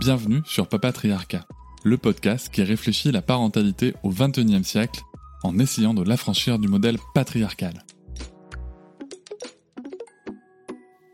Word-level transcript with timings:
Bienvenue 0.00 0.40
sur 0.46 0.66
Papatriarcat, 0.66 1.46
le 1.84 1.98
podcast 1.98 2.48
qui 2.48 2.62
réfléchit 2.62 3.12
la 3.12 3.20
parentalité 3.20 3.92
au 4.02 4.08
XXIe 4.08 4.64
siècle 4.64 5.02
en 5.42 5.58
essayant 5.58 5.92
de 5.92 6.02
l'affranchir 6.02 6.58
du 6.58 6.68
modèle 6.68 6.96
patriarcal. 7.12 7.84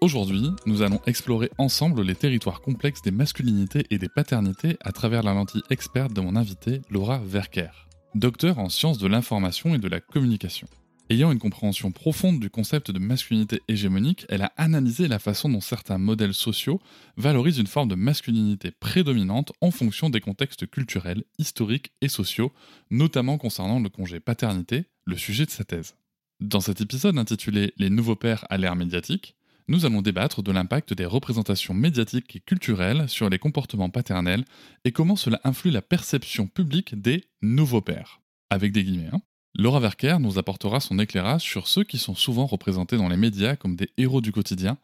Aujourd'hui, 0.01 0.51
nous 0.67 0.83
allons 0.83 1.01
explorer 1.05 1.51
ensemble 1.59 2.03
les 2.03 2.15
territoires 2.15 2.61
complexes 2.61 3.03
des 3.03 3.11
masculinités 3.11 3.87
et 3.91 3.99
des 3.99 4.09
paternités 4.09 4.77
à 4.83 4.93
travers 4.93 5.25
la 5.25 5.35
lentille 5.35 5.65
experte 5.69 6.13
de 6.13 6.21
mon 6.21 6.37
invité 6.37 6.81
Laura 6.89 7.19
Verker, 7.19 7.89
docteur 8.15 8.61
en 8.61 8.69
sciences 8.69 8.99
de 8.99 9.09
l'information 9.09 9.75
et 9.75 9.79
de 9.79 9.89
la 9.89 9.99
communication. 9.99 10.69
Ayant 11.09 11.31
une 11.31 11.39
compréhension 11.39 11.93
profonde 11.93 12.41
du 12.41 12.51
concept 12.51 12.91
de 12.91 12.99
masculinité 12.99 13.63
hégémonique, 13.69 14.27
elle 14.29 14.43
a 14.43 14.53
analysé 14.57 15.07
la 15.07 15.21
façon 15.21 15.49
dont 15.49 15.61
certains 15.61 15.99
modèles 15.99 16.35
sociaux 16.35 16.81
valorisent 17.17 17.59
une 17.59 17.69
forme 17.69 17.89
de 17.89 17.95
masculinité 17.95 18.73
prédominante 18.73 19.53
en 19.61 19.71
fonction 19.71 20.11
des 20.11 20.21
contextes 20.21 20.69
culturels, 20.69 21.23
historiques 21.39 21.93
et 22.01 22.09
sociaux, 22.09 22.53
notamment 22.91 23.39
concernant 23.39 23.79
le 23.79 23.89
congé 23.89 24.19
paternité, 24.19 24.87
le 25.05 25.17
sujet 25.17 25.47
de 25.47 25.51
sa 25.53 25.63
thèse. 25.63 25.95
Dans 26.41 26.61
cet 26.61 26.81
épisode 26.81 27.19
intitulé 27.19 27.73
Les 27.77 27.89
nouveaux 27.89 28.17
pères 28.17 28.45
à 28.51 28.59
l'ère 28.59 28.75
médiatique, 28.75 29.37
nous 29.69 29.87
allons 29.87 30.03
débattre 30.03 30.43
de 30.43 30.51
l'impact 30.51 30.93
des 30.93 31.07
représentations 31.07 31.73
médiatiques 31.73 32.35
et 32.35 32.41
culturelles 32.41 33.09
sur 33.09 33.31
les 33.31 33.39
comportements 33.39 33.91
paternels 33.91 34.45
et 34.85 34.91
comment 34.91 35.17
cela 35.17 35.41
influe 35.45 35.71
la 35.71 35.83
perception 35.83 36.49
publique 36.49 37.01
des 37.01 37.23
nouveaux 37.43 37.81
pères. 37.81 38.21
Avec 38.51 38.73
des 38.73 38.83
guillemets. 38.83 39.11
Hein. 39.13 39.23
Laura 39.59 39.81
Verker 39.81 40.19
nous 40.21 40.39
apportera 40.39 40.81
son 40.81 40.99
éclairage 40.99 41.41
sur 41.41 41.67
ceux 41.67 41.83
qui 41.83 41.97
sont 41.97 42.15
souvent 42.15 42.45
représentés 42.45 42.99
dans 42.99 43.09
les 43.09 43.17
médias 43.17 43.57
comme 43.57 43.75
des 43.75 43.89
héros 43.97 44.21
du 44.21 44.31
quotidien, 44.31 44.77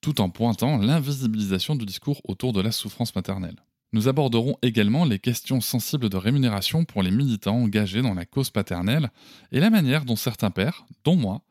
tout 0.00 0.20
en 0.20 0.30
pointant 0.30 0.78
l'invisibilisation 0.78 1.74
du 1.74 1.84
discours 1.84 2.20
autour 2.22 2.52
de 2.52 2.60
la 2.60 2.70
souffrance 2.70 3.12
maternelle. 3.16 3.56
Nous 3.92 4.06
aborderons 4.06 4.56
également 4.62 5.04
les 5.04 5.18
questions 5.18 5.60
sensibles 5.60 6.08
de 6.08 6.16
rémunération 6.16 6.84
pour 6.84 7.02
les 7.02 7.10
militants 7.10 7.56
engagés 7.56 8.02
dans 8.02 8.14
la 8.14 8.24
cause 8.24 8.50
paternelle 8.50 9.10
et 9.50 9.58
la 9.58 9.68
manière 9.68 10.04
dont 10.04 10.14
certains 10.14 10.52
pères, 10.52 10.86
dont 11.02 11.16
moi, 11.16 11.42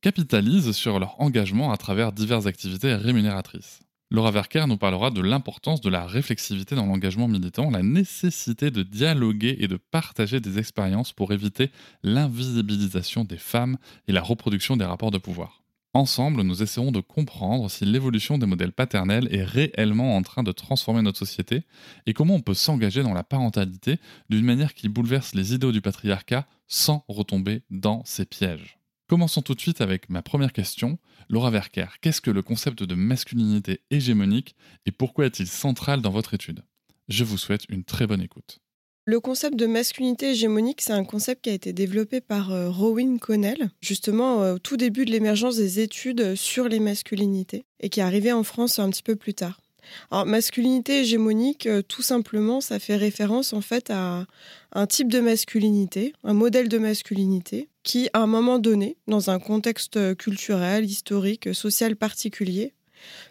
capitalisent 0.00 0.70
sur 0.70 1.00
leur 1.00 1.20
engagement 1.20 1.72
à 1.72 1.76
travers 1.76 2.12
diverses 2.12 2.46
activités 2.46 2.94
rémunératrices. 2.94 3.80
Laura 4.10 4.30
Verker 4.30 4.66
nous 4.66 4.78
parlera 4.78 5.10
de 5.10 5.20
l'importance 5.20 5.82
de 5.82 5.90
la 5.90 6.06
réflexivité 6.06 6.74
dans 6.74 6.86
l'engagement 6.86 7.28
militant, 7.28 7.70
la 7.70 7.82
nécessité 7.82 8.70
de 8.70 8.82
dialoguer 8.82 9.56
et 9.60 9.68
de 9.68 9.76
partager 9.76 10.40
des 10.40 10.58
expériences 10.58 11.12
pour 11.12 11.32
éviter 11.34 11.70
l'invisibilisation 12.02 13.24
des 13.24 13.36
femmes 13.36 13.76
et 14.06 14.12
la 14.12 14.22
reproduction 14.22 14.78
des 14.78 14.86
rapports 14.86 15.10
de 15.10 15.18
pouvoir. 15.18 15.62
Ensemble, 15.92 16.42
nous 16.42 16.62
essaierons 16.62 16.92
de 16.92 17.00
comprendre 17.00 17.70
si 17.70 17.84
l'évolution 17.84 18.38
des 18.38 18.46
modèles 18.46 18.72
paternels 18.72 19.28
est 19.30 19.44
réellement 19.44 20.16
en 20.16 20.22
train 20.22 20.42
de 20.42 20.52
transformer 20.52 21.02
notre 21.02 21.18
société 21.18 21.64
et 22.06 22.14
comment 22.14 22.34
on 22.34 22.40
peut 22.40 22.54
s'engager 22.54 23.02
dans 23.02 23.14
la 23.14 23.24
parentalité 23.24 23.98
d'une 24.30 24.44
manière 24.44 24.72
qui 24.72 24.88
bouleverse 24.88 25.34
les 25.34 25.54
idéaux 25.54 25.72
du 25.72 25.82
patriarcat 25.82 26.46
sans 26.66 27.04
retomber 27.08 27.62
dans 27.70 28.02
ses 28.06 28.24
pièges. 28.24 28.77
Commençons 29.08 29.40
tout 29.40 29.54
de 29.54 29.60
suite 29.60 29.80
avec 29.80 30.10
ma 30.10 30.20
première 30.20 30.52
question. 30.52 30.98
Laura 31.30 31.50
Verker, 31.50 31.86
qu'est-ce 32.02 32.20
que 32.20 32.30
le 32.30 32.42
concept 32.42 32.82
de 32.82 32.94
masculinité 32.94 33.80
hégémonique 33.90 34.54
et 34.84 34.92
pourquoi 34.92 35.24
est-il 35.24 35.46
central 35.46 36.02
dans 36.02 36.10
votre 36.10 36.34
étude? 36.34 36.62
Je 37.08 37.24
vous 37.24 37.38
souhaite 37.38 37.62
une 37.70 37.84
très 37.84 38.06
bonne 38.06 38.20
écoute. 38.20 38.58
Le 39.06 39.18
concept 39.18 39.56
de 39.56 39.64
masculinité 39.64 40.32
hégémonique, 40.32 40.82
c'est 40.82 40.92
un 40.92 41.04
concept 41.04 41.44
qui 41.44 41.48
a 41.48 41.54
été 41.54 41.72
développé 41.72 42.20
par 42.20 42.52
euh, 42.52 42.68
Rowan 42.68 43.18
Connell, 43.18 43.70
justement 43.80 44.42
euh, 44.42 44.56
au 44.56 44.58
tout 44.58 44.76
début 44.76 45.06
de 45.06 45.10
l'émergence 45.10 45.56
des 45.56 45.80
études 45.80 46.34
sur 46.34 46.68
les 46.68 46.78
masculinités, 46.78 47.64
et 47.80 47.88
qui 47.88 48.00
est 48.00 48.02
arrivé 48.02 48.30
en 48.30 48.42
France 48.42 48.78
un 48.78 48.90
petit 48.90 49.02
peu 49.02 49.16
plus 49.16 49.32
tard. 49.32 49.62
Alors, 50.10 50.26
masculinité 50.26 51.00
hégémonique, 51.00 51.66
euh, 51.66 51.80
tout 51.80 52.02
simplement, 52.02 52.60
ça 52.60 52.78
fait 52.78 52.96
référence 52.96 53.54
en 53.54 53.62
fait 53.62 53.88
à 53.88 54.26
un 54.72 54.86
type 54.86 55.10
de 55.10 55.20
masculinité, 55.20 56.12
un 56.24 56.34
modèle 56.34 56.68
de 56.68 56.76
masculinité 56.76 57.70
qui, 57.88 58.10
à 58.12 58.18
un 58.18 58.26
moment 58.26 58.58
donné, 58.58 58.98
dans 59.06 59.30
un 59.30 59.38
contexte 59.38 60.14
culturel, 60.16 60.84
historique, 60.84 61.54
social 61.54 61.96
particulier, 61.96 62.74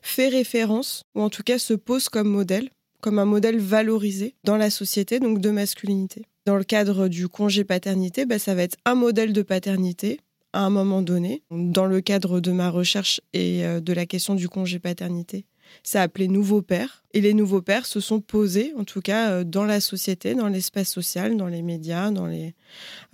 fait 0.01 0.29
référence, 0.29 1.03
ou 1.13 1.21
en 1.21 1.29
tout 1.29 1.43
cas 1.43 1.59
se 1.59 1.75
pose 1.75 2.09
comme 2.09 2.27
modèle, 2.27 2.71
comme 2.99 3.19
un 3.19 3.25
modèle 3.25 3.59
valorisé 3.59 4.33
dans 4.43 4.57
la 4.57 4.71
société, 4.71 5.19
donc 5.19 5.41
de 5.41 5.51
masculinité. 5.51 6.23
Dans 6.47 6.55
le 6.55 6.63
cadre 6.63 7.07
du 7.07 7.27
congé 7.27 7.65
paternité, 7.65 8.25
bah, 8.25 8.39
ça 8.39 8.55
va 8.55 8.63
être 8.63 8.77
un 8.85 8.95
modèle 8.95 9.31
de 9.31 9.43
paternité 9.43 10.21
à 10.53 10.61
un 10.61 10.71
moment 10.71 11.03
donné. 11.03 11.43
Dans 11.51 11.85
le 11.85 12.01
cadre 12.01 12.39
de 12.39 12.51
ma 12.51 12.71
recherche 12.71 13.21
et 13.33 13.63
euh, 13.63 13.79
de 13.79 13.93
la 13.93 14.07
question 14.07 14.33
du 14.33 14.49
congé 14.49 14.79
paternité, 14.79 15.45
ça 15.83 16.01
appelé 16.01 16.27
nouveaux 16.27 16.61
pères. 16.61 17.03
Et 17.13 17.21
les 17.21 17.33
nouveaux 17.33 17.61
pères 17.61 17.85
se 17.85 17.99
sont 17.99 18.19
posés, 18.19 18.73
en 18.77 18.83
tout 18.83 19.01
cas, 19.01 19.31
euh, 19.31 19.43
dans 19.43 19.63
la 19.63 19.79
société, 19.79 20.35
dans 20.35 20.49
l'espace 20.49 20.89
social, 20.89 21.37
dans 21.37 21.47
les 21.47 21.61
médias, 21.61 22.11
dans 22.11 22.27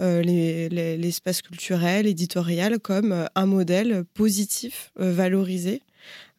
euh, 0.01 0.21
l'espace 0.97 1.41
culturel, 1.41 2.07
éditorial, 2.07 2.79
comme 2.79 3.11
euh, 3.11 3.25
un 3.35 3.45
modèle 3.45 4.03
positif, 4.13 4.91
valorisé 4.95 5.81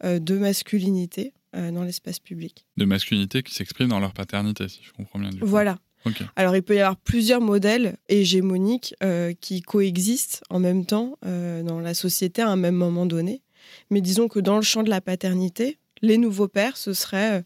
de 0.02 0.36
masculinité 0.36 1.32
dans 1.54 1.84
l'espace 1.84 2.18
public. 2.18 2.66
De 2.76 2.84
masculinité 2.84 3.42
qui 3.42 3.54
s'exprime 3.54 3.88
dans 3.88 4.00
leur 4.00 4.12
paternité, 4.12 4.68
si 4.68 4.80
je 4.82 4.92
comprends 4.92 5.18
bien. 5.18 5.30
Voilà. 5.40 5.78
Alors, 6.36 6.54
il 6.54 6.62
peut 6.62 6.74
y 6.74 6.80
avoir 6.80 6.96
plusieurs 6.96 7.40
modèles 7.40 7.96
hégémoniques 8.10 8.94
qui 9.40 9.62
coexistent 9.62 10.42
en 10.50 10.58
même 10.58 10.84
temps 10.84 11.16
dans 11.22 11.80
la 11.80 11.94
société 11.94 12.42
à 12.42 12.50
un 12.50 12.56
même 12.56 12.74
moment 12.74 13.06
donné. 13.06 13.40
Mais 13.90 14.02
disons 14.02 14.28
que 14.28 14.40
dans 14.40 14.56
le 14.56 14.62
champ 14.62 14.82
de 14.82 14.90
la 14.90 15.00
paternité, 15.00 15.78
les 16.04 16.18
nouveaux 16.18 16.48
pères, 16.48 16.76
ce 16.76 16.92
serait 16.92 17.38
euh, 17.38 17.42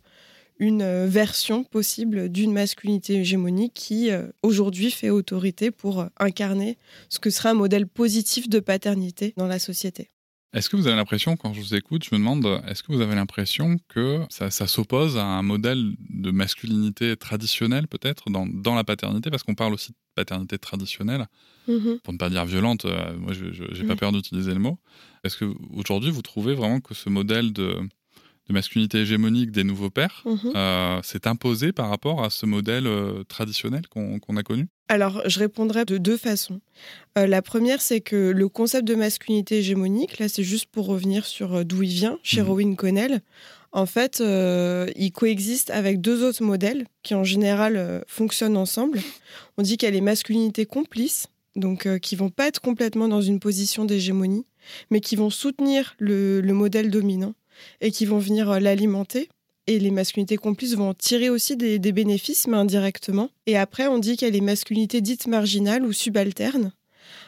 une 0.58 0.82
euh, 0.82 1.06
version 1.06 1.64
possible 1.64 2.28
d'une 2.28 2.52
masculinité 2.52 3.14
hégémonique 3.14 3.72
qui, 3.74 4.10
euh, 4.10 4.26
aujourd'hui, 4.42 4.90
fait 4.90 5.10
autorité 5.10 5.70
pour 5.70 6.06
incarner 6.18 6.76
ce 7.08 7.18
que 7.18 7.30
serait 7.30 7.50
un 7.50 7.54
modèle 7.54 7.86
positif 7.86 8.48
de 8.48 8.60
paternité 8.60 9.32
dans 9.36 9.46
la 9.46 9.58
société. 9.58 10.10
Est-ce 10.54 10.70
que 10.70 10.76
vous 10.76 10.86
avez 10.86 10.96
l'impression, 10.96 11.36
quand 11.36 11.52
je 11.52 11.60
vous 11.60 11.74
écoute, 11.74 12.04
je 12.04 12.14
me 12.14 12.18
demande, 12.18 12.62
est-ce 12.66 12.82
que 12.82 12.90
vous 12.90 13.02
avez 13.02 13.14
l'impression 13.14 13.76
que 13.86 14.22
ça, 14.30 14.50
s'oppose 14.66 15.18
à 15.18 15.22
un 15.22 15.42
modèle 15.42 15.92
de 16.08 16.30
masculinité 16.30 17.18
traditionnelle, 17.18 17.86
peut-être, 17.86 18.30
dans, 18.30 18.74
la 18.74 18.82
paternité? 18.82 19.30
Parce 19.30 19.42
qu'on 19.42 19.54
parle 19.54 19.74
aussi 19.74 19.90
de 19.90 19.96
paternité 20.14 20.56
traditionnelle, 20.56 21.26
mm-hmm. 21.68 22.00
pour 22.00 22.14
ne 22.14 22.18
pas 22.18 22.30
dire 22.30 22.46
violente, 22.46 22.86
moi, 23.18 23.34
je 23.34 23.82
n'ai 23.82 23.86
pas 23.86 23.96
peur 23.96 24.10
d'utiliser 24.10 24.54
le 24.54 24.58
mot. 24.58 24.78
Est-ce 25.22 25.36
que 25.36 25.44
aujourd'hui, 25.74 26.10
vous 26.10 26.22
trouvez 26.22 26.54
vraiment 26.54 26.80
que 26.80 26.94
ce 26.94 27.10
modèle 27.10 27.52
de, 27.52 27.76
de 28.48 28.54
masculinité 28.54 28.98
hégémonique 28.98 29.50
des 29.50 29.64
nouveaux 29.64 29.90
pères 29.90 30.22
mhm. 30.24 30.52
euh, 30.54 31.02
s'est 31.02 31.26
imposé 31.26 31.72
par 31.72 31.90
rapport 31.90 32.24
à 32.24 32.30
ce 32.30 32.46
modèle 32.46 32.86
euh, 32.86 33.22
traditionnel 33.24 33.82
qu'on 33.88 34.36
a 34.36 34.42
connu? 34.42 34.68
Alors, 34.88 35.22
je 35.26 35.38
répondrai 35.38 35.84
de 35.84 35.98
deux 35.98 36.16
façons. 36.16 36.60
Euh, 37.18 37.26
la 37.26 37.42
première, 37.42 37.82
c'est 37.82 38.00
que 38.00 38.30
le 38.30 38.48
concept 38.48 38.88
de 38.88 38.94
masculinité 38.94 39.58
hégémonique, 39.58 40.18
là, 40.18 40.28
c'est 40.28 40.42
juste 40.42 40.66
pour 40.66 40.86
revenir 40.86 41.26
sur 41.26 41.64
d'où 41.64 41.82
il 41.82 41.90
vient, 41.90 42.18
chez 42.22 42.40
mmh. 42.40 42.46
Rowan 42.46 42.76
Connell. 42.76 43.20
En 43.70 43.84
fait, 43.84 44.22
il 44.22 45.12
coexiste 45.12 45.68
avec 45.68 46.00
deux 46.00 46.24
autres 46.24 46.42
modèles 46.42 46.86
qui, 47.02 47.14
en 47.14 47.22
général, 47.22 48.02
fonctionnent 48.06 48.56
ensemble. 48.56 49.00
On 49.58 49.62
dit 49.62 49.76
a 49.82 49.90
les 49.90 50.00
masculinités 50.00 50.64
complices, 50.64 51.26
donc 51.54 51.86
qui 51.98 52.16
vont 52.16 52.30
pas 52.30 52.46
être 52.46 52.62
complètement 52.62 53.08
dans 53.08 53.20
une 53.20 53.40
position 53.40 53.84
d'hégémonie, 53.84 54.46
mais 54.90 55.02
qui 55.02 55.16
vont 55.16 55.28
soutenir 55.28 55.96
le 55.98 56.40
modèle 56.52 56.90
dominant 56.90 57.34
et 57.80 57.90
qui 57.90 58.06
vont 58.06 58.18
venir 58.18 58.50
euh, 58.50 58.58
l'alimenter. 58.58 59.28
Et 59.66 59.78
les 59.78 59.90
masculinités 59.90 60.38
complices 60.38 60.74
vont 60.74 60.94
tirer 60.94 61.28
aussi 61.28 61.54
des, 61.54 61.78
bénéfices, 61.92 62.46
mais 62.46 62.56
indirectement. 62.56 63.28
Et 63.46 63.58
après, 63.58 63.86
on 63.86 63.98
dit 63.98 64.16
qu'il 64.16 64.26
y 64.26 64.30
a 64.30 64.32
les 64.32 64.40
masculinités 64.40 65.02
dites 65.02 65.26
marginales 65.26 65.84
ou 65.84 65.92
subalternes. 65.92 66.72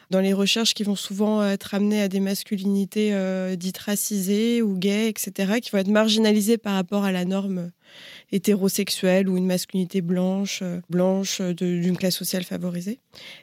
Dans 0.08 0.20
les 0.20 0.32
recherches 0.32 0.72
qui 0.72 0.82
vont 0.82 0.96
souvent 0.96 1.46
être 1.46 1.74
amenées 1.74 2.00
à 2.00 2.08
des 2.08 2.18
masculinités 2.18 3.10
euh, 3.12 3.56
dites 3.56 3.76
racisées 3.76 4.62
ou 4.62 4.74
gays, 4.76 5.08
etc., 5.08 5.60
qui 5.60 5.70
vont 5.70 5.78
être 5.78 5.88
marginalisées 5.88 6.56
par 6.56 6.74
rapport 6.74 7.04
à 7.04 7.12
la 7.12 7.26
norme 7.26 7.70
hétérosexuelle 8.32 9.28
ou 9.28 9.36
une 9.36 9.46
masculinité 9.46 10.00
blanche, 10.00 10.60
euh, 10.62 10.80
blanche 10.88 11.42
d'une 11.42 11.96
classe 11.96 12.16
sociale 12.16 12.44
favorisée. 12.44 13.00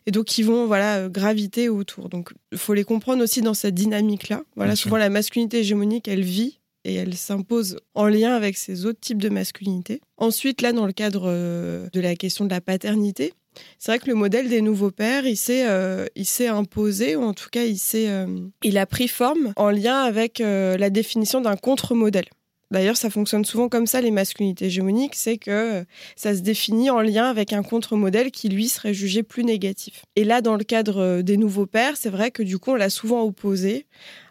Et 0.07 0.11
donc, 0.11 0.25
qui 0.25 0.41
vont 0.41 0.65
voilà, 0.65 1.07
graviter 1.07 1.69
autour. 1.69 2.09
Donc, 2.09 2.31
il 2.51 2.57
faut 2.57 2.73
les 2.73 2.83
comprendre 2.83 3.23
aussi 3.23 3.41
dans 3.41 3.53
cette 3.53 3.75
dynamique-là. 3.75 4.41
Voilà, 4.55 4.75
souvent, 4.75 4.97
la 4.97 5.09
masculinité 5.09 5.59
hégémonique, 5.59 6.07
elle 6.07 6.23
vit 6.23 6.59
et 6.87 6.95
elle 6.95 7.15
s'impose 7.15 7.77
en 7.93 8.07
lien 8.07 8.33
avec 8.33 8.57
ces 8.57 8.85
autres 8.85 8.99
types 8.99 9.21
de 9.21 9.29
masculinité. 9.29 10.01
Ensuite, 10.17 10.61
là, 10.61 10.71
dans 10.71 10.87
le 10.87 10.93
cadre 10.93 11.25
euh, 11.27 11.87
de 11.91 11.99
la 11.99 12.15
question 12.15 12.45
de 12.45 12.49
la 12.49 12.61
paternité, 12.61 13.33
c'est 13.77 13.91
vrai 13.91 13.99
que 13.99 14.07
le 14.07 14.15
modèle 14.15 14.49
des 14.49 14.61
nouveaux 14.61 14.91
pères, 14.91 15.25
il 15.25 15.35
s'est, 15.35 15.67
euh, 15.67 16.05
imposé, 16.49 17.15
ou 17.15 17.23
en 17.23 17.33
tout 17.33 17.49
cas, 17.51 17.65
il, 17.65 17.77
s'est, 17.77 18.07
euh, 18.07 18.27
il 18.63 18.77
a 18.77 18.85
pris 18.85 19.07
forme 19.07 19.53
en 19.57 19.69
lien 19.69 20.01
avec 20.01 20.39
la 20.39 20.89
définition 20.89 21.41
d'un 21.41 21.57
contre-modèle. 21.57 22.25
D'ailleurs, 22.69 22.97
ça 22.97 23.09
fonctionne 23.09 23.45
souvent 23.45 23.69
comme 23.69 23.87
ça, 23.87 24.01
les 24.01 24.11
masculinités 24.11 24.65
hégémoniques, 24.65 25.15
c'est 25.15 25.37
que 25.37 25.85
ça 26.17 26.35
se 26.35 26.41
définit 26.41 26.89
en 26.89 26.99
lien 26.99 27.29
avec 27.29 27.53
un 27.53 27.63
contre-modèle 27.63 28.29
qui, 28.29 28.49
lui, 28.49 28.67
serait 28.67 28.93
jugé 28.93 29.23
plus 29.23 29.45
négatif. 29.45 30.03
Et 30.17 30.25
là, 30.25 30.41
dans 30.41 30.55
le 30.55 30.65
cadre 30.65 31.21
des 31.21 31.37
nouveaux 31.37 31.65
pères, 31.65 31.95
c'est 31.95 32.09
vrai 32.09 32.29
que 32.29 32.43
du 32.43 32.59
coup, 32.59 32.71
on 32.71 32.75
l'a 32.75 32.89
souvent 32.89 33.23
opposé 33.23 33.87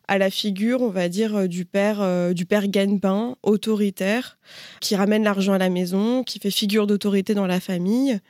à 0.08 0.18
la 0.18 0.30
figure, 0.30 0.82
on 0.82 0.90
va 0.90 1.08
dire, 1.08 1.36
euh, 1.36 1.46
du 1.46 1.64
père, 1.64 2.00
euh, 2.00 2.32
du 2.32 2.46
père 2.46 2.68
gagne-pain, 2.68 3.36
autoritaire, 3.42 4.38
qui 4.80 4.94
ramène 4.94 5.24
l'argent 5.24 5.52
à 5.52 5.58
la 5.58 5.68
maison, 5.68 6.22
qui 6.22 6.38
fait 6.38 6.50
figure 6.50 6.86
d'autorité 6.86 7.34
dans 7.34 7.46
la 7.46 7.60
famille, 7.60 8.20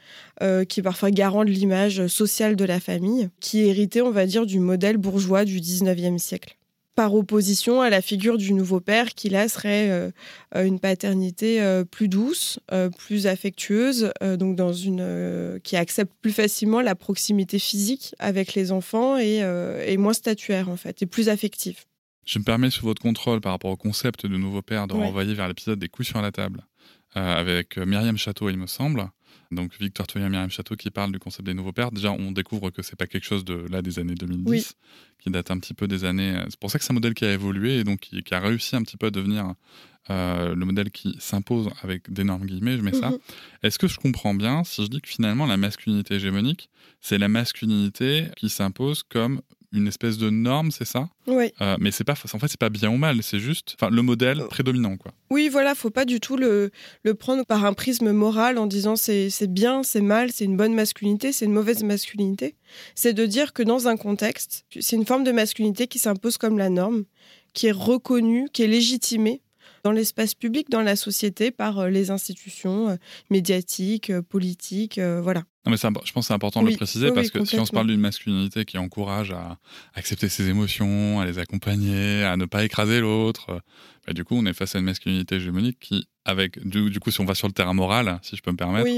euh, 0.43 0.65
qui 0.65 0.83
parfois 0.83 1.11
garant 1.11 1.45
de 1.45 1.51
l'image 1.51 2.07
sociale 2.07 2.57
de 2.57 2.65
la 2.65 2.81
famille, 2.81 3.29
qui 3.41 3.61
est 3.61 3.69
hérité, 3.69 4.03
on 4.03 4.11
va 4.11 4.27
dire, 4.27 4.47
du 4.47 4.59
modèle 4.59 4.97
bourgeois 4.97 5.45
du 5.45 5.61
19e 5.61 6.19
siècle 6.19 6.57
par 6.97 7.15
opposition 7.15 7.83
à 7.83 7.91
la 7.91 8.01
figure 8.01 8.39
du 8.39 8.55
nouveau 8.55 8.81
père 8.81 9.15
qui 9.15 9.29
là 9.29 9.49
serait 9.49 9.91
euh, 9.91 10.11
euh, 10.57 10.65
une 10.65 10.81
paternité 10.81 11.63
euh, 11.63 11.85
plus 11.85 12.09
douce, 12.09 12.59
plus 12.99 13.27
affectueuse, 13.27 14.11
donc 14.39 14.57
dans 14.57 14.73
une 14.73 15.61
qui 15.63 15.77
accepte 15.77 16.13
plus 16.23 16.33
facilement 16.33 16.81
la 16.81 16.95
proximité 16.95 17.59
physique 17.59 18.15
avec 18.19 18.55
les 18.55 18.73
enfants 18.73 19.19
et, 19.19 19.97
moins 19.99 20.15
statuaire 20.15 20.69
en 20.69 20.77
fait 20.77 21.03
et 21.03 21.07
plus 21.07 21.29
affective. 21.29 21.85
Je 22.25 22.39
me 22.39 22.45
permets 22.45 22.71
sous 22.71 22.85
votre 22.85 23.03
contrôle 23.03 23.41
par 23.41 23.53
rapport 23.53 23.71
au 23.71 23.77
concept 23.77 24.27
de 24.27 24.37
nouveau 24.37 24.63
père 24.63 24.87
de 24.87 24.95
renvoyer 24.95 25.35
vers 25.35 25.49
l'épisode 25.49 25.79
des 25.79 25.89
coups 25.89 26.09
sur 26.09 26.23
la 26.23 26.33
table 26.33 26.67
avec 27.15 27.77
Myriam 27.77 28.17
Château 28.17 28.49
il 28.49 28.57
me 28.57 28.67
semble 28.67 29.11
donc 29.51 29.73
Victor 29.79 30.07
Toya 30.07 30.29
Myriam 30.29 30.51
Château 30.51 30.77
qui 30.77 30.91
parle 30.91 31.13
du 31.13 31.19
concept 31.19 31.47
des 31.47 31.55
nouveaux 31.55 31.73
pères. 31.73 31.93
Déjà, 31.93 32.13
on 32.13 32.33
découvre 32.33 32.71
que 32.71 32.83
c'est 32.83 32.97
pas 32.97 33.07
quelque 33.07 33.25
chose 33.25 33.45
de 33.45 33.67
là 33.71 33.83
des 33.83 33.99
années 33.99 34.15
2010, 34.15 34.75
qui 35.19 35.31
date 35.31 35.51
un 35.51 35.59
petit 35.59 35.75
peu 35.75 35.87
des 35.87 36.05
années. 36.05 36.37
Euh, 36.37 36.45
c'est 36.49 36.59
pour 36.59 36.71
ça 36.71 36.79
que 36.79 36.85
c'est 36.85 36.93
un 36.93 36.95
modèle 36.95 37.15
qui 37.15 37.25
a 37.25 37.33
évolué 37.33 37.79
et 37.79 37.85
donc 37.85 38.01
qui, 38.01 38.35
a 38.35 38.41
réussi 38.41 38.77
un 38.77 38.83
petit 38.83 38.97
peu 38.97 39.07
à 39.07 39.11
devenir 39.11 39.55
euh, 40.11 40.55
le 40.55 40.65
modèle 40.65 40.91
qui 40.91 41.17
s'impose 41.19 41.69
avec 41.83 42.13
d'énormes 42.13 42.47
guillemets. 42.47 42.77
Je 42.77 42.83
mets 42.83 42.93
ça. 42.93 43.11
Mhm. 43.11 43.19
Est-ce 43.63 43.79
que 43.79 43.89
je 43.89 43.99
comprends 43.99 44.35
bien 44.35 44.65
si 44.65 44.85
je 44.85 44.89
dis 44.89 45.01
que 45.01 45.09
finalement 45.09 45.47
la 45.47 45.57
masculinité 45.57 46.15
hégémonique, 46.15 46.71
c'est 47.01 47.19
la 47.19 47.29
masculinité 47.29 48.27
qui 48.37 48.49
s'impose 48.49 49.03
comme 49.03 49.41
une 49.77 49.87
espèce 49.87 50.19
de 50.19 50.31
norme, 50.31 50.71
c'est 50.71 50.85
ça? 50.85 51.09
Oui. 51.27 51.53
Euh, 51.61 51.77
mais 51.79 51.91
c'est 51.91 52.05
pas, 52.05 52.15
en 52.15 52.39
fait, 52.39 52.49
c'est 52.49 52.59
pas 52.59 52.71
bien 52.71 52.91
ou 52.91 52.97
mal, 52.97 53.23
c'est 53.23 53.39
juste, 53.39 53.77
le 53.89 54.03
modèle 54.03 54.41
euh. 54.41 54.47
prédominant, 54.47 54.97
quoi. 54.97 55.13
Oui, 55.31 55.49
voilà, 55.49 55.75
faut 55.75 55.91
pas 55.91 56.05
du 56.05 56.21
tout 56.21 56.37
le, 56.37 56.71
le 57.03 57.15
prendre 57.15 57.45
par 57.45 57.65
un 57.65 57.73
prisme 57.73 58.13
moral 58.13 58.59
en 58.59 58.67
disant 58.67 58.97
c'est 58.97 59.31
bien, 59.49 59.83
c'est 59.83 60.01
mal, 60.01 60.33
c'est 60.33 60.45
une 60.45 60.57
bonne 60.57 60.75
masculinité, 60.75 61.33
c'est 61.33 61.45
une 61.45 61.53
mauvaise 61.53 61.83
masculinité. 61.83 62.57
C'est 62.95 63.13
de 63.13 63.27
dire 63.27 63.53
que 63.53 63.63
dans 63.63 63.89
un 63.89 63.97
contexte, 63.97 64.65
c'est 64.81 64.97
une 64.97 65.07
forme 65.07 65.25
de 65.25 65.33
masculinité 65.33 65.87
qui 65.87 65.99
s'impose 65.99 66.39
comme 66.39 66.59
la 66.59 66.71
norme, 66.71 67.05
qui 67.53 67.67
est 67.67 67.73
reconnue, 67.73 68.49
qui 68.53 68.63
est 68.63 68.69
légitimée 68.69 69.43
dans 69.85 69.93
l'espace 69.93 70.35
public, 70.35 70.69
dans 70.71 70.83
la 70.83 70.97
société, 70.97 71.51
par 71.51 71.79
euh, 71.79 71.89
les 71.91 72.11
institutions 72.11 72.99
médiatiques, 73.31 74.13
politiques, 74.29 74.99
voilà. 74.99 75.45
Non, 75.67 75.73
mais 75.73 75.79
je 75.79 76.13
pense 76.13 76.25
que 76.25 76.29
c'est 76.29 76.33
important 76.33 76.63
de 76.63 76.71
le 76.71 76.77
préciser 76.77 77.11
parce 77.13 77.31
que 77.31 77.45
si 77.45 77.59
on 77.59 77.67
se 77.67 77.73
parle 77.73 77.89
d'une 77.89 78.01
masculinité 78.01 78.65
qui 78.65 78.79
encourage 78.79 79.33
à 79.33 79.59
accepter 79.95 80.29
ses 80.29 80.49
émotions, 80.49 81.21
à 81.21 81.27
les 81.27 81.39
accompagner, 81.39 82.23
à 82.23 82.37
ne 82.37 82.45
pas 82.45 82.65
écraser 82.65 83.01
l'autre, 83.01 83.61
bah, 84.07 84.13
du 84.13 84.25
coup, 84.25 84.37
on 84.37 84.47
est 84.47 84.53
face 84.53 84.77
à 84.77 84.79
une 84.79 84.85
masculinité 84.85 85.35
hégémonique 85.35 85.79
qui, 85.81 86.07
avec, 86.25 86.65
du, 86.65 87.01
coup, 87.01 87.11
si 87.11 87.21
on 87.21 87.25
va 87.25 87.35
sur 87.35 87.49
le 87.49 87.53
terrain 87.53 87.73
moral, 87.73 88.21
si 88.23 88.37
je 88.37 88.43
peux 88.43 88.53
me 88.53 88.57
permettre, 88.57 88.89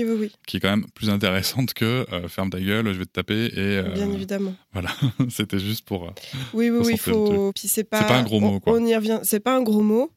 qui 0.46 0.58
est 0.58 0.60
quand 0.60 0.68
même 0.68 0.86
plus 0.94 1.08
intéressante 1.08 1.72
que 1.72 2.06
euh, 2.12 2.28
ferme 2.28 2.50
ta 2.50 2.60
gueule, 2.60 2.92
je 2.92 2.98
vais 2.98 3.06
te 3.06 3.12
taper 3.12 3.46
et. 3.46 3.52
Euh, 3.56 3.94
Bien 3.94 4.10
évidemment. 4.10 4.54
Voilà, 4.72 4.90
c'était 5.30 5.58
juste 5.58 5.86
pour. 5.86 6.04
Euh, 6.04 6.12
oui, 6.52 6.68
oui, 6.68 6.80
oui, 6.84 6.96
faut. 6.98 7.52
Puis 7.54 7.68
c'est 7.68 7.84
pas. 7.84 8.02
pas 8.02 8.18
un 8.18 8.22
gros 8.22 8.40
mot, 8.40 8.60
quoi. 8.60 8.74
On 8.74 8.84
y 8.84 8.94
revient. 8.94 9.20
C'est 9.22 9.40
pas 9.40 9.56
un 9.56 9.62
gros 9.62 9.82
mot. 9.82 10.10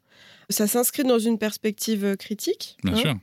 Ça 0.52 0.68
s'inscrit 0.68 1.04
dans 1.04 1.20
une 1.20 1.38
perspective 1.38 2.06
euh, 2.06 2.16
critique. 2.16 2.78
Bien 2.84 2.94
hein. 2.94 2.98
sûr. 2.98 3.16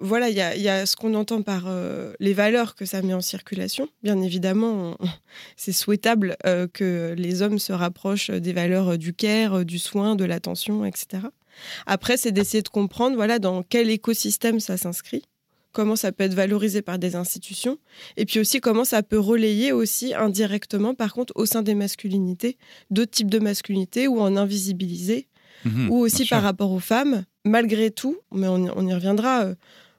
Voilà, 0.00 0.28
il 0.28 0.36
y, 0.36 0.68
a, 0.68 0.84
ce 0.84 0.96
qu'on 0.96 1.14
entend 1.14 1.40
par 1.40 1.64
euh, 1.66 2.12
les 2.20 2.34
valeurs 2.34 2.74
que 2.74 2.84
ça 2.84 3.00
met 3.00 3.14
en 3.14 3.22
circulation. 3.22 3.88
Bien 4.02 4.20
évidemment, 4.20 4.98
c'est 5.56 5.72
souhaitable 5.72 6.36
euh, 6.44 6.66
que 6.70 7.14
les 7.16 7.40
hommes 7.40 7.58
se 7.58 7.72
rapprochent 7.72 8.30
des 8.30 8.52
valeurs 8.52 8.98
du 8.98 9.14
care, 9.14 9.64
du 9.64 9.78
soin, 9.78 10.14
de 10.14 10.24
l'attention, 10.24 10.84
etc. 10.84 11.28
Après, 11.86 12.18
c'est 12.18 12.32
d'essayer 12.32 12.62
de 12.62 12.68
comprendre 12.68 13.16
voilà, 13.16 13.38
dans 13.38 13.62
quel 13.62 13.88
écosystème 13.88 14.60
ça 14.60 14.76
s'inscrit 14.76 15.22
comment 15.72 15.96
ça 15.96 16.12
peut 16.12 16.24
être 16.24 16.34
valorisé 16.34 16.82
par 16.82 16.98
des 16.98 17.16
institutions, 17.16 17.78
et 18.16 18.26
puis 18.26 18.38
aussi 18.38 18.60
comment 18.60 18.84
ça 18.84 19.02
peut 19.02 19.18
relayer 19.18 19.72
aussi 19.72 20.14
indirectement, 20.14 20.94
par 20.94 21.14
contre, 21.14 21.32
au 21.34 21.46
sein 21.46 21.62
des 21.62 21.74
masculinités, 21.74 22.58
d'autres 22.90 23.10
types 23.10 23.30
de 23.30 23.38
masculinités 23.38 24.06
ou 24.06 24.20
en 24.20 24.36
invisibiliser 24.36 25.28
Mhm, 25.64 25.90
ou 25.90 25.98
aussi 25.98 26.26
par 26.26 26.42
rapport 26.42 26.72
aux 26.72 26.80
femmes, 26.80 27.24
malgré 27.44 27.90
tout, 27.90 28.16
mais 28.32 28.48
on, 28.48 28.88
y 28.88 28.94
reviendra, 28.94 29.44
euh, 29.44 29.54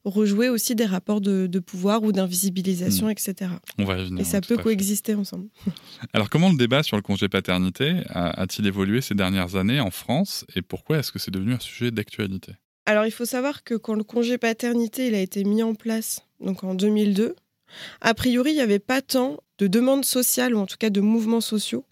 rejouer 0.05 0.49
aussi 0.49 0.75
des 0.75 0.85
rapports 0.85 1.21
de, 1.21 1.59
pouvoir 1.59 2.03
ou 2.03 2.11
d'invisibilisation, 2.11 3.05
mhm. 3.05 3.11
etc. 3.11 3.51
On 3.77 3.85
va 3.85 3.95
revenir, 3.95 4.21
Et 4.21 4.23
ça 4.23 4.41
peut 4.41 4.57
coexister 4.57 5.15
ensemble. 5.15 5.47
Alors 6.13 6.29
comment 6.29 6.49
le 6.49 6.57
débat 6.57 6.83
sur 6.83 6.97
le 6.97 7.01
congé 7.01 7.29
paternité 7.29 8.01
a-t-il 8.09 8.67
évolué 8.67 9.01
ces 9.01 9.15
dernières 9.15 9.55
années 9.55 9.79
en 9.79 9.91
France 9.91 10.45
et 10.55 10.61
pourquoi 10.61 10.99
est-ce 10.99 11.11
que 11.11 11.19
c'est 11.19 11.31
devenu 11.31 11.53
un 11.53 11.59
sujet 11.59 11.91
d'actualité? 11.91 12.53
Alors 12.85 13.05
il 13.05 13.11
faut 13.11 13.25
savoir 13.25 13.63
que 13.63 13.75
quand 13.75 13.95
le 13.95 14.03
congé 14.03 14.37
paternité 14.37 15.07
il 15.07 15.15
a 15.15 15.19
été 15.19 15.45
mis 15.45 15.63
en 15.63 15.73
place, 15.73 16.25
donc 16.41 16.65
en 16.65 16.75
2002, 16.75 17.35
a 18.01 18.13
priori 18.13 18.51
il 18.51 18.55
n'y 18.55 18.61
avait 18.61 18.79
pas 18.79 19.01
tant 19.01 19.37
de 19.57 19.67
demandes 19.67 20.05
sociales 20.05 20.53
ou 20.53 20.59
en 20.59 20.65
tout 20.65 20.77
cas 20.77 20.89
de 20.89 20.99
mouvements 20.99 21.41
sociaux 21.41 21.85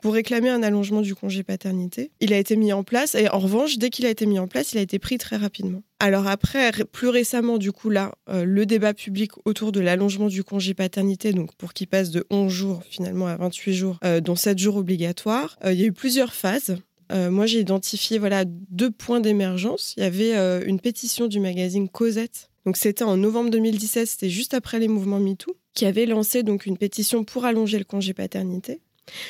pour 0.00 0.14
réclamer 0.14 0.48
un 0.48 0.62
allongement 0.62 1.00
du 1.00 1.14
congé 1.14 1.42
paternité. 1.42 2.10
Il 2.20 2.32
a 2.32 2.38
été 2.38 2.56
mis 2.56 2.72
en 2.72 2.82
place 2.82 3.14
et 3.14 3.28
en 3.28 3.38
revanche, 3.38 3.78
dès 3.78 3.90
qu'il 3.90 4.06
a 4.06 4.10
été 4.10 4.26
mis 4.26 4.38
en 4.38 4.48
place, 4.48 4.72
il 4.72 4.78
a 4.78 4.82
été 4.82 4.98
pris 4.98 5.18
très 5.18 5.36
rapidement. 5.36 5.82
Alors 5.98 6.26
après, 6.26 6.72
plus 6.90 7.08
récemment, 7.08 7.58
du 7.58 7.72
coup, 7.72 7.90
là, 7.90 8.12
euh, 8.30 8.44
le 8.44 8.64
débat 8.64 8.94
public 8.94 9.32
autour 9.44 9.70
de 9.70 9.80
l'allongement 9.80 10.28
du 10.28 10.42
congé 10.42 10.72
paternité, 10.72 11.32
donc 11.32 11.54
pour 11.56 11.74
qu'il 11.74 11.88
passe 11.88 12.10
de 12.10 12.26
11 12.30 12.50
jours 12.50 12.82
finalement 12.88 13.26
à 13.26 13.36
28 13.36 13.74
jours, 13.74 13.98
euh, 14.04 14.20
dont 14.20 14.36
7 14.36 14.58
jours 14.58 14.76
obligatoires, 14.76 15.58
euh, 15.64 15.72
il 15.72 15.80
y 15.80 15.84
a 15.84 15.86
eu 15.86 15.92
plusieurs 15.92 16.32
phases. 16.32 16.76
moi, 17.12 17.44
j'ai 17.46 17.58
identifié 17.58 18.20
voilà 18.20 18.44
deux 18.46 18.92
points 18.92 19.18
d'émergence. 19.18 19.94
Il 19.96 20.04
y 20.04 20.06
avait 20.06 20.32
une 20.64 20.78
pétition 20.78 21.26
du 21.26 21.40
magazine 21.40 21.88
Cosette. 21.88 22.50
Donc 22.66 22.76
c'était 22.76 23.02
en 23.02 23.16
novembre 23.16 23.50
2017, 23.50 24.06
c'était 24.06 24.30
juste 24.30 24.54
après 24.54 24.78
les 24.78 24.86
mouvements 24.86 25.18
MeToo, 25.18 25.56
qui 25.74 25.86
avait 25.86 26.06
lancé 26.06 26.44
donc 26.44 26.66
une 26.66 26.76
pétition 26.76 27.24
pour 27.24 27.46
allonger 27.46 27.78
le 27.78 27.84
congé 27.84 28.14
paternité. 28.14 28.80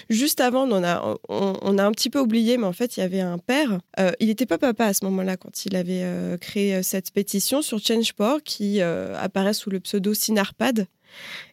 Juste 0.09 0.41
avant, 0.41 0.69
on 0.69 0.85
a, 0.85 1.17
on, 1.29 1.79
a 1.79 1.85
un 1.85 1.93
petit 1.93 2.11
peu 2.11 2.21
oublié, 2.21 2.57
mais 2.57 2.67
en 2.67 2.73
fait, 2.73 2.97
il 2.97 3.01
y 3.01 3.03
avait 3.03 3.21
un 3.21 3.39
père. 3.39 3.81
Euh, 3.99 4.13
il 4.21 4.29
n'était 4.29 4.47
pas 4.47 4.59
papa 4.59 4.87
à 4.87 4.95
ce 4.95 5.05
moment-là 5.05 5.37
quand 5.37 5.65
il 5.67 5.77
avait 5.77 6.03
euh, 6.03 6.37
créé 6.37 6.75
euh, 6.75 6.83
cette 6.83 7.11
pétition 7.13 7.63
sur 7.63 7.79
Change.org 7.79 8.43
qui 8.43 8.81
apparaît 8.81 9.55
sous 9.55 9.71
le 9.71 9.81
pseudo 9.81 10.15
Sinarpad 10.15 10.87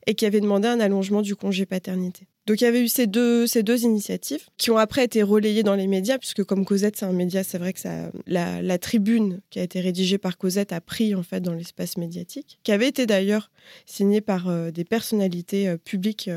et 0.05 0.13
qui 0.13 0.25
avait 0.25 0.39
demandé 0.39 0.67
un 0.67 0.79
allongement 0.79 1.22
du 1.22 1.36
congé 1.36 1.65
paternité. 1.65 2.27
Donc 2.46 2.62
il 2.62 2.63
y 2.63 2.67
avait 2.67 2.81
eu 2.81 2.88
ces 2.88 3.07
deux, 3.07 3.46
ces 3.46 3.62
deux 3.62 3.84
initiatives 3.84 4.46
qui 4.57 4.72
ont 4.72 4.77
après 4.77 5.03
été 5.03 5.22
relayées 5.22 5.63
dans 5.63 5.75
les 5.75 5.88
médias, 5.88 6.17
puisque 6.17 6.43
comme 6.43 6.63
Cosette, 6.63 6.96
c'est 6.96 7.05
un 7.05 7.12
média, 7.12 7.43
c'est 7.43 7.57
vrai 7.57 7.74
que 7.74 7.79
ça, 7.79 8.10
la, 8.25 8.77
tribune 8.77 9.41
qui 9.50 9.60
a 9.60 9.63
été 9.63 9.81
rédigée 9.81 10.17
par 10.17 10.38
Cosette 10.38 10.72
a 10.72 10.79
pris 10.79 11.13
en 11.13 11.24
fait 11.24 11.41
dans 11.41 11.53
l'espace 11.53 11.98
médiatique, 11.98 12.60
qui 12.63 12.72
avait 12.72 12.88
été 12.88 13.05
d'ailleurs 13.05 13.51
signée 13.86 14.22
par 14.22 14.72
des 14.72 14.86
personnalités 14.86 15.75
publiques 15.84 16.29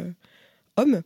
hommes. 0.76 1.02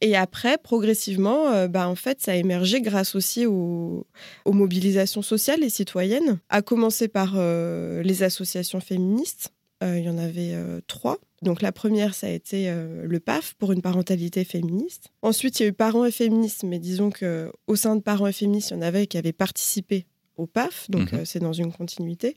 Et 0.00 0.16
après, 0.16 0.58
progressivement, 0.58 1.48
euh, 1.48 1.68
bah, 1.68 1.88
en 1.88 1.94
fait, 1.94 2.20
ça 2.20 2.32
a 2.32 2.34
émergé 2.34 2.80
grâce 2.80 3.14
aussi 3.14 3.46
aux, 3.46 4.06
mobilisations 4.46 5.22
sociales 5.22 5.62
et 5.62 5.70
citoyennes, 5.70 6.38
à 6.48 6.62
commencer 6.62 7.08
par 7.08 7.34
euh, 7.36 8.02
les 8.02 8.22
associations 8.22 8.80
féministes. 8.80 9.52
Euh, 9.82 9.98
il 9.98 10.04
y 10.04 10.08
en 10.08 10.18
avait 10.18 10.54
trois. 10.86 11.18
Donc 11.42 11.60
la 11.60 11.72
première, 11.72 12.14
ça 12.14 12.28
a 12.28 12.30
été 12.30 12.72
le 12.72 13.18
PAF 13.18 13.54
pour 13.54 13.72
une 13.72 13.82
parentalité 13.82 14.44
féministe. 14.44 15.08
Ensuite, 15.22 15.58
il 15.58 15.62
y 15.64 15.66
a 15.66 15.68
eu 15.70 15.72
Parents 15.72 16.04
et 16.04 16.12
féministes, 16.12 16.62
mais 16.62 16.78
disons 16.78 17.10
qu'au 17.10 17.74
sein 17.74 17.96
de 17.96 18.00
Parents 18.00 18.28
et 18.28 18.32
féministes, 18.32 18.70
il 18.70 18.74
y 18.74 18.76
en 18.76 18.82
avait 18.82 19.08
qui 19.08 19.18
avaient 19.18 19.32
participé 19.32 20.06
au 20.36 20.46
PAF, 20.46 20.90
donc 20.90 21.12
mhm. 21.12 21.20
euh, 21.20 21.24
c'est 21.24 21.38
dans 21.38 21.52
une 21.52 21.72
continuité. 21.72 22.36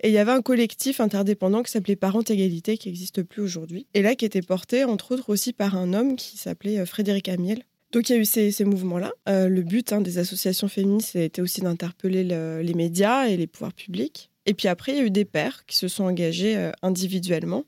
Et 0.00 0.08
il 0.08 0.12
y 0.12 0.18
avait 0.18 0.32
un 0.32 0.42
collectif 0.42 1.00
interdépendant 1.00 1.62
qui 1.62 1.70
s'appelait 1.70 1.96
Parents 1.96 2.22
Égalité, 2.22 2.76
qui 2.76 2.88
n'existe 2.88 3.22
plus 3.22 3.42
aujourd'hui, 3.42 3.86
et 3.94 4.02
là 4.02 4.14
qui 4.14 4.24
était 4.24 4.42
porté 4.42 4.84
entre 4.84 5.14
autres 5.14 5.30
aussi 5.30 5.52
par 5.52 5.76
un 5.76 5.92
homme 5.92 6.16
qui 6.16 6.36
s'appelait 6.36 6.78
euh, 6.78 6.86
Frédéric 6.86 7.28
Amiel. 7.28 7.62
Donc 7.92 8.08
il 8.08 8.12
y 8.12 8.18
a 8.18 8.20
eu 8.20 8.24
ces, 8.24 8.64
mouvements-là. 8.64 9.12
Euh, 9.28 9.48
le 9.48 9.62
but 9.62 9.92
hein, 9.92 10.00
des 10.00 10.18
associations 10.18 10.68
féministes 10.68 11.16
a 11.16 11.22
été 11.22 11.40
aussi 11.40 11.60
d'interpeller 11.60 12.24
les 12.24 12.74
médias 12.74 13.26
et 13.28 13.36
les 13.36 13.46
pouvoirs 13.46 13.72
publics. 13.72 14.30
Et 14.44 14.54
puis 14.54 14.68
après, 14.68 14.92
il 14.92 14.98
y 14.98 15.00
a 15.00 15.04
eu 15.04 15.10
des 15.10 15.24
pères 15.24 15.64
qui 15.66 15.76
se 15.76 15.88
sont 15.88 16.04
engagés 16.04 16.70
individuellement 16.82 17.64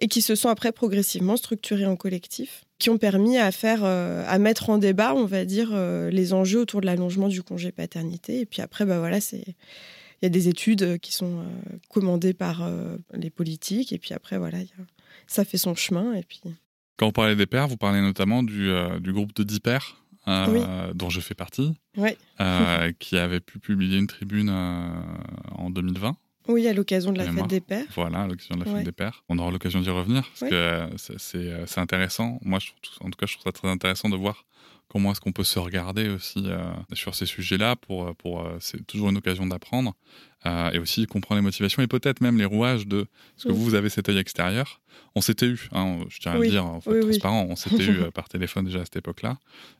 et 0.00 0.08
qui 0.08 0.22
se 0.22 0.34
sont 0.34 0.48
après 0.48 0.72
progressivement 0.72 1.36
structurés 1.36 1.86
en 1.86 1.96
collectif 1.96 2.64
qui 2.82 2.90
ont 2.90 2.98
permis 2.98 3.38
à 3.38 3.52
faire, 3.52 3.84
à 3.84 4.38
mettre 4.38 4.68
en 4.68 4.78
débat, 4.78 5.14
on 5.14 5.24
va 5.24 5.44
dire, 5.44 5.72
les 6.10 6.32
enjeux 6.32 6.60
autour 6.60 6.80
de 6.80 6.86
l'allongement 6.86 7.28
du 7.28 7.42
congé 7.42 7.70
paternité. 7.70 8.40
Et 8.40 8.46
puis 8.46 8.60
après, 8.60 8.84
bah 8.84 8.98
voilà, 8.98 9.20
c'est 9.20 9.44
il 9.46 10.24
y 10.24 10.26
a 10.26 10.28
des 10.28 10.48
études 10.48 10.98
qui 10.98 11.12
sont 11.12 11.44
commandées 11.88 12.34
par 12.34 12.68
les 13.14 13.30
politiques. 13.30 13.92
Et 13.92 13.98
puis 13.98 14.14
après, 14.14 14.36
voilà, 14.36 14.58
ça 15.28 15.44
fait 15.44 15.58
son 15.58 15.74
chemin. 15.76 16.12
Et 16.14 16.24
puis 16.24 16.40
quand 17.02 17.06
vous 17.06 17.12
parlez 17.12 17.34
des 17.34 17.46
pères, 17.46 17.66
vous 17.66 17.76
parlez 17.76 18.00
notamment 18.00 18.44
du, 18.44 18.70
euh, 18.70 19.00
du 19.00 19.12
groupe 19.12 19.34
de 19.34 19.42
10 19.42 19.58
pères, 19.58 19.96
euh, 20.28 20.92
dont 20.94 21.10
je 21.10 21.18
fais 21.20 21.34
partie, 21.34 21.72
euh, 22.40 22.92
qui 23.00 23.16
avait 23.18 23.40
pu 23.40 23.58
publier 23.58 23.98
une 23.98 24.06
tribune 24.06 24.50
en 24.50 25.70
2020. 25.70 26.16
Oui, 26.48 26.66
à 26.66 26.72
l'occasion 26.72 27.12
de 27.12 27.18
la 27.18 27.30
fête 27.30 27.46
des 27.46 27.60
pères. 27.60 27.86
Voilà, 27.94 28.22
à 28.22 28.26
l'occasion 28.26 28.56
de 28.56 28.64
la 28.64 28.70
fête 28.70 28.84
des 28.84 28.92
pères. 28.92 29.22
On 29.28 29.38
aura 29.38 29.50
l'occasion 29.50 29.80
d'y 29.80 29.90
revenir, 29.90 30.22
parce 30.38 30.50
que 30.50 30.88
c'est 30.96 31.78
intéressant. 31.78 32.38
Moi, 32.42 32.58
je 32.58 32.70
trouve, 32.82 33.06
en 33.06 33.10
tout 33.10 33.16
cas, 33.18 33.26
je 33.26 33.34
trouve 33.34 33.44
ça 33.44 33.52
très 33.52 33.68
intéressant 33.68 34.08
de 34.08 34.16
voir 34.16 34.44
comment 34.88 35.12
est-ce 35.12 35.20
qu'on 35.20 35.32
peut 35.32 35.44
se 35.44 35.58
regarder 35.58 36.08
aussi 36.08 36.44
sur 36.92 37.14
ces 37.14 37.26
sujets-là 37.26 37.76
pour, 37.76 38.14
pour 38.16 38.46
c'est 38.60 38.86
toujours 38.86 39.08
une 39.08 39.16
occasion 39.16 39.46
d'apprendre 39.46 39.94
euh, 40.44 40.70
et 40.72 40.78
aussi 40.78 41.06
comprendre 41.06 41.40
les 41.40 41.44
motivations 41.44 41.82
et 41.82 41.86
peut-être 41.86 42.20
même 42.20 42.38
les 42.38 42.44
rouages 42.44 42.86
de 42.86 43.06
parce 43.36 43.44
que 43.44 43.52
vous, 43.52 43.62
vous 43.62 43.74
avez 43.74 43.88
cet 43.88 44.08
œil 44.08 44.18
extérieur. 44.18 44.80
On 45.14 45.20
s'était 45.20 45.46
eu, 45.46 45.68
hein, 45.72 46.00
je 46.08 46.18
tiens 46.18 46.32
à 46.32 46.38
le 46.38 46.48
dire, 46.48 46.66
en 46.66 46.80
fait, 46.80 47.00
transparent, 47.00 47.46
on 47.48 47.56
s'était 47.56 47.84
eu 47.84 48.00
euh, 48.02 48.10
par 48.10 48.28
téléphone 48.28 48.64
déjà 48.64 48.80
à 48.80 48.84
cette 48.84 48.96
époque-là. 48.96 49.38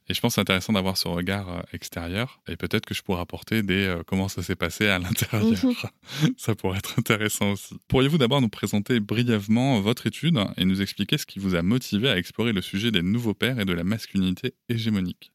Et 0.08 0.14
je 0.14 0.20
pense 0.20 0.32
que 0.32 0.34
c'est 0.36 0.40
intéressant 0.40 0.72
d'avoir 0.72 0.96
ce 0.96 1.08
regard 1.08 1.48
euh, 1.48 1.60
extérieur 1.72 2.40
et 2.48 2.56
peut-être 2.56 2.86
que 2.86 2.94
je 2.94 3.02
pourrais 3.02 3.20
apporter 3.20 3.62
des 3.62 3.94
comment 4.06 4.28
ça 4.28 4.42
s'est 4.42 4.56
passé 4.56 4.88
à 4.88 4.98
l'intérieur. 4.98 5.92
ça 6.36 6.54
pourrait 6.54 6.78
être 6.78 6.98
intéressant 6.98 7.52
aussi. 7.52 7.74
Pourriez-vous 7.88 8.18
d'abord 8.18 8.40
nous 8.40 8.48
présenter 8.48 9.00
brièvement 9.00 9.80
votre 9.80 10.06
étude 10.06 10.38
et 10.56 10.64
nous 10.64 10.80
expliquer 10.80 11.18
ce 11.18 11.26
qui 11.26 11.38
vous 11.38 11.54
a 11.54 11.62
motivé 11.62 12.08
à 12.08 12.16
explorer 12.16 12.52
le 12.52 12.62
sujet 12.62 12.90
des 12.90 13.02
nouveaux 13.02 13.34
pères 13.34 13.58
et 13.58 13.64
de 13.64 13.72
la 13.72 13.84
masculinité 13.84 14.54
hégémonique? 14.68 15.32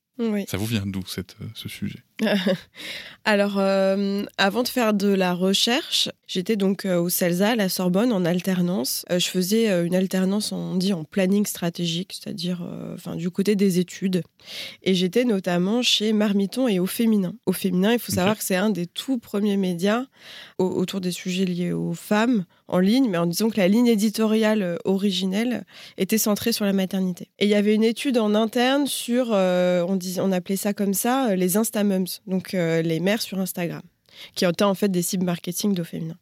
Ça 0.48 0.58
vous 0.58 0.66
vient 0.66 0.86
d'où 0.86 1.04
ce 1.06 1.70
sujet? 1.70 2.04
Alors, 3.26 3.56
euh, 3.58 4.24
avant 4.38 4.64
de 4.64 4.70
faire 4.70 4.94
de 4.94 5.10
la 5.10 5.34
recherche, 5.34 6.10
j'étais 6.28 6.56
donc 6.56 6.86
euh, 6.86 6.98
au 6.98 7.10
CELSA, 7.10 7.50
à 7.50 7.56
la 7.56 7.68
Sorbonne, 7.68 8.14
en 8.14 8.24
alternance. 8.24 9.04
Euh, 9.12 9.20
je 9.20 9.28
faisais 9.28 9.68
une 9.86 9.96
alternance, 9.96 10.54
on 10.54 10.76
dit, 10.76 10.94
en 10.94 11.04
planning 11.04 11.46
stratégique, 11.46 12.14
c'est-à-dire 12.14 12.66
enfin, 12.94 13.16
du 13.16 13.30
côté 13.30 13.58
des 13.58 13.80
études. 13.80 14.24
Et 14.84 14.96
j'étais 14.96 15.26
notamment 15.26 15.82
chez 15.82 16.14
Marmiton 16.14 16.70
et 16.70 16.80
Au 16.80 16.86
Féminin. 16.86 17.34
Au 17.46 17.52
Féminin, 17.52 17.92
il 17.92 18.00
faut 18.00 18.14
savoir 18.14 18.38
que 18.38 18.44
c'est 18.44 18.56
un 18.56 18.70
des 18.70 18.88
tout 18.88 19.18
premiers 19.18 19.58
médias 19.58 20.06
autour 20.58 21.02
des 21.02 21.12
sujets 21.12 21.46
liés 21.46 21.74
aux 21.74 21.94
femmes 21.94 22.46
en 22.70 22.80
ligne, 22.80 23.10
mais 23.10 23.18
en 23.18 23.26
disant 23.26 23.50
que 23.50 23.58
la 23.58 23.68
ligne 23.68 23.88
éditoriale 23.88 24.78
originelle 24.86 25.66
était 25.98 26.18
centrée 26.18 26.52
sur 26.52 26.66
la 26.66 26.74
maternité. 26.74 27.30
Et 27.40 27.46
il 27.46 27.50
y 27.50 27.56
avait 27.56 27.76
une 27.76 27.84
étude 27.84 28.18
en 28.18 28.36
interne 28.36 28.88
sur, 28.88 29.32
on, 29.32 29.96
dit, 29.96 30.18
on 30.20 30.32
appelait 30.32 30.56
ça 30.56 30.74
comme 30.74 30.94
ça, 30.94 31.36
les 31.36 31.58
instamums 31.58 32.07
donc 32.26 32.54
euh, 32.54 32.82
les 32.82 33.00
mères 33.00 33.22
sur 33.22 33.40
Instagram, 33.40 33.82
qui 34.36 34.46
étaient 34.46 34.64
en 34.64 34.76
fait 34.76 34.90
des 34.90 35.02
cibles 35.02 35.26
marketing 35.26 35.74
d'au 35.74 35.84
féminin. 35.84 36.18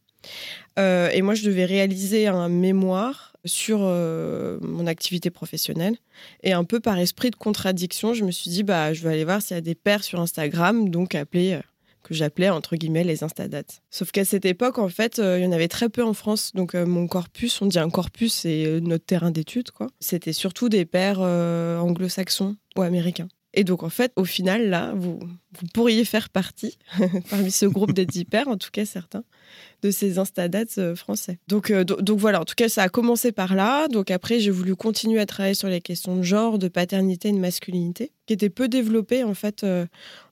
Euh, 0.79 1.09
et 1.11 1.21
moi, 1.21 1.35
je 1.35 1.45
devais 1.45 1.65
réaliser 1.65 2.27
un 2.27 2.49
mémoire 2.49 3.33
sur 3.45 3.79
euh, 3.81 4.57
mon 4.61 4.87
activité 4.87 5.29
professionnelle. 5.29 5.97
Et 6.41 6.53
un 6.53 6.63
peu 6.63 6.79
par 6.79 6.97
esprit 6.97 7.29
de 7.29 7.35
contradiction, 7.35 8.13
je 8.13 8.25
me 8.25 8.31
suis 8.31 8.49
dit, 8.49 8.63
bah, 8.63 8.93
je 8.93 9.03
vais 9.03 9.13
aller 9.13 9.25
voir 9.25 9.41
s'il 9.41 9.55
y 9.55 9.57
a 9.57 9.61
des 9.61 9.75
pères 9.75 10.03
sur 10.03 10.19
Instagram, 10.19 10.89
donc 10.89 11.13
appelés, 11.13 11.59
que 12.01 12.15
j'appelais 12.15 12.49
entre 12.49 12.75
guillemets 12.75 13.03
les 13.03 13.23
Instadates. 13.23 13.81
Sauf 13.91 14.11
qu'à 14.11 14.25
cette 14.25 14.45
époque, 14.45 14.79
en 14.79 14.89
fait, 14.89 15.19
il 15.19 15.43
y 15.43 15.45
en 15.45 15.51
avait 15.51 15.67
très 15.67 15.89
peu 15.89 16.03
en 16.03 16.13
France. 16.13 16.51
Donc 16.53 16.73
mon 16.75 17.07
corpus, 17.07 17.61
on 17.61 17.65
dit 17.67 17.79
un 17.79 17.89
corpus, 17.89 18.33
c'est 18.33 18.79
notre 18.81 19.05
terrain 19.05 19.31
d'étude. 19.31 19.69
C'était 19.99 20.33
surtout 20.33 20.69
des 20.69 20.85
pères 20.85 21.19
anglo-saxons 21.19 22.55
ou 22.75 22.81
américains. 22.81 23.27
Et 23.55 23.63
donc, 23.63 23.83
en 23.83 23.89
fait, 23.89 24.12
au 24.17 24.25
final, 24.25 24.69
là, 24.69 24.93
vous, 24.95 25.17
pourriez 25.74 26.03
faire 26.03 26.29
partie, 26.29 26.77
parmi 27.29 27.50
ce 27.50 27.65
groupe 27.65 27.93
des 27.93 28.05
pères, 28.25 28.50
en 28.50 28.57
tout 28.57 28.69
cas 28.71 28.85
certains, 28.85 29.24
de 29.81 29.91
ces 29.91 30.19
instadates 30.19 30.77
euh, 30.77 30.95
français. 30.95 31.39
Donc, 31.47 31.71
euh, 31.71 31.85
donc 31.85 32.19
voilà, 32.19 32.41
en 32.41 32.45
tout 32.45 32.55
cas, 32.55 32.67
ça 32.67 32.83
a 32.83 32.89
commencé 32.89 33.31
par 33.31 33.55
là. 33.55 33.88
Donc 33.88 34.12
après, 34.12 34.39
j'ai 34.41 34.51
voulu 34.51 34.75
continuer 34.75 35.19
à 35.19 35.25
travailler 35.25 35.55
sur 35.55 35.69
les 35.69 35.79
questions 35.79 36.17
de 36.17 36.21
genre, 36.21 36.59
de 36.59 36.67
paternité 36.67 37.29
et 37.29 37.31
de 37.31 37.38
masculinité, 37.38 38.12
qui 38.25 38.33
étaient 38.33 38.50
peu 38.50 38.67
développées, 38.67 39.24
en 39.24 39.33
fait, 39.33 39.63
euh, 39.63 39.85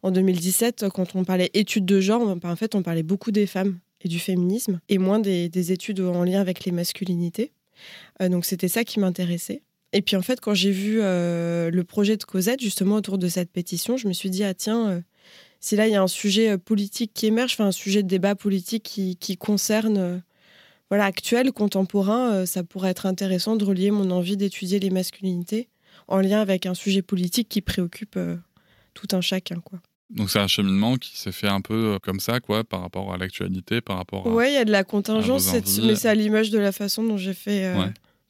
en 0.04 0.12
2017, 0.12 0.90
quand 0.94 1.16
on 1.16 1.24
parlait 1.24 1.50
études 1.54 1.86
de 1.86 2.02
genre, 2.02 2.38
en 2.44 2.56
fait, 2.58 2.76
on 2.76 2.84
parlait 2.84 3.04
beaucoup 3.04 3.32
des 3.32 3.48
femmes 3.48 3.80
et 4.02 4.10
du 4.10 4.20
féminisme, 4.20 4.82
et 4.90 4.98
moins 4.98 5.20
des 5.20 5.72
études 5.72 6.02
en 6.02 6.26
lien 6.26 6.42
avec 6.42 6.66
les 6.66 6.74
masculinités. 6.74 7.54
donc 8.20 8.44
c'était 8.44 8.68
ça 8.68 8.84
qui 8.84 9.00
m'intéressait. 9.00 9.62
Et 9.94 10.02
puis 10.02 10.16
en 10.16 10.24
fait, 10.24 10.42
quand 10.42 10.56
j'ai 10.56 10.72
vu 10.72 11.00
euh, 11.02 11.70
le 11.70 11.84
projet 11.84 12.18
de 12.18 12.24
Cosette, 12.24 12.60
justement 12.60 12.96
autour 12.96 13.20
de 13.20 13.28
cette 13.28 13.52
pétition, 13.52 13.96
je 13.96 14.08
me 14.08 14.14
suis 14.14 14.32
dit, 14.32 14.44
ah 14.44 14.56
tiens, 14.56 14.90
euh, 14.90 15.02
si 15.60 15.76
là 15.76 15.88
il 15.88 15.94
y 15.94 15.96
a 15.96 16.02
un 16.02 16.08
sujet 16.08 16.50
euh, 16.50 16.58
politique 16.58 17.12
qui 17.14 17.28
émerge, 17.28 17.54
enfin 17.54 17.68
un 17.68 17.72
sujet 17.72 18.02
de 18.02 18.08
débat 18.08 18.34
politique 18.34 18.84
qui, 18.84 19.38
concerne, 19.38 20.24
voilà, 20.90 21.06
actuel, 21.06 21.52
contemporain, 21.52 22.46
ça 22.48 22.64
pourrait 22.64 22.90
être 22.90 23.06
intéressant 23.06 23.56
de 23.56 23.64
relier 23.64 23.92
mon 23.92 24.10
envie 24.10 24.36
d'étudier 24.36 24.80
les 24.80 24.90
masculinités 24.90 25.70
en 26.08 26.20
lien 26.20 26.42
avec 26.42 26.66
un 26.66 26.74
sujet 26.74 27.04
politique 27.04 27.48
qui 27.48 27.62
préoccupe 27.62 28.20
tout 28.96 29.08
un 29.12 29.22
chacun, 29.22 29.60
quoi. 29.60 29.80
Donc 30.10 30.30
c'est 30.30 30.40
un 30.40 30.48
cheminement 30.48 30.98
qui 30.98 31.18
s'est 31.18 31.32
fait 31.32 31.48
un 31.48 31.62
peu 31.62 31.98
comme 32.04 32.20
ça, 32.20 32.40
quoi, 32.40 32.64
par 32.64 32.82
rapport 32.82 33.14
à 33.14 33.18
l'actualité, 33.18 33.82
par 33.82 33.98
rapport 33.98 34.28
à. 34.28 34.30
Ouais, 34.30 34.52
il 34.52 34.56
y 34.56 34.58
a 34.58 34.66
de 34.66 34.72
la 34.72 34.84
contingence, 34.84 35.52
mais 35.84 35.96
c'est 35.96 36.10
à 36.10 36.16
l'image 36.16 36.50
de 36.50 36.60
la 36.60 36.72
façon 36.72 37.04
dont 37.04 37.18
j'ai 37.18 37.34
fait 37.34 37.74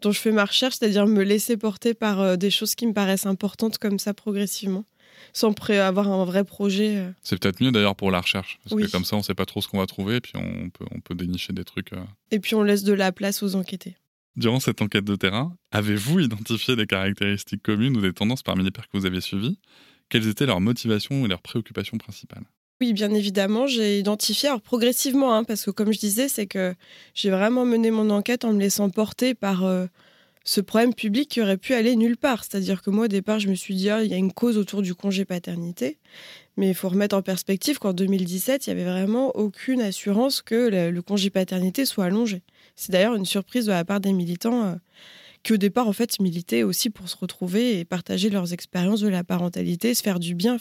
dont 0.04 0.12
je 0.12 0.20
fais 0.20 0.32
ma 0.32 0.46
recherche, 0.46 0.76
c'est-à-dire 0.78 1.08
me 1.08 1.24
laisser 1.24 1.58
porter 1.58 1.94
par 1.94 2.22
euh, 2.22 2.36
des 2.36 2.52
choses 2.52 2.76
qui 2.76 2.86
me 2.86 2.94
paraissent 2.94 3.26
importantes 3.26 3.78
comme 3.78 3.98
ça 3.98 4.14
progressivement, 4.14 4.86
sans 5.32 5.54
avoir 5.70 6.12
un 6.12 6.26
vrai 6.26 6.44
projet. 6.44 6.98
Euh. 6.98 7.12
C'est 7.24 7.40
peut-être 7.40 7.62
mieux 7.62 7.72
d'ailleurs 7.72 7.96
pour 7.96 8.12
la 8.12 8.22
recherche, 8.22 8.60
parce 8.64 8.80
que 8.80 8.92
comme 8.92 9.06
ça 9.06 9.16
on 9.16 9.20
ne 9.20 9.24
sait 9.24 9.34
pas 9.34 9.46
trop 9.46 9.62
ce 9.62 9.68
qu'on 9.68 9.80
va 9.80 9.88
trouver, 9.88 10.18
et 10.18 10.22
puis 10.22 10.34
on 10.36 10.70
peut, 10.70 10.86
on 10.92 11.00
peut 11.00 11.16
dénicher 11.16 11.54
des 11.54 11.64
trucs. 11.64 11.94
Euh. 11.94 12.04
Et 12.32 12.40
puis 12.40 12.54
on 12.54 12.64
laisse 12.64 12.84
de 12.84 12.94
la 12.94 13.12
place 13.12 13.42
aux 13.42 13.56
enquêtés. 13.56 13.96
Durant 14.36 14.60
cette 14.60 14.82
enquête 14.82 15.06
de 15.06 15.16
terrain, 15.16 15.56
avez-vous 15.72 16.20
identifié 16.20 16.76
des 16.76 16.88
caractéristiques 16.88 17.64
communes 17.64 17.98
ou 17.98 18.02
des 18.02 18.14
tendances 18.14 18.44
parmi 18.44 18.64
les 18.64 18.72
pairs 18.72 18.90
que 18.90 18.98
vous 18.98 19.06
avez 19.06 19.22
suivis 19.22 19.60
Quelles 20.10 20.28
étaient 20.28 20.48
leurs 20.48 20.62
motivations 20.62 21.26
et 21.26 21.28
leurs 21.28 21.42
préoccupations 21.42 21.98
principales? 21.98 22.44
Oui, 22.84 22.92
bien 22.92 23.14
évidemment, 23.14 23.66
j'ai 23.66 24.00
identifié, 24.00 24.50
alors 24.50 24.60
progressivement, 24.60 25.34
hein, 25.34 25.46
parce 25.46 25.64
que 25.64 25.72
comme 25.72 25.94
je 25.94 26.00
disais, 26.00 26.28
c'est 26.28 26.48
que 26.48 26.76
j'ai 27.14 27.30
vraiment 27.30 27.64
mené 27.64 27.92
mon 27.92 28.10
enquête 28.10 28.44
en 28.44 28.52
me 28.52 28.60
laissant 28.60 28.90
porter 28.90 29.34
par 29.34 29.64
euh, 29.64 29.86
ce 30.44 30.60
problème 30.60 30.94
public 30.94 31.30
qui 31.30 31.42
aurait 31.42 31.56
pu 31.56 31.74
aller 31.74 31.96
nulle 31.96 32.18
part. 32.18 32.44
C'est-à-dire 32.44 32.82
que 32.82 32.90
moi, 32.90 33.06
au 33.06 33.08
départ, 33.08 33.40
je 33.40 33.48
me 33.48 33.56
suis 33.56 33.76
dit, 33.76 33.90
ah, 33.90 34.04
il 34.04 34.12
y 34.12 34.14
a 34.14 34.18
une 34.18 34.34
cause 34.34 34.58
autour 34.58 34.82
du 34.82 34.96
congé 34.96 35.24
paternité, 35.24 35.98
mais 36.58 36.68
il 36.68 36.76
faut 36.76 36.90
remettre 36.90 37.16
en 37.16 37.22
perspective 37.22 37.80
qu'en 37.80 37.94
2017, 37.94 38.68
il 38.68 38.74
n'y 38.74 38.82
avait 38.82 38.92
vraiment 38.92 39.34
aucune 39.38 39.80
assurance 39.80 40.42
que 40.42 40.92
le, 40.92 41.02
congé 41.02 41.30
paternité 41.30 41.86
soit 41.86 42.04
allongé. 42.04 42.42
C'est 42.76 42.92
d'ailleurs 42.92 43.16
une 43.16 43.26
surprise 43.26 43.66
de 43.66 43.72
la 43.72 43.86
part 43.86 44.02
des 44.02 44.12
militants. 44.12 44.66
Euh, 44.66 44.76
qui 45.44 45.52
au 45.52 45.58
départ 45.58 45.90
en 45.90 45.94
fait 45.94 46.22
militaient 46.22 46.64
aussi 46.64 46.90
pour 46.90 47.10
se 47.10 47.18
retrouver 47.18 47.78
et 47.78 47.84
partager 47.84 48.30
leurs 48.30 48.54
expériences 48.54 49.02
de 49.02 49.10
la 49.10 49.26
parentalité, 49.26 49.94
se 49.94 50.02
faire 50.02 50.20
du 50.20 50.36
bien. 50.36 50.58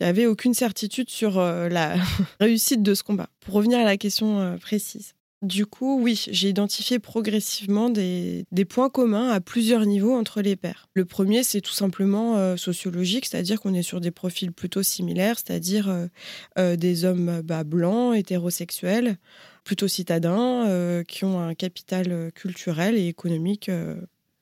Il 0.00 0.04
n'y 0.04 0.10
avait 0.10 0.26
aucune 0.26 0.54
certitude 0.54 1.10
sur 1.10 1.38
euh, 1.38 1.68
la 1.68 1.96
réussite 2.40 2.82
de 2.82 2.94
ce 2.94 3.02
combat. 3.02 3.28
Pour 3.40 3.54
revenir 3.54 3.78
à 3.78 3.84
la 3.84 3.96
question 3.96 4.38
euh, 4.38 4.56
précise. 4.56 5.14
Du 5.40 5.66
coup, 5.66 6.00
oui, 6.00 6.24
j'ai 6.30 6.48
identifié 6.48 6.98
progressivement 6.98 7.90
des, 7.90 8.44
points 8.68 8.90
communs 8.90 9.28
à 9.28 9.40
plusieurs 9.40 9.86
niveaux 9.86 10.16
entre 10.16 10.42
les 10.42 10.56
pairs. 10.56 10.88
Le 10.94 11.04
premier, 11.04 11.44
c'est 11.44 11.60
tout 11.60 11.72
simplement 11.72 12.36
euh, 12.36 12.56
sociologique, 12.56 13.26
c'est-à-dire 13.26 13.60
qu'on 13.60 13.72
est 13.72 13.84
sur 13.84 14.00
des 14.00 14.10
profils 14.10 14.50
plutôt 14.50 14.82
similaires, 14.82 15.36
c'est-à-dire 15.38 16.08
des 16.56 17.04
hommes 17.04 17.42
blancs, 17.64 18.16
hétérosexuels, 18.16 19.16
plutôt 19.62 19.86
citadins, 19.86 21.04
qui 21.06 21.24
ont 21.24 21.38
un 21.38 21.54
capital 21.54 22.32
culturel 22.34 22.96
et 22.96 23.06
économique 23.06 23.70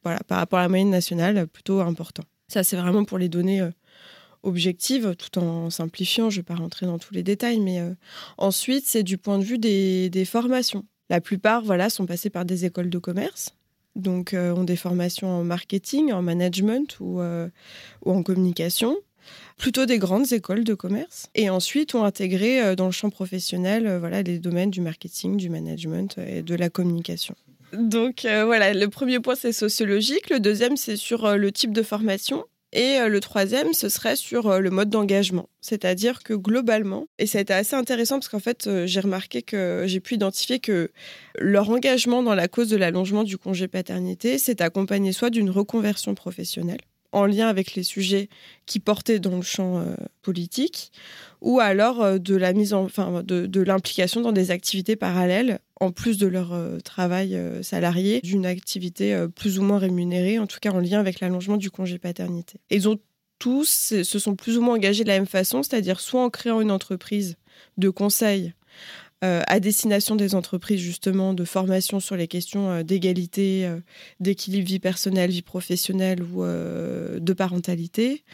voilà, 0.02 0.20
par 0.26 0.38
rapport 0.38 0.60
à 0.60 0.62
la 0.62 0.70
moyenne 0.70 0.88
nationale 0.88 1.46
plutôt 1.46 1.80
important. 1.80 2.22
Ça, 2.48 2.64
c'est 2.64 2.76
vraiment 2.76 3.04
pour 3.04 3.18
les 3.18 3.28
données 3.28 3.68
objective, 4.46 5.14
tout 5.16 5.38
en 5.38 5.70
simplifiant. 5.70 6.30
Je 6.30 6.36
ne 6.36 6.40
vais 6.40 6.44
pas 6.44 6.54
rentrer 6.54 6.86
dans 6.86 6.98
tous 6.98 7.12
les 7.12 7.22
détails, 7.22 7.60
mais 7.60 7.80
euh, 7.80 7.92
ensuite, 8.38 8.86
c'est 8.86 9.02
du 9.02 9.18
point 9.18 9.38
de 9.38 9.44
vue 9.44 9.58
des, 9.58 10.24
formations. 10.24 10.84
La 11.10 11.20
plupart 11.20 11.62
voilà, 11.62 11.90
sont 11.90 12.06
passés 12.06 12.30
par 12.30 12.44
des 12.44 12.64
écoles 12.64 12.90
de 12.90 12.98
commerce, 12.98 13.54
donc 13.94 14.34
euh, 14.34 14.54
ont 14.54 14.64
des 14.64 14.76
formations 14.76 15.28
en 15.28 15.44
marketing, 15.44 16.12
en 16.12 16.22
management 16.22 16.96
ou, 17.00 17.20
euh, 17.20 17.48
ou 18.04 18.12
en 18.12 18.22
communication 18.22 18.96
plutôt 19.56 19.86
des 19.86 19.98
grandes 19.98 20.32
écoles 20.32 20.62
de 20.62 20.74
commerce, 20.74 21.30
et 21.34 21.50
ensuite 21.50 21.96
ont 21.96 22.04
intégré 22.04 22.76
dans 22.76 22.86
le 22.86 22.92
champ 22.92 23.10
professionnel 23.10 23.96
voilà, 23.98 24.22
les 24.22 24.38
domaines 24.38 24.70
du 24.70 24.80
marketing, 24.80 25.36
du 25.36 25.50
management 25.50 26.16
et 26.18 26.42
de 26.42 26.54
la 26.54 26.70
communication. 26.70 27.34
Donc 27.72 28.20
voilà, 28.22 28.72
le 28.72 28.88
premier 28.88 29.18
point 29.18 29.34
c'est 29.34 29.50
sociologique, 29.50 30.30
le 30.30 30.38
deuxième 30.38 30.76
c'est 30.76 30.94
sur 30.94 31.36
le 31.36 31.50
type 31.50 31.72
de 31.72 31.82
formation. 31.82 32.44
Et 32.72 32.98
le 33.08 33.20
troisième, 33.20 33.72
ce 33.72 33.88
serait 33.88 34.16
sur 34.16 34.60
le 34.60 34.70
mode 34.70 34.90
d'engagement. 34.90 35.48
C'est-à-dire 35.60 36.22
que 36.22 36.34
globalement, 36.34 37.06
et 37.18 37.26
ça 37.26 37.38
a 37.38 37.40
été 37.40 37.54
assez 37.54 37.74
intéressant 37.74 38.16
parce 38.16 38.28
qu'en 38.28 38.40
fait, 38.40 38.68
j'ai 38.86 39.00
remarqué 39.00 39.42
que 39.42 39.84
j'ai 39.86 40.00
pu 40.00 40.14
identifier 40.14 40.58
que 40.58 40.90
leur 41.38 41.70
engagement 41.70 42.22
dans 42.22 42.34
la 42.34 42.48
cause 42.48 42.68
de 42.68 42.76
l'allongement 42.76 43.24
du 43.24 43.38
congé 43.38 43.68
paternité 43.68 44.38
s'est 44.38 44.62
accompagné 44.62 45.12
soit 45.12 45.30
d'une 45.30 45.50
reconversion 45.50 46.14
professionnelle, 46.14 46.80
en 47.12 47.26
lien 47.26 47.48
avec 47.48 47.74
les 47.74 47.82
sujets 47.82 48.28
qui 48.66 48.80
portaient 48.80 49.18
dans 49.18 49.36
le 49.36 49.42
champ 49.42 49.78
euh, 49.78 49.94
politique, 50.22 50.92
ou 51.40 51.60
alors 51.60 52.02
euh, 52.02 52.18
de 52.18 52.36
la 52.36 52.52
mise 52.52 52.74
en, 52.74 52.84
enfin, 52.84 53.22
de, 53.24 53.60
l'implication 53.60 54.20
dans 54.20 54.32
des 54.32 54.50
activités 54.50 54.96
parallèles, 54.96 55.60
en 55.80 55.92
plus 55.92 56.18
de 56.18 56.26
leur 56.26 56.52
euh, 56.52 56.78
travail 56.80 57.38
salarié, 57.62 58.20
d'une 58.22 58.46
activité 58.46 59.26
plus 59.34 59.58
ou 59.58 59.62
moins 59.62 59.78
rémunérée, 59.78 60.38
en 60.38 60.46
tout 60.46 60.58
cas 60.60 60.70
en 60.70 60.80
lien 60.80 61.00
avec 61.00 61.20
l'allongement 61.20 61.56
du 61.56 61.70
congé 61.70 61.98
paternité. 61.98 62.60
ils 62.70 62.88
ont 62.88 62.98
tous 63.38 64.02
se 64.02 64.18
sont 64.18 64.34
plus 64.34 64.56
ou 64.56 64.62
moins 64.62 64.76
engagés 64.76 65.04
de 65.04 65.08
la 65.08 65.18
même 65.18 65.26
façon, 65.26 65.62
c'est-à-dire 65.62 66.00
soit 66.00 66.22
en 66.22 66.30
créant 66.30 66.62
une 66.62 66.70
entreprise 66.70 67.36
de 67.76 67.90
conseil 67.90 68.54
euh, 69.24 69.42
à 69.46 69.60
destination 69.60 70.14
des 70.14 70.34
entreprises 70.34 70.78
justement 70.78 71.32
de 71.32 71.44
formation 71.44 72.00
sur 72.00 72.16
les 72.16 72.28
questions 72.28 72.68
euh, 72.68 72.82
d'égalité, 72.82 73.64
euh, 73.64 73.80
d'équilibre 74.20 74.68
vie 74.68 74.78
personnelle, 74.78 75.30
vie 75.30 75.40
professionnelle 75.40 76.22
ou 76.22 76.44
de 76.44 77.32
parentalité, 77.32 78.24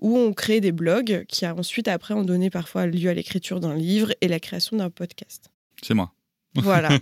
où 0.00 0.16
on 0.16 0.32
crée 0.32 0.62
des 0.62 0.72
blogs 0.72 1.26
qui 1.28 1.46
ensuite 1.46 1.88
après 1.88 2.14
ont 2.14 2.22
donné 2.22 2.48
parfois 2.48 2.86
lieu 2.86 3.10
à 3.10 3.14
l'écriture 3.14 3.60
d'un 3.60 3.74
livre 3.74 4.14
et 4.22 4.28
la 4.28 4.40
création 4.40 4.78
d'un 4.78 4.88
podcast. 4.88 5.50
C'est 5.82 5.94
moi. 5.94 6.10
Voilà. 6.54 6.90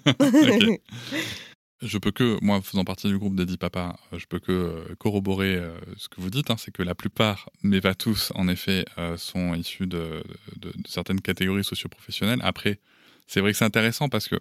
Je 1.80 1.96
peux 1.96 2.10
que, 2.10 2.36
moi 2.42 2.60
faisant 2.60 2.82
partie 2.82 3.06
du 3.06 3.18
groupe 3.18 3.36
des 3.36 3.46
dix 3.46 3.56
papas, 3.56 3.96
je 4.12 4.26
peux 4.26 4.40
que 4.40 4.92
corroborer 4.98 5.62
ce 5.96 6.08
que 6.08 6.20
vous 6.20 6.28
dites, 6.28 6.50
hein, 6.50 6.56
c'est 6.58 6.72
que 6.72 6.82
la 6.82 6.96
plupart, 6.96 7.50
mais 7.62 7.80
pas 7.80 7.94
tous, 7.94 8.32
en 8.34 8.48
effet, 8.48 8.84
sont 9.16 9.54
issus 9.54 9.86
de, 9.86 10.24
de 10.56 10.72
certaines 10.88 11.20
catégories 11.20 11.62
socioprofessionnelles. 11.62 12.40
Après, 12.42 12.80
c'est 13.28 13.40
vrai 13.40 13.52
que 13.52 13.58
c'est 13.58 13.64
intéressant 13.64 14.08
parce 14.08 14.26
que 14.26 14.36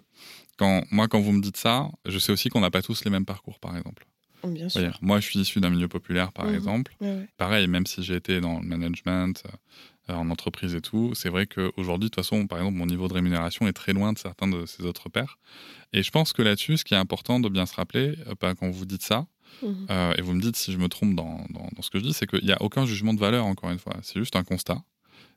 quand, 0.56 0.82
moi, 0.90 1.06
quand 1.06 1.20
vous 1.20 1.32
me 1.32 1.40
dites 1.40 1.58
ça, 1.58 1.88
je 2.06 2.18
sais 2.18 2.32
aussi 2.32 2.48
qu'on 2.48 2.60
n'a 2.60 2.70
pas 2.70 2.82
tous 2.82 3.04
les 3.04 3.10
mêmes 3.10 3.26
parcours, 3.26 3.60
par 3.60 3.76
exemple. 3.76 4.04
Oh, 4.42 4.48
bien 4.48 4.68
sûr. 4.68 4.96
moi, 5.02 5.20
je 5.20 5.26
suis 5.26 5.38
issu 5.40 5.60
d'un 5.60 5.70
milieu 5.70 5.88
populaire, 5.88 6.32
par 6.32 6.46
mhm. 6.46 6.54
exemple. 6.54 6.96
Pareil, 7.36 7.66
même 7.66 7.86
si 7.86 8.02
j'ai 8.02 8.16
été 8.16 8.40
dans 8.40 8.60
le 8.60 8.66
management, 8.66 9.42
euh, 9.46 9.56
en 10.08 10.30
entreprise 10.30 10.74
et 10.74 10.80
tout, 10.80 11.12
c'est 11.14 11.28
vrai 11.28 11.46
qu'aujourd'hui, 11.46 12.08
de 12.08 12.14
toute 12.14 12.24
façon, 12.24 12.46
par 12.46 12.58
exemple, 12.58 12.76
mon 12.76 12.86
niveau 12.86 13.08
de 13.08 13.14
rémunération 13.14 13.66
est 13.68 13.72
très 13.72 13.92
loin 13.92 14.12
de 14.12 14.18
certains 14.18 14.48
de 14.48 14.66
ces 14.66 14.84
autres 14.84 15.08
pairs. 15.08 15.38
Et 15.92 16.02
je 16.02 16.10
pense 16.10 16.32
que 16.32 16.42
là-dessus, 16.42 16.78
ce 16.78 16.84
qui 16.84 16.94
est 16.94 16.98
important 16.98 17.40
de 17.40 17.48
bien 17.48 17.66
se 17.66 17.74
rappeler, 17.74 18.16
euh, 18.26 18.54
quand 18.54 18.70
vous 18.70 18.86
dites 18.86 19.02
ça, 19.02 19.26
mhm. 19.62 19.86
euh, 19.90 20.14
et 20.16 20.22
vous 20.22 20.34
me 20.34 20.40
dites 20.40 20.56
si 20.56 20.72
je 20.72 20.78
me 20.78 20.88
trompe 20.88 21.14
dans, 21.14 21.44
dans, 21.50 21.68
dans 21.74 21.82
ce 21.82 21.90
que 21.90 21.98
je 21.98 22.04
dis, 22.04 22.12
c'est 22.12 22.26
qu'il 22.26 22.44
n'y 22.44 22.52
a 22.52 22.62
aucun 22.62 22.86
jugement 22.86 23.14
de 23.14 23.20
valeur, 23.20 23.46
encore 23.46 23.70
une 23.70 23.78
fois. 23.78 23.96
C'est 24.02 24.18
juste 24.18 24.36
un 24.36 24.44
constat 24.44 24.82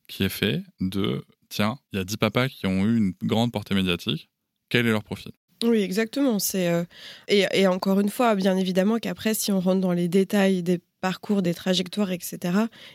qui 0.07 0.23
est 0.23 0.29
fait 0.29 0.63
de 0.79 1.23
tiens, 1.49 1.77
il 1.93 1.97
y 1.97 1.99
a 2.01 2.03
10 2.03 2.17
papas 2.17 2.49
qui 2.49 2.67
ont 2.67 2.85
eu 2.85 2.97
une 2.97 3.13
grande 3.23 3.51
portée 3.51 3.75
médiatique, 3.75 4.29
quel 4.69 4.87
est 4.87 4.91
leur 4.91 5.03
profil 5.03 5.31
oui, 5.63 5.81
exactement. 5.81 6.39
C'est 6.39 6.69
euh, 6.69 6.83
et, 7.27 7.67
encore 7.67 7.99
une 7.99 8.09
fois, 8.09 8.35
bien 8.35 8.57
évidemment 8.57 8.97
qu'après, 8.97 9.33
si 9.33 9.51
on 9.51 9.59
rentre 9.59 9.81
dans 9.81 9.93
les 9.93 10.07
détails 10.07 10.63
des 10.63 10.79
parcours, 11.01 11.41
des 11.41 11.53
trajectoires, 11.53 12.11
etc., 12.11 12.39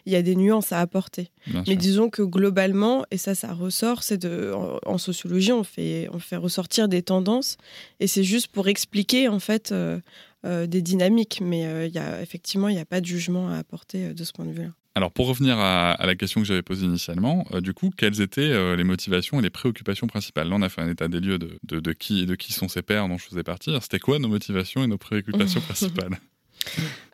il 0.06 0.12
y 0.12 0.16
a 0.16 0.22
des 0.22 0.36
nuances 0.36 0.72
à 0.72 0.80
apporter. 0.80 1.30
Mais 1.66 1.76
disons 1.76 2.08
que 2.08 2.22
globalement, 2.22 3.04
et 3.10 3.18
ça, 3.18 3.34
ça 3.34 3.52
ressort, 3.52 4.02
c'est 4.02 4.18
de 4.18 4.52
en, 4.86 4.98
sociologie, 4.98 5.52
on 5.52 5.64
fait 5.64 6.08
on 6.12 6.18
fait 6.18 6.36
ressortir 6.36 6.88
des 6.88 7.02
tendances, 7.02 7.56
et 8.00 8.06
c'est 8.06 8.24
juste 8.24 8.48
pour 8.48 8.68
expliquer 8.68 9.28
en 9.28 9.38
fait 9.38 9.72
euh, 9.72 10.00
euh, 10.44 10.66
des 10.66 10.82
dynamiques. 10.82 11.40
Mais 11.42 11.86
il 11.86 11.94
y 11.94 11.98
a 11.98 12.22
effectivement, 12.22 12.68
il 12.68 12.74
n'y 12.74 12.80
a 12.80 12.86
pas 12.86 13.00
de 13.00 13.06
jugement 13.06 13.50
à 13.50 13.56
apporter 13.56 14.14
de 14.14 14.24
ce 14.24 14.32
point 14.32 14.46
de 14.46 14.52
vue-là. 14.52 14.72
Alors 14.96 15.12
pour 15.12 15.26
revenir 15.28 15.58
à, 15.58 15.94
la 16.06 16.14
question 16.14 16.40
que 16.40 16.46
j'avais 16.46 16.62
posée 16.62 16.86
initialement, 16.86 17.46
euh, 17.52 17.60
du 17.60 17.74
coup, 17.74 17.90
quelles 17.94 18.22
étaient 18.22 18.40
euh, 18.40 18.76
les 18.76 18.82
motivations 18.82 19.38
et 19.38 19.42
les 19.42 19.50
préoccupations 19.50 20.06
principales? 20.06 20.48
Là, 20.48 20.56
on 20.56 20.62
a 20.62 20.70
fait 20.70 20.80
un 20.80 20.88
état 20.88 21.06
des 21.06 21.20
lieux 21.20 21.38
de, 21.38 21.58
de, 21.64 21.92
qui, 21.92 22.24
de 22.24 22.34
qui 22.34 22.54
sont 22.54 22.66
ces 22.66 22.80
pères 22.80 23.06
dont 23.06 23.18
je 23.18 23.26
faisais 23.26 23.42
partie. 23.42 23.76
C'était 23.82 23.98
quoi 23.98 24.18
nos 24.18 24.28
motivations 24.28 24.82
et 24.84 24.86
nos 24.86 24.96
préoccupations 24.96 25.60
principales? 25.68 26.18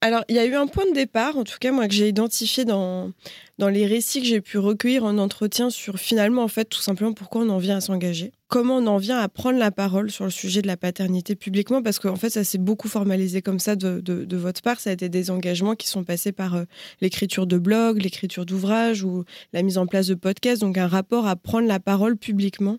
Alors, 0.00 0.24
il 0.28 0.34
y 0.34 0.40
a 0.40 0.44
eu 0.44 0.54
un 0.54 0.66
point 0.66 0.84
de 0.84 0.94
départ, 0.94 1.36
en 1.36 1.44
tout 1.44 1.58
cas, 1.60 1.70
moi, 1.70 1.86
que 1.86 1.94
j'ai 1.94 2.08
identifié 2.08 2.64
dans, 2.64 3.12
dans 3.58 3.68
les 3.68 3.86
récits 3.86 4.20
que 4.20 4.26
j'ai 4.26 4.40
pu 4.40 4.58
recueillir 4.58 5.04
en 5.04 5.16
entretien 5.16 5.70
sur 5.70 5.98
finalement, 5.98 6.42
en 6.42 6.48
fait, 6.48 6.64
tout 6.64 6.80
simplement 6.80 7.12
pourquoi 7.12 7.42
on 7.42 7.48
en 7.50 7.58
vient 7.58 7.76
à 7.76 7.80
s'engager. 7.80 8.32
Comment 8.48 8.78
on 8.78 8.86
en 8.88 8.96
vient 8.96 9.18
à 9.18 9.28
prendre 9.28 9.60
la 9.60 9.70
parole 9.70 10.10
sur 10.10 10.24
le 10.24 10.32
sujet 10.32 10.60
de 10.60 10.66
la 10.66 10.76
paternité 10.76 11.36
publiquement, 11.36 11.82
parce 11.82 12.00
qu'en 12.00 12.16
fait, 12.16 12.30
ça 12.30 12.42
s'est 12.42 12.58
beaucoup 12.58 12.88
formalisé 12.88 13.42
comme 13.42 13.60
ça 13.60 13.76
de, 13.76 14.00
de, 14.00 14.36
votre 14.36 14.60
part. 14.60 14.80
Ça 14.80 14.90
a 14.90 14.92
été 14.92 15.08
des 15.08 15.30
engagements 15.30 15.76
qui 15.76 15.86
sont 15.86 16.02
passés 16.02 16.32
par 16.32 16.56
euh, 16.56 16.64
l'écriture 17.00 17.46
de 17.46 17.58
blogs, 17.58 18.02
l'écriture 18.02 18.44
d'ouvrages 18.44 19.04
ou 19.04 19.24
la 19.52 19.62
mise 19.62 19.78
en 19.78 19.86
place 19.86 20.08
de 20.08 20.14
podcasts, 20.14 20.62
donc 20.62 20.78
un 20.78 20.88
rapport 20.88 21.28
à 21.28 21.36
prendre 21.36 21.68
la 21.68 21.78
parole 21.78 22.16
publiquement 22.16 22.78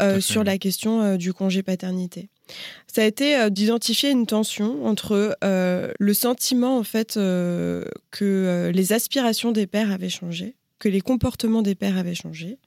euh, 0.00 0.20
sur 0.20 0.44
la 0.44 0.58
question 0.58 1.02
euh, 1.02 1.16
du 1.16 1.32
congé 1.32 1.64
paternité 1.64 2.28
ça 2.92 3.02
a 3.02 3.06
été 3.06 3.36
euh, 3.36 3.48
d'identifier 3.48 4.10
une 4.10 4.26
tension 4.26 4.84
entre 4.84 5.36
euh, 5.42 5.92
le 5.98 6.14
sentiment 6.14 6.76
en 6.76 6.84
fait 6.84 7.16
euh, 7.16 7.84
que 8.10 8.70
les 8.72 8.92
aspirations 8.92 9.50
des 9.50 9.66
pères 9.66 9.90
avaient 9.90 10.10
changé, 10.10 10.54
que 10.78 10.88
les 10.88 11.00
comportements 11.00 11.62
des 11.62 11.74
pères 11.74 11.96
avaient 11.96 12.14
changé, 12.14 12.58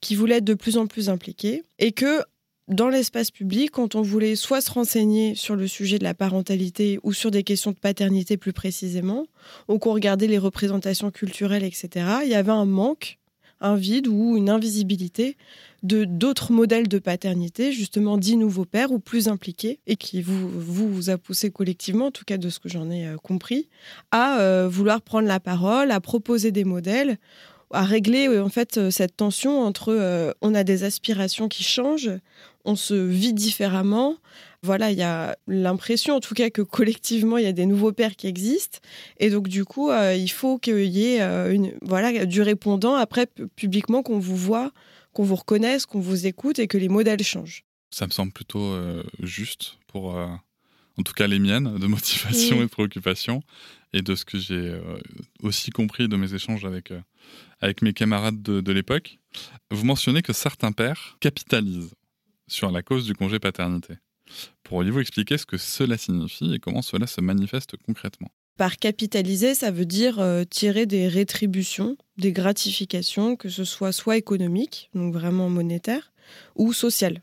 qui 0.00 0.14
voulaient 0.14 0.36
être 0.36 0.44
de 0.44 0.54
plus 0.54 0.78
en 0.78 0.86
plus 0.86 1.10
impliqués 1.10 1.62
et 1.78 1.92
que 1.92 2.22
dans 2.68 2.88
l'espace 2.88 3.30
public, 3.30 3.70
quand 3.70 3.94
on 3.94 4.02
voulait 4.02 4.36
soit 4.36 4.60
se 4.60 4.70
renseigner 4.70 5.34
sur 5.34 5.56
le 5.56 5.66
sujet 5.66 5.98
de 5.98 6.04
la 6.04 6.12
parentalité 6.12 6.98
ou 7.02 7.14
sur 7.14 7.30
des 7.30 7.42
questions 7.42 7.70
de 7.70 7.78
paternité 7.78 8.36
plus 8.36 8.52
précisément, 8.52 9.26
ou 9.68 9.78
qu'on 9.78 9.94
regardait 9.94 10.26
les 10.26 10.36
représentations 10.36 11.10
culturelles, 11.10 11.64
etc., 11.64 11.88
il 12.24 12.28
y 12.28 12.34
avait 12.34 12.52
un 12.52 12.66
manque, 12.66 13.18
un 13.60 13.76
vide 13.76 14.08
ou 14.08 14.36
une 14.36 14.50
invisibilité 14.50 15.36
de 15.82 16.04
d'autres 16.04 16.52
modèles 16.52 16.88
de 16.88 16.98
paternité, 16.98 17.72
justement 17.72 18.18
dits 18.18 18.36
nouveaux 18.36 18.64
pères 18.64 18.90
ou 18.90 18.98
plus 18.98 19.28
impliqués, 19.28 19.78
et 19.86 19.96
qui 19.96 20.22
vous, 20.22 20.48
vous, 20.48 21.10
a 21.10 21.18
poussé 21.18 21.50
collectivement, 21.50 22.06
en 22.06 22.10
tout 22.10 22.24
cas 22.24 22.36
de 22.36 22.48
ce 22.48 22.58
que 22.58 22.68
j'en 22.68 22.90
ai 22.90 23.06
euh, 23.06 23.16
compris, 23.16 23.68
à 24.10 24.40
euh, 24.40 24.68
vouloir 24.68 25.00
prendre 25.00 25.28
la 25.28 25.40
parole, 25.40 25.90
à 25.90 26.00
proposer 26.00 26.50
des 26.50 26.64
modèles, 26.64 27.18
à 27.70 27.84
régler 27.84 28.28
euh, 28.28 28.42
en 28.42 28.48
fait 28.48 28.90
cette 28.90 29.16
tension 29.16 29.60
entre 29.62 30.34
on 30.40 30.54
a 30.54 30.64
des 30.64 30.84
aspirations 30.84 31.48
qui 31.48 31.62
changent, 31.62 32.10
on 32.64 32.76
se 32.76 32.94
vit 32.94 33.32
différemment. 33.32 34.16
Voilà, 34.62 34.90
il 34.90 34.98
y 34.98 35.02
a 35.02 35.36
l'impression, 35.46 36.16
en 36.16 36.20
tout 36.20 36.34
cas, 36.34 36.50
que 36.50 36.62
collectivement, 36.62 37.38
il 37.38 37.44
y 37.44 37.48
a 37.48 37.52
des 37.52 37.66
nouveaux 37.66 37.92
pères 37.92 38.16
qui 38.16 38.26
existent. 38.26 38.80
Et 39.18 39.30
donc, 39.30 39.48
du 39.48 39.64
coup, 39.64 39.92
il 39.92 40.28
faut 40.28 40.58
qu'il 40.58 40.84
y 40.84 41.06
ait 41.06 41.20
une, 41.20 41.74
voilà, 41.82 42.26
du 42.26 42.42
répondant 42.42 42.94
après 42.96 43.28
publiquement 43.54 44.02
qu'on 44.02 44.18
vous 44.18 44.36
voit 44.36 44.72
qu'on 45.18 45.24
vous 45.24 45.34
reconnaisse, 45.34 45.84
qu'on 45.84 45.98
vous 45.98 46.26
écoute 46.26 46.60
et 46.60 46.68
que 46.68 46.78
les 46.78 46.88
modèles 46.88 47.24
changent. 47.24 47.64
Ça 47.90 48.06
me 48.06 48.12
semble 48.12 48.32
plutôt 48.32 48.62
euh, 48.62 49.02
juste 49.20 49.78
pour, 49.88 50.16
euh, 50.16 50.28
en 50.96 51.02
tout 51.02 51.12
cas 51.12 51.26
les 51.26 51.40
miennes, 51.40 51.76
de 51.76 51.86
motivation 51.88 52.58
et 52.58 52.66
de 52.66 52.70
préoccupation, 52.70 53.42
et 53.92 54.02
de 54.02 54.14
ce 54.14 54.24
que 54.24 54.38
j'ai 54.38 54.54
euh, 54.54 55.00
aussi 55.42 55.70
compris 55.70 56.08
de 56.08 56.16
mes 56.16 56.34
échanges 56.34 56.64
avec, 56.64 56.92
avec 57.60 57.82
mes 57.82 57.92
camarades 57.92 58.42
de, 58.42 58.60
de 58.60 58.72
l'époque. 58.72 59.18
Vous 59.72 59.84
mentionnez 59.84 60.22
que 60.22 60.32
certains 60.32 60.70
pères 60.70 61.16
capitalisent 61.18 61.94
sur 62.46 62.70
la 62.70 62.82
cause 62.82 63.04
du 63.04 63.14
congé 63.14 63.40
paternité. 63.40 63.94
Pourriez-vous 64.64 65.00
expliquer 65.00 65.38
ce 65.38 65.46
que 65.46 65.56
cela 65.56 65.96
signifie 65.96 66.54
et 66.54 66.58
comment 66.58 66.82
cela 66.82 67.06
se 67.06 67.20
manifeste 67.20 67.76
concrètement? 67.84 68.28
Par 68.58 68.76
capitaliser, 68.76 69.54
ça 69.54 69.70
veut 69.70 69.86
dire 69.86 70.18
euh, 70.18 70.42
tirer 70.42 70.84
des 70.84 71.06
rétributions, 71.06 71.96
des 72.16 72.32
gratifications, 72.32 73.36
que 73.36 73.48
ce 73.48 73.62
soit 73.62 73.92
soit 73.92 74.16
économique, 74.16 74.90
donc 74.94 75.14
vraiment 75.14 75.48
monétaire, 75.48 76.12
ou 76.56 76.72
sociale, 76.72 77.22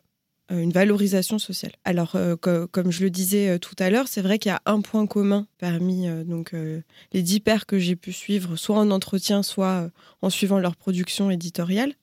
euh, 0.50 0.62
une 0.62 0.72
valorisation 0.72 1.38
sociale. 1.38 1.74
Alors, 1.84 2.15
euh, 2.15 2.38
comme 2.38 2.89
je 2.89 3.04
le 3.04 3.10
disais 3.10 3.60
tout 3.60 3.76
à 3.80 3.89
l'heure, 3.89 4.08
c'est 4.08 4.22
vrai 4.22 4.39
qu'il 4.39 4.50
y 4.50 4.56
a 4.56 4.62
un 4.65 4.80
point 4.80 5.06
commun 5.08 5.46
parmi 5.58 6.08
donc 6.24 6.56
les 7.12 7.22
dix 7.22 7.41
pairs 7.41 7.65
que 7.65 7.80
j'ai 7.80 7.98
pu 7.98 8.13
suivre, 8.13 8.56
soit 8.56 8.80
en 8.80 8.89
entretien, 8.89 9.44
soit 9.44 9.91
en 10.22 10.30
suivant 10.30 10.60
leur 10.60 10.78
production 10.78 11.30
éditoriale. 11.32 11.96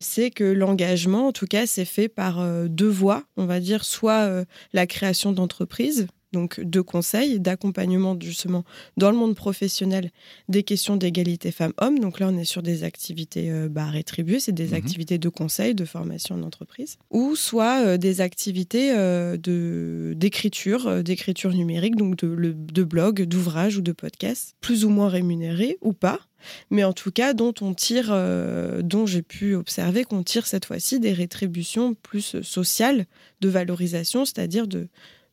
C'est 0.00 0.30
que 0.30 0.44
l'engagement, 0.44 1.28
en 1.28 1.32
tout 1.32 1.46
cas, 1.46 1.66
c'est 1.66 1.84
fait 1.84 2.08
par 2.08 2.42
deux 2.68 2.88
voies, 2.88 3.24
on 3.36 3.46
va 3.46 3.60
dire, 3.60 3.84
soit 3.84 4.44
la 4.72 4.86
création 4.86 5.32
d'entreprises, 5.32 6.06
donc 6.32 6.60
de 6.60 6.80
conseils, 6.80 7.40
d'accompagnement 7.40 8.16
justement 8.20 8.64
dans 8.96 9.10
le 9.10 9.16
monde 9.16 9.34
professionnel 9.34 10.10
des 10.48 10.62
questions 10.62 10.96
d'égalité 10.96 11.50
femmes-hommes. 11.50 11.98
Donc 11.98 12.20
là, 12.20 12.28
on 12.30 12.36
est 12.36 12.44
sur 12.44 12.62
des 12.62 12.84
activités 12.84 13.50
euh, 13.50 13.68
bah, 13.68 13.86
rétribuées, 13.86 14.40
c'est 14.40 14.52
des 14.52 14.68
mhm. 14.68 14.74
activités 14.74 15.18
de 15.18 15.28
conseil, 15.28 15.74
de 15.74 15.84
formation 15.84 16.36
en 16.36 16.42
entreprise, 16.42 16.98
ou 17.10 17.36
soit 17.36 17.84
euh, 17.84 17.96
des 17.96 18.20
activités 18.20 18.92
euh, 18.92 19.36
de 19.36 20.14
d'écriture, 20.16 21.02
d'écriture 21.02 21.50
numérique, 21.50 21.96
donc 21.96 22.16
de, 22.16 22.26
le, 22.26 22.54
de 22.54 22.84
blog, 22.84 23.22
d'ouvrage 23.22 23.76
ou 23.76 23.80
de 23.80 23.92
podcast, 23.92 24.54
plus 24.60 24.84
ou 24.84 24.90
moins 24.90 25.08
rémunérés 25.08 25.78
ou 25.80 25.92
pas 25.92 26.20
mais 26.70 26.84
en 26.84 26.92
tout 26.92 27.10
cas 27.10 27.32
dont 27.32 27.54
on 27.60 27.74
tire, 27.74 28.08
dont 28.82 29.06
j'ai 29.06 29.22
pu 29.22 29.54
observer 29.54 30.04
qu'on 30.04 30.22
tire 30.22 30.46
cette 30.46 30.64
fois-ci 30.64 31.00
des 31.00 31.12
rétributions 31.12 31.94
plus 31.94 32.40
sociales 32.42 33.06
de 33.40 33.48
valorisation, 33.48 34.24
c'est-à-dire 34.24 34.66
de, 34.66 34.88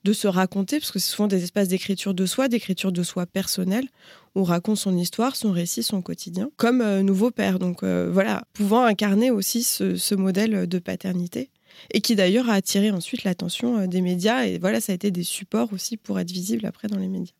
de 0.07 0.13
se 0.13 0.27
raconter, 0.27 0.79
parce 0.79 0.91
que 0.91 0.99
c'est 0.99 1.11
souvent 1.11 1.27
des 1.27 1.43
espaces 1.43 1.67
d'écriture 1.67 2.13
de 2.13 2.25
soi, 2.25 2.47
d'écriture 2.47 2.91
de 2.91 3.03
soi 3.03 3.25
personnelle, 3.25 3.87
on 4.35 4.43
raconte 4.43 4.77
son 4.77 4.95
histoire, 4.97 5.35
son 5.35 5.51
récit, 5.51 5.83
son 5.83 6.01
quotidien, 6.01 6.49
comme 6.55 7.01
nouveau 7.01 7.29
père. 7.29 7.59
Donc 7.59 7.83
voilà, 7.83 8.45
pouvant 8.53 8.83
incarner 8.83 9.31
aussi 9.31 9.63
ce, 9.63 10.15
modèle 10.15 10.67
de 10.67 10.79
paternité 10.79 11.49
et 11.93 12.01
qui 12.01 12.15
d'ailleurs 12.15 12.49
a 12.49 12.53
attiré 12.53 12.89
ensuite 12.89 13.23
l'attention 13.23 13.85
des 13.85 14.01
médias. 14.01 14.45
Et 14.45 14.59
voilà, 14.59 14.79
ça 14.79 14.93
a 14.93 14.95
été 14.95 15.11
des 15.11 15.23
supports 15.23 15.73
aussi 15.73 15.97
pour 15.97 16.19
être 16.19 16.31
visible 16.31 16.65
après 16.65 16.87
dans 16.87 16.97
les 16.97 17.09
médias. 17.09 17.33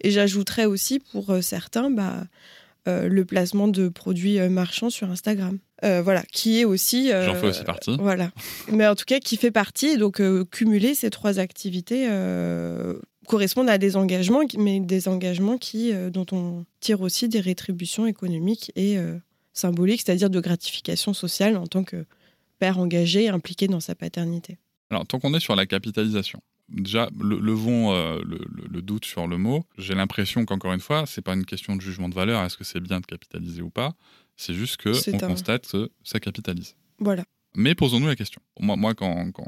Et 0.00 0.10
j'ajouterais 0.10 0.66
aussi 0.66 0.98
pour 0.98 1.32
certains 1.42 1.90
bah, 1.90 2.24
le 2.86 3.22
placement 3.24 3.68
de 3.68 3.88
produits 3.88 4.38
marchands 4.48 4.90
sur 4.90 5.10
Instagram. 5.10 5.58
Euh, 5.82 6.02
voilà, 6.02 6.22
qui 6.30 6.60
est 6.60 6.64
aussi. 6.64 7.10
Euh, 7.10 7.26
J'en 7.26 7.34
fais 7.34 7.48
aussi 7.48 7.64
partie. 7.64 7.96
Voilà. 7.98 8.30
Mais 8.70 8.86
en 8.86 8.94
tout 8.94 9.04
cas, 9.06 9.18
qui 9.18 9.36
fait 9.36 9.50
partie. 9.50 9.96
Donc, 9.96 10.20
euh, 10.20 10.44
cumuler 10.44 10.94
ces 10.94 11.10
trois 11.10 11.38
activités 11.38 12.08
correspondent 13.26 13.70
à 13.70 13.78
des 13.78 13.96
engagements, 13.96 14.40
mais 14.58 14.80
des 14.80 15.06
engagements 15.06 15.56
qui, 15.56 15.92
dont 16.10 16.26
on 16.32 16.64
tire 16.80 17.00
aussi 17.00 17.28
des 17.28 17.38
rétributions 17.38 18.04
économiques 18.04 18.72
et 18.74 18.96
symboliques, 19.52 20.02
c'est-à-dire 20.04 20.30
de 20.30 20.40
gratification 20.40 21.14
sociale 21.14 21.56
en 21.56 21.68
tant 21.68 21.84
que 21.84 22.06
père 22.58 22.80
engagé, 22.80 23.28
impliqué 23.28 23.68
dans 23.68 23.78
sa 23.78 23.94
paternité. 23.94 24.58
Alors, 24.90 25.06
tant 25.06 25.20
qu'on 25.20 25.32
est 25.34 25.40
sur 25.40 25.54
la 25.54 25.64
capitalisation, 25.64 26.42
déjà, 26.70 27.08
levons 27.20 27.92
le, 28.22 28.82
doute 28.82 29.04
sur 29.04 29.26
le 29.26 29.36
mot. 29.36 29.64
J'ai 29.78 29.94
l'impression 29.94 30.44
qu'encore 30.44 30.72
une 30.72 30.80
fois, 30.80 31.04
c'est 31.06 31.22
pas 31.22 31.34
une 31.34 31.44
question 31.44 31.76
de 31.76 31.80
jugement 31.80 32.08
de 32.08 32.14
valeur. 32.14 32.42
Est-ce 32.44 32.56
que 32.56 32.64
c'est 32.64 32.80
bien 32.80 33.00
de 33.00 33.06
capitaliser 33.06 33.62
ou 33.62 33.70
pas 33.70 33.94
c'est 34.40 34.54
juste 34.54 34.78
que 34.78 34.90
on 35.12 35.18
constate 35.18 35.70
que 35.70 35.90
ça 36.02 36.18
capitalise. 36.18 36.74
Voilà. 36.98 37.24
Mais 37.54 37.74
posons-nous 37.74 38.06
la 38.06 38.16
question. 38.16 38.40
Moi, 38.58 38.74
moi 38.76 38.94
quand, 38.94 39.30
quand, 39.32 39.46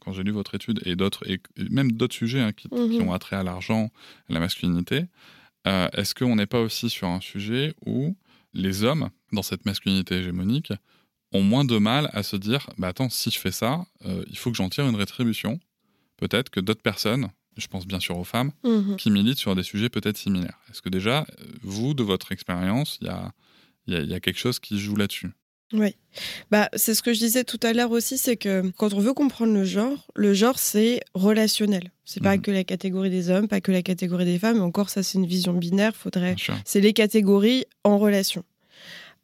quand, 0.00 0.12
j'ai 0.12 0.22
lu 0.22 0.30
votre 0.30 0.54
étude 0.54 0.80
et 0.84 0.94
d'autres, 0.94 1.28
et 1.28 1.40
même 1.70 1.90
d'autres 1.90 2.14
sujets 2.14 2.40
hein, 2.40 2.52
qui, 2.52 2.68
qui, 2.68 2.76
mhm. 2.76 3.08
ont 3.08 3.12
attrait 3.12 3.34
à 3.34 3.42
l'argent, 3.42 3.90
à 4.30 4.32
la 4.32 4.38
masculinité, 4.38 5.06
euh, 5.66 5.88
est-ce 5.92 6.14
qu'on 6.14 6.36
n'est 6.36 6.46
pas 6.46 6.60
aussi 6.60 6.88
sur 6.88 7.08
un 7.08 7.20
sujet 7.20 7.74
où 7.84 8.14
les 8.54 8.84
hommes, 8.84 9.10
dans 9.32 9.42
cette 9.42 9.66
masculinité 9.66 10.16
hégémonique, 10.16 10.72
ont 11.32 11.42
moins 11.42 11.64
de 11.64 11.78
mal 11.78 12.08
à 12.12 12.22
se 12.22 12.36
dire 12.36 12.70
bah 12.78 12.88
attends, 12.88 13.08
si 13.08 13.30
je 13.30 13.40
fais 13.40 13.50
ça, 13.50 13.84
euh, 14.04 14.22
il 14.28 14.38
faut 14.38 14.52
que 14.52 14.56
j'en 14.56 14.68
tire 14.68 14.86
une 14.86 14.96
rétribution. 14.96 15.58
Peut-être 16.18 16.50
que 16.50 16.60
d'autres 16.60 16.82
personnes, 16.82 17.28
je 17.56 17.66
pense 17.66 17.86
bien 17.86 18.00
sûr 18.00 18.18
aux 18.18 18.24
femmes, 18.24 18.52
mhm. 18.64 18.96
qui 18.96 19.10
militent 19.10 19.38
sur 19.38 19.56
des 19.56 19.62
sujets 19.62 19.88
peut-être 19.88 20.18
similaires. 20.18 20.58
Est-ce 20.70 20.82
que 20.82 20.90
déjà, 20.90 21.26
vous, 21.62 21.94
de 21.94 22.02
votre 22.02 22.30
expérience, 22.32 22.98
il 23.00 23.06
y 23.06 23.10
a 23.10 23.32
il 23.88 24.10
y, 24.10 24.14
a 24.14 24.20
quelque 24.20 24.38
chose 24.38 24.58
qui 24.58 24.78
joue 24.78 24.96
là-dessus? 24.96 25.30
Oui, 25.72 25.96
bah, 26.50 26.70
c'est 26.76 26.94
ce 26.94 27.02
que 27.02 27.12
je 27.12 27.18
disais 27.18 27.44
tout 27.44 27.60
à 27.62 27.72
l'heure 27.72 27.90
aussi, 27.90 28.16
c'est 28.16 28.36
que 28.36 28.70
quand 28.78 28.94
on 28.94 29.00
veut 29.00 29.12
comprendre 29.12 29.52
le 29.52 29.64
genre, 29.64 30.06
le 30.14 30.32
genre 30.32 30.58
c'est 30.58 31.00
relationnel. 31.14 31.90
C'est 32.04 32.22
pas 32.22 32.36
mhm. 32.36 32.42
que 32.42 32.50
la 32.50 32.64
catégorie 32.64 33.10
des 33.10 33.28
hommes, 33.28 33.48
pas 33.48 33.60
que 33.60 33.72
la 33.72 33.82
catégorie 33.82 34.24
des 34.24 34.38
femmes, 34.38 34.62
encore 34.62 34.88
ça 34.88 35.02
c'est 35.02 35.18
une 35.18 35.26
vision 35.26 35.52
binaire. 35.52 35.94
Faudrait, 35.94 36.36
c'est 36.64 36.80
les 36.80 36.94
catégories 36.94 37.64
en 37.84 37.98
relation. 37.98 38.44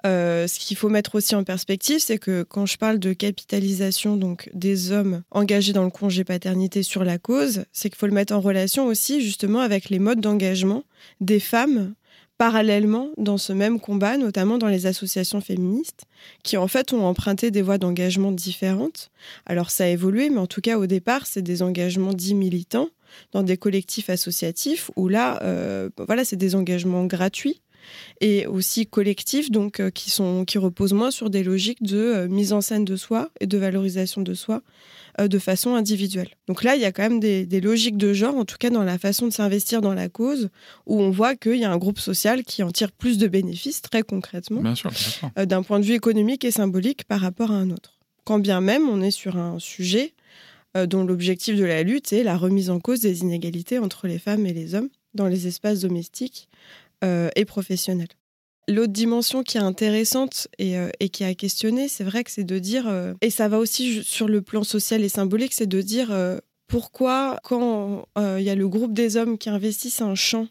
Euh, 0.06 0.46
ce 0.46 0.58
qu'il 0.58 0.76
faut 0.76 0.90
mettre 0.90 1.14
aussi 1.14 1.34
en 1.34 1.44
perspective, 1.44 1.98
c'est 1.98 2.18
que 2.18 2.42
quand 2.42 2.66
je 2.66 2.76
parle 2.76 2.98
de 2.98 3.12
capitalisation 3.14 4.16
donc 4.16 4.50
des 4.52 4.92
hommes 4.92 5.22
engagés 5.30 5.72
dans 5.72 5.84
le 5.84 5.90
congé 5.90 6.24
paternité 6.24 6.82
sur 6.82 7.04
la 7.04 7.18
cause, 7.18 7.64
c'est 7.72 7.88
qu'il 7.88 7.98
faut 7.98 8.06
le 8.06 8.12
mettre 8.12 8.34
en 8.34 8.40
relation 8.40 8.86
aussi 8.86 9.22
justement 9.22 9.60
avec 9.60 9.88
les 9.88 9.98
modes 9.98 10.20
d'engagement 10.20 10.84
des 11.20 11.40
femmes 11.40 11.94
parallèlement 12.36 13.10
dans 13.16 13.38
ce 13.38 13.52
même 13.52 13.80
combat, 13.80 14.16
notamment 14.16 14.58
dans 14.58 14.68
les 14.68 14.86
associations 14.86 15.40
féministes, 15.40 16.04
qui 16.42 16.56
en 16.56 16.66
fait 16.66 16.92
ont 16.92 17.06
emprunté 17.06 17.50
des 17.50 17.62
voies 17.62 17.78
d'engagement 17.78 18.32
différentes. 18.32 19.10
Alors 19.46 19.70
ça 19.70 19.84
a 19.84 19.88
évolué, 19.88 20.30
mais 20.30 20.40
en 20.40 20.46
tout 20.46 20.60
cas 20.60 20.78
au 20.78 20.86
départ, 20.86 21.26
c'est 21.26 21.42
des 21.42 21.62
engagements 21.62 22.12
dits 22.12 22.34
militants 22.34 22.88
dans 23.32 23.44
des 23.44 23.56
collectifs 23.56 24.10
associatifs 24.10 24.90
où 24.96 25.08
là, 25.08 25.40
euh, 25.42 25.90
voilà, 25.96 26.24
c'est 26.24 26.36
des 26.36 26.56
engagements 26.56 27.04
gratuits 27.06 27.62
et 28.20 28.46
aussi 28.46 28.86
collectifs, 28.86 29.50
donc 29.50 29.80
euh, 29.80 29.90
qui 29.90 30.10
sont 30.10 30.44
qui 30.44 30.58
reposent 30.58 30.92
moins 30.92 31.10
sur 31.10 31.30
des 31.30 31.42
logiques 31.42 31.82
de 31.82 31.98
euh, 31.98 32.28
mise 32.28 32.52
en 32.52 32.60
scène 32.60 32.84
de 32.84 32.96
soi 32.96 33.30
et 33.40 33.46
de 33.46 33.58
valorisation 33.58 34.22
de 34.22 34.34
soi, 34.34 34.62
euh, 35.20 35.28
de 35.28 35.38
façon 35.38 35.74
individuelle. 35.74 36.30
Donc 36.48 36.62
là, 36.62 36.76
il 36.76 36.82
y 36.82 36.84
a 36.84 36.92
quand 36.92 37.02
même 37.02 37.20
des, 37.20 37.60
logiques 37.60 37.96
de 37.96 38.12
genre, 38.12 38.36
en 38.36 38.44
tout 38.44 38.56
cas 38.58 38.70
dans 38.70 38.82
la 38.82 38.98
façon 38.98 39.26
de 39.26 39.32
s'investir 39.32 39.80
dans 39.80 39.94
la 39.94 40.08
cause, 40.08 40.50
où 40.86 41.00
on 41.00 41.10
voit 41.10 41.34
qu'il 41.34 41.56
y 41.56 41.64
a 41.64 41.72
un 41.72 41.78
groupe 41.78 41.98
social 41.98 42.44
qui 42.44 42.62
en 42.62 42.70
tire 42.70 42.92
plus 42.92 43.18
de 43.18 43.26
bénéfices, 43.26 43.82
très 43.82 44.02
concrètement, 44.02 44.62
d'un 45.36 45.62
point 45.62 45.80
de 45.80 45.84
vue 45.84 45.94
économique 45.94 46.44
et 46.44 46.50
symbolique 46.50 47.04
par 47.04 47.20
rapport 47.20 47.50
à 47.50 47.54
un 47.54 47.70
autre. 47.70 47.98
Quand 48.24 48.38
bien 48.38 48.60
même 48.60 48.88
on 48.88 49.00
est 49.02 49.10
sur 49.10 49.36
un 49.36 49.58
sujet 49.58 50.14
dont 50.74 51.04
l'objectif 51.04 51.56
de 51.56 51.64
la 51.64 51.82
lutte 51.82 52.12
est 52.12 52.24
la 52.24 52.36
remise 52.36 52.70
en 52.70 52.80
cause 52.80 53.00
des 53.00 53.20
inégalités 53.20 53.78
entre 53.78 54.08
les 54.08 54.18
femmes 54.18 54.46
et 54.46 54.52
les 54.52 54.74
hommes 54.74 54.88
dans 55.14 55.28
les 55.28 55.46
espaces 55.46 55.80
domestiques 55.80 56.48
et 57.02 57.44
professionnels. 57.44 58.08
L'autre 58.66 58.92
dimension 58.92 59.42
qui 59.42 59.58
est 59.58 59.62
intéressante 59.62 60.48
et, 60.58 60.78
euh, 60.78 60.88
qui 61.12 61.22
a 61.22 61.34
questionné, 61.34 61.88
c'est 61.88 62.04
vrai 62.04 62.24
que 62.24 62.30
c'est 62.30 62.44
de 62.44 62.58
dire, 62.58 62.88
euh, 62.88 63.12
et 63.20 63.28
ça 63.28 63.48
va 63.48 63.58
aussi 63.58 64.02
sur 64.02 64.26
le 64.26 64.40
plan 64.40 64.64
social 64.64 65.04
et 65.04 65.10
symbolique, 65.10 65.52
c'est 65.52 65.66
de 65.66 65.82
dire 65.82 66.10
euh, 66.10 66.38
pourquoi 66.66 67.38
quand 67.44 68.06
il 68.16 68.42
y 68.42 68.48
a 68.48 68.54
le 68.54 68.68
groupe 68.68 68.94
des 68.94 69.16
hommes 69.16 69.36
qui 69.36 69.50
investissent 69.50 70.00
un 70.00 70.14
champ 70.14 70.48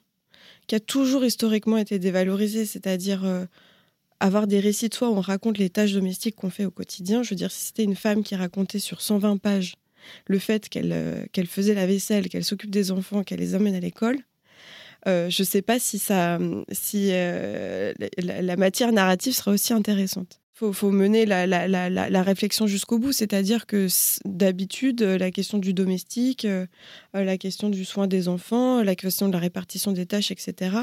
qui 0.68 0.76
a 0.76 0.80
toujours 0.80 1.26
historiquement 1.26 1.78
été 1.78 2.00
dévalorisé, 2.00 2.66
c'est-à-dire 2.66 3.26
avoir 4.22 4.48
des 4.48 4.62
récits 4.62 4.88
de 4.88 4.94
soi 4.94 5.10
où 5.10 5.16
on 5.16 5.22
raconte 5.22 5.58
les 5.58 5.70
tâches 5.70 5.92
domestiques 5.92 6.36
qu'on 6.36 6.52
fait 6.52 6.64
au 6.64 6.72
quotidien. 6.72 7.24
Je 7.24 7.32
veux 7.32 7.36
dire, 7.36 7.52
si 7.52 7.66
c'était 7.66 7.84
une 7.84 7.96
femme 7.96 8.24
qui 8.24 8.36
racontait 8.36 8.80
sur 8.80 9.02
120 9.02 9.38
pages 9.38 9.74
le 10.28 10.40
fait 10.40 10.70
qu'elle 10.70 11.28
qu'elle 11.34 11.48
faisait 11.48 11.74
la 11.74 11.88
vaisselle, 11.88 12.30
qu'elle 12.30 12.46
s'occupe 12.46 12.70
des 12.70 12.92
enfants, 12.92 13.24
qu'elle 13.24 13.40
les 13.40 13.56
emmène 13.56 13.76
à 13.76 13.82
l'école, 13.82 14.20
euh, 15.08 15.30
je 15.30 15.42
ne 15.42 15.46
sais 15.46 15.62
pas 15.62 15.80
si, 15.80 16.00
si 16.00 17.10
euh, 17.12 17.94
la, 18.18 18.56
matière 18.56 18.92
narrative 18.92 19.34
sera 19.34 19.52
aussi 19.52 19.74
intéressante. 19.74 20.40
Il 20.62 20.74
faut, 20.74 20.92
mener 20.92 21.26
la, 21.26 22.24
réflexion 22.24 22.68
jusqu'au 22.68 22.98
bout, 22.98 23.12
c'est-à-dire 23.12 23.66
que 23.66 23.88
d'habitude, 24.24 25.02
la 25.02 25.30
question 25.30 25.58
du 25.58 25.74
domestique, 25.74 26.46
euh, 26.46 26.68
la 27.14 27.38
question 27.38 27.70
du 27.70 27.84
soin 27.84 28.08
des 28.08 28.30
enfants, 28.30 28.82
la 28.82 28.96
question 28.96 29.28
de 29.28 29.34
la 29.34 29.40
répartition 29.40 29.92
des 29.92 30.06
tâches, 30.06 30.32
etc., 30.32 30.78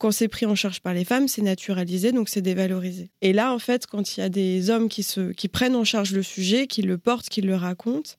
quand 0.00 0.12
c'est 0.12 0.28
pris 0.28 0.46
en 0.46 0.54
charge 0.54 0.80
par 0.80 0.94
les 0.94 1.04
femmes, 1.04 1.28
c'est 1.28 1.42
naturalisé, 1.42 2.10
donc 2.10 2.30
c'est 2.30 2.40
dévalorisé. 2.40 3.10
Et 3.20 3.34
là, 3.34 3.52
en 3.52 3.58
fait, 3.58 3.86
quand 3.86 4.16
il 4.16 4.20
y 4.20 4.22
a 4.22 4.30
des 4.30 4.70
hommes 4.70 4.88
qui, 4.88 5.02
se, 5.02 5.32
qui 5.32 5.46
prennent 5.46 5.76
en 5.76 5.84
charge 5.84 6.12
le 6.12 6.22
sujet, 6.22 6.66
qui 6.66 6.80
le 6.80 6.96
portent, 6.96 7.28
qui 7.28 7.42
le 7.42 7.54
racontent, 7.54 8.12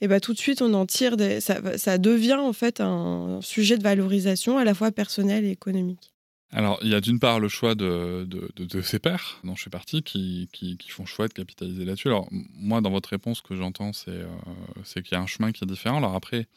et 0.00 0.08
bah, 0.08 0.18
tout 0.18 0.32
de 0.32 0.38
suite, 0.38 0.62
on 0.62 0.74
en 0.74 0.84
tire 0.84 1.16
des... 1.16 1.40
ça, 1.40 1.78
ça 1.78 1.96
devient 1.96 2.34
en 2.40 2.52
fait 2.52 2.80
un 2.80 3.38
sujet 3.40 3.78
de 3.78 3.84
valorisation 3.84 4.58
à 4.58 4.64
la 4.64 4.74
fois 4.74 4.90
personnelle 4.90 5.44
et 5.44 5.52
économique. 5.52 6.12
Alors, 6.50 6.80
il 6.82 6.88
y 6.88 6.94
a 6.94 7.00
d'une 7.00 7.20
part 7.20 7.38
le 7.38 7.48
choix 7.48 7.76
de, 7.76 8.26
de, 8.26 8.50
de, 8.56 8.80
ces 8.80 8.98
pairs, 8.98 9.38
dont 9.44 9.54
je 9.54 9.62
fais 9.62 9.70
partie, 9.70 10.02
qui, 10.02 10.48
qui, 10.52 10.76
qui, 10.76 10.90
font 10.90 11.06
choix 11.06 11.28
de 11.28 11.34
capitaliser 11.34 11.84
là-dessus. 11.84 12.08
Alors, 12.08 12.26
moi, 12.32 12.80
dans 12.80 12.90
votre 12.90 13.10
réponse, 13.10 13.38
ce 13.38 13.42
que 13.42 13.54
j'entends, 13.54 13.92
c'est 13.92 14.10
euh, 14.10 15.02
qu'il 15.02 15.12
y 15.12 15.14
a 15.14 15.20
un 15.20 15.26
chemin 15.26 15.52
qui 15.52 15.62
est 15.62 15.68
différent. 15.68 15.98
Alors 15.98 16.16
après, 16.16 16.48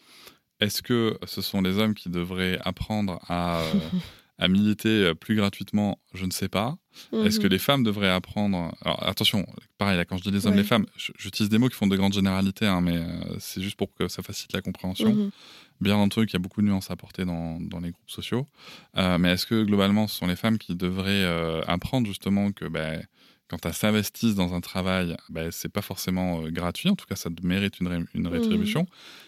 est-ce 0.60 0.82
que 0.82 1.20
ce 1.26 1.42
sont 1.42 1.62
les 1.62 1.78
hommes 1.78 1.94
qui 1.94 2.10
devraient 2.10 2.58
apprendre 2.64 3.20
à, 3.28 3.60
euh, 3.60 3.74
à 4.42 4.48
militer 4.48 5.06
euh, 5.06 5.16
plus 5.16 5.36
gratuitement 5.36 6.00
Je 6.14 6.26
ne 6.26 6.32
sais 6.32 6.50
pas. 6.50 6.76
Est-ce 7.14 7.40
que 7.40 7.46
mhm. 7.46 7.52
les 7.52 7.60
femmes 7.60 7.84
devraient 7.84 8.10
apprendre 8.10 8.76
Alors 8.82 9.08
attention, 9.08 9.46
pareil, 9.78 10.04
quand 10.10 10.18
je 10.18 10.24
dis 10.24 10.32
les 10.32 10.46
hommes, 10.46 10.56
les 10.56 10.64
femmes, 10.64 10.86
j'utilise 10.96 11.50
des 11.50 11.58
mots 11.58 11.70
qui 11.70 11.76
font 11.76 11.88
de 11.88 11.96
grandes 11.96 12.14
généralités, 12.14 12.68
hein, 12.68 12.82
mais 12.82 12.98
euh, 12.98 13.40
c'est 13.40 13.62
juste 13.62 13.78
pour 13.78 13.94
que 13.94 14.08
ça 14.08 14.22
facilite 14.24 14.54
la 14.54 14.62
compréhension. 14.62 15.14
Mhm. 15.14 15.32
Bien 15.80 15.96
entendu 15.96 16.28
qu'il 16.28 16.34
y 16.34 16.42
a 16.42 16.44
beaucoup 16.44 16.62
de 16.62 16.68
nuances 16.68 16.90
à 16.90 16.94
apporter 16.94 17.24
dans, 17.24 17.60
dans 17.60 17.80
les 17.80 17.92
groupes 17.92 18.10
sociaux, 18.10 18.46
euh, 18.98 19.18
mais 19.18 19.32
est-ce 19.32 19.46
que 19.46 19.64
globalement 19.64 20.08
ce 20.08 20.18
sont 20.18 20.28
les 20.28 20.36
femmes 20.36 20.58
qui 20.58 20.76
devraient 20.76 21.24
euh, 21.24 21.62
apprendre 21.66 22.08
justement 22.08 22.52
que 22.52 22.66
ben, 22.66 23.04
quand 23.52 23.66
elles 23.66 23.74
s'investissent 23.74 24.34
dans 24.34 24.56
un 24.56 24.62
travail, 24.62 25.16
ben, 25.30 25.52
c'est 25.52 25.70
pas 25.70 25.84
forcément 25.84 26.42
gratuit, 26.50 26.90
en 26.90 26.96
tout 26.96 27.06
cas 27.06 27.16
ça 27.16 27.30
mérite 27.44 27.80
une, 27.80 28.08
une 28.16 28.24
mhm. 28.24 28.28
rétribution. 28.28 28.88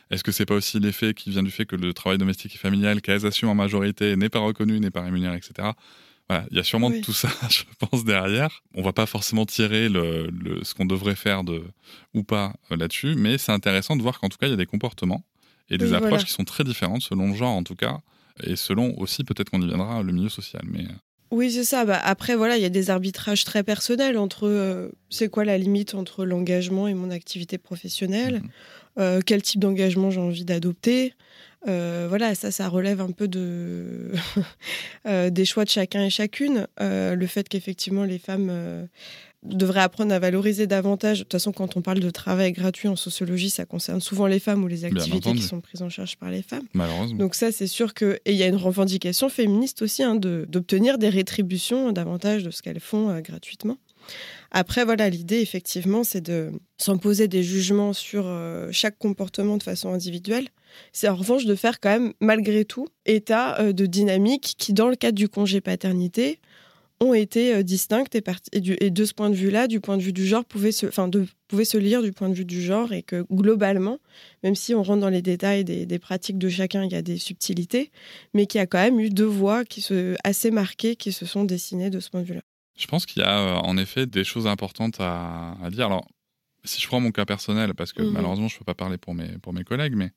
Est-ce 0.10 0.24
que 0.24 0.32
c'est 0.32 0.46
pas 0.46 0.56
aussi 0.56 0.80
l'effet 0.80 1.14
qui 1.14 1.30
vient 1.30 1.44
du 1.44 1.52
fait 1.52 1.66
que 1.66 1.76
le 1.76 1.94
travail 1.94 2.18
domestique 2.18 2.56
et 2.56 2.58
familial 2.58 3.02
qu'elles 3.02 3.26
assument 3.26 3.52
en 3.52 3.56
majorité 3.56 4.16
n'est 4.16 4.30
pas 4.30 4.40
reconnu, 4.40 4.80
n'est 4.80 4.92
pas 4.92 5.02
rémunéré, 5.02 5.38
etc 5.38 5.74
il 6.52 6.58
y 6.58 6.60
a 6.60 6.64
sûrement 6.64 6.92
tout 7.02 7.14
ça, 7.14 7.30
je 7.50 7.64
pense, 7.80 8.04
derrière. 8.06 8.62
On 8.74 8.82
va 8.82 8.94
pas 8.94 9.06
forcément 9.06 9.46
tirer 9.46 9.90
le, 9.90 10.30
ce 10.64 10.74
qu'on 10.74 10.86
devrait 10.86 11.16
faire 11.16 11.44
de, 11.44 11.64
ou 12.14 12.24
pas 12.24 12.54
euh, 12.72 12.78
là-dessus, 12.78 13.16
mais 13.16 13.38
c'est 13.38 13.52
intéressant 13.52 13.96
de 13.96 14.02
voir 14.02 14.20
qu'en 14.20 14.30
tout 14.30 14.38
cas, 14.38 14.48
il 14.48 14.52
y 14.52 14.54
a 14.54 14.58
des 14.58 14.66
comportements 14.66 15.24
et 15.70 15.78
des 15.78 15.94
approches 15.94 16.26
qui 16.26 16.32
sont 16.32 16.44
très 16.44 16.64
différentes 16.64 17.02
selon 17.02 17.30
le 17.30 17.36
genre, 17.36 17.56
en 17.56 17.64
tout 17.64 17.76
cas, 17.76 18.00
et 18.44 18.56
selon 18.56 18.98
aussi, 19.00 19.24
peut-être 19.24 19.50
qu'on 19.50 19.62
y 19.62 19.68
viendra, 19.68 20.04
le 20.04 20.12
milieu 20.12 20.30
social. 20.30 20.64
Mais... 20.66 20.86
Euh. 21.32 21.36
Oui, 21.36 21.52
c'est 21.52 21.64
ça. 21.64 21.86
Bah, 21.86 22.00
après, 22.04 22.36
voilà, 22.36 22.58
il 22.58 22.62
y 22.62 22.66
a 22.66 22.70
des 22.70 22.90
arbitrages 22.90 23.44
très 23.44 23.64
personnels 23.64 24.18
entre 24.18 24.48
euh, 24.48 24.90
c'est 25.10 25.30
quoi 25.30 25.46
la 25.46 25.58
limite 25.58 25.96
entre 25.96 26.26
l'engagement 26.26 26.88
et 26.88 26.94
mon 26.94 27.10
activité 27.10 27.58
professionnelle, 27.58 28.42
mhm. 28.98 29.24
quel 29.24 29.42
type 29.42 29.60
d'engagement 29.60 30.12
j'ai 30.12 30.22
envie 30.22 30.46
d'adopter? 30.46 31.14
Euh, 31.68 32.08
voilà, 32.10 32.36
ça, 32.36 32.52
ça 32.52 32.68
relève 32.68 33.00
un 33.02 33.12
peu 33.12 33.28
de 33.28 34.12
euh, 35.08 35.30
des 35.30 35.46
choix 35.46 35.64
de 35.64 35.70
chacun 35.70 36.04
et 36.04 36.10
chacune. 36.10 36.68
Euh, 36.82 37.16
le 37.16 37.28
fait 37.28 37.48
qu'effectivement 37.48 38.04
les 38.04 38.20
femmes 38.20 38.88
devrait 39.44 39.82
apprendre 39.82 40.14
à 40.14 40.20
valoriser 40.20 40.68
davantage. 40.68 41.20
De 41.20 41.24
toute 41.24 41.34
façon, 41.34 41.52
quand 41.52 41.76
on 41.76 41.82
parle 41.82 42.00
de 42.00 42.10
travail 42.10 42.52
gratuit 42.52 42.88
en 42.88 42.96
sociologie, 42.96 43.50
ça 43.50 43.66
concerne 43.66 44.02
souvent 44.02 44.28
les 44.28 44.40
femmes 44.40 44.64
ou 44.64 44.68
les 44.68 44.86
activités 44.86 45.34
qui 45.34 45.42
sont 45.42 45.62
prises 45.62 45.82
en 45.82 45.90
charge 45.90 46.18
par 46.18 46.30
les 46.30 46.42
femmes. 46.42 46.66
Malheureusement. 46.74 47.18
Donc 47.18 47.36
ça, 47.36 47.52
c'est 47.52 47.68
sûr 47.68 47.94
que... 47.94 48.20
Et 48.26 48.32
il 48.32 48.38
y 48.38 48.44
a 48.44 48.48
une 48.48 48.56
revendication 48.56 49.30
féministe 49.30 49.82
aussi 49.82 50.04
hein, 50.04 50.16
d'obtenir 50.16 50.98
des 50.98 51.10
rétributions 51.10 51.92
davantage 51.92 52.44
de 52.44 52.52
ce 52.52 52.62
qu'elles 52.62 52.80
font 52.80 53.10
euh, 53.10 53.22
gratuitement. 53.22 53.78
Après, 54.52 54.86
voilà, 54.86 55.10
l'idée, 55.10 55.40
effectivement, 55.40 56.04
c'est 56.04 56.22
de 56.22 56.52
s'en 56.78 56.98
poser 56.98 57.28
des 57.28 57.42
jugements 57.42 57.94
sur 57.94 58.26
euh, 58.28 58.70
chaque 58.72 58.98
comportement 58.98 59.58
de 59.58 59.64
façon 59.64 59.94
individuelle. 59.94 60.50
C'est 60.92 61.08
en 61.08 61.16
revanche 61.16 61.46
de 61.46 61.56
faire 61.56 61.80
quand 61.80 61.90
même, 61.90 62.14
malgré 62.20 62.66
tout, 62.66 62.88
état 63.06 63.60
euh, 63.60 63.74
de 63.74 63.86
dynamique 63.86 64.56
qui, 64.58 64.74
dans 64.74 64.90
le 64.90 64.96
cadre 64.96 65.18
du 65.18 65.30
congé 65.30 65.62
paternité, 65.62 66.40
ont 67.00 67.14
été 67.14 67.54
euh, 67.54 67.64
distinctes 67.64 68.16
et, 68.16 68.24
et, 68.54 68.90
de 68.92 69.06
ce 69.06 69.14
point 69.14 69.30
de 69.30 69.36
vue-là, 69.36 69.68
du 69.68 69.80
point 69.80 69.98
de 69.98 70.02
vue 70.02 70.14
du 70.14 70.26
genre, 70.26 70.46
pouvaient 70.46 70.72
se, 70.72 70.86
enfin, 70.86 71.08
de, 71.08 71.28
pouvaient 71.48 71.66
se 71.66 71.78
lire 71.78 72.02
du 72.02 72.12
point 72.12 72.30
de 72.30 72.34
vue 72.34 72.46
du 72.46 72.62
genre 72.62 72.94
et 72.94 73.04
que 73.04 73.26
globalement, 73.32 74.00
même 74.44 74.56
si 74.56 74.74
on 74.74 74.84
rentre 74.84 75.02
dans 75.02 75.10
les 75.10 75.22
détails 75.22 75.64
des, 75.64 76.00
pratiques 76.00 76.38
de 76.38 76.50
chacun, 76.50 76.84
il 76.84 76.92
y 76.92 76.96
a 76.96 77.02
des 77.02 77.18
subtilités, 77.18 77.92
mais 78.34 78.46
qu'il 78.46 78.60
y 78.60 78.62
a 78.62 78.68
quand 78.68 78.80
même 78.80 79.00
eu 79.00 79.10
deux 79.10 79.26
voix 79.26 79.66
qui 79.66 79.82
se, 79.82 80.16
assez 80.24 80.52
marquées 80.52 80.96
qui 80.96 81.12
se 81.12 81.26
sont 81.26 81.44
dessinées 81.44 81.90
de 81.90 82.00
ce 82.00 82.10
point 82.10 82.22
de 82.22 82.28
vue-là. 82.28 82.42
Je 82.78 82.88
pense 82.88 83.06
qu'il 83.06 83.22
y 83.22 83.26
a 83.26 83.40
euh, 83.40 83.56
en 83.56 83.78
effet 83.78 84.06
des 84.06 84.24
choses 84.24 84.48
importantes 84.48 84.96
à, 85.00 85.56
dire. 85.72 85.88
Alors, 85.88 86.08
si 86.64 86.82
je 86.82 86.88
prends 86.88 87.00
mon 87.00 87.12
cas 87.12 87.26
personnel, 87.26 87.74
parce 87.76 87.94
que 87.94 88.02
mhm. 88.02 88.12
malheureusement 88.12 88.48
je 88.48 88.56
ne 88.56 88.60
peux 88.60 88.66
pas 88.66 88.74
parler 88.74 88.98
pour 88.98 89.14
mes, 89.14 89.38
pour 89.40 89.54
mes 89.54 89.64
collègues, 89.64 89.96
mais 89.96 90.12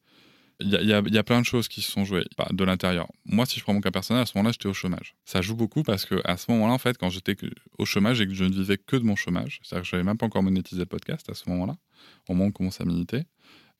il 0.61 0.71
y, 0.71 1.19
a, 1.19 1.23
plein 1.23 1.41
de 1.41 1.45
choses 1.45 1.69
qui 1.69 1.83
se 1.83 1.91
sont 1.91 2.05
jouées 2.05 2.25
de 2.51 2.65
l'intérieur. 2.65 3.09
Moi, 3.27 3.45
si 3.45 3.59
je 3.59 3.65
prends 3.65 3.75
mon 3.75 3.83
cas 3.83 3.91
personnel, 3.91 4.23
à 4.23 4.27
ce 4.27 4.33
moment-là, 4.37 4.53
j'étais 4.53 4.69
au 4.69 4.73
chômage. 4.73 5.15
Ça 5.27 5.43
joue 5.43 5.55
beaucoup 5.55 5.83
parce 5.83 6.07
que 6.07 6.21
à 6.25 6.39
ce 6.39 6.51
moment-là, 6.51 6.73
en 6.73 6.79
fait, 6.79 6.97
quand 6.97 7.11
j'étais 7.11 7.37
au 7.79 7.85
chômage 7.85 8.21
et 8.23 8.27
que 8.27 8.33
je 8.33 8.45
ne 8.45 8.53
vivais 8.53 8.79
que 8.79 8.97
de 8.97 9.03
mon 9.03 9.17
chômage, 9.17 9.61
c'est-à-dire 9.63 9.83
que 9.83 9.89
je 9.89 9.97
n'avais 9.97 10.07
même 10.07 10.17
pas 10.17 10.27
encore 10.27 10.43
monétisé 10.43 10.81
le 10.81 10.87
podcast 10.87 11.29
à 11.29 11.35
ce 11.35 11.49
moment-là, 11.51 11.77
au 12.29 12.33
moment 12.33 12.47
où 12.47 12.49
on 12.49 12.53
commence 12.53 12.81
à 12.81 12.87
militer, 12.87 13.25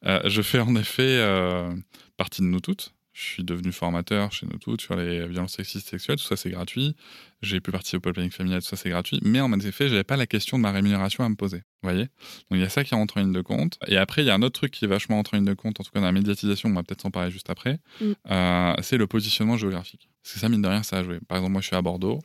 euh, 0.05 0.21
je 0.27 0.43
fais 0.43 0.61
en 0.61 0.77
effet 0.77 1.19
euh, 1.19 1.75
partie 2.19 2.43
de 2.43 2.47
nous 2.47 2.61
toutes. 2.61 2.95
Je 3.17 3.25
suis 3.25 3.45
devenu 3.45 3.73
formateur 3.73 4.31
chez 4.31 4.45
nous 4.45 4.59
toutes 4.59 4.83
sur 4.83 4.95
les 4.95 5.27
violences 5.27 5.55
sexistes 5.55 5.89
sexuelles, 5.89 6.19
tout 6.19 6.25
ça 6.25 6.37
c'est 6.37 6.51
gratuit. 6.51 6.95
J'ai 7.41 7.63
pu 7.63 7.71
participer 7.71 7.97
au 7.97 8.01
pôle 8.01 8.13
planning 8.13 8.31
familial, 8.31 8.61
tout 8.61 8.69
ça 8.69 8.77
c'est 8.77 8.91
gratuit. 8.91 9.21
Mais 9.23 9.41
en 9.41 9.51
effet, 9.59 9.89
j'avais 9.89 10.05
pas 10.05 10.19
la 10.19 10.27
question 10.27 10.59
de 10.59 10.63
ma 10.63 10.71
rémunération 10.71 11.25
à 11.25 11.29
me 11.31 11.35
poser. 11.35 11.63
Vous 11.83 11.89
voyez? 11.89 12.03
Donc 12.05 12.11
il 12.53 12.61
y 12.61 12.63
a 12.65 12.69
ça 12.69 12.85
qui 12.85 12.95
rentre 12.95 13.17
en 13.17 13.21
ligne 13.21 13.33
de 13.33 13.41
compte. 13.41 13.79
Et 13.87 13.97
après, 13.97 14.23
il 14.23 14.27
y 14.27 14.31
a 14.31 14.35
un 14.35 14.43
autre 14.43 14.61
truc 14.61 14.71
qui 14.71 14.85
est 14.85 14.89
vachement 14.89 15.17
rentré 15.17 15.39
en 15.39 15.41
ligne 15.41 15.49
de 15.49 15.55
compte, 15.55 15.81
en 15.81 15.85
tout 15.85 15.91
cas 15.93 16.01
dans 16.01 16.07
la 16.07 16.13
médiatisation, 16.13 16.69
on 16.69 16.75
va 16.75 16.83
peut-être 16.83 17.01
s'en 17.01 17.11
parler 17.11 17.31
juste 17.31 17.49
après. 17.49 17.79
Mm. 18.03 18.13
Euh, 18.31 18.75
c'est 18.83 18.99
le 18.99 19.07
positionnement 19.07 19.57
géographique. 19.57 20.11
Parce 20.23 20.35
que 20.35 20.41
ça, 20.41 20.51
mine 20.51 20.61
de 20.61 20.69
rien, 20.69 20.83
ça 20.83 20.99
a 20.99 21.03
joué. 21.03 21.19
Par 21.27 21.39
exemple, 21.39 21.53
moi 21.53 21.63
je 21.63 21.69
suis 21.69 21.77
à 21.77 21.81
Bordeaux. 21.81 22.19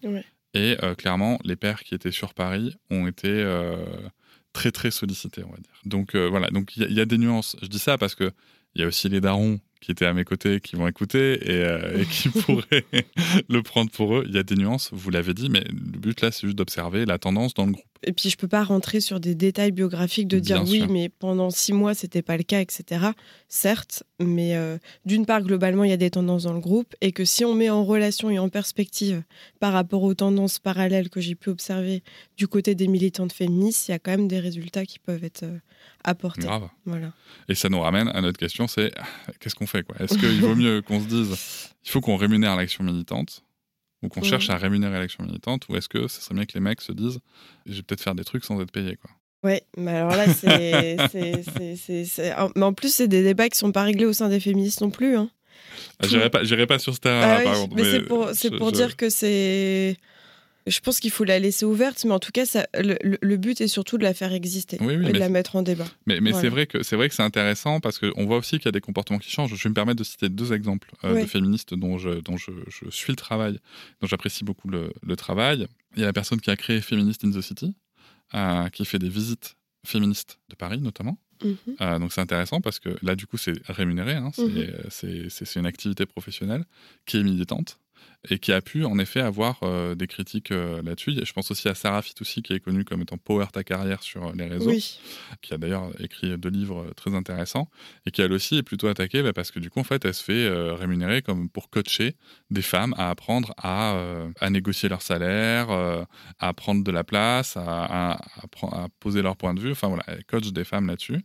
Et 0.54 0.76
euh, 0.84 0.94
clairement, 0.96 1.40
les 1.46 1.56
pères 1.56 1.86
qui 1.86 1.96
étaient 1.96 2.12
sur 2.12 2.34
Paris 2.34 2.76
ont 2.90 3.08
été. 3.08 3.30
Euh, 3.30 3.78
très 4.52 4.72
très 4.74 4.92
sollicités, 4.92 5.46
on 5.46 5.52
va 5.52 5.56
dire. 5.56 5.72
Donc 5.86 6.14
voilà, 6.14 6.50
donc 6.50 6.76
il 6.76 6.92
y, 6.92 6.96
y, 6.96 7.00
a 7.00 7.06
des 7.06 7.18
nuances. 7.18 7.56
Je 7.62 7.68
dis 7.70 7.80
ça 7.80 7.98
parce 7.98 8.16
que 8.16 8.34
il 8.76 8.82
y 8.82 8.84
a 8.84 8.88
aussi 8.88 9.08
les 9.08 9.22
darons 9.22 9.62
qui 9.82 9.92
étaient 9.92 10.06
à 10.06 10.14
mes 10.14 10.24
côtés, 10.24 10.62
qui 10.62 10.76
vont 10.76 10.88
écouter 10.88 11.34
et, 11.52 11.64
euh, 11.64 12.04
qui 12.06 12.30
pourraient 12.46 12.86
le 13.50 13.62
prendre 13.62 13.92
pour 13.92 14.16
eux. 14.16 14.24
Il 14.28 14.36
y 14.36 14.38
a 14.38 14.44
des 14.44 14.56
nuances, 14.56 14.92
vous 14.94 15.10
l'avez 15.10 15.34
dit, 15.34 15.50
mais 15.50 15.64
le 15.70 16.00
but 16.00 16.22
là, 16.22 16.32
c'est 16.32 16.48
juste 16.48 16.58
d'observer 16.58 17.06
la 17.06 17.18
tendance 17.18 17.54
dans 17.54 17.66
le 17.66 17.74
groupe. 17.74 17.86
Et 18.04 18.14
puis 18.14 18.30
je 18.30 18.38
peux 18.38 18.48
pas 18.48 18.64
rentrer 18.64 19.00
sur 19.00 19.20
des 19.20 19.36
détails 19.36 19.72
biographiques 19.72 20.28
de 20.28 20.40
dire 20.40 20.64
oui, 20.68 20.86
mais 20.90 21.10
pendant 21.10 21.50
six 21.50 21.74
mois 21.74 21.94
c'était 21.94 22.22
pas 22.22 22.36
le 22.36 22.44
cas, 22.44 22.60
etc. 22.60 23.08
Certes, 23.48 24.04
mais 24.20 24.56
euh, 24.56 24.78
d'une 25.06 25.26
part 25.26 25.42
globalement 25.42 25.84
il 25.84 25.92
y 25.92 25.94
a 25.94 25.98
des 25.98 26.10
tendances 26.10 26.44
dans 26.44 26.54
le 26.54 26.60
groupe 26.60 26.96
et 27.02 27.12
que 27.12 27.26
si 27.26 27.46
on 27.46 27.54
met 27.54 27.70
en 27.70 27.86
relation 27.86 28.30
et 28.32 28.40
en 28.40 28.50
perspective 28.50 29.24
par 29.60 29.74
rapport 29.74 30.02
aux 30.02 30.16
tendances 30.16 30.58
parallèles 30.58 31.10
que 31.10 31.22
j'ai 31.22 31.36
pu 31.36 31.50
observer 31.50 32.02
du 32.38 32.48
côté 32.48 32.74
des 32.74 32.88
militantes 32.88 33.34
féministes, 33.34 33.88
il 33.88 33.92
y 33.92 33.94
a 33.94 34.00
quand 34.00 34.12
même 34.12 34.28
des 34.28 34.40
résultats 34.40 34.86
qui 34.86 34.98
peuvent 34.98 35.24
être 35.24 35.44
euh, 35.44 35.60
apportés. 36.04 36.42
Grave. 36.42 36.70
Voilà. 36.86 37.14
Et 37.50 37.56
ça 37.56 37.70
nous 37.70 37.80
ramène 37.80 38.08
à 38.10 38.22
notre 38.22 38.40
question, 38.40 38.68
c'est 38.68 38.92
qu'est-ce 39.40 39.56
qu'on 39.56 39.68
fait 39.68 39.84
quoi? 39.84 39.96
Est-ce 40.00 40.18
qu'il 40.18 40.42
vaut 40.42 40.56
mieux 40.56 40.82
qu'on 40.82 41.00
se 41.00 41.06
dise 41.06 41.38
il 41.84 41.90
faut 41.90 42.02
qu'on 42.02 42.16
rémunère 42.16 42.56
l'action 42.56 42.84
militante 42.84 43.44
ou 44.02 44.10
qu'on 44.10 44.24
cherche 44.24 44.50
à 44.50 44.58
rémunérer 44.58 44.98
l'action 45.00 45.24
militante, 45.24 45.68
ou 45.70 45.76
est-ce 45.76 45.90
que 45.90 46.08
ce 46.08 46.22
serait 46.22 46.36
bien 46.36 46.46
que 46.46 46.54
les 46.54 46.60
mecs 46.60 46.82
se 46.82 46.92
disent 46.92 47.20
je 47.66 47.76
vais 47.76 47.82
peut-être 47.84 48.02
faire 48.02 48.16
des 48.16 48.24
trucs 48.24 48.46
sans 48.46 48.60
être 48.62 48.72
payé 48.72 48.98
quoi. 48.98 49.12
Ouais, 49.44 49.64
mais 49.76 49.92
alors 49.92 50.16
là, 50.16 50.32
c'est. 50.32 50.98
Mais 52.56 52.64
en 52.64 52.74
plus, 52.74 52.94
c'est 52.94 53.08
des 53.08 53.24
débats 53.24 53.50
qui 53.50 53.58
sont 53.58 53.72
pas 53.72 53.84
réglés 53.84 54.06
au 54.06 54.14
sein 54.14 54.30
des 54.30 54.40
féministes 54.40 54.82
non 54.82 54.92
plus. 54.92 55.18
Hein. 55.18 55.32
Ah, 56.00 56.08
j'irai 56.08 56.30
pas, 56.30 56.68
pas 56.68 56.80
sur 56.80 56.94
ce 56.94 57.00
terrain-là, 57.00 57.40
ah 57.40 57.44
par 57.44 57.56
contre. 57.56 57.76
Mais, 57.76 57.84
c'est 57.84 58.02
pour, 58.52 58.60
pour 58.60 58.72
dire 58.72 58.96
que 58.96 59.10
c'est. 59.10 59.98
Je 60.68 60.80
pense 60.80 61.00
qu'il 61.00 61.12
faut 61.12 61.24
la 61.24 61.40
laisser 61.40 61.66
ouverte, 61.66 62.04
mais 62.06 62.12
en 62.12 62.20
tout 62.20 62.32
cas, 62.32 62.46
ça, 62.46 62.68
le, 62.76 63.36
but 63.38 63.62
est 63.62 63.68
surtout 63.68 63.98
de 63.98 64.04
la 64.04 64.14
faire 64.14 64.32
exister 64.32 64.78
et 64.82 65.12
de 65.12 65.18
la 65.18 65.30
mettre 65.30 65.56
en 65.56 65.64
débat. 65.64 65.88
Mais, 66.06 66.20
c'est 66.34 66.50
vrai 66.50 66.68
que 66.68 66.84
c'est 66.84 66.96
vrai 66.96 67.10
que 67.10 67.16
c'est 67.16 67.24
intéressant 67.24 67.80
parce 67.80 67.98
qu'on 67.98 68.26
voit 68.26 68.38
aussi 68.38 68.58
qu'il 68.58 68.66
y 68.66 68.70
a 68.70 68.72
des 68.72 68.82
comportements 68.82 69.20
qui 69.20 69.32
changent. 69.32 69.56
Je 69.56 69.64
vais 69.64 69.70
me 69.70 69.76
permettre 69.76 69.98
de 69.98 70.04
citer 70.04 70.30
deux 70.30 70.54
exemples 70.54 70.92
euh, 71.04 71.22
de 71.22 71.26
féministes 71.26 71.74
dont, 71.74 71.98
je, 71.98 72.22
dont 72.22 72.38
je, 72.38 72.52
suis 72.90 73.12
le 73.12 73.16
travail, 73.16 73.60
dont 74.02 74.08
j'apprécie 74.08 74.44
beaucoup 74.44 74.70
le, 74.70 75.16
travail. 75.16 75.68
Il 75.96 76.00
y 76.00 76.04
a 76.04 76.08
la 76.08 76.14
personne 76.14 76.40
qui 76.40 76.50
a 76.50 76.56
créé 76.56 76.80
Feminist 76.82 77.24
in 77.26 77.32
the 77.32 77.42
City, 77.42 77.76
euh, 78.34 78.70
qui 78.70 78.86
fait 78.86 79.00
des 79.00 79.10
visites 79.10 79.56
féministes 79.86 80.40
de 80.50 80.56
Paris 80.56 80.80
notamment. 80.80 81.18
Mhm. 81.44 81.58
Euh, 81.82 82.00
donc 82.00 82.14
c'est 82.14 82.22
intéressant 82.22 82.62
parce 82.62 82.80
que 82.80 82.90
là 83.02 83.16
du 83.16 83.26
coup 83.26 83.38
c'est 83.38 83.54
rémunéré, 83.68 84.14
hein. 84.14 84.32
mhm. 84.38 84.68
c'est 84.90 85.56
une 85.56 85.66
activité 85.66 86.06
professionnelle 86.06 86.66
qui 87.06 87.18
est 87.18 87.24
militante 87.24 87.80
et 88.30 88.38
qui 88.38 88.52
a 88.52 88.62
pu 88.62 88.86
en 88.86 89.00
effet 89.00 89.20
avoir 89.20 89.60
euh, 89.64 89.96
des 89.96 90.06
critiques 90.06 90.52
euh, 90.52 90.82
là-dessus. 90.84 91.14
Je 91.24 91.34
pense 91.34 91.50
aussi 91.50 91.68
à 91.68 91.76
Sarah 91.76 92.02
Fitoussi, 92.02 92.44
qui 92.44 92.54
est 92.54 92.60
connue 92.60 92.86
comme 92.86 93.02
étant 93.02 93.18
Power 93.18 93.48
ta 93.52 93.64
carrière 93.64 94.04
sur 94.04 94.28
euh, 94.28 94.32
les 94.36 94.46
réseaux, 94.46 94.72
qui 95.42 95.54
a 95.54 95.58
d'ailleurs 95.58 95.90
écrit 96.00 96.38
deux 96.38 96.50
livres 96.50 96.92
très 96.96 97.16
intéressants, 97.16 97.68
et 98.06 98.12
qui 98.12 98.22
elle 98.22 98.34
aussi 98.34 98.58
est 98.58 98.64
plutôt 98.64 98.88
attaquée 98.88 99.24
bah, 99.24 99.34
parce 99.34 99.50
que 99.50 99.60
du 99.60 99.70
coup 99.70 99.80
en 99.80 99.84
fait 99.84 100.06
elle 100.06 100.14
se 100.14 100.24
fait 100.24 100.50
rémunérer 100.50 101.22
comme 101.22 101.50
pour 101.50 101.70
coacher 101.70 102.16
des 102.50 102.62
femmes 102.62 102.94
à 102.98 103.10
apprendre 103.10 103.54
à, 103.58 103.98
à 104.40 104.50
négocier 104.50 104.90
leur 104.90 105.02
salaire, 105.02 105.70
à 106.40 106.54
prendre 106.54 106.84
de 106.84 106.92
la 106.92 107.04
place, 107.04 107.58
à, 107.58 108.14
à, 108.14 108.88
poser 109.00 109.22
leur 109.22 109.36
point 109.38 109.54
de 109.54 109.60
vue. 109.60 109.72
Enfin 109.72 109.88
voilà, 109.88 110.04
elle 110.08 110.24
coach 110.26 110.52
des 110.52 110.64
femmes 110.64 110.88
là-dessus, 110.88 111.22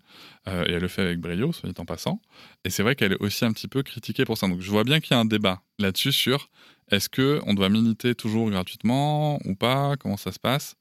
et 0.46 0.72
elle 0.72 0.82
le 0.82 0.88
fait 0.88 1.02
avec 1.02 1.20
brio, 1.20 1.52
soit 1.52 1.68
dit 1.68 1.80
en 1.80 1.84
passant. 1.84 2.20
Et 2.64 2.70
c'est 2.70 2.82
vrai 2.82 2.94
qu'elle 2.94 3.12
est 3.12 3.22
aussi 3.22 3.44
un 3.44 3.52
petit 3.52 3.68
peu 3.68 3.82
critiquée 3.82 4.24
pour 4.24 4.38
ça. 4.38 4.48
Donc 4.48 4.60
je 4.60 4.70
vois 4.70 4.84
bien 4.84 5.00
qu'il 5.00 5.14
y 5.14 5.14
a 5.14 5.20
un 5.20 5.24
débat 5.24 5.62
là-dessus 5.78 6.12
sur 6.12 6.48
est-ce 6.90 7.08
que 7.08 7.40
on 7.46 7.54
doit 7.54 7.68
militer 7.68 8.14
toujours 8.14 8.50
gratuitement 8.50 9.38
ou 9.44 9.54
pas? 9.54 9.96
Comment 9.98 10.16
ça 10.16 10.32
se 10.32 10.38
passe? 10.38 10.76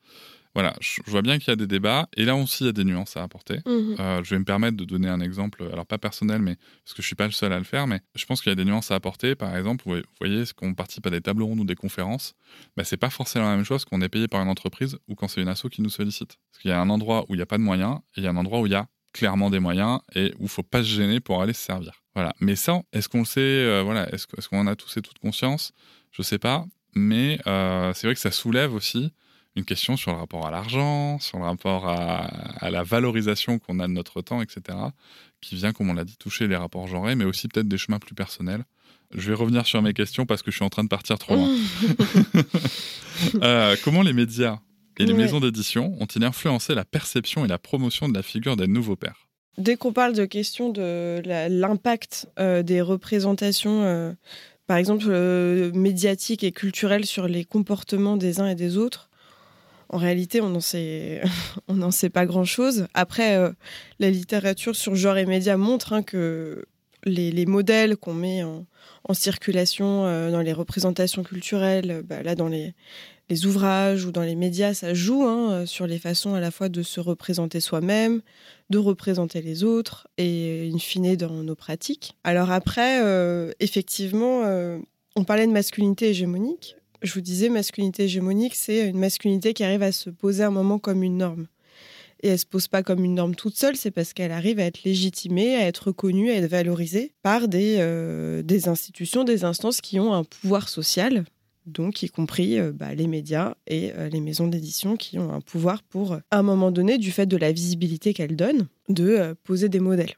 Voilà, 0.56 0.74
je 0.80 1.02
vois 1.08 1.22
bien 1.22 1.38
qu'il 1.38 1.50
y 1.50 1.52
a 1.52 1.58
des 1.58 1.68
débats 1.68 2.08
et 2.16 2.24
là 2.24 2.38
aussi 2.38 2.64
il 2.64 2.68
y 2.68 2.70
a 2.70 2.72
des 2.72 2.86
nuances 2.86 3.18
à 3.18 3.24
apporter. 3.24 3.60
Mhm. 3.66 3.98
Euh, 4.00 4.24
je 4.24 4.30
vais 4.30 4.40
me 4.40 4.46
permettre 4.46 4.78
de 4.78 4.86
donner 4.86 5.10
un 5.10 5.20
exemple, 5.20 5.68
alors 5.72 5.86
pas 5.86 5.98
personnel, 5.98 6.42
mais 6.42 6.56
parce 6.86 6.94
que 6.94 7.02
je 7.02 7.08
suis 7.08 7.16
pas 7.16 7.26
le 7.26 7.34
seul 7.34 7.52
à 7.52 7.58
le 7.58 7.66
faire, 7.66 7.88
mais 7.88 8.00
je 8.16 8.26
pense 8.26 8.42
qu'il 8.42 8.52
y 8.52 8.54
a 8.54 8.56
des 8.56 8.64
nuances 8.64 8.90
à 8.90 8.96
apporter. 8.96 9.36
Par 9.36 9.56
exemple, 9.58 9.84
vous 9.86 9.98
voyez, 10.22 10.46
ce 10.46 10.54
qu'on 10.54 10.74
participe 10.74 11.06
à 11.08 11.10
des 11.10 11.20
tables 11.20 11.44
rondes 11.44 11.60
ou 11.60 11.66
des 11.66 11.76
conférences, 11.76 12.36
bah, 12.78 12.86
c'est 12.86 12.96
pas 12.96 13.10
forcément 13.10 13.50
la 13.50 13.58
même 13.58 13.66
chose 13.66 13.84
qu'on 13.84 14.00
est 14.00 14.08
payé 14.08 14.30
par 14.30 14.42
une 14.42 14.48
entreprise 14.48 14.98
ou 15.10 15.16
quand 15.16 15.28
c'est 15.28 15.42
une 15.42 15.50
asso 15.50 15.68
qui 15.70 15.82
nous 15.82 15.90
sollicite. 15.90 16.38
Parce 16.54 16.62
qu'il 16.62 16.72
y 16.72 16.74
a 16.74 16.80
un 16.80 16.90
endroit 16.90 17.26
où 17.28 17.34
il 17.34 17.38
n'y 17.38 17.44
a 17.44 17.46
pas 17.46 17.58
de 17.58 17.64
moyens 17.64 18.00
et 18.16 18.22
il 18.22 18.24
y 18.24 18.28
a 18.28 18.30
un 18.30 18.38
endroit 18.38 18.62
où 18.62 18.66
il 18.66 18.72
y 18.72 18.76
a 18.76 18.88
clairement 19.16 19.50
des 19.50 19.60
moyens 19.60 20.02
et 20.14 20.34
où 20.40 20.44
il 20.44 20.50
faut 20.50 20.62
pas 20.62 20.84
se 20.84 20.90
gêner 20.90 21.22
pour 21.22 21.42
aller 21.42 21.54
se 21.54 21.62
servir. 21.62 22.04
Voilà. 22.16 22.36
Mais 22.42 22.58
ça, 22.58 22.82
est-ce 22.92 23.08
qu'on 23.08 23.20
le 23.20 23.26
sait 23.26 23.40
euh, 23.40 23.82
Voilà. 23.82 24.14
Est-ce 24.14 24.28
qu'on 24.50 24.60
en 24.60 24.68
a 24.68 24.76
tous 24.76 24.98
et 24.98 25.02
toutes 25.02 25.20
conscience? 25.20 25.72
Je 26.12 26.22
sais 26.22 26.38
pas. 26.38 26.66
Mais 26.96 27.40
euh, 27.48 27.94
c'est 27.94 28.08
vrai 28.08 28.14
que 28.14 28.20
ça 28.20 28.32
soulève 28.32 28.74
aussi 28.74 29.14
une 29.56 29.64
question 29.64 29.96
sur 29.96 30.12
le 30.12 30.18
rapport 30.18 30.46
à 30.46 30.52
l'argent, 30.52 31.18
sur 31.20 31.38
le 31.38 31.46
rapport 31.46 31.88
à, 31.88 32.70
la 32.70 32.84
valorisation 32.84 33.58
qu'on 33.58 33.80
a 33.80 33.88
de 33.88 33.94
notre 33.94 34.22
temps, 34.22 34.42
etc., 34.42 34.78
qui 35.40 35.56
vient, 35.56 35.72
comme 35.72 35.90
on 35.90 35.94
l'a 35.94 36.04
dit, 36.04 36.18
toucher 36.18 36.48
les 36.48 36.58
rapports 36.58 36.88
genrés, 36.88 37.16
mais 37.16 37.24
aussi 37.24 37.48
peut-être 37.48 37.68
des 37.70 37.78
chemins 37.78 38.00
plus 38.00 38.16
personnels. 38.16 38.66
Je 39.14 39.30
vais 39.30 39.34
revenir 39.34 39.66
sur 39.66 39.82
mes 39.82 39.94
questions 39.94 40.26
parce 40.26 40.42
que 40.42 40.52
je 40.52 40.58
suis 40.58 40.66
en 40.66 40.70
train 40.70 40.84
de 40.84 40.90
partir 40.90 41.18
trop 41.18 41.36
loin. 41.36 41.50
Euh, 43.42 43.78
comment 43.82 44.02
les 44.02 44.12
médias 44.12 44.60
et 44.98 45.06
les 45.06 45.14
maisons 45.14 45.40
d'édition 45.40 45.96
ont-ils 46.00 46.24
influencé 46.24 46.76
la 46.76 46.86
perception 46.86 47.46
et 47.46 47.48
la 47.48 47.58
promotion 47.58 48.08
de 48.08 48.14
la 48.14 48.24
figure 48.24 48.56
des 48.56 48.68
nouveaux 48.68 48.96
pères 48.96 49.28
Dès 49.58 49.78
qu'on 49.78 49.94
parle 49.94 50.14
de 50.14 50.26
question 50.26 50.70
de 50.70 51.22
l'impact 51.26 52.28
euh, 52.40 52.62
des 52.62 52.82
représentations, 52.82 53.84
euh, 53.84 54.12
par 54.68 54.78
exemple 54.78 55.06
euh, 55.08 55.72
médiatiques 55.74 56.44
et 56.44 56.52
culturelles 56.52 57.06
sur 57.06 57.28
les 57.28 57.46
comportements 57.46 58.18
des 58.18 58.42
uns 58.42 58.48
et 58.48 58.56
des 58.56 58.78
autres, 58.78 59.10
en 59.88 59.98
réalité, 59.98 60.42
on 60.42 60.50
n'en 60.50 60.60
sait, 60.60 61.22
on 61.68 61.92
sait 61.92 62.10
pas 62.10 62.26
grand-chose. 62.26 62.88
Après, 62.94 63.38
la 64.00 64.10
littérature 64.10 64.76
sur 64.76 64.96
genre 64.96 65.18
et 65.18 65.26
médias 65.26 65.58
montre 65.58 65.94
hein, 65.94 66.04
que 66.04 66.66
les, 67.06 67.46
modèles 67.46 67.98
qu'on 67.98 68.14
met 68.14 68.44
en, 68.44 68.66
circulation 69.14 70.04
dans 70.32 70.42
les 70.42 70.54
représentations 70.54 71.24
culturelles, 71.24 72.04
bah, 72.04 72.24
là 72.24 72.36
dans 72.36 72.48
les, 72.48 72.74
ouvrages 73.46 74.06
ou 74.06 74.12
dans 74.12 74.22
les 74.22 74.36
médias, 74.36 74.74
ça 74.74 74.94
joue 74.94 75.24
hein, 75.24 75.52
euh, 75.52 75.66
sur 75.66 75.88
les 75.88 75.98
façons 75.98 76.36
à 76.36 76.40
la 76.40 76.52
fois 76.52 76.70
de 76.70 76.84
se 76.84 77.00
représenter 77.00 77.60
soi-même, 77.60 78.22
de 78.70 78.78
représenter 78.78 79.42
les 79.42 79.64
autres 79.64 80.08
et 80.18 80.72
in 80.74 80.78
fine 80.78 81.16
dans 81.16 81.44
nos 81.44 81.56
pratiques. 81.56 82.16
Alors 82.24 82.52
après, 82.52 83.04
euh, 83.04 83.52
effectivement, 83.60 84.44
euh, 84.44 84.78
on 85.16 85.24
parlait 85.24 85.48
de 85.48 85.52
masculinité 85.52 86.10
hégémonique. 86.10 86.76
Je 87.02 87.14
vous 87.14 87.22
disais, 87.22 87.50
masculinité 87.50 88.04
hégémonique, 88.04 88.56
c'est 88.56 88.88
une 88.88 88.98
masculinité 88.98 89.54
qui 89.54 89.64
arrive 89.64 89.84
à 89.84 89.92
se 89.92 90.10
poser 90.10 90.44
un 90.44 90.52
moment 90.52 90.80
comme 90.80 91.04
une 91.04 91.18
norme. 91.18 91.48
Et 92.26 92.30
elle 92.30 92.40
se 92.40 92.46
pose 92.48 92.68
pas 92.68 92.82
comme 92.82 93.06
une 93.06 93.14
norme 93.14 93.36
toute 93.36 93.56
seule, 93.56 93.76
c'est 93.76 93.92
parce 93.92 94.12
qu'elle 94.12 94.32
arrive 94.32 94.60
à 94.60 94.64
être 94.64 94.84
légitimée, 94.84 95.58
à 95.58 95.68
être 95.68 95.90
reconnue, 95.90 96.32
à 96.32 96.38
être 96.38 96.50
valorisée 96.50 97.14
par 97.22 97.48
des, 97.48 97.76
euh, 97.78 98.42
des 98.42 98.68
institutions, 98.68 99.24
des 99.24 99.44
instances 99.44 99.80
qui 99.80 100.00
ont 100.00 100.12
un 100.12 100.24
pouvoir 100.24 100.68
social, 100.68 101.26
donc 101.68 102.02
y 102.02 102.10
compris 102.10 102.58
euh, 102.58 102.72
bah, 102.72 102.96
les 102.96 103.06
médias 103.06 103.54
et 103.68 103.92
euh, 103.94 104.10
les 104.10 104.22
maisons 104.22 104.48
d'édition 104.48 104.98
qui 104.98 105.20
ont 105.20 105.32
un 105.32 105.40
pouvoir 105.40 105.84
pour, 105.84 106.14
à 106.14 106.20
un 106.32 106.42
moment 106.42 106.72
donné, 106.72 106.98
du 106.98 107.12
fait 107.12 107.28
de 107.28 107.38
la 107.38 107.52
visibilité 107.52 108.16
qu'elles 108.16 108.36
donnent, 108.36 108.66
de 108.90 109.36
poser 109.44 109.70
des 109.70 109.80
modèles. 109.80 110.16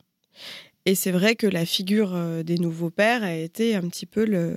Et 0.88 0.96
c'est 0.96 1.12
vrai 1.12 1.36
que 1.36 1.48
la 1.48 1.66
figure 1.66 2.14
euh, 2.16 2.44
des 2.44 2.58
nouveaux 2.60 2.90
pères 2.90 3.22
a 3.22 3.34
été 3.34 3.76
un 3.76 3.82
petit 3.90 4.06
peu 4.06 4.24
le, 4.24 4.56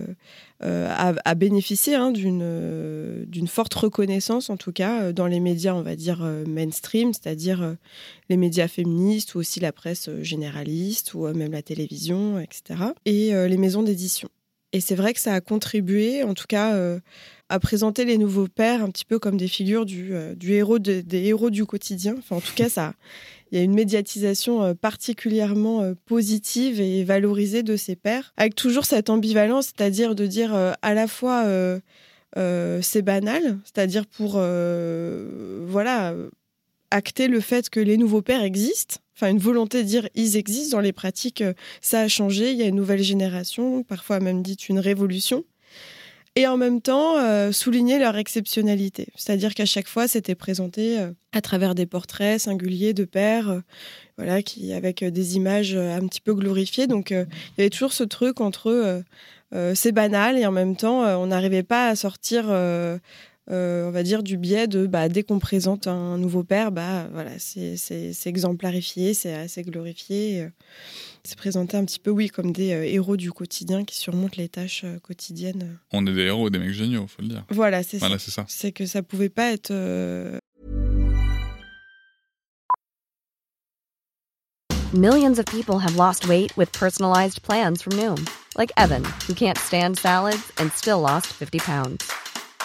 euh, 0.62 0.88
a, 0.88 1.34
bénéficié 1.34 1.96
hein, 1.96 2.12
d'une 2.12 2.42
euh, 2.44 3.24
d'une 3.26 3.48
forte 3.48 3.74
reconnaissance, 3.74 4.48
en 4.48 4.56
tout 4.56 4.70
cas 4.70 5.12
dans 5.12 5.26
les 5.26 5.40
médias, 5.40 5.74
on 5.74 5.82
va 5.82 5.96
dire 5.96 6.20
mainstream, 6.46 7.12
c'est-à-dire 7.12 7.74
les 8.28 8.36
médias 8.36 8.68
féministes 8.68 9.34
ou 9.34 9.38
aussi 9.38 9.58
la 9.58 9.72
presse 9.72 10.08
généraliste 10.22 11.14
ou 11.14 11.26
même 11.26 11.50
la 11.50 11.62
télévision, 11.62 12.38
etc. 12.38 12.92
Et 13.06 13.32
les 13.32 13.56
maisons 13.56 13.82
d'édition. 13.82 14.28
Et 14.72 14.80
c'est 14.80 14.94
vrai 14.94 15.14
que 15.14 15.20
ça 15.20 15.34
a 15.34 15.40
contribué, 15.40 16.22
en 16.22 16.34
tout 16.34 16.46
cas, 16.48 16.78
à 17.48 17.58
présenter 17.58 18.04
les 18.04 18.18
nouveaux 18.18 18.46
pères 18.46 18.84
un 18.84 18.90
petit 18.90 19.04
peu 19.04 19.18
comme 19.18 19.36
des 19.36 19.48
figures 19.48 19.84
du, 19.84 20.12
du 20.36 20.52
héros 20.52 20.78
des 20.78 21.04
héros 21.24 21.50
du 21.50 21.64
quotidien. 21.66 22.14
Enfin, 22.18 22.36
en 22.36 22.40
tout 22.40 22.54
cas, 22.54 22.68
ça 22.68 22.94
il 23.50 23.58
y 23.58 23.60
a 23.60 23.64
une 23.64 23.74
médiatisation 23.74 24.62
euh, 24.62 24.74
particulièrement 24.74 25.82
euh, 25.82 25.94
positive 26.06 26.80
et 26.80 27.04
valorisée 27.04 27.62
de 27.62 27.76
ces 27.76 27.96
pères, 27.96 28.32
avec 28.36 28.54
toujours 28.54 28.84
cette 28.84 29.10
ambivalence, 29.10 29.66
c'est-à-dire 29.66 30.14
de 30.14 30.26
dire 30.26 30.54
euh, 30.54 30.72
à 30.82 30.94
la 30.94 31.06
fois 31.06 31.44
c'est 32.80 33.02
banal, 33.02 33.58
c'est-à-dire 33.64 34.06
pour 34.06 34.32
voilà 34.32 36.14
acter 36.90 37.28
le 37.28 37.40
fait 37.40 37.68
que 37.70 37.80
les 37.80 37.96
nouveaux 37.96 38.22
pères 38.22 38.42
existent, 38.42 38.96
enfin 39.16 39.30
une 39.30 39.38
volonté 39.38 39.82
de 39.82 39.88
dire 39.88 40.08
ils 40.14 40.36
existent 40.36 40.76
dans 40.76 40.80
les 40.80 40.92
pratiques, 40.92 41.42
ça 41.80 42.00
a 42.00 42.08
changé, 42.08 42.52
il 42.52 42.56
y 42.56 42.62
a 42.62 42.66
une 42.66 42.76
nouvelle 42.76 43.02
génération, 43.02 43.82
parfois 43.82 44.20
même 44.20 44.42
dit 44.42 44.56
une 44.68 44.78
révolution 44.78 45.44
et 46.36 46.46
en 46.46 46.56
même 46.56 46.80
temps 46.80 47.16
euh, 47.18 47.52
souligner 47.52 47.98
leur 47.98 48.16
exceptionnalité. 48.16 49.08
C'est-à-dire 49.16 49.54
qu'à 49.54 49.66
chaque 49.66 49.88
fois, 49.88 50.06
c'était 50.06 50.34
présenté 50.34 50.98
euh, 50.98 51.10
à 51.32 51.40
travers 51.40 51.74
des 51.74 51.86
portraits 51.86 52.40
singuliers 52.40 52.94
de 52.94 53.04
pères, 53.04 53.50
euh, 53.50 53.60
voilà, 54.16 54.38
avec 54.74 55.04
des 55.04 55.36
images 55.36 55.74
un 55.74 56.06
petit 56.06 56.20
peu 56.20 56.34
glorifiées. 56.34 56.86
Donc, 56.86 57.10
il 57.10 57.26
y 57.58 57.60
avait 57.60 57.70
toujours 57.70 57.92
ce 57.92 58.04
truc 58.04 58.40
entre 58.40 59.02
c'est 59.74 59.92
banal 59.92 60.36
et 60.36 60.44
en 60.44 60.52
même 60.52 60.76
temps, 60.76 61.00
on 61.18 61.28
n'arrivait 61.28 61.62
pas 61.62 61.88
à 61.88 61.96
sortir. 61.96 62.44
On 63.50 63.90
va 63.90 64.02
dire 64.02 64.22
du 64.22 64.36
biais 64.36 64.66
de 64.66 64.86
bah, 64.86 65.08
dès 65.08 65.22
qu'on 65.22 65.38
présente 65.38 65.86
un 65.86 66.18
nouveau 66.18 66.44
père, 66.44 66.72
bah 66.72 67.08
voilà, 67.12 67.32
c'est 67.38 68.26
exemplarifié, 68.26 69.14
c'est 69.14 69.34
assez 69.34 69.62
glorifié 69.62 70.48
c'est 71.24 71.36
présenté 71.36 71.76
un 71.76 71.84
petit 71.84 71.98
peu, 71.98 72.10
oui, 72.10 72.28
comme 72.28 72.52
des 72.52 72.72
euh, 72.72 72.84
héros 72.84 73.16
du 73.16 73.32
quotidien 73.32 73.84
qui 73.84 73.96
surmontent 73.96 74.36
les 74.36 74.48
tâches 74.48 74.82
euh, 74.84 74.98
quotidiennes. 74.98 75.78
On 75.92 76.06
est 76.06 76.12
des 76.12 76.22
héros, 76.22 76.50
des 76.50 76.58
mecs 76.58 76.72
géniaux, 76.72 77.06
faut 77.06 77.22
le 77.22 77.28
dire. 77.28 77.44
Voilà, 77.50 77.82
c'est 77.82 77.98
voilà, 77.98 78.18
ça. 78.18 78.44
C'est 78.48 78.72
que 78.72 78.86
ça 78.86 79.02
pouvait 79.02 79.28
pas 79.28 79.52
être. 79.52 79.70
Euh... 79.70 80.38
Millions 84.92 85.38
of 85.38 85.44
people 85.46 85.78
have 85.78 85.94
lost 85.96 86.26
weight 86.26 86.56
with 86.56 86.72
personalized 86.72 87.42
plans 87.42 87.80
from 87.80 87.96
Noom, 87.96 88.26
like 88.56 88.72
Evan, 88.76 89.04
who 89.28 89.34
can't 89.34 89.56
stand 89.56 89.96
salads 89.96 90.50
and 90.58 90.70
still 90.72 91.00
lost 91.00 91.28
50 91.28 91.60
pounds. 91.60 92.29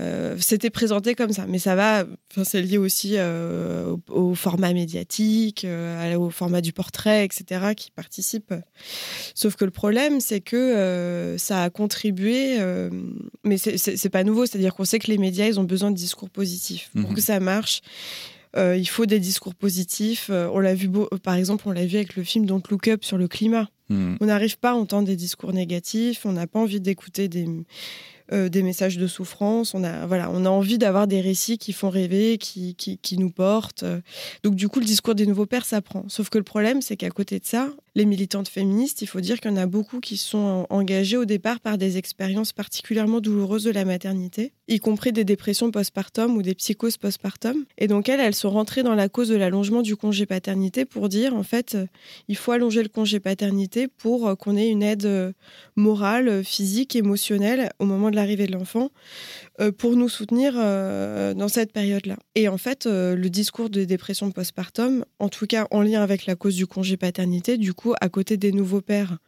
Euh, 0.00 0.36
c'était 0.40 0.70
présenté 0.70 1.14
comme 1.14 1.32
ça, 1.32 1.46
mais 1.46 1.58
ça 1.58 1.74
va. 1.74 2.04
C'est 2.42 2.62
lié 2.62 2.78
aussi 2.78 3.12
euh, 3.14 3.96
au, 4.08 4.34
format 4.34 4.72
médiatique, 4.72 5.64
euh, 5.64 6.16
au 6.16 6.30
format 6.30 6.60
du 6.60 6.72
portrait, 6.72 7.24
etc., 7.24 7.74
qui 7.76 7.90
participent. 7.90 8.54
Sauf 9.34 9.54
que 9.54 9.64
le 9.64 9.70
problème, 9.70 10.20
c'est 10.20 10.40
que 10.40 11.36
ça 11.38 11.62
a 11.62 11.70
contribué, 11.70 12.58
mais 13.44 13.56
c'est 13.56 14.10
pas 14.10 14.24
nouveau. 14.24 14.46
C'est-à-dire 14.46 14.74
qu'on 14.74 14.84
sait 14.84 14.98
que 14.98 15.10
les 15.10 15.18
médias, 15.18 15.46
ils 15.46 15.60
ont 15.60 15.64
besoin 15.64 15.90
de 15.90 15.96
discours 15.96 16.30
positifs 16.30 16.90
pour 16.92 17.10
mhm. 17.10 17.14
que 17.14 17.20
ça 17.20 17.38
marche. 17.40 17.80
il 18.56 18.88
faut 18.88 19.06
des 19.06 19.20
discours 19.20 19.54
positifs. 19.54 20.30
on 20.30 20.58
l'a 20.58 20.74
vu, 20.74 20.90
par 21.22 21.34
exemple, 21.34 21.64
on 21.68 21.72
l'a 21.72 21.86
vu 21.86 21.96
avec 21.96 22.16
le 22.16 22.24
film 22.24 22.46
Don't 22.46 22.62
Look 22.68 22.88
Up 22.88 23.04
sur 23.04 23.18
le 23.18 23.28
climat. 23.28 23.68
Mhm. 23.90 24.16
On 24.20 24.26
n'arrive 24.26 24.58
pas 24.58 24.70
à 24.70 24.74
entendre 24.74 25.06
des 25.06 25.16
discours 25.16 25.52
négatifs. 25.52 26.26
On 26.26 26.32
n'a 26.32 26.46
pas 26.46 26.58
envie 26.58 26.80
d'écouter 26.80 27.28
des 27.28 27.46
euh, 28.32 28.48
des 28.48 28.62
messages 28.62 28.96
de 28.96 29.06
souffrance. 29.06 29.74
On 29.74 29.84
a, 29.84 30.06
voilà, 30.06 30.30
on 30.32 30.44
a 30.44 30.48
envie 30.48 30.78
d'avoir 30.78 31.06
des 31.06 31.20
récits 31.20 31.58
qui 31.58 31.72
font 31.72 31.90
rêver, 31.90 32.38
qui, 32.38 32.74
qui, 32.74 33.18
nous 33.18 33.30
portent. 33.30 33.84
Donc, 34.42 34.54
du 34.54 34.68
coup, 34.68 34.80
le 34.80 34.86
discours 34.86 35.14
des 35.14 35.26
nouveaux 35.26 35.46
pères 35.46 35.66
s'apprend. 35.66 36.04
Sauf 36.08 36.30
que 36.30 36.38
le 36.38 36.44
problème, 36.44 36.82
c'est 36.82 36.96
qu'à 36.96 37.10
côté 37.10 37.38
de 37.38 37.44
ça, 37.44 37.68
les 37.94 38.06
militantes 38.06 38.48
féministes, 38.48 39.02
il 39.02 39.06
faut 39.06 39.20
dire 39.20 39.40
qu'il 39.40 39.50
y 39.50 39.54
en 39.54 39.56
a 39.56 39.66
beaucoup 39.66 40.00
qui 40.00 40.16
sont 40.16 40.66
engagées 40.70 41.16
au 41.16 41.24
départ 41.24 41.60
par 41.60 41.78
des 41.78 41.96
expériences 41.96 42.52
particulièrement 42.52 43.20
douloureuses 43.20 43.64
de 43.64 43.70
la 43.70 43.84
maternité, 43.84 44.52
y 44.68 44.78
compris 44.78 45.12
des 45.12 45.24
dépressions 45.24 45.70
postpartum 45.70 46.36
ou 46.36 46.42
des 46.42 46.54
psychoses 46.54 46.96
postpartum. 46.96 47.64
Et 47.78 47.86
donc, 47.86 48.08
elles, 48.08 48.20
elles 48.20 48.34
sont 48.34 48.50
rentrées 48.50 48.82
dans 48.82 48.94
la 48.94 49.08
cause 49.08 49.28
de 49.28 49.36
l'allongement 49.36 49.82
du 49.82 49.96
congé 49.96 50.26
paternité 50.26 50.84
pour 50.84 51.08
dire, 51.08 51.34
en 51.34 51.42
fait, 51.42 51.74
euh, 51.74 51.86
il 52.28 52.36
faut 52.36 52.52
allonger 52.52 52.82
le 52.82 52.88
congé 52.88 53.20
paternité 53.20 53.88
pour 53.88 54.28
euh, 54.28 54.34
qu'on 54.34 54.56
ait 54.56 54.68
une 54.68 54.82
aide 54.82 55.34
morale, 55.76 56.44
physique, 56.44 56.96
émotionnelle 56.96 57.70
au 57.78 57.84
moment 57.84 58.10
de 58.10 58.16
l'arrivée 58.16 58.46
de 58.46 58.52
l'enfant 58.52 58.90
euh, 59.60 59.70
pour 59.70 59.94
nous 59.94 60.08
soutenir 60.08 60.54
euh, 60.56 61.32
dans 61.32 61.46
cette 61.46 61.72
période-là. 61.72 62.16
Et 62.34 62.48
en 62.48 62.58
fait, 62.58 62.86
euh, 62.86 63.14
le 63.14 63.30
discours 63.30 63.70
de 63.70 63.84
dépression 63.84 64.32
postpartum, 64.32 65.04
en 65.20 65.28
tout 65.28 65.46
cas 65.46 65.68
en 65.70 65.82
lien 65.82 66.02
avec 66.02 66.26
la 66.26 66.34
cause 66.34 66.56
du 66.56 66.66
congé 66.66 66.96
paternité, 66.96 67.56
du 67.56 67.72
coup, 67.72 67.94
à 68.00 68.08
côté 68.08 68.36
des 68.36 68.50
nouveaux 68.52 68.80
pères 68.80 69.18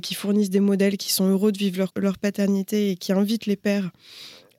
qui 0.00 0.14
fournissent 0.14 0.48
des 0.48 0.60
modèles 0.60 0.96
qui 0.96 1.12
sont 1.12 1.28
heureux 1.28 1.50
de 1.50 1.58
vivre 1.58 1.88
leur, 1.96 2.16
paternité 2.16 2.92
et 2.92 2.96
qui 2.96 3.12
invitent 3.12 3.46
les 3.46 3.56
pères 3.56 3.90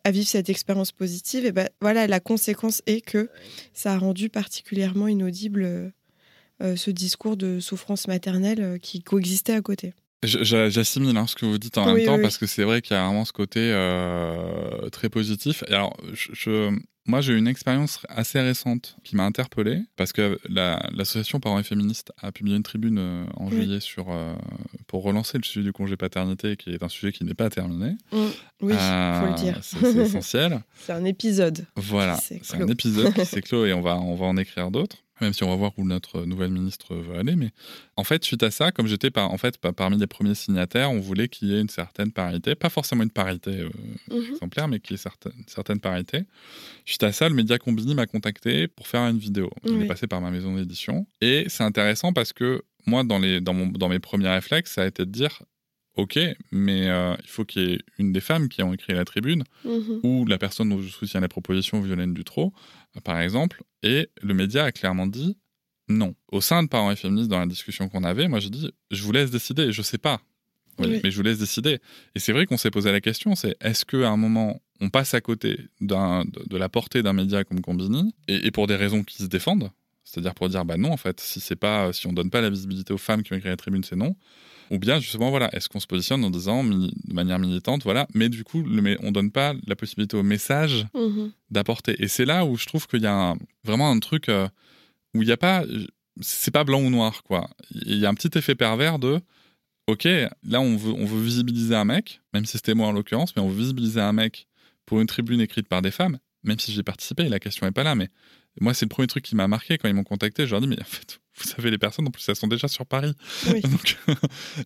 à 0.04 0.12
vivre 0.12 0.28
cette 0.28 0.50
expérience 0.50 0.92
positive, 0.92 1.46
et 1.46 1.52
ben 1.52 1.70
voilà, 1.82 2.08
la 2.08 2.20
conséquence 2.20 2.82
est 2.86 3.02
que 3.02 3.30
ça 3.74 3.94
a 3.94 3.98
rendu 3.98 4.30
particulièrement 4.30 5.08
inaudible 5.08 5.94
ce 6.62 6.92
discours 6.92 7.36
de 7.36 7.60
souffrance 7.60 8.08
maternelle 8.08 8.80
qui 8.82 9.02
coexistait 9.02 9.54
à 9.54 9.62
côté. 9.62 9.94
J'assimile 10.24 11.18
hein, 11.18 11.28
ce 11.28 11.36
que 11.36 11.46
vous 11.46 11.58
dites 11.58 11.78
en 11.78 11.94
même 11.94 12.06
temps 12.06 12.22
parce 12.22 12.38
que 12.38 12.46
c'est 12.46 12.64
vrai 12.64 12.82
qu'il 12.82 12.96
y 12.96 13.00
a 13.00 13.06
vraiment 13.06 13.26
ce 13.26 13.34
côté 13.34 13.60
euh, 13.62 14.90
très 14.90 15.10
positif. 15.10 15.64
Et 15.68 15.74
alors, 15.74 15.96
je, 16.14 16.72
moi, 17.06 17.20
j'ai 17.20 17.34
eu 17.34 17.38
une 17.38 17.48
expérience 17.48 18.00
assez 18.08 18.40
récente 18.40 18.96
qui 19.04 19.16
m'a 19.16 19.26
interpellé 19.26 19.82
parce 19.98 20.14
que 20.14 20.40
l'association 20.48 21.40
Parents 21.40 21.60
et 21.60 21.64
Féministes 21.64 22.14
a 22.22 22.32
publié 22.32 22.56
une 22.56 22.64
tribune 22.64 22.98
euh, 22.98 23.26
en 23.36 23.50
juillet 23.50 23.82
sur, 23.82 24.10
euh, 24.10 24.34
pour 24.88 25.04
relancer 25.04 25.38
le 25.38 25.44
sujet 25.44 25.64
du 25.64 25.74
congé 25.74 25.98
paternité, 25.98 26.56
qui 26.56 26.70
est 26.70 26.82
un 26.82 26.88
sujet 26.88 27.12
qui 27.12 27.26
n'est 27.26 27.34
pas 27.34 27.50
terminé. 27.50 27.98
Mmh. 28.12 28.18
Oui, 28.62 28.74
il 28.74 29.20
faut 29.20 29.28
le 29.28 29.36
dire. 29.36 29.60
C'est 29.62 29.84
essentiel. 29.98 30.62
c'est 30.76 30.94
un 30.94 31.04
épisode. 31.04 31.66
Voilà, 31.76 32.16
c'est 32.18 32.42
un 32.56 32.68
épisode 32.68 33.14
qui 33.14 33.26
s'est 33.26 33.42
clos 33.42 33.66
et 33.66 33.74
on 33.74 33.82
va, 33.82 33.98
on 33.98 34.16
va 34.16 34.26
en 34.26 34.38
écrire 34.38 34.72
d'autres 34.72 35.04
même 35.24 35.34
si 35.34 35.44
on 35.44 35.50
va 35.50 35.56
voir 35.56 35.72
où 35.78 35.86
notre 35.86 36.26
nouvelle 36.26 36.52
ministre 36.52 36.96
veut 36.96 37.18
aller. 37.18 37.36
Mais 37.36 37.50
en 37.96 38.04
fait, 38.04 38.24
suite 38.24 38.44
à 38.44 38.52
ça, 38.52 38.72
comme 38.72 38.88
j'étais 38.88 39.10
par, 39.10 39.32
en 39.32 39.38
fait, 39.38 39.58
parmi 39.58 39.98
les 39.98 40.08
premiers 40.08 40.36
signataires, 40.36 40.92
on 40.92 41.00
voulait 41.00 41.28
qu'il 41.28 41.50
y 41.50 41.56
ait 41.56 41.62
une 41.62 41.70
certaine 41.70 42.12
parité, 42.12 42.56
pas 42.56 42.70
forcément 42.70 43.04
une 43.04 43.10
parité 43.10 43.52
euh, 43.52 43.70
mhm. 44.12 44.34
exemplaire, 44.34 44.68
mais 44.68 44.80
qu'il 44.80 44.94
y 44.94 44.96
ait 44.96 45.02
certaine, 45.02 45.34
une 45.38 45.48
certaine 45.48 45.80
parité. 45.80 46.24
Suite 46.86 47.04
à 47.04 47.12
ça, 47.12 47.30
le 47.30 47.36
Média 47.36 47.58
Combini 47.58 47.96
m'a 47.96 48.06
contacté 48.06 48.68
pour 48.68 48.88
faire 48.88 49.02
une 49.08 49.18
vidéo. 49.18 49.50
Il 49.66 49.82
est 49.82 49.88
passé 49.88 50.08
par 50.08 50.22
ma 50.22 50.32
maison 50.32 50.56
d'édition. 50.56 51.08
Et 51.22 51.46
c'est 51.48 51.64
intéressant 51.64 52.14
parce 52.14 52.34
que 52.34 52.64
moi, 52.86 53.04
dans, 53.04 53.20
les, 53.20 53.40
dans, 53.42 53.54
mon, 53.54 53.68
dans 53.68 53.90
mes 53.90 54.00
premiers 54.00 54.30
réflexes, 54.30 54.74
ça 54.74 54.84
a 54.84 54.86
été 54.86 55.06
de 55.06 55.12
dire 55.12 55.42
Ok, 55.96 56.18
mais 56.52 56.90
euh, 56.90 57.16
il 57.22 57.30
faut 57.30 57.46
qu'il 57.46 57.70
y 57.70 57.74
ait 57.74 57.80
une 58.00 58.12
des 58.12 58.20
femmes 58.20 58.50
qui 58.50 58.64
ont 58.64 58.74
écrit 58.74 58.94
la 58.94 59.06
tribune, 59.06 59.44
mhm. 59.64 60.00
ou 60.04 60.26
la 60.26 60.40
personne 60.40 60.70
dont 60.70 60.82
je 60.82 60.90
soutiens 60.90 61.20
la 61.20 61.28
proposition, 61.28 61.82
Violaine 61.82 62.14
Dutro, 62.14 62.52
par 63.04 63.20
exemple, 63.20 63.64
et 63.84 64.10
le 64.22 64.34
média 64.34 64.66
a 64.66 64.72
clairement 64.72 65.06
dit 65.06 65.38
non. 65.90 66.16
Au 66.32 66.42
sein 66.42 66.64
de 66.64 66.68
Parents 66.68 66.92
et 66.92 66.96
Féministes, 66.96 67.30
dans 67.30 67.40
la 67.40 67.46
discussion 67.46 67.90
qu'on 67.90 68.04
avait, 68.04 68.28
moi 68.28 68.40
j'ai 68.40 68.50
dit, 68.50 68.72
je 68.90 69.04
vous 69.04 69.12
laisse 69.12 69.30
décider, 69.30 69.72
je 69.72 69.82
sais 69.82 69.98
pas. 69.98 70.22
Oui, 70.80 70.88
Oui. 70.88 71.02
Mais 71.04 71.12
je 71.12 71.18
vous 71.18 71.24
laisse 71.24 71.38
décider. 71.38 71.80
Et 72.16 72.20
c'est 72.20 72.32
vrai 72.32 72.48
qu'on 72.48 72.58
s'est 72.58 72.72
posé 72.72 72.92
la 72.92 73.02
question, 73.02 73.36
c'est 73.36 73.56
est-ce 73.62 73.86
qu'à 73.86 74.10
un 74.10 74.18
moment, 74.18 74.62
on 74.82 74.90
passe 74.90 75.14
à 75.14 75.22
côté 75.22 75.60
de, 75.82 76.48
de 76.50 76.58
la 76.58 76.70
portée 76.70 77.04
d'un 77.04 77.14
média 77.14 77.44
comme 77.44 77.62
Combini, 77.62 78.16
et, 78.28 78.48
et 78.48 78.52
pour 78.52 78.66
des 78.66 78.76
raisons 78.76 79.04
qui 79.04 79.18
se 79.18 79.28
défendent, 79.28 79.70
c'est-à-dire 80.04 80.34
pour 80.34 80.50
dire, 80.50 80.66
bah 80.66 80.78
non, 80.78 80.92
en 80.92 80.98
fait, 80.98 81.20
si 81.20 81.40
c'est 81.40 81.56
pas, 81.56 81.94
si 81.94 82.08
on 82.08 82.14
donne 82.14 82.30
pas 82.30 82.42
la 82.42 82.50
visibilité 82.50 82.94
aux 82.94 82.98
femmes 82.98 83.24
qui 83.24 83.34
ont 83.34 83.36
écrit 83.36 83.50
la 83.50 83.58
tribune, 83.58 83.84
c'est 83.84 83.96
non. 83.96 84.16
Ou 84.74 84.80
bien, 84.80 85.00
justement, 85.00 85.30
voilà, 85.30 85.54
est-ce 85.56 85.70
qu'on 85.70 85.80
se 85.80 85.86
positionne 85.88 86.24
en 86.26 86.32
disant, 86.32 86.64
de 86.64 86.90
manière 87.14 87.38
militante, 87.38 87.84
voilà, 87.84 88.08
mais 88.16 88.28
du 88.30 88.44
coup, 88.44 88.64
le, 88.64 88.98
on 89.04 89.12
donne 89.12 89.30
pas 89.32 89.54
la 89.68 89.76
possibilité 89.76 90.18
au 90.18 90.24
message 90.24 90.88
Mhm. 90.96 91.32
d'apporter. 91.52 91.96
Et 92.02 92.08
c'est 92.08 92.26
là 92.26 92.44
où 92.46 92.58
je 92.58 92.66
trouve 92.66 92.88
qu'il 92.88 93.02
y 93.02 93.06
a 93.06 93.14
un- 93.16 93.38
vraiment 93.64 93.90
un 93.92 94.00
truc 94.00 94.30
euh, 94.30 94.48
où 95.14 95.22
il 95.22 95.26
n'y 95.28 95.32
a 95.32 95.38
pas. 95.38 95.64
C'est 96.22 96.52
pas 96.52 96.64
blanc 96.64 96.82
ou 96.82 96.90
noir, 96.90 97.24
quoi. 97.24 97.50
Il 97.72 97.98
y 97.98 98.06
a 98.06 98.10
un 98.10 98.14
petit 98.16 98.36
effet 98.38 98.56
pervers 98.56 98.98
de. 99.00 99.20
Ok, 99.88 100.06
là, 100.06 100.60
on 100.62 100.76
veut, 100.76 100.94
on 100.94 101.06
veut 101.06 101.22
visibiliser 101.22 101.76
un 101.76 101.86
mec, 101.86 102.22
même 102.34 102.46
si 102.46 102.54
c'était 102.58 102.74
moi 102.74 102.88
en 102.88 102.92
l'occurrence, 102.94 103.36
mais 103.36 103.42
on 103.42 103.50
veut 103.50 103.58
visibiliser 103.60 104.00
un 104.02 104.14
mec 104.14 104.48
pour 104.86 105.02
une 105.02 105.08
tribune 105.08 105.42
écrite 105.42 105.68
par 105.68 105.82
des 105.82 105.92
femmes, 105.92 106.18
même 106.44 106.58
si 106.58 106.72
j'ai 106.72 106.84
participé, 106.84 107.28
la 107.30 107.40
question 107.40 107.66
n'est 107.68 107.72
pas 107.74 107.84
là, 107.84 107.94
mais 107.94 108.10
moi, 108.62 108.74
c'est 108.74 108.86
le 108.86 108.90
premier 108.90 109.08
truc 109.08 109.24
qui 109.26 109.36
m'a 109.36 109.48
marqué 109.48 109.78
quand 109.78 109.88
ils 109.90 109.94
m'ont 109.94 110.04
contacté. 110.04 110.46
Je 110.48 110.52
leur 110.52 110.60
ai 110.64 110.68
dit, 110.68 110.70
mais 110.70 110.82
en 110.82 110.86
fait, 110.86 111.20
vous 111.38 111.50
savez, 111.50 111.72
les 111.72 111.78
personnes, 111.78 112.08
en 112.08 112.12
plus, 112.12 112.28
elles 112.30 112.36
sont 112.36 112.48
déjà 112.48 112.68
sur 112.68 112.86
Paris. 112.86 113.14
Oui. 113.48 113.62
Donc, 113.64 113.98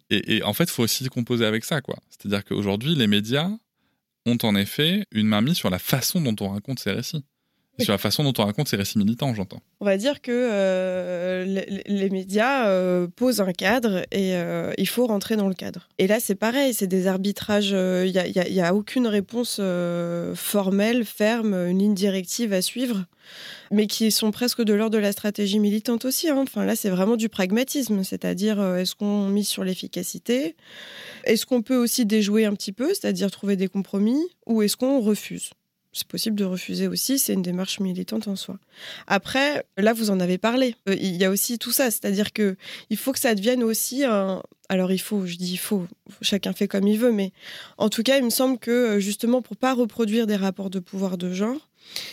et, 0.09 0.37
et 0.37 0.43
en 0.43 0.53
fait, 0.53 0.65
il 0.65 0.71
faut 0.71 0.83
aussi 0.83 1.07
composer 1.07 1.45
avec 1.45 1.63
ça, 1.63 1.81
quoi. 1.81 1.97
C'est-à-dire 2.09 2.43
qu'aujourd'hui, 2.43 2.95
les 2.95 3.07
médias 3.07 3.49
ont 4.25 4.37
en 4.43 4.55
effet 4.55 5.05
une 5.11 5.27
main 5.27 5.41
mise 5.41 5.55
sur 5.55 5.69
la 5.69 5.79
façon 5.79 6.21
dont 6.21 6.35
on 6.41 6.49
raconte 6.49 6.79
ces 6.79 6.91
récits. 6.91 7.23
Sur 7.79 7.91
la 7.93 7.97
façon 7.97 8.23
dont 8.23 8.33
on 8.39 8.45
raconte 8.45 8.67
ces 8.67 8.75
récits 8.75 8.97
militants, 8.97 9.33
j'entends. 9.35 9.61
On 9.81 9.85
va 9.85 9.97
dire 9.97 10.21
que 10.21 10.31
euh, 10.31 11.45
les, 11.85 12.09
médias 12.09 12.67
euh, 12.69 13.07
posent 13.15 13.41
un 13.41 13.53
cadre 13.53 13.99
et 14.11 14.35
euh, 14.35 14.73
il 14.77 14.87
faut 14.87 15.05
rentrer 15.05 15.35
dans 15.35 15.47
le 15.47 15.53
cadre. 15.53 15.87
Et 15.99 16.07
là, 16.07 16.19
c'est 16.19 16.35
pareil, 16.35 16.73
c'est 16.73 16.87
des 16.87 17.05
arbitrages. 17.07 17.69
Il 17.69 18.11
n'y 18.11 18.17
a, 18.17 18.27
y 18.49 18.61
a- 18.61 18.73
aucune 18.73 19.07
réponse 19.07 19.61
formelle, 20.35 21.05
ferme, 21.05 21.53
une 21.53 21.79
ligne 21.79 21.93
directive 21.93 22.53
à 22.53 22.61
suivre, 22.61 23.05
mais 23.71 23.87
qui 23.87 24.11
sont 24.11 24.31
presque 24.31 24.61
de 24.63 24.73
l'ordre 24.73 24.95
de 24.95 25.01
la 25.01 25.11
stratégie 25.11 25.59
militante 25.59 26.05
aussi. 26.05 26.29
hein. 26.29 26.37
Enfin, 26.43 26.65
là, 26.65 26.75
c'est 26.75 26.89
vraiment 26.89 27.15
du 27.15 27.29
pragmatisme, 27.29 28.03
c'est-à-dire 28.03 28.59
est-ce 28.75 28.95
qu'on 28.95 29.27
mise 29.27 29.47
sur 29.47 29.63
l'efficacité? 29.63 30.55
Est-ce 31.25 31.45
qu'on 31.45 31.61
peut 31.61 31.77
aussi 31.77 32.05
déjouer 32.05 32.45
un 32.45 32.53
petit 32.53 32.71
peu, 32.71 32.87
c'est-à-dire 32.89 33.29
trouver 33.31 33.55
des 33.55 33.67
compromis, 33.67 34.21
ou 34.45 34.61
est-ce 34.61 34.77
qu'on 34.77 34.99
refuse? 35.01 35.51
C'est 35.97 36.07
possible 36.07 36.35
de 36.35 36.45
refuser 36.45 36.87
aussi, 36.87 37.17
c'est 37.17 37.33
une 37.33 37.41
démarche 37.41 37.79
militante 37.79 38.27
en 38.27 38.35
soi. 38.35 38.59
Après, 39.07 39.65
là, 39.77 39.93
vous 39.93 40.09
en 40.09 40.19
avez 40.19 40.37
parlé. 40.37 40.75
Euh, 40.87 40.95
Il 40.99 41.15
y 41.15 41.25
a 41.25 41.29
aussi 41.29 41.57
tout 41.57 41.71
ça, 41.71 41.85
c'est-à-dire 41.91 42.33
que 42.33 42.55
il 42.89 42.97
faut 42.97 43.11
que 43.11 43.19
ça 43.19 43.35
devienne 43.35 43.63
aussi 43.63 44.03
un. 44.03 44.43
Alors, 44.69 44.91
il 44.91 44.99
faut, 44.99 45.25
je 45.25 45.37
dis 45.37 45.53
il 45.53 45.57
faut, 45.57 45.87
chacun 46.21 46.53
fait 46.53 46.67
comme 46.67 46.87
il 46.87 46.99
veut, 46.99 47.11
mais 47.11 47.31
en 47.77 47.89
tout 47.89 48.03
cas, 48.03 48.17
il 48.17 48.25
me 48.25 48.29
semble 48.29 48.59
que 48.59 48.71
euh, 48.71 48.99
justement, 48.99 49.41
pour 49.41 49.57
pas 49.57 49.73
reproduire 49.73 50.27
des 50.27 50.35
rapports 50.35 50.69
de 50.69 50.79
pouvoir 50.79 51.17
de 51.17 51.33
genre, 51.33 51.69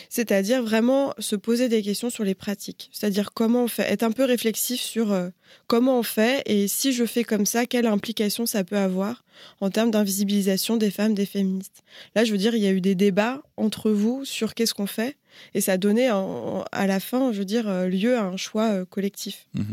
c'est-à-dire 0.09 0.63
vraiment 0.63 1.13
se 1.19 1.35
poser 1.35 1.69
des 1.69 1.81
questions 1.81 2.09
sur 2.09 2.23
les 2.23 2.35
pratiques, 2.35 2.89
c'est-à-dire 2.91 3.33
comment 3.33 3.63
on 3.63 3.67
fait, 3.67 3.83
être 3.91 4.03
un 4.03 4.11
peu 4.11 4.23
réflexif 4.23 4.81
sur 4.81 5.11
euh, 5.11 5.29
comment 5.67 5.99
on 5.99 6.03
fait 6.03 6.43
et 6.45 6.67
si 6.67 6.93
je 6.93 7.05
fais 7.05 7.23
comme 7.23 7.45
ça, 7.45 7.65
quelle 7.65 7.87
implication 7.87 8.45
ça 8.45 8.63
peut 8.63 8.77
avoir 8.77 9.23
en 9.61 9.69
termes 9.69 9.91
d'invisibilisation 9.91 10.77
des 10.77 10.91
femmes, 10.91 11.13
des 11.13 11.25
féministes? 11.25 11.83
Là, 12.15 12.23
je 12.23 12.31
veux 12.31 12.37
dire, 12.37 12.55
il 12.55 12.63
y 12.63 12.67
a 12.67 12.71
eu 12.71 12.81
des 12.81 12.95
débats 12.95 13.41
entre 13.57 13.91
vous 13.91 14.25
sur 14.25 14.53
qu'est-ce 14.53 14.73
qu'on 14.73 14.87
fait 14.87 15.17
et 15.53 15.59
ça 15.59 15.73
a 15.73 15.77
donné 15.77 16.09
en- 16.11 16.63
à 16.71 16.87
la 16.87 17.01
fin, 17.01 17.33
je 17.33 17.39
veux 17.39 17.45
dire, 17.45 17.67
euh, 17.67 17.87
lieu 17.87 18.15
à 18.17 18.23
un 18.23 18.37
choix 18.37 18.69
euh, 18.71 18.85
collectif. 18.85 19.47
Mhm. 19.53 19.65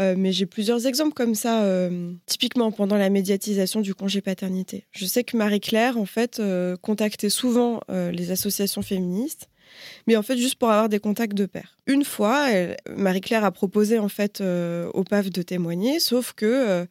Euh, 0.00 0.14
mais 0.18 0.32
j'ai 0.32 0.46
plusieurs 0.46 0.86
exemples 0.86 1.14
comme 1.14 1.34
ça, 1.36 1.62
euh, 1.62 2.12
typiquement 2.26 2.72
pendant 2.72 2.96
la 2.96 3.08
médiatisation 3.08 3.80
du 3.80 3.94
congé 3.94 4.20
paternité. 4.20 4.86
Je 4.92 5.06
sais 5.06 5.22
que 5.24 5.36
Marie-Claire, 5.36 5.98
en 5.98 6.06
fait, 6.06 6.40
euh, 6.40 6.76
contactait 6.76 7.30
souvent 7.30 7.80
les 7.88 8.30
associations 8.32 8.82
féministes, 8.82 9.48
mais 10.06 10.16
en 10.16 10.22
fait, 10.22 10.36
juste 10.36 10.56
pour 10.56 10.70
avoir 10.70 10.88
des 10.88 11.00
contacts 11.00 11.34
de 11.34 11.46
pairs. 11.46 11.76
Une 11.86 12.04
fois, 12.04 12.46
Marie-Claire 12.96 13.44
a 13.44 13.50
proposé, 13.50 13.98
en 13.98 14.08
fait, 14.08 14.40
euh, 14.40 14.90
au 14.94 15.04
PAF 15.04 15.30
de 15.30 15.42
témoigner, 15.42 16.00
sauf 16.00 16.32
que. 16.32 16.46
euh, 16.46 16.86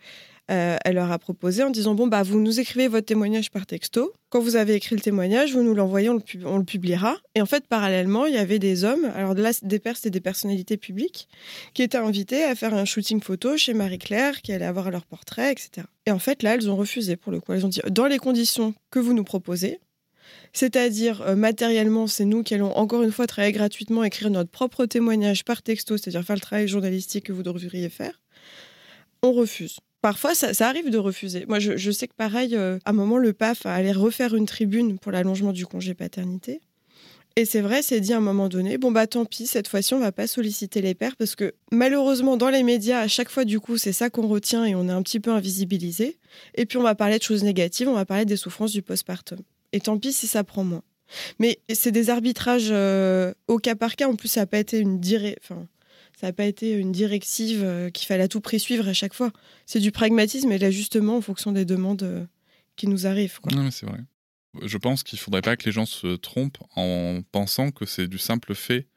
euh, 0.49 0.77
elle 0.85 0.95
leur 0.95 1.11
a 1.11 1.19
proposé 1.19 1.61
en 1.63 1.69
disant 1.69 1.93
bon 1.93 2.07
bah 2.07 2.23
vous 2.23 2.39
nous 2.39 2.61
écrivez 2.61 2.87
votre 2.87 3.05
témoignage 3.05 3.51
par 3.51 3.65
texto. 3.65 4.13
Quand 4.29 4.39
vous 4.39 4.55
avez 4.55 4.75
écrit 4.75 4.95
le 4.95 5.01
témoignage, 5.01 5.53
vous 5.53 5.61
nous 5.61 5.73
l'envoyez, 5.73 6.09
on, 6.09 6.15
le 6.57 6.63
publiera. 6.63 7.17
Et 7.35 7.41
en 7.41 7.45
fait, 7.45 7.67
parallèlement, 7.67 8.25
il 8.25 8.33
y 8.33 8.37
avait 8.37 8.59
des 8.59 8.83
hommes. 8.83 9.11
Alors 9.15 9.33
là, 9.33 9.51
des 9.61 9.79
pères, 9.79 9.97
c'était 9.97 10.09
des 10.09 10.21
personnalités 10.21 10.77
publiques 10.77 11.27
qui 11.73 11.83
étaient 11.83 11.97
invités 11.97 12.43
à 12.43 12.55
faire 12.55 12.73
un 12.73 12.85
shooting 12.85 13.21
photo 13.21 13.57
chez 13.57 13.73
Marie-Claire, 13.73 14.41
qui 14.41 14.53
allait 14.53 14.65
avoir 14.65 14.89
leur 14.91 15.05
portrait, 15.05 15.51
etc. 15.51 15.87
Et 16.05 16.11
en 16.11 16.19
fait, 16.19 16.43
là, 16.43 16.55
elles 16.55 16.69
ont 16.69 16.75
refusé 16.75 17.15
pour 17.17 17.31
le 17.31 17.39
coup. 17.39 17.53
Elles 17.53 17.65
ont 17.65 17.69
dit 17.69 17.81
dans 17.89 18.07
les 18.07 18.17
conditions 18.17 18.73
que 18.89 18.99
vous 18.99 19.13
nous 19.13 19.25
proposez, 19.25 19.79
c'est-à-dire 20.57 21.21
euh, 21.21 21.35
matériellement, 21.35 22.07
c'est 22.07 22.25
nous 22.25 22.41
qui 22.41 22.55
allons 22.55 22.75
encore 22.75 23.03
une 23.03 23.11
fois 23.11 23.27
travailler 23.27 23.53
gratuitement, 23.53 24.03
écrire 24.03 24.31
notre 24.31 24.49
propre 24.49 24.87
témoignage 24.87 25.45
par 25.45 25.61
texto, 25.61 25.97
c'est-à-dire 25.97 26.23
faire 26.23 26.35
le 26.35 26.41
travail 26.41 26.67
journalistique 26.67 27.25
que 27.25 27.31
vous 27.31 27.43
devriez 27.43 27.89
faire. 27.89 28.19
On 29.21 29.33
refuse. 29.33 29.77
Parfois, 30.01 30.33
ça, 30.33 30.55
ça 30.55 30.67
arrive 30.67 30.89
de 30.89 30.97
refuser. 30.97 31.45
Moi, 31.47 31.59
je, 31.59 31.91
sais 31.91 32.07
que 32.07 32.15
pareil, 32.15 32.55
euh, 32.55 32.79
à 32.85 32.89
un 32.89 32.93
moment, 32.93 33.17
le 33.17 33.33
PAF 33.33 33.67
allait 33.67 33.91
refaire 33.91 34.33
une 34.33 34.47
tribune 34.47 34.97
pour 34.97 35.11
l'allongement 35.11 35.51
du 35.53 35.67
congé 35.67 35.93
paternité. 35.93 36.59
Et 37.35 37.45
c'est 37.45 37.61
vrai, 37.61 37.83
c'est 37.83 37.99
dit 37.99 38.13
à 38.13 38.17
un 38.17 38.21
moment 38.21 38.49
donné, 38.49 38.79
bon 38.79 38.91
bah 38.91 39.05
tant 39.05 39.25
pis, 39.25 39.45
cette 39.45 39.67
fois-ci 39.67 39.93
on 39.93 39.99
va 39.99 40.11
pas 40.11 40.25
solliciter 40.25 40.81
les 40.81 40.95
pères 40.95 41.15
parce 41.15 41.35
que 41.35 41.53
malheureusement 41.71 42.35
dans 42.35 42.49
les 42.49 42.63
médias, 42.63 42.99
à 42.99 43.07
chaque 43.07 43.29
fois 43.29 43.45
du 43.45 43.59
coup 43.59 43.77
c'est 43.77 43.93
ça 43.93 44.09
qu'on 44.09 44.27
retient 44.27 44.65
et 44.65 44.73
on 44.73 44.89
est 44.89 44.91
un 44.91 45.03
petit 45.03 45.19
peu 45.19 45.29
invisibilisé. 45.29 46.17
Et 46.55 46.65
puis 46.65 46.79
on 46.79 46.83
va 46.83 46.95
parler 46.95 47.19
de 47.19 47.23
choses 47.23 47.43
négatives, 47.43 47.87
on 47.87 47.93
va 47.93 48.05
parler 48.05 48.25
des 48.25 48.37
souffrances 48.37 48.71
du 48.71 48.81
postpartum. 48.81 49.37
Et 49.73 49.79
tant 49.79 49.97
pis 49.97 50.13
si 50.13 50.27
ça 50.27 50.43
prend 50.43 50.63
moins. 50.63 50.83
Mais 51.39 51.59
c'est 51.73 51.91
des 51.91 52.09
arbitrages 52.09 52.69
euh, 52.69 53.33
au 53.47 53.59
cas 53.59 53.75
par 53.75 53.95
cas. 53.95 54.07
En 54.07 54.15
plus, 54.15 54.27
ça 54.27 54.41
n'a 54.41 54.45
pas 54.45 54.59
été 54.59 54.79
une 54.79 54.99
enfin, 55.41 55.67
ça 56.19 56.27
n'a 56.27 56.33
pas 56.33 56.45
été 56.45 56.73
une 56.73 56.91
directive 56.91 57.63
euh, 57.63 57.89
qu'il 57.89 58.07
fallait 58.07 58.23
à 58.23 58.27
tout 58.27 58.41
prix 58.41 58.59
suivre 58.59 58.87
à 58.87 58.93
chaque 58.93 59.13
fois. 59.13 59.31
C'est 59.65 59.79
du 59.79 59.91
pragmatisme 59.91 60.51
et 60.51 60.57
l'ajustement 60.57 61.17
en 61.17 61.21
fonction 61.21 61.51
des 61.51 61.65
demandes 61.65 62.03
euh, 62.03 62.25
qui 62.75 62.87
nous 62.87 63.07
arrivent. 63.07 63.39
Non, 63.51 63.71
c'est 63.71 63.85
vrai. 63.85 63.99
Je 64.63 64.77
pense 64.77 65.03
qu'il 65.03 65.19
faudrait 65.19 65.41
pas 65.41 65.55
que 65.55 65.65
les 65.65 65.71
gens 65.71 65.85
se 65.85 66.15
trompent 66.15 66.57
en 66.75 67.21
pensant 67.31 67.71
que 67.71 67.85
c'est 67.85 68.07
du 68.07 68.17
simple 68.17 68.55
fait 68.55 68.87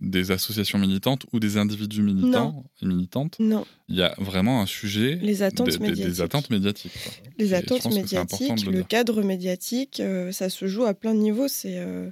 des 0.00 0.30
associations 0.30 0.78
militantes 0.78 1.24
ou 1.32 1.40
des 1.40 1.56
individus 1.56 2.02
militants 2.02 2.64
et 2.82 2.86
militantes. 2.86 3.36
Non, 3.38 3.64
Il 3.88 3.96
y 3.96 4.02
a 4.02 4.14
vraiment 4.18 4.60
un 4.60 4.66
sujet 4.66 5.18
les 5.22 5.42
attentes 5.42 5.80
médiatiques. 5.80 6.04
des 6.04 6.20
attentes 6.20 6.50
médiatiques. 6.50 6.92
quoi. 7.02 7.12
Les 7.38 7.52
Et 7.52 7.54
attentes 7.54 7.92
médiatiques, 7.92 8.66
le 8.66 8.72
le, 8.72 8.82
cadre 8.82 9.22
médiatique, 9.22 10.00
euh, 10.00 10.32
ça 10.32 10.50
se 10.50 10.66
joue 10.66 10.84
à 10.84 10.92
plein 10.92 11.14
de 11.14 11.20
niveaux. 11.20 11.48
C'est 11.48 11.78
euh, 11.78 12.10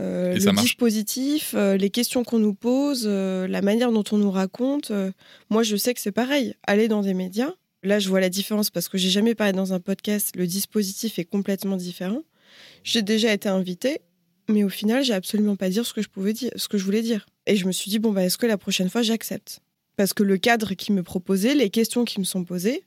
euh, 0.00 0.34
le 0.34 0.60
dispositif, 0.60 1.54
euh, 1.56 1.76
les 1.76 1.90
questions 1.90 2.24
qu'on 2.24 2.40
nous 2.40 2.54
pose, 2.54 3.06
la 3.06 3.62
manière 3.62 3.92
dont 3.92 4.04
on 4.10 4.18
nous 4.18 4.32
raconte. 4.32 4.90
moi, 5.50 5.62
je 5.62 5.76
sais 5.76 5.94
que 5.94 6.00
c'est 6.00 6.12
pareil. 6.12 6.54
Aller 6.66 6.88
dans 6.88 7.02
des 7.02 7.14
médias, 7.14 7.52
là, 7.84 8.00
je 8.00 8.08
vois 8.08 8.20
la 8.20 8.30
différence 8.30 8.70
parce 8.70 8.88
que 8.88 8.98
j'ai 8.98 9.10
jamais 9.10 9.36
parlé 9.36 9.52
dans 9.52 9.72
un 9.72 9.80
podcast. 9.80 10.34
Le 10.34 10.48
dispositif 10.48 11.20
est 11.20 11.24
complètement 11.24 11.76
différent. 11.76 12.22
J'ai 12.82 13.02
déjà 13.02 13.32
été 13.32 13.48
invitée, 13.48 14.00
mais 14.48 14.64
au 14.64 14.68
final, 14.68 15.04
j'ai 15.04 15.14
absolument 15.14 15.56
pas 15.56 15.68
dire 15.68 15.86
ce 15.86 15.92
que 15.92 16.02
je 16.02 16.08
pouvais 16.08 16.32
dire, 16.32 16.50
ce 16.56 16.68
que 16.68 16.78
je 16.78 16.84
voulais 16.84 17.02
dire. 17.02 17.26
Et 17.46 17.56
je 17.56 17.66
me 17.66 17.72
suis 17.72 17.90
dit 17.90 17.98
bon 17.98 18.12
bah, 18.12 18.24
est-ce 18.24 18.38
que 18.38 18.46
la 18.46 18.58
prochaine 18.58 18.90
fois 18.90 19.02
j'accepte? 19.02 19.60
Parce 19.96 20.12
que 20.12 20.22
le 20.22 20.38
cadre 20.38 20.74
qui 20.74 20.92
me 20.92 21.02
proposait, 21.02 21.54
les 21.54 21.70
questions 21.70 22.04
qui 22.04 22.18
me 22.18 22.24
sont 22.24 22.44
posées, 22.44 22.84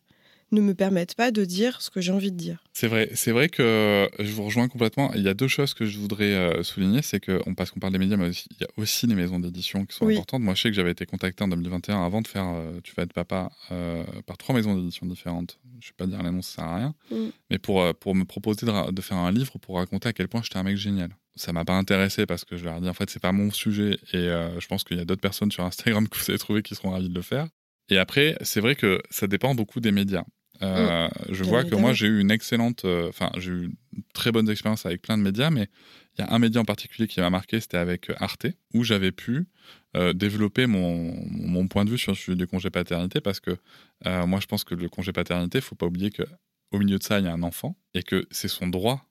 ne 0.51 0.61
me 0.61 0.73
permettent 0.73 1.15
pas 1.15 1.31
de 1.31 1.43
dire 1.45 1.81
ce 1.81 1.89
que 1.89 1.99
j'ai 1.99 2.11
envie 2.11 2.31
de 2.31 2.37
dire. 2.37 2.63
C'est 2.73 2.87
vrai, 2.87 3.09
c'est 3.15 3.31
vrai 3.31 3.49
que 3.49 4.07
je 4.19 4.31
vous 4.31 4.43
rejoins 4.43 4.67
complètement. 4.69 5.11
Il 5.13 5.21
y 5.21 5.27
a 5.27 5.33
deux 5.33 5.47
choses 5.47 5.73
que 5.73 5.85
je 5.85 5.97
voudrais 5.99 6.33
euh, 6.33 6.63
souligner, 6.63 7.01
c'est 7.01 7.19
que 7.19 7.41
on 7.45 7.53
parce 7.53 7.71
qu'on 7.71 7.79
parle 7.79 7.93
des 7.93 7.99
médias, 7.99 8.15
mais 8.17 8.29
aussi- 8.29 8.47
il 8.51 8.57
y 8.61 8.63
a 8.63 8.67
aussi 8.77 9.07
les 9.07 9.15
maisons 9.15 9.39
d'édition 9.39 9.85
qui 9.85 9.95
sont 9.95 10.05
Oui. 10.05 10.13
importantes. 10.15 10.41
Moi, 10.43 10.53
je 10.55 10.61
sais 10.61 10.69
que 10.69 10.75
j'avais 10.75 10.91
été 10.91 11.05
contacté 11.05 11.43
en 11.43 11.47
2021 11.49 12.03
avant 12.05 12.21
de 12.21 12.27
faire 12.27 12.45
euh, 12.47 12.79
Tu 12.83 12.93
vas 12.95 13.03
être 13.03 13.13
papa 13.13 13.51
euh, 13.71 14.03
par 14.25 14.37
trois 14.37 14.55
maisons 14.55 14.75
d'édition 14.75 15.05
différentes. 15.05 15.59
Je 15.81 15.89
vais 15.89 15.93
pas 15.97 16.05
dire 16.07 16.23
noms, 16.23 16.41
ça 16.41 16.55
sert 16.55 16.63
à 16.65 16.75
rien, 16.77 16.95
Mm. 17.11 17.15
mais 17.51 17.57
pour 17.59 17.81
euh, 17.81 17.93
pour 17.93 18.15
me 18.15 18.23
proposer 18.23 18.65
de, 18.65 19.01
faire 19.01 19.17
un 19.17 19.31
livre 19.31 19.57
pour 19.59 19.75
raconter 19.75 20.09
à 20.09 20.13
quel 20.13 20.27
point 20.27 20.41
j'étais 20.43 20.57
un 20.57 20.63
mec 20.63 20.77
génial. 20.77 21.09
Ça 21.35 21.51
m'a 21.53 21.65
pas 21.65 21.73
intéressé 21.77 22.25
parce 22.25 22.45
que 22.45 22.57
je 22.57 22.63
leur 22.65 22.77
ai 22.77 22.81
dit 22.81 22.89
en 22.89 22.93
fait 22.93 23.09
c'est 23.09 23.21
pas 23.21 23.31
mon 23.31 23.51
sujet 23.51 23.97
et 24.13 24.17
euh, 24.17 24.59
je 24.59 24.67
pense 24.67 24.83
qu'il 24.83 24.97
y 24.97 24.99
a 24.99 25.05
d'autres 25.05 25.21
personnes 25.21 25.51
sur 25.51 25.63
Instagram 25.63 26.07
que 26.09 26.17
vous 26.17 26.29
avez 26.29 26.39
trouvé 26.39 26.61
qui 26.63 26.73
seront 26.73 26.91
ravis 26.91 27.09
de 27.09 27.13
le 27.15 27.21
faire. 27.21 27.47
Et 27.89 27.97
après, 27.97 28.37
c'est 28.41 28.59
vrai 28.59 28.75
que 28.75 29.01
ça 29.09 29.27
dépend 29.27 29.55
beaucoup 29.55 29.79
des 29.79 29.91
médias. 29.93 30.23
Euh, 30.61 31.07
je 31.29 31.43
Bien 31.43 31.51
vois 31.51 31.63
que 31.63 31.75
moi 31.75 31.93
j'ai 31.93 32.07
eu 32.07 32.19
une 32.19 32.31
excellente, 32.31 32.85
euh, 32.85 33.09
enfin 33.09 33.31
j'ai 33.37 33.51
eu 33.51 33.71
très 34.13 34.31
bonne 34.31 34.49
expérience 34.49 34.85
avec 34.85 35.01
plein 35.01 35.17
de 35.17 35.23
médias, 35.23 35.49
mais 35.49 35.69
il 36.17 36.21
y 36.21 36.23
a 36.23 36.33
un 36.33 36.39
média 36.39 36.59
en 36.59 36.65
particulier 36.65 37.07
qui 37.07 37.19
m'a 37.19 37.29
marqué, 37.29 37.59
c'était 37.59 37.77
avec 37.77 38.11
Arte, 38.17 38.47
où 38.73 38.83
j'avais 38.83 39.11
pu 39.11 39.47
euh, 39.95 40.13
développer 40.13 40.65
mon, 40.65 41.13
mon 41.29 41.67
point 41.67 41.85
de 41.85 41.91
vue 41.91 41.97
sur 41.97 42.11
le 42.11 42.17
sujet 42.17 42.35
du 42.35 42.47
congé 42.47 42.69
paternité, 42.69 43.21
parce 43.21 43.39
que 43.39 43.57
moi 44.05 44.39
je 44.39 44.45
pense 44.45 44.63
que 44.63 44.75
le 44.75 44.89
congé 44.89 45.11
paternité, 45.11 45.61
faut 45.61 45.75
pas 45.75 45.85
oublier 45.85 46.11
que 46.11 46.23
au 46.71 46.79
milieu 46.79 46.97
de 46.97 47.03
ça 47.03 47.19
il 47.19 47.25
y 47.25 47.29
a 47.29 47.33
un 47.33 47.43
enfant 47.43 47.77
et 47.93 48.03
que 48.03 48.27
c'est 48.31 48.47
son 48.47 48.67
droit 48.67 49.05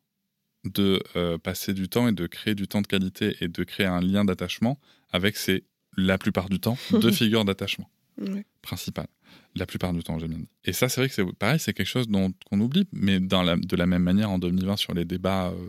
de 0.64 1.02
passer 1.42 1.74
du 1.74 1.88
temps 1.88 2.08
et 2.08 2.12
de 2.12 2.26
créer 2.26 2.54
du 2.54 2.66
temps 2.66 2.82
de 2.82 2.86
qualité 2.86 3.36
et 3.40 3.48
de 3.48 3.64
créer 3.64 3.86
un 3.86 4.00
lien 4.00 4.24
d'attachement 4.24 4.78
avec 5.12 5.36
ses 5.36 5.64
la 5.96 6.18
plupart 6.18 6.48
du 6.48 6.60
temps 6.60 6.76
deux 6.92 7.12
figures 7.12 7.44
d'attachement. 7.44 7.90
Ouais. 8.18 8.46
principal. 8.62 9.06
La 9.54 9.64
plupart 9.66 9.92
du 9.92 10.02
temps, 10.02 10.16
dit. 10.18 10.26
Et 10.64 10.72
ça, 10.72 10.88
c'est 10.88 11.00
vrai 11.00 11.08
que 11.08 11.14
c'est 11.14 11.24
pareil, 11.38 11.58
c'est 11.58 11.72
quelque 11.72 11.86
chose 11.86 12.08
dont, 12.08 12.32
qu'on 12.44 12.60
oublie, 12.60 12.86
mais 12.92 13.20
dans 13.20 13.42
la- 13.42 13.56
de 13.56 13.76
la 13.76 13.86
même 13.86 14.02
manière, 14.02 14.30
en 14.30 14.38
2020, 14.38 14.76
sur 14.76 14.92
les 14.94 15.04
débats 15.06 15.48
euh, 15.48 15.68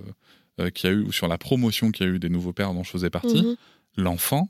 euh, 0.59 0.69
qu'il 0.71 0.89
y 0.89 0.93
a 0.93 0.95
eu, 0.95 1.01
ou 1.03 1.11
sur 1.13 1.27
la 1.27 1.37
promotion 1.37 1.91
qu'il 1.91 2.05
y 2.05 2.09
a 2.09 2.11
eu 2.13 2.19
des 2.19 2.29
nouveaux 2.29 2.51
pères 2.53 2.73
dont 2.73 2.83
je 2.83 2.89
faisais 2.91 3.09
partie, 3.09 3.41
Mhm. 3.43 3.55
l'enfant, 3.97 4.49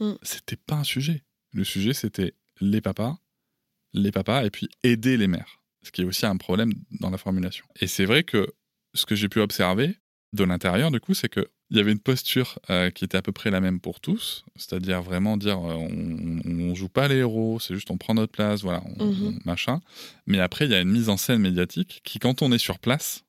Mm. 0.00 0.12
c'était 0.22 0.56
pas 0.56 0.74
un 0.76 0.84
sujet. 0.84 1.22
Le 1.52 1.64
sujet, 1.64 1.94
c'était 1.94 2.34
les 2.60 2.80
papas, 2.80 3.18
les 3.94 4.10
papas, 4.12 4.44
et 4.44 4.50
puis 4.50 4.68
aider 4.82 5.16
les 5.16 5.28
mères. 5.28 5.60
Ce 5.82 5.92
qui 5.92 6.02
est 6.02 6.04
aussi 6.04 6.26
un 6.26 6.36
problème 6.36 6.72
dans 7.00 7.10
la 7.10 7.18
formulation. 7.18 7.64
Et 7.80 7.86
c'est 7.86 8.04
vrai 8.04 8.24
que 8.24 8.52
ce 8.94 9.06
que 9.06 9.14
j'ai 9.14 9.28
pu 9.28 9.38
observer 9.40 9.96
de 10.32 10.42
l'intérieur, 10.44 10.90
du 10.90 10.98
coup, 11.00 11.14
c'est 11.14 11.28
que 11.28 11.48
il 11.70 11.76
y 11.76 11.80
avait 11.80 11.92
une 11.92 11.98
posture 11.98 12.58
euh, 12.70 12.90
qui 12.90 13.04
était 13.04 13.16
à 13.18 13.22
peu 13.22 13.32
près 13.32 13.50
la 13.50 13.60
même 13.60 13.80
pour 13.80 13.98
tous, 14.00 14.44
c'est-à-dire 14.54 15.02
vraiment 15.02 15.36
dire 15.36 15.58
euh, 15.58 15.74
on, 15.74 16.40
on 16.70 16.74
joue 16.74 16.88
pas 16.88 17.08
les 17.08 17.16
héros, 17.16 17.58
c'est 17.60 17.74
juste 17.74 17.90
on 17.90 17.96
prend 17.98 18.14
notre 18.14 18.32
place, 18.32 18.62
voilà, 18.62 18.82
on- 18.98 19.04
Mhm. 19.06 19.26
on- 19.26 19.48
machin. 19.48 19.80
Mais 20.26 20.38
après, 20.40 20.66
il 20.66 20.70
y 20.70 20.74
a 20.74 20.80
une 20.80 20.90
mise 20.90 21.08
en 21.08 21.16
scène 21.16 21.40
médiatique 21.40 22.00
qui, 22.04 22.18
quand 22.18 22.42
on 22.42 22.52
est 22.52 22.58
sur 22.58 22.78
place, 22.78 23.24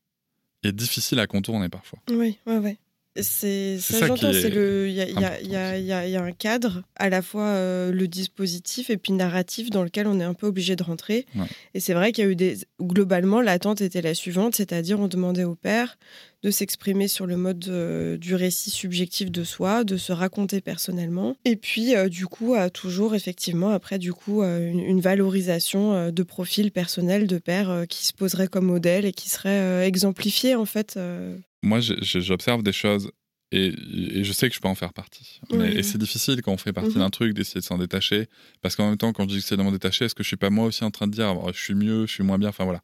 est 0.64 0.72
difficile 0.72 1.20
à 1.20 1.28
contourner 1.28 1.70
parfois. 1.70 2.00
Oui, 2.10 2.38
ouais, 2.46 2.58
ouais. 2.58 2.78
C'est 3.22 3.80
ça, 3.80 4.00
ça 4.00 4.08
j'entends. 4.08 4.34
C'est 4.34 4.50
le, 4.50 4.90
il 4.90 4.96
y 4.96 5.02
a, 5.02 5.42
y 5.42 6.08
y 6.08 6.12
y 6.12 6.16
un 6.16 6.32
cadre, 6.32 6.84
à 6.96 7.10
la 7.10 7.22
fois 7.22 7.46
euh, 7.46 7.92
le 7.92 8.08
dispositif 8.08 8.90
et 8.90 8.98
puis 8.98 9.14
narratif 9.14 9.70
dans 9.70 9.84
lequel 9.84 10.08
on 10.08 10.20
est 10.20 10.24
un 10.24 10.34
peu 10.34 10.48
obligé 10.48 10.76
de 10.76 10.84
rentrer. 10.84 11.26
Ouais. 11.36 11.46
Et 11.74 11.80
c'est 11.80 11.94
vrai 11.94 12.12
qu'il 12.12 12.24
y 12.24 12.28
a 12.28 12.32
eu 12.32 12.36
des, 12.36 12.58
globalement, 12.82 13.42
l'attente 13.42 13.82
était 13.82 14.02
la 14.02 14.14
suivante, 14.14 14.56
c'est-à-dire 14.56 15.00
on 15.00 15.08
demandait 15.08 15.44
au 15.44 15.56
père 15.56 15.98
de 16.44 16.52
s'exprimer 16.52 17.08
sur 17.08 17.26
le 17.26 17.36
mode 17.36 17.66
euh, 17.68 18.18
du 18.18 18.36
récit 18.36 18.70
subjectif 18.70 19.32
de 19.32 19.44
soi, 19.44 19.84
de 19.84 19.98
se 19.98 20.12
raconter 20.12 20.62
personnellement, 20.62 21.36
et 21.46 21.56
puis 21.56 21.96
euh, 21.96 22.10
du 22.10 22.28
coup 22.28 22.54
à 22.54 22.70
toujours 22.70 23.16
effectivement 23.16 23.72
après 23.72 23.98
du 23.98 24.14
coup 24.14 24.44
une, 24.44 24.80
une 24.80 25.02
valorisation 25.02 26.12
de 26.12 26.24
profil 26.24 26.72
personnel 26.72 27.26
de 27.26 27.40
père 27.40 27.86
qui 27.90 28.06
se 28.06 28.14
poserait 28.14 28.48
comme 28.48 28.66
modèle 28.66 29.06
et 29.06 29.12
qui 29.12 29.30
serait 29.30 29.88
exemplifié 29.88 30.56
en 30.56 30.66
fait. 30.66 31.00
Moi, 31.64 31.80
j'observe 31.82 32.64
des 32.64 32.72
choses 32.74 33.12
et, 33.52 33.68
et 33.68 34.24
je 34.24 34.32
sais 34.34 34.50
que 34.50 34.56
je 34.56 34.60
peux 34.60 34.68
en 34.68 34.76
faire 34.76 34.94
partie. 34.94 35.40
Mais- 35.54 35.74
et 35.74 35.84
c'est 35.84 35.98
difficile 35.98 36.42
quand 36.42 36.52
on 36.52 36.58
fait 36.58 36.74
partie 36.74 36.92
Mhm. 36.96 37.00
d'un 37.00 37.10
truc 37.10 37.34
d'essayer 37.34 37.62
de 37.62 37.66
s'en 37.66 37.78
détacher. 37.78 38.28
Parce 38.62 38.76
qu'en 38.76 38.90
même 38.90 38.98
temps, 38.98 39.14
quand 39.14 39.24
je 39.24 39.30
dis 39.36 39.42
que 39.42 39.48
c'est 39.48 39.58
de 39.58 39.64
m'en 39.64 39.72
détacher, 39.72 40.06
est-ce 40.06 40.16
que 40.16 40.24
je 40.24 40.28
suis 40.28 40.38
pas 40.38 40.50
moi 40.50 40.66
aussi 40.66 40.84
en 40.84 40.92
train 40.92 41.08
de 41.08 41.14
dire 41.14 41.34
oh, 41.42 41.50
je 41.54 41.60
suis 41.60 41.74
mieux, 41.76 42.06
je 42.06 42.14
suis 42.14 42.24
moins 42.24 42.38
bien 42.38 42.50
Enfin 42.50 42.66
voilà. 42.66 42.82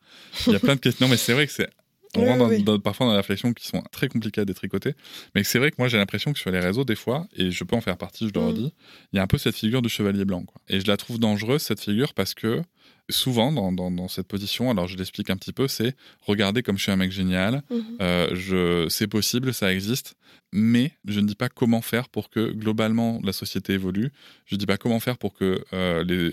Il 0.47 0.53
y 0.53 0.55
a 0.55 0.59
plein 0.59 0.76
de 0.76 0.80
questions. 0.80 1.05
Non, 1.05 1.11
mais 1.11 1.17
c'est 1.17 1.34
vrai 1.34 1.47
que 1.47 1.53
c'est. 1.53 1.69
On 2.16 2.22
Oui, 2.22 2.28
rentre 2.30 2.39
dans- 2.39 2.49
oui. 2.49 2.64
dans- 2.64 2.80
parfois 2.80 3.07
dans 3.07 3.11
des 3.14 3.18
réflexions 3.18 3.53
qui 3.53 3.66
sont 3.68 3.82
très 3.91 4.07
compliquées 4.07 4.41
à 4.41 4.45
détricoter. 4.45 4.93
Mais 5.36 5.43
c'est 5.43 5.57
vrai 5.59 5.72
que 5.72 5.76
moi, 5.80 5.88
j'ai 5.88 5.97
l'impression 5.97 6.32
que 6.34 6.39
sur 6.39 6.51
les 6.51 6.59
réseaux, 6.59 6.86
des 6.86 6.95
fois, 6.95 7.28
et 7.36 7.49
je 7.51 7.64
peux 7.64 7.76
en 7.76 7.82
faire 7.82 7.97
partie, 7.97 8.28
je 8.28 8.34
le 8.34 8.41
Mhm. 8.41 8.47
redis, 8.47 8.74
il 9.11 9.18
y 9.18 9.20
a 9.20 9.24
un 9.24 9.28
peu 9.28 9.38
cette 9.38 9.55
figure 9.55 9.82
du 9.82 9.89
chevalier 9.89 10.24
blanc. 10.26 10.43
quoi. 10.43 10.61
Et 10.70 10.80
je 10.80 10.88
la 10.88 10.97
trouve 10.97 11.18
dangereuse, 11.20 11.61
cette 11.61 11.80
figure, 11.82 12.14
parce 12.14 12.34
que 12.34 12.61
souvent, 13.09 13.51
dans, 13.51 13.72
dans- 13.72 13.91
dans 13.91 14.07
cette 14.07 14.28
position, 14.28 14.70
alors 14.72 14.88
je 14.88 14.95
l'explique 14.97 15.30
un 15.30 15.36
petit 15.38 15.53
peu, 15.53 15.68
c'est 15.68 15.95
regarder 16.22 16.61
comme 16.64 16.78
je 16.78 16.84
suis 16.84 16.91
un 16.91 16.95
mec 16.97 17.11
génial, 17.11 17.61
Mhm. 17.70 17.84
euh, 18.01 18.30
je, 18.34 18.88
c'est 18.89 19.07
possible, 19.07 19.53
ça 19.53 19.74
existe, 19.74 20.16
mais 20.53 20.91
je 21.05 21.20
ne 21.20 21.26
dis 21.26 21.36
pas 21.36 21.49
comment 21.49 21.82
faire 21.82 22.09
pour 22.09 22.30
que 22.30 22.51
globalement 22.51 23.20
la 23.24 23.34
société 23.34 23.74
évolue. 23.74 24.11
Je 24.45 24.55
ne 24.55 24.59
dis 24.59 24.66
pas 24.68 24.78
comment 24.78 24.99
faire 24.99 25.18
pour 25.18 25.34
que 25.34 25.64
euh, 25.74 26.03
les, 26.03 26.32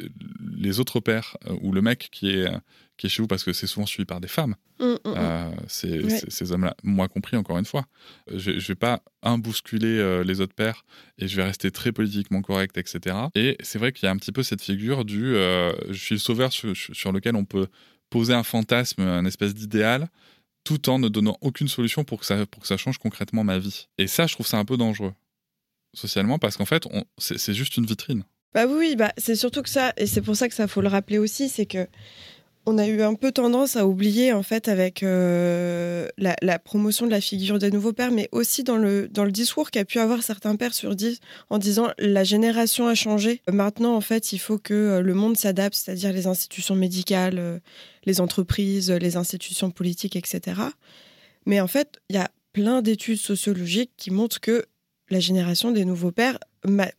les 0.57 0.79
autres 0.79 1.01
pères 1.01 1.37
euh, 1.49 1.57
ou 1.63 1.73
le 1.73 1.81
mec 1.83 2.09
qui 2.13 2.31
est, 2.31 2.47
qui 3.01 3.07
est 3.07 3.11
chez 3.11 3.23
vous, 3.23 3.27
parce 3.27 3.43
que 3.45 3.53
c'est 3.53 3.67
souvent 3.67 3.87
suivi 3.87 4.05
par 4.05 4.21
des 4.21 4.29
femmes, 4.29 4.55
Mm, 4.79 4.85
mm, 4.85 4.97
mm. 5.05 5.15
euh, 5.17 5.51
Ouais. 6.05 6.21
ces 6.29 6.53
hommes-là, 6.53 6.77
moi 6.85 7.09
compris 7.09 7.37
encore 7.37 7.59
une 7.59 7.65
fois. 7.65 7.87
Je 8.33 8.51
ne 8.53 8.61
vais 8.61 8.75
pas 8.75 9.03
un 9.23 9.39
bousculer 9.39 9.99
euh, 9.99 10.23
les 10.23 10.41
autres 10.41 10.55
pères 10.55 10.85
et 11.19 11.27
je 11.29 11.37
vais 11.37 11.45
rester 11.45 11.71
très 11.71 11.93
politiquement 11.93 12.43
correct, 12.43 12.77
etc. 12.79 13.17
Et 13.35 13.57
c'est 13.63 13.79
vrai 13.79 13.93
qu'il 13.93 14.07
y 14.07 14.09
a 14.09 14.13
un 14.13 14.17
petit 14.17 14.33
peu 14.33 14.43
cette 14.43 14.63
figure 14.63 15.05
du 15.05 15.35
euh, 15.35 15.73
je 15.89 15.99
suis 15.99 16.15
le 16.15 16.21
sauveur 16.21 16.53
sur, 16.53 16.75
sur 16.77 17.11
lequel 17.13 17.35
on 17.37 17.45
peut 17.45 17.67
poser 18.11 18.35
un 18.35 18.43
fantasme, 18.43 19.03
un 19.03 19.25
espèce 19.25 19.55
d'idéal, 19.55 20.09
tout 20.65 20.89
en 20.91 20.99
ne 20.99 21.09
donnant 21.09 21.39
aucune 21.41 21.69
solution 21.69 22.05
pour 22.05 22.21
que 22.21 22.27
ça, 22.27 22.45
pour 22.47 22.61
que 22.63 22.69
ça 22.69 22.77
change 22.77 22.99
concrètement 22.99 23.45
ma 23.45 23.59
vie. 23.59 23.89
Et 23.99 24.07
ça, 24.07 24.27
je 24.27 24.35
trouve 24.35 24.47
ça 24.47 24.59
un 24.59 24.65
peu 24.65 24.77
dangereux 24.77 25.15
socialement 25.95 26.39
parce 26.39 26.57
qu'en 26.57 26.65
fait, 26.67 26.87
c'est, 27.19 27.39
c'est 27.39 27.55
juste 27.55 27.77
une 27.77 27.87
vitrine. 27.87 28.25
Bah 28.53 28.67
oui, 28.67 28.75
oui, 28.79 28.97
bah 28.97 29.13
c'est 29.17 29.37
surtout 29.37 29.63
que 29.63 29.69
ça, 29.69 29.93
et 29.97 30.07
c'est 30.07 30.23
pour 30.23 30.35
ça 30.37 30.49
que 30.49 30.55
ça 30.55 30.67
faut 30.67 30.81
le 30.81 30.89
rappeler 30.89 31.19
aussi, 31.19 31.49
c'est 31.49 31.67
que 31.67 31.87
on 32.67 32.79
a 32.79 32.87
eu 32.87 33.01
un 33.03 33.15
peu 33.15 33.33
tendance 33.33 33.77
à 33.77 33.87
oublier 33.87 34.33
en 34.33 34.43
fait 34.43 34.69
avec 34.69 35.03
euh, 35.03 36.09
la, 36.19 36.59
promotion 36.59 37.07
de 37.07 37.11
la 37.11 37.21
figure 37.21 37.59
des 37.59 37.71
nouveaux 37.71 37.93
pères, 37.93 38.11
mais 38.11 38.29
aussi 38.33 38.65
dans 38.65 38.77
le 38.77 39.09
dans 39.09 39.25
le 39.25 39.33
discours 39.33 39.71
qu'a 39.71 39.85
pu 39.85 39.99
avoir 39.99 40.23
certains 40.23 40.57
pères 40.57 40.75
sur 40.75 40.95
dix 40.95 41.21
en 41.49 41.59
disant 41.59 41.89
la 41.99 42.23
génération 42.23 42.87
a 42.87 42.95
changé. 42.95 43.43
Maintenant 43.51 43.97
en 43.97 44.01
fait 44.01 44.33
il 44.33 44.39
faut 44.39 44.59
que 44.59 44.75
euh, 44.75 45.01
le 45.01 45.15
monde 45.15 45.37
s'adapte, 45.37 45.75
c'est-à-dire 45.75 46.13
les 46.13 46.27
institutions 46.27 46.75
médicales, 46.75 47.39
euh, 47.39 47.59
les 48.05 48.21
entreprises, 48.21 48.91
les 48.91 49.17
institutions 49.17 49.71
politiques, 49.71 50.17
etc. 50.17 50.61
Mais 51.47 51.61
en 51.61 51.69
fait 51.69 51.99
il 52.11 52.17
y 52.17 52.19
a 52.19 52.31
plein 52.53 52.83
d'études 52.83 53.19
sociologiques 53.19 53.93
qui 53.97 54.11
montrent 54.11 54.41
que 54.41 54.67
la 55.09 55.19
génération 55.19 55.73
des 55.73 55.85
nouveaux 55.85 56.13
pères 56.13 56.39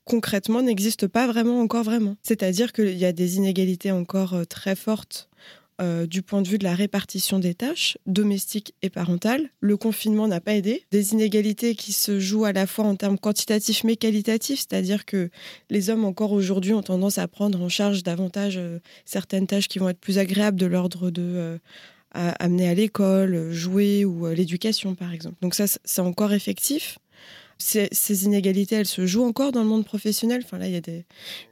concrètement 0.06 0.62
n'existe 0.62 1.08
pas 1.08 1.28
vraiment 1.28 1.62
encore 1.62 1.84
vraiment. 1.84 2.18
C'est-à-dire 2.24 2.74
qu'il 2.74 2.98
y 2.98 3.06
a 3.06 3.14
des 3.14 3.38
inégalités 3.38 3.92
encore 3.92 4.36
très 4.50 4.76
fortes 4.76 5.30
euh, 5.82 6.06
du 6.06 6.22
point 6.22 6.42
de 6.42 6.48
vue 6.48 6.58
de 6.58 6.64
la 6.64 6.76
répartition 6.76 7.40
des 7.40 7.56
tâches 7.56 7.98
domestiques 8.06 8.76
et 8.82 8.90
parentales. 8.90 9.50
Le 9.62 9.78
confinement 9.78 10.28
n'a 10.28 10.40
pas 10.40 10.54
aidé. 10.54 10.84
Des 10.92 11.14
inégalités 11.14 11.76
qui 11.76 11.92
se 11.94 12.20
jouent 12.20 12.46
à 12.46 12.54
la 12.54 12.68
fois 12.68 12.86
en 12.86 12.96
termes 12.96 13.18
quantitatifs 13.18 13.84
mais 13.84 13.96
qualitatifs, 13.96 14.60
c'est-à-dire 14.60 15.06
que 15.06 15.30
les 15.70 15.90
hommes 15.90 16.06
encore 16.06 16.34
aujourd'hui 16.34 16.74
ont 16.74 16.84
tendance 16.84 17.18
à 17.18 17.28
prendre 17.28 17.62
en 17.62 17.70
charge 17.70 18.04
davantage 18.04 18.58
euh, 18.58 18.80
certaines 19.06 19.48
tâches 19.48 19.68
qui 19.68 19.80
vont 19.80 19.90
être 19.90 20.00
plus 20.00 20.20
agréables 20.20 20.60
de 20.60 20.66
l'ordre 20.68 21.10
de 21.10 21.22
euh, 21.24 21.58
amener 22.14 22.70
à 22.70 22.74
l'école, 22.74 23.52
jouer 23.52 24.06
ou 24.06 24.28
l'éducation 24.28 24.96
par 24.96 25.14
exemple. 25.14 25.38
Donc 25.42 25.56
ça, 25.56 25.66
c'est 25.68 26.02
encore 26.02 26.34
effectif. 26.34 27.00
Ces, 27.62 28.26
inégalités, 28.26 28.76
elles 28.76 28.86
se 28.86 29.06
jouent 29.06 29.24
encore 29.24 29.52
dans 29.52 29.62
le 29.62 29.70
monde 29.70 29.86
professionnel? 29.86 30.42
Enfin 30.44 30.58
là, 30.58 30.68
il 30.68 30.74
y 30.74 30.78
a 30.78 31.04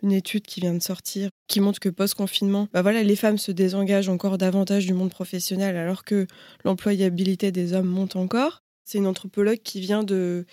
une 0.03 0.12
étude 0.12 0.43
qui 0.43 0.60
vient 0.60 0.74
de 0.74 0.82
sortir 0.82 1.30
qui 1.47 1.60
montre 1.60 1.80
que 1.80 1.89
post-confinement, 1.89 2.68
bah 2.74 2.82
voilà, 2.82 3.03
les 3.03 3.16
femmes 3.16 3.38
se 3.38 3.51
désengagent 3.51 4.10
encore 4.10 4.38
davantage 4.38 4.86
du 4.86 4.93
monde 4.93 5.10
professionnel 5.10 5.76
alors 5.76 6.03
que 6.03 6.28
l'employabilité 6.64 7.51
des 7.51 7.74
hommes 7.74 7.88
monte 7.88 8.16
encore. 8.16 8.62
C'est 8.86 8.97
une 8.97 9.07
anthropologue 9.07 9.60
qui 9.64 9.82
vient 9.82 10.03
de, 10.03 10.45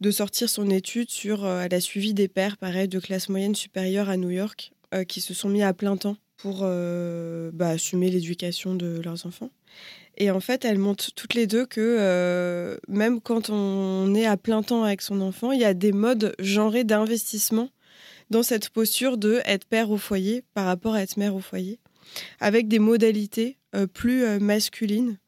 de 0.00 0.10
sortir 0.10 0.50
son 0.50 0.68
étude 0.68 1.10
sur. 1.10 1.44
euh, 1.44 1.62
elle 1.62 1.74
a 1.74 1.80
suivi 1.80 2.12
des 2.12 2.28
pères, 2.28 2.58
pareil, 2.58 2.86
de 2.86 2.98
classe 2.98 3.28
moyenne 3.28 3.54
supérieure 3.54 4.10
à 4.10 4.16
New 4.18 4.30
York, 4.30 4.72
euh, 4.94 5.04
qui 5.04 5.20
se 5.20 5.32
sont 5.32 5.48
mis 5.48 5.62
à 5.62 5.72
plein 5.72 5.96
temps 5.96 6.16
pour 6.36 6.60
euh, 6.62 7.50
bah, 7.52 7.70
assumer 7.70 8.10
l'éducation 8.10 8.74
de 8.74 9.00
leurs 9.02 9.26
enfants. 9.26 9.50
Et 10.18 10.32
en 10.32 10.40
fait, 10.40 10.64
elles 10.64 10.78
montrent 10.78 11.12
toutes 11.14 11.34
les 11.34 11.46
deux 11.46 11.64
que 11.64 11.80
euh, 11.80 12.76
même 12.88 13.20
quand 13.20 13.50
on 13.50 14.14
est 14.16 14.26
à 14.26 14.36
plein 14.36 14.62
temps 14.62 14.82
avec 14.82 15.00
son 15.00 15.20
enfant, 15.20 15.52
il 15.52 15.60
y 15.60 15.64
a 15.64 15.74
des 15.74 15.92
modes 15.92 16.34
genrés 16.40 16.82
d'investissement 16.82 17.70
dans 18.28 18.42
cette 18.42 18.68
posture 18.68 19.16
de 19.16 19.40
être 19.44 19.64
père 19.64 19.90
au 19.90 19.96
foyer 19.96 20.44
par 20.54 20.66
rapport 20.66 20.94
à 20.94 21.02
être 21.02 21.16
mère 21.16 21.36
au 21.36 21.40
foyer, 21.40 21.78
avec 22.40 22.66
des 22.66 22.80
modalités 22.80 23.58
euh, 23.76 23.86
plus 23.86 24.24
euh, 24.24 24.40
masculines 24.40 25.18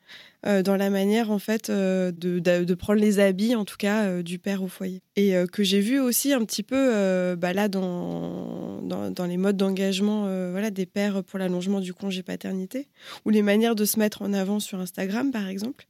euh, 0.46 0.62
dans 0.62 0.76
la 0.76 0.88
manière 0.88 1.30
en 1.30 1.38
fait 1.38 1.68
euh, 1.68 2.12
de, 2.12 2.74
prendre 2.74 2.98
les 2.98 3.18
habits 3.18 3.54
en 3.54 3.66
tout 3.66 3.76
cas 3.76 4.04
euh, 4.04 4.22
du 4.22 4.38
père 4.38 4.62
au 4.62 4.68
foyer. 4.68 5.02
Et 5.16 5.34
que 5.52 5.62
j'ai 5.62 5.80
vu 5.80 6.00
aussi 6.00 6.32
un 6.32 6.42
petit 6.46 6.62
peu 6.62 7.36
bah 7.36 7.52
là 7.52 7.68
dans, 7.68 8.80
dans, 8.80 9.26
les 9.26 9.36
modes 9.36 9.58
d'engagement 9.58 10.22
voilà 10.50 10.70
des 10.70 10.86
pères 10.86 11.22
pour 11.22 11.38
l'allongement 11.38 11.80
du 11.80 11.92
congé 11.92 12.22
paternité 12.22 12.88
ou 13.26 13.30
les 13.30 13.42
manières 13.42 13.74
de 13.74 13.84
se 13.84 13.98
mettre 13.98 14.22
en 14.22 14.32
avant 14.32 14.60
sur 14.60 14.80
Instagram 14.80 15.30
par 15.30 15.46
exemple 15.46 15.86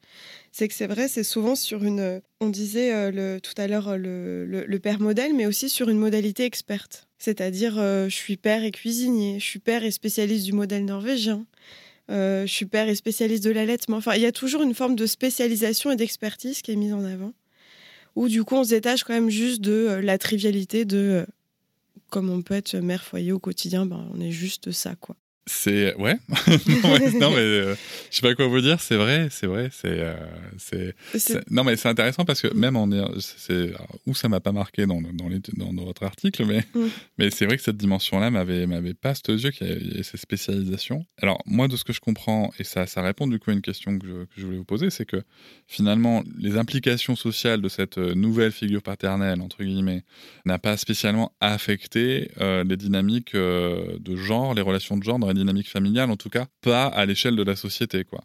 c'est 0.51 0.67
que 0.67 0.75
c'est 0.75 0.89
vrai 0.89 1.07
c'est 1.07 1.23
souvent 1.23 1.55
sur 1.55 1.85
une 1.85 2.21
on 2.41 2.49
disait 2.49 2.91
tout 3.41 3.55
à 3.57 3.69
l'heure 3.69 3.97
le, 3.97 4.45
le, 4.47 4.79
père 4.81 4.99
modèle 4.99 5.33
mais 5.33 5.47
aussi 5.47 5.69
sur 5.69 5.91
une 5.91 5.99
modalité 5.99 6.45
experte. 6.45 7.07
C'est-à-dire 7.19 7.77
je 7.77 8.15
suis 8.15 8.37
père 8.37 8.65
et 8.65 8.73
cuisinier 8.73 9.39
je 9.39 9.45
suis 9.45 9.61
père 9.61 9.85
et 9.85 9.93
spécialiste 9.93 10.45
du 10.45 10.55
modèle 10.55 10.85
norvégien 10.85 11.47
je 12.11 12.47
suis 12.47 12.67
père 12.67 12.89
et 12.89 12.95
spécialiste 12.95 13.45
de 13.45 13.51
l'allaitement. 13.51 13.97
Enfin, 13.97 14.15
il 14.15 14.23
y 14.23 14.27
a 14.27 14.33
toujours 14.33 14.63
une 14.63 14.75
forme 14.75 14.97
de 14.97 15.07
spécialisation 15.07 15.91
et 15.91 15.97
d'expertise 15.97 16.63
qui 16.63 16.73
est 16.73 16.77
mise 16.77 16.93
en 16.93 17.05
avant. 17.05 17.33
Où 18.17 18.29
du 18.29 18.45
coup, 18.45 18.57
on 18.57 18.65
se 18.65 18.71
détache 18.71 19.05
quand 19.05 19.15
même 19.15 19.31
juste 19.31 19.61
de 19.61 19.73
euh, 19.73 20.01
la 20.03 20.19
trivialité 20.19 20.85
de 20.85 20.97
euh, 20.97 21.27
comme 22.11 22.29
on 22.29 22.43
peut 22.43 22.55
être 22.55 22.77
mère 22.77 23.05
foyer 23.05 23.33
au 23.33 23.39
quotidien, 23.39 23.87
ben, 23.87 24.09
on 24.13 24.21
est 24.21 24.33
juste 24.33 24.73
ça, 24.73 24.97
quoi. 24.97 25.17
C'est 25.47 25.95
ouais. 25.97 26.17
non 27.19 27.31
mais, 27.31 27.39
euh, 27.39 27.75
je 28.11 28.17
sais 28.17 28.23
pas 28.23 28.35
quoi 28.35 28.47
vous 28.47 28.61
dire. 28.61 28.81
C'est 28.81 28.97
vrai, 28.97 29.29
c'est 29.31 29.47
vrai. 29.47 29.71
C'est 29.73 29.99
euh, 30.01 30.15
c'est 30.59 30.95
non 31.51 31.65
mais 31.65 31.77
c'est 31.77 31.89
intéressant 31.89 32.25
parce 32.25 32.43
que 32.43 32.53
même 32.55 32.77
en 32.77 32.89
c'est 33.19 33.73
où 34.07 34.15
ça 34.15 34.29
m'a 34.29 34.41
pas 34.41 34.53
marqué 34.53 34.87
dans 34.87 35.01
dans, 35.01 35.29
les, 35.29 35.41
dans, 35.57 35.85
votre 35.85 36.03
article, 36.03 36.45
mais 36.45 36.63
mm. 36.75 36.89
mais 37.19 37.31
c'est 37.31 37.47
vrai 37.47 37.57
que 37.57 37.63
cette 37.63 37.79
dimension-là 37.79 38.31
m'avait 38.31 38.67
m'avait 38.67 38.95
pas 38.95 39.15
aux 39.29 39.33
yeux 39.33 39.51
qu'il 39.51 39.67
y 39.67 39.99
ait 39.99 40.03
ces 40.03 40.19
spécialisations. 40.19 41.07
Alors 41.21 41.43
moi 41.47 41.69
de 41.69 41.77
ce 41.77 41.85
que 41.85 41.93
je 41.93 42.01
comprends 42.01 42.53
et 42.59 42.65
ça 42.65 42.87
ça 42.87 43.03
répond 43.03 43.27
du 43.27 43.39
coup 43.39 43.51
à 43.51 43.55
une 43.55 43.63
question 43.63 43.99
que 43.99 44.07
je, 44.07 44.13
que 44.13 44.35
je 44.37 44.45
voulais 44.45 44.59
vous 44.59 44.65
poser, 44.65 44.91
c'est 44.91 45.07
que 45.07 45.23
finalement 45.67 46.23
les 46.39 46.59
implications 46.59 47.17
sociales 47.17 47.63
de 47.63 47.69
cette 47.69 47.99
euh, 47.99 48.15
nouvelle 48.15 48.53
figure 48.53 48.83
paternelle 48.83 49.41
entre 49.41 49.65
guillemets 49.65 50.05
n'a 50.45 50.59
pas 50.59 50.77
spécialement 50.77 51.33
affecté 51.41 52.31
les 52.41 52.77
dynamiques 52.77 53.35
de 53.35 54.17
genre, 54.17 54.55
les 54.55 54.63
relations 54.63 54.97
de 54.97 55.03
genre 55.03 55.19
dans 55.19 55.31
dynamique 55.41 55.69
familiale, 55.69 56.11
en 56.11 56.17
tout 56.17 56.31
cas, 56.31 56.47
pas 56.61 56.87
à 56.87 57.05
l'échelle 57.07 57.37
de 57.37 57.43
la 57.43 57.57
société, 57.57 58.05
quoi. 58.05 58.21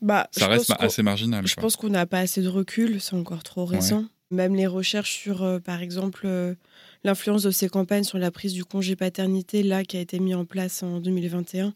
Bah, 0.00 0.28
ça 0.32 0.48
reste 0.48 0.72
assez 0.78 1.02
marginal. 1.02 1.46
Je 1.46 1.54
pense 1.54 1.76
qu'on 1.76 1.90
n'a 1.90 2.06
pas 2.06 2.20
assez 2.20 2.42
de 2.42 2.48
recul, 2.48 3.00
c'est 3.00 3.16
encore 3.16 3.42
trop 3.42 3.64
récent. 3.64 4.04
Même 4.30 4.54
les 4.54 4.66
recherches 4.66 5.12
sur, 5.12 5.42
euh, 5.42 5.58
par 5.58 5.82
exemple, 5.82 6.22
euh, 6.24 6.54
l'influence 7.02 7.42
de 7.42 7.50
ces 7.50 7.68
campagnes 7.68 8.04
sur 8.04 8.18
la 8.18 8.30
prise 8.30 8.52
du 8.52 8.64
congé 8.64 8.94
paternité, 8.94 9.62
là, 9.62 9.82
qui 9.82 9.96
a 9.96 10.00
été 10.00 10.20
mis 10.20 10.34
en 10.34 10.44
place 10.44 10.84
en 10.84 11.00
2021, 11.00 11.74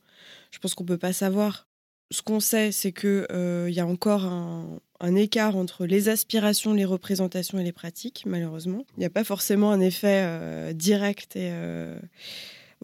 je 0.53 0.59
pense 0.61 0.75
qu'on 0.75 0.85
peut 0.85 0.99
pas 0.99 1.13
savoir. 1.13 1.67
Ce 2.13 2.23
qu'on 2.23 2.39
sait, 2.39 2.71
c'est 2.71 2.93
qu'il 2.93 3.27
euh, 3.33 3.69
y 3.71 3.81
a 3.81 3.87
encore 3.87 4.25
un, 4.25 4.79
un, 5.01 5.15
écart 5.17 5.57
entre 5.57 5.85
les 5.85 6.09
aspirations, 6.09 6.75
les 6.75 6.85
représentations 6.85 7.59
et 7.59 7.65
les 7.65 7.73
pratiques, 7.73 8.23
malheureusement. 8.25 8.87
Il 8.97 9.01
n'y 9.01 9.07
a 9.07 9.11
pas 9.11 9.25
forcément 9.25 9.73
un 9.73 9.81
effet 9.81 10.73
direct 10.75 11.35
et 11.35 11.51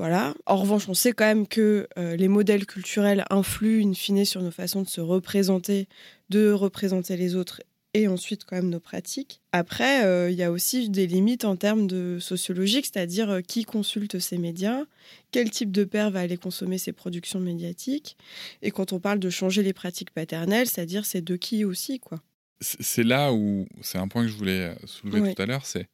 voilà. 0.00 0.32
En 0.46 0.56
revanche, 0.56 0.88
on 0.88 0.94
sait 0.94 1.12
quand 1.12 1.26
même 1.26 1.46
que 1.46 1.86
euh, 1.98 2.16
les 2.16 2.28
modèles 2.28 2.64
culturels 2.64 3.26
influent 3.28 3.90
in 3.90 3.92
fine 3.92 4.24
sur 4.24 4.40
nos 4.40 4.50
façons 4.50 4.80
de 4.80 4.88
se 4.88 5.02
représenter, 5.02 5.88
de 6.30 6.52
représenter 6.52 7.18
les 7.18 7.36
autres 7.36 7.60
et 7.92 8.08
ensuite 8.08 8.46
quand 8.46 8.56
même 8.56 8.70
nos 8.70 8.80
pratiques. 8.80 9.42
Après, 9.52 10.06
euh, 10.06 10.30
il 10.30 10.38
y 10.38 10.42
a 10.42 10.50
aussi 10.50 10.88
des 10.88 11.06
limites 11.06 11.44
en 11.44 11.54
termes 11.54 11.86
de 11.86 12.16
sociologique, 12.18 12.86
c'est-à-dire 12.86 13.28
euh, 13.28 13.40
qui 13.42 13.66
consulte 13.66 14.18
ces 14.20 14.38
médias, 14.38 14.84
quel 15.32 15.50
type 15.50 15.70
de 15.70 15.84
père 15.84 16.10
va 16.10 16.20
aller 16.20 16.38
consommer 16.38 16.78
ces 16.78 16.92
productions 16.92 17.38
médiatiques. 17.38 18.16
Et 18.62 18.70
quand 18.70 18.94
on 18.94 19.00
parle 19.00 19.18
de 19.18 19.28
changer 19.28 19.62
les 19.62 19.74
pratiques 19.74 20.12
paternelles, 20.12 20.66
c'est-à-dire 20.66 21.04
c'est 21.04 21.20
de 21.20 21.36
qui 21.36 21.66
aussi, 21.66 22.00
quoi. 22.00 22.22
C'est 22.62 23.04
là 23.04 23.34
où 23.34 23.66
c'est 23.82 23.98
un 23.98 24.08
point 24.08 24.22
que 24.22 24.28
je 24.28 24.36
voulais 24.36 24.74
soulever 24.86 25.34
tout 25.34 25.42
à 25.42 25.44
l'heure, 25.44 25.66
c'est 25.66 25.88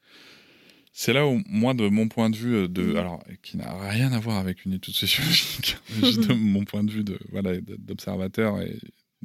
c'est 0.99 1.13
là 1.13 1.27
où, 1.27 1.43
moi, 1.47 1.75
de 1.75 1.91
mon 1.91 2.09
point 2.09 2.31
de 2.31 2.37
vue, 2.37 2.55
euh, 2.55 2.69
de, 2.69 2.83
mmh. 2.83 2.97
alors, 2.97 3.23
qui 3.43 3.59
n'a 3.59 3.71
rien 3.91 4.13
à 4.13 4.19
voir 4.19 4.39
avec 4.39 4.65
une 4.65 4.73
étude 4.73 4.95
sociologique, 4.95 5.77
juste 5.91 6.27
de 6.27 6.33
mon 6.33 6.65
point 6.65 6.85
de 6.85 6.91
vue 6.91 7.05
de, 7.05 7.19
voilà, 7.31 7.53
d'observateur 7.61 8.63
et 8.63 8.79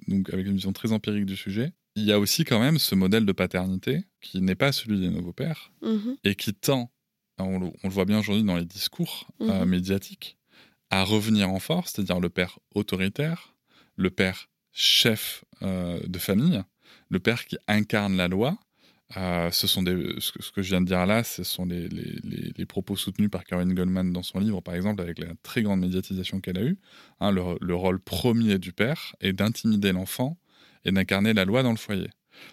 donc 0.09 0.33
avec 0.33 0.47
une 0.47 0.55
vision 0.55 0.73
très 0.73 0.91
empirique 0.91 1.25
du 1.25 1.37
sujet, 1.37 1.71
il 1.95 2.03
y 2.03 2.11
a 2.11 2.19
aussi 2.19 2.43
quand 2.43 2.59
même 2.59 2.77
ce 2.77 2.93
modèle 2.93 3.25
de 3.25 3.31
paternité 3.31 4.03
qui 4.19 4.41
n'est 4.41 4.55
pas 4.55 4.73
celui 4.73 4.99
des 4.99 5.09
nouveaux 5.09 5.31
pères 5.31 5.71
mmh 5.81 6.15
et 6.25 6.35
qui 6.35 6.53
tend, 6.53 6.91
on 7.37 7.59
le, 7.59 7.71
voit 7.85 8.03
bien 8.03 8.19
aujourd'hui 8.19 8.43
dans 8.43 8.57
les 8.57 8.65
discours 8.65 9.27
euh, 9.39 9.63
mmh 9.63 9.69
médiatiques, 9.69 10.37
à 10.89 11.05
revenir 11.05 11.49
en 11.49 11.59
force, 11.59 11.93
c'est-à-dire 11.93 12.19
le 12.19 12.29
père 12.29 12.59
autoritaire, 12.75 13.55
le 13.95 14.09
père 14.09 14.49
chef 14.73 15.45
euh, 15.61 16.01
de 16.05 16.19
famille, 16.19 16.61
le 17.07 17.19
père 17.19 17.45
qui 17.45 17.57
incarne 17.69 18.17
la 18.17 18.27
loi, 18.27 18.57
euh, 19.17 19.51
ce 19.51 19.67
sont 19.67 19.83
des, 19.83 20.15
ce, 20.19 20.51
que 20.51 20.61
je 20.61 20.69
viens 20.69 20.81
de 20.81 20.85
dire 20.85 21.05
là, 21.05 21.23
ce 21.23 21.43
sont 21.43 21.65
les, 21.65 21.87
les, 21.89 22.51
les, 22.57 22.65
propos 22.65 22.95
soutenus 22.95 23.29
par 23.29 23.43
Caroline 23.43 23.73
Goldman 23.73 24.13
dans 24.13 24.23
son 24.23 24.39
livre, 24.39 24.61
par 24.61 24.75
exemple, 24.75 25.01
avec 25.01 25.19
la 25.19 25.33
très 25.43 25.63
grande 25.63 25.81
médiatisation 25.81 26.39
qu'elle 26.39 26.57
a 26.57 26.63
eue. 26.63 26.77
Hein, 27.19 27.31
le, 27.31 27.41
le, 27.59 27.75
rôle 27.75 27.99
premier 27.99 28.57
du 28.57 28.71
père 28.71 29.15
est 29.19 29.33
d'intimider 29.33 29.91
l'enfant 29.91 30.37
et 30.85 30.91
d'incarner 30.91 31.33
la 31.33 31.45
loi 31.45 31.63
dans 31.63 31.71
le 31.71 31.77
foyer. 31.77 32.09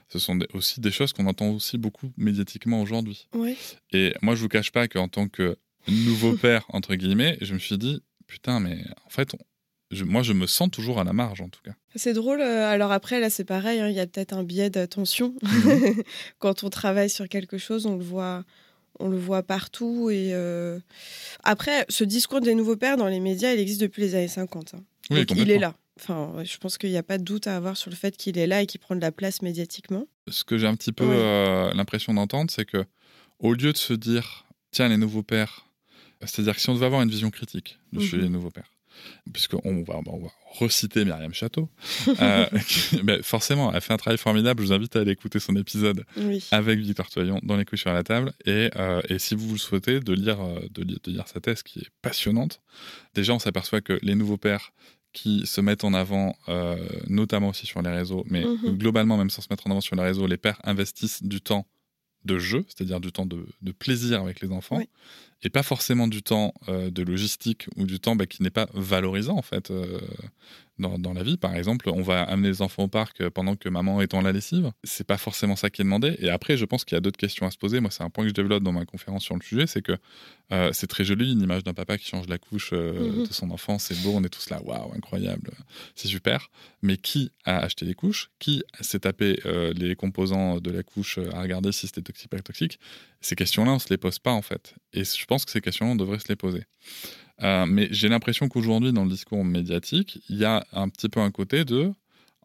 Ce 0.08 0.18
sont 0.18 0.38
aussi 0.52 0.80
des 0.80 0.90
choses 0.90 1.12
qu'on 1.12 1.26
entend 1.26 1.50
aussi 1.50 1.78
beaucoup 1.78 2.12
médiatiquement 2.16 2.82
aujourd'hui. 2.82 3.28
Oui. 3.34 3.56
Et 3.92 4.14
moi, 4.22 4.34
je 4.34 4.42
vous 4.42 4.48
cache 4.48 4.72
pas 4.72 4.88
qu'en 4.88 5.08
tant 5.08 5.28
que 5.28 5.56
nouveau 5.86 6.32
père, 6.36 6.64
entre 6.70 6.94
guillemets, 6.94 7.38
je 7.40 7.54
me 7.54 7.58
suis 7.58 7.78
dit, 7.78 8.02
putain, 8.26 8.60
mais 8.60 8.84
en 9.06 9.10
fait, 9.10 9.34
moi, 10.04 10.22
je 10.22 10.32
me 10.32 10.46
sens 10.46 10.70
toujours 10.70 11.00
à 11.00 11.04
la 11.04 11.12
marge, 11.12 11.40
en 11.40 11.48
tout 11.48 11.60
cas. 11.64 11.72
C'est 11.94 12.12
drôle. 12.12 12.40
Euh, 12.40 12.70
alors 12.70 12.92
après, 12.92 13.20
là, 13.20 13.30
c'est 13.30 13.44
pareil. 13.44 13.80
Hein, 13.80 13.88
il 13.88 13.96
y 13.96 14.00
a 14.00 14.06
peut-être 14.06 14.34
un 14.34 14.42
biais 14.42 14.70
d'attention. 14.70 15.34
Mhm. 15.42 16.02
Quand 16.38 16.64
on 16.64 16.70
travaille 16.70 17.10
sur 17.10 17.28
quelque 17.28 17.58
chose, 17.58 17.86
on 17.86 17.96
le 17.96 18.04
voit, 18.04 18.44
on 18.98 19.08
le 19.08 19.18
voit 19.18 19.42
partout. 19.42 20.10
Et 20.10 20.34
euh, 20.34 20.78
après, 21.42 21.86
ce 21.88 22.04
discours 22.04 22.40
des 22.40 22.54
nouveaux 22.54 22.76
pères 22.76 22.96
dans 22.96 23.06
les 23.06 23.20
médias, 23.20 23.52
il 23.52 23.60
existe 23.60 23.80
depuis 23.80 24.02
les 24.02 24.14
années 24.14 24.28
50. 24.28 24.74
Hein. 24.74 24.84
Oui, 25.10 25.24
il 25.36 25.50
est 25.50 25.58
là. 25.58 25.74
Enfin, 25.98 26.44
je 26.44 26.56
pense 26.58 26.78
qu'il 26.78 26.90
n'y 26.90 26.96
a 26.96 27.02
pas 27.02 27.18
de 27.18 27.24
doute 27.24 27.46
à 27.46 27.56
avoir 27.56 27.76
sur 27.76 27.90
le 27.90 27.96
fait 27.96 28.16
qu'il 28.16 28.38
est 28.38 28.46
là 28.46 28.62
et 28.62 28.66
qu'il 28.66 28.78
prend 28.78 28.94
de 28.94 29.00
la 29.00 29.10
place 29.10 29.42
médiatiquement. 29.42 30.06
Ce 30.28 30.44
que 30.44 30.56
j'ai 30.56 30.66
un 30.66 30.76
petit 30.76 30.92
peu 30.92 31.04
euh, 31.08 31.72
l'impression 31.74 32.14
d'entendre, 32.14 32.50
c'est 32.50 32.64
que 32.64 32.84
au 33.40 33.52
lieu 33.54 33.72
de 33.72 33.78
se 33.78 33.94
dire, 33.94 34.44
tiens, 34.70 34.88
les 34.88 34.96
nouveaux 34.96 35.24
pères, 35.24 35.66
c'est-à-dire 36.20 36.54
que 36.54 36.60
si 36.60 36.68
on 36.70 36.74
devait 36.74 36.86
avoir 36.86 37.02
une 37.02 37.10
vision 37.10 37.30
critique 37.30 37.78
de 37.92 38.00
chez 38.00 38.16
mhm. 38.16 38.22
les 38.22 38.28
nouveaux 38.28 38.50
pères, 38.50 38.70
puisqu'on 39.32 39.82
va, 39.82 40.00
on 40.06 40.18
va 40.18 40.28
reciter 40.58 41.04
Myriam 41.04 41.32
Château. 41.32 41.68
euh, 42.20 42.46
forcément, 43.22 43.72
elle 43.72 43.80
fait 43.80 43.92
un 43.92 43.98
travail 43.98 44.18
formidable. 44.18 44.62
Je 44.62 44.68
vous 44.68 44.72
invite 44.72 44.96
à 44.96 45.00
aller 45.00 45.12
écouter 45.12 45.38
son 45.38 45.56
épisode 45.56 46.04
avec 46.50 46.78
Victor 46.78 47.08
Toyon 47.10 47.40
dans 47.42 47.56
Les 47.56 47.64
couilles 47.64 47.78
sur 47.78 47.92
la 47.92 48.02
table. 48.02 48.32
Et, 48.46 48.70
euh, 48.76 49.00
et, 49.08 49.18
si 49.18 49.34
vous 49.34 49.52
le 49.52 49.58
souhaitez, 49.58 50.00
de 50.00 50.12
lire, 50.12 50.40
euh, 50.40 50.60
de, 50.70 50.84
de 50.84 50.98
lire 51.06 51.28
sa 51.28 51.40
thèse 51.40 51.62
qui 51.62 51.80
est 51.80 51.90
passionnante. 52.02 52.60
Déjà, 53.14 53.34
on 53.34 53.38
s'aperçoit 53.38 53.80
que 53.80 53.98
les 54.02 54.14
nouveaux 54.14 54.38
pères 54.38 54.72
qui 55.12 55.46
se 55.46 55.60
mettent 55.60 55.84
en 55.84 55.94
avant, 55.94 56.36
euh, 56.48 56.76
notamment 57.08 57.48
aussi 57.48 57.66
sur 57.66 57.82
les 57.82 57.90
réseaux, 57.90 58.24
mais 58.28 58.44
mhm. 58.44 58.76
globalement, 58.76 59.16
même 59.16 59.30
sans 59.30 59.42
se 59.42 59.48
mettre 59.50 59.66
en 59.66 59.70
avant 59.70 59.80
sur 59.80 59.96
les 59.96 60.02
réseaux, 60.02 60.26
les 60.26 60.36
pères 60.36 60.60
investissent 60.64 61.22
du 61.22 61.40
temps 61.40 61.66
de 62.24 62.38
jeu, 62.38 62.64
c'est-à-dire 62.68 63.00
du 63.00 63.10
temps 63.12 63.26
de, 63.26 63.46
de, 63.62 63.72
plaisir 63.72 64.20
avec 64.20 64.40
les 64.40 64.50
enfants, 64.50 64.80
et 65.42 65.50
pas 65.50 65.62
forcément 65.62 66.08
du 66.08 66.22
temps 66.22 66.52
euh, 66.68 66.90
de 66.90 67.02
logistique 67.02 67.68
ou 67.76 67.86
du 67.86 68.00
temps 68.00 68.16
bah, 68.16 68.26
qui 68.26 68.42
n'est 68.42 68.50
pas 68.50 68.68
valorisant 68.74 69.36
en 69.36 69.42
fait 69.42 69.70
euh, 69.70 70.00
dans, 70.78 70.98
dans, 70.98 71.12
la 71.12 71.22
vie. 71.22 71.36
Par 71.36 71.54
exemple, 71.54 71.90
on 71.90 72.02
va 72.02 72.22
amener 72.22 72.48
les 72.48 72.62
enfants 72.62 72.84
au 72.84 72.88
parc 72.88 73.28
pendant 73.30 73.56
que 73.56 73.68
maman 73.68 74.00
est 74.00 74.14
en 74.14 74.20
la 74.20 74.32
lessive. 74.32 74.72
C'est 74.84 75.06
pas 75.06 75.18
forcément 75.18 75.56
ça 75.56 75.70
qui 75.70 75.82
est 75.82 75.84
demandé. 75.84 76.16
Et 76.18 76.30
après, 76.30 76.56
je 76.56 76.64
pense 76.64 76.84
qu'il 76.84 76.94
y 76.94 76.98
a 76.98 77.00
d'autres 77.00 77.18
questions 77.18 77.46
à 77.46 77.50
se 77.50 77.58
poser. 77.58 77.80
Moi, 77.80 77.90
c'est 77.90 78.02
un 78.02 78.10
point 78.10 78.24
que 78.24 78.28
je 78.28 78.34
développe 78.34 78.62
dans 78.62 78.72
ma 78.72 78.84
conférence 78.84 79.24
sur 79.24 79.34
le 79.34 79.42
sujet, 79.42 79.66
c'est 79.66 79.82
que 79.82 79.96
euh, 80.52 80.70
c'est 80.72 80.86
très 80.86 81.04
joli 81.04 81.32
une 81.32 81.42
image 81.42 81.62
d'un 81.64 81.74
papa 81.74 81.98
qui 81.98 82.06
change 82.06 82.26
la 82.28 82.38
couche 82.38 82.72
mhm. 82.72 83.26
de 83.26 83.32
son 83.32 83.50
enfant. 83.50 83.78
C'est 83.78 84.00
beau, 84.02 84.12
on 84.14 84.24
est 84.24 84.28
tous 84.28 84.50
là, 84.50 84.60
waouh, 84.62 84.92
incroyable, 84.94 85.50
c'est 85.94 86.08
super. 86.08 86.50
Mais 86.82 86.96
qui 86.96 87.32
a 87.44 87.58
acheté 87.58 87.84
les 87.84 87.94
couches? 87.94 88.30
Qui 88.38 88.62
s'est 88.80 89.00
tapé 89.00 89.40
les 89.74 89.96
composants 89.96 90.60
de 90.60 90.70
la 90.70 90.82
couche 90.82 91.18
à 91.32 91.42
regarder 91.42 91.72
si 91.72 91.86
c'était 91.86 92.02
toxique 92.02 92.26
ou 92.32 92.36
pas 92.36 92.42
toxique? 92.42 92.78
Ces 93.20 93.34
questions-là, 93.34 93.72
on 93.72 93.78
se 93.78 93.88
les 93.90 93.98
pose 93.98 94.20
pas 94.20 94.32
en 94.32 94.42
fait. 94.42 94.74
Et 94.92 95.04
je 95.04 95.24
pense 95.28 95.44
que 95.44 95.52
ces 95.52 95.60
questions, 95.60 95.92
on 95.92 95.96
devrait 95.96 96.18
se 96.18 96.28
les 96.28 96.36
poser. 96.36 96.64
Euh, 97.42 97.66
mais 97.66 97.86
j'ai 97.92 98.08
l'impression 98.08 98.48
qu'aujourd'hui, 98.48 98.92
dans 98.92 99.04
le 99.04 99.10
discours 99.10 99.44
médiatique, 99.44 100.20
il 100.28 100.38
y 100.38 100.44
a 100.44 100.66
un 100.72 100.88
petit 100.88 101.08
peu 101.08 101.20
un 101.20 101.30
côté 101.30 101.64
de, 101.64 101.92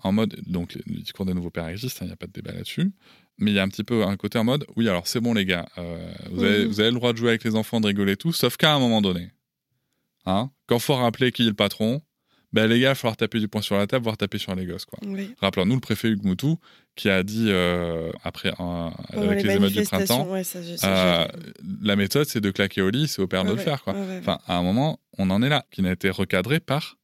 en 0.04 0.12
mode, 0.12 0.40
donc 0.46 0.76
le 0.76 1.02
discours 1.02 1.26
des 1.26 1.34
nouveaux 1.34 1.50
pères 1.50 1.68
existe, 1.68 2.00
il 2.02 2.08
n'y 2.08 2.14
a 2.14 2.16
pas 2.16 2.28
de 2.28 2.34
débat 2.34 2.52
là-dessus, 2.52 2.92
mais 3.40 3.52
il 3.52 3.56
y 3.56 3.60
a 3.60 3.64
un 3.64 3.70
petit 3.70 3.84
peu 3.84 4.04
un 4.04 4.16
côté 4.18 4.38
en 4.38 4.44
mode, 4.44 4.68
oui, 4.76 4.88
alors 4.88 5.08
c'est 5.08 5.20
bon 5.20 5.34
les 5.34 5.46
gars, 5.46 5.68
euh, 5.80 6.14
vous, 6.30 6.44
avez, 6.44 6.66
vous, 6.66 6.80
avez, 6.80 6.92
le 6.92 6.96
droit 6.96 7.14
de 7.14 7.18
jouer 7.18 7.30
avec 7.30 7.44
les 7.44 7.56
enfants, 7.56 7.82
de 7.82 7.88
rigoler 7.88 8.18
tout, 8.18 8.34
sauf 8.34 8.58
qu'à 8.58 8.74
un 8.74 8.80
moment 8.80 9.02
donné, 9.02 9.32
hein, 10.26 10.52
quand 10.68 10.78
faut 10.78 10.96
rappeler 10.96 11.32
qui 11.32 11.44
est 11.44 11.48
le 11.48 11.54
patron, 11.54 12.04
ben 12.54 12.68
les 12.68 12.80
gars, 12.80 12.90
il 12.90 12.92
va 12.92 12.96
falloir 12.96 13.18
taper 13.18 13.40
du 13.40 13.48
poing 13.48 13.62
sur 13.62 13.76
la 13.76 13.88
table, 13.88 14.04
voire 14.04 14.16
taper 14.16 14.38
sur 14.38 14.54
les 14.56 14.66
gosses. 14.66 14.86
Quoi. 14.86 15.00
Rappelons-nous 15.42 15.74
le 15.74 15.82
préfet 15.82 16.10
Hugues 16.10 16.24
Moutou 16.24 16.60
qui 16.96 17.10
a 17.10 17.24
dit, 17.24 17.48
euh, 17.50 18.12
après 18.24 18.54
avec 18.60 19.44
les, 19.44 19.56
émeutes 19.56 19.74
du 19.74 19.82
printemps, 19.82 20.28
euh, 20.32 21.26
la 21.82 21.96
méthode 21.96 22.28
c'est 22.28 22.42
de 22.42 22.52
claquer 22.52 22.84
au 22.84 22.92
lit, 22.92 23.08
c'est 23.08 23.22
au 23.22 23.28
père 23.28 23.44
de 23.44 23.52
le 23.52 23.58
faire. 23.58 23.84
Quoi. 23.84 23.96
Enfin, 24.20 24.40
à 24.48 24.58
un 24.58 24.62
moment, 24.62 25.00
on 25.18 25.32
en 25.32 25.42
est 25.42 25.50
là, 25.50 25.66
qui 25.72 25.82
n'a 25.82 25.92
été 25.92 26.12
recadré 26.12 26.60
par 26.60 27.00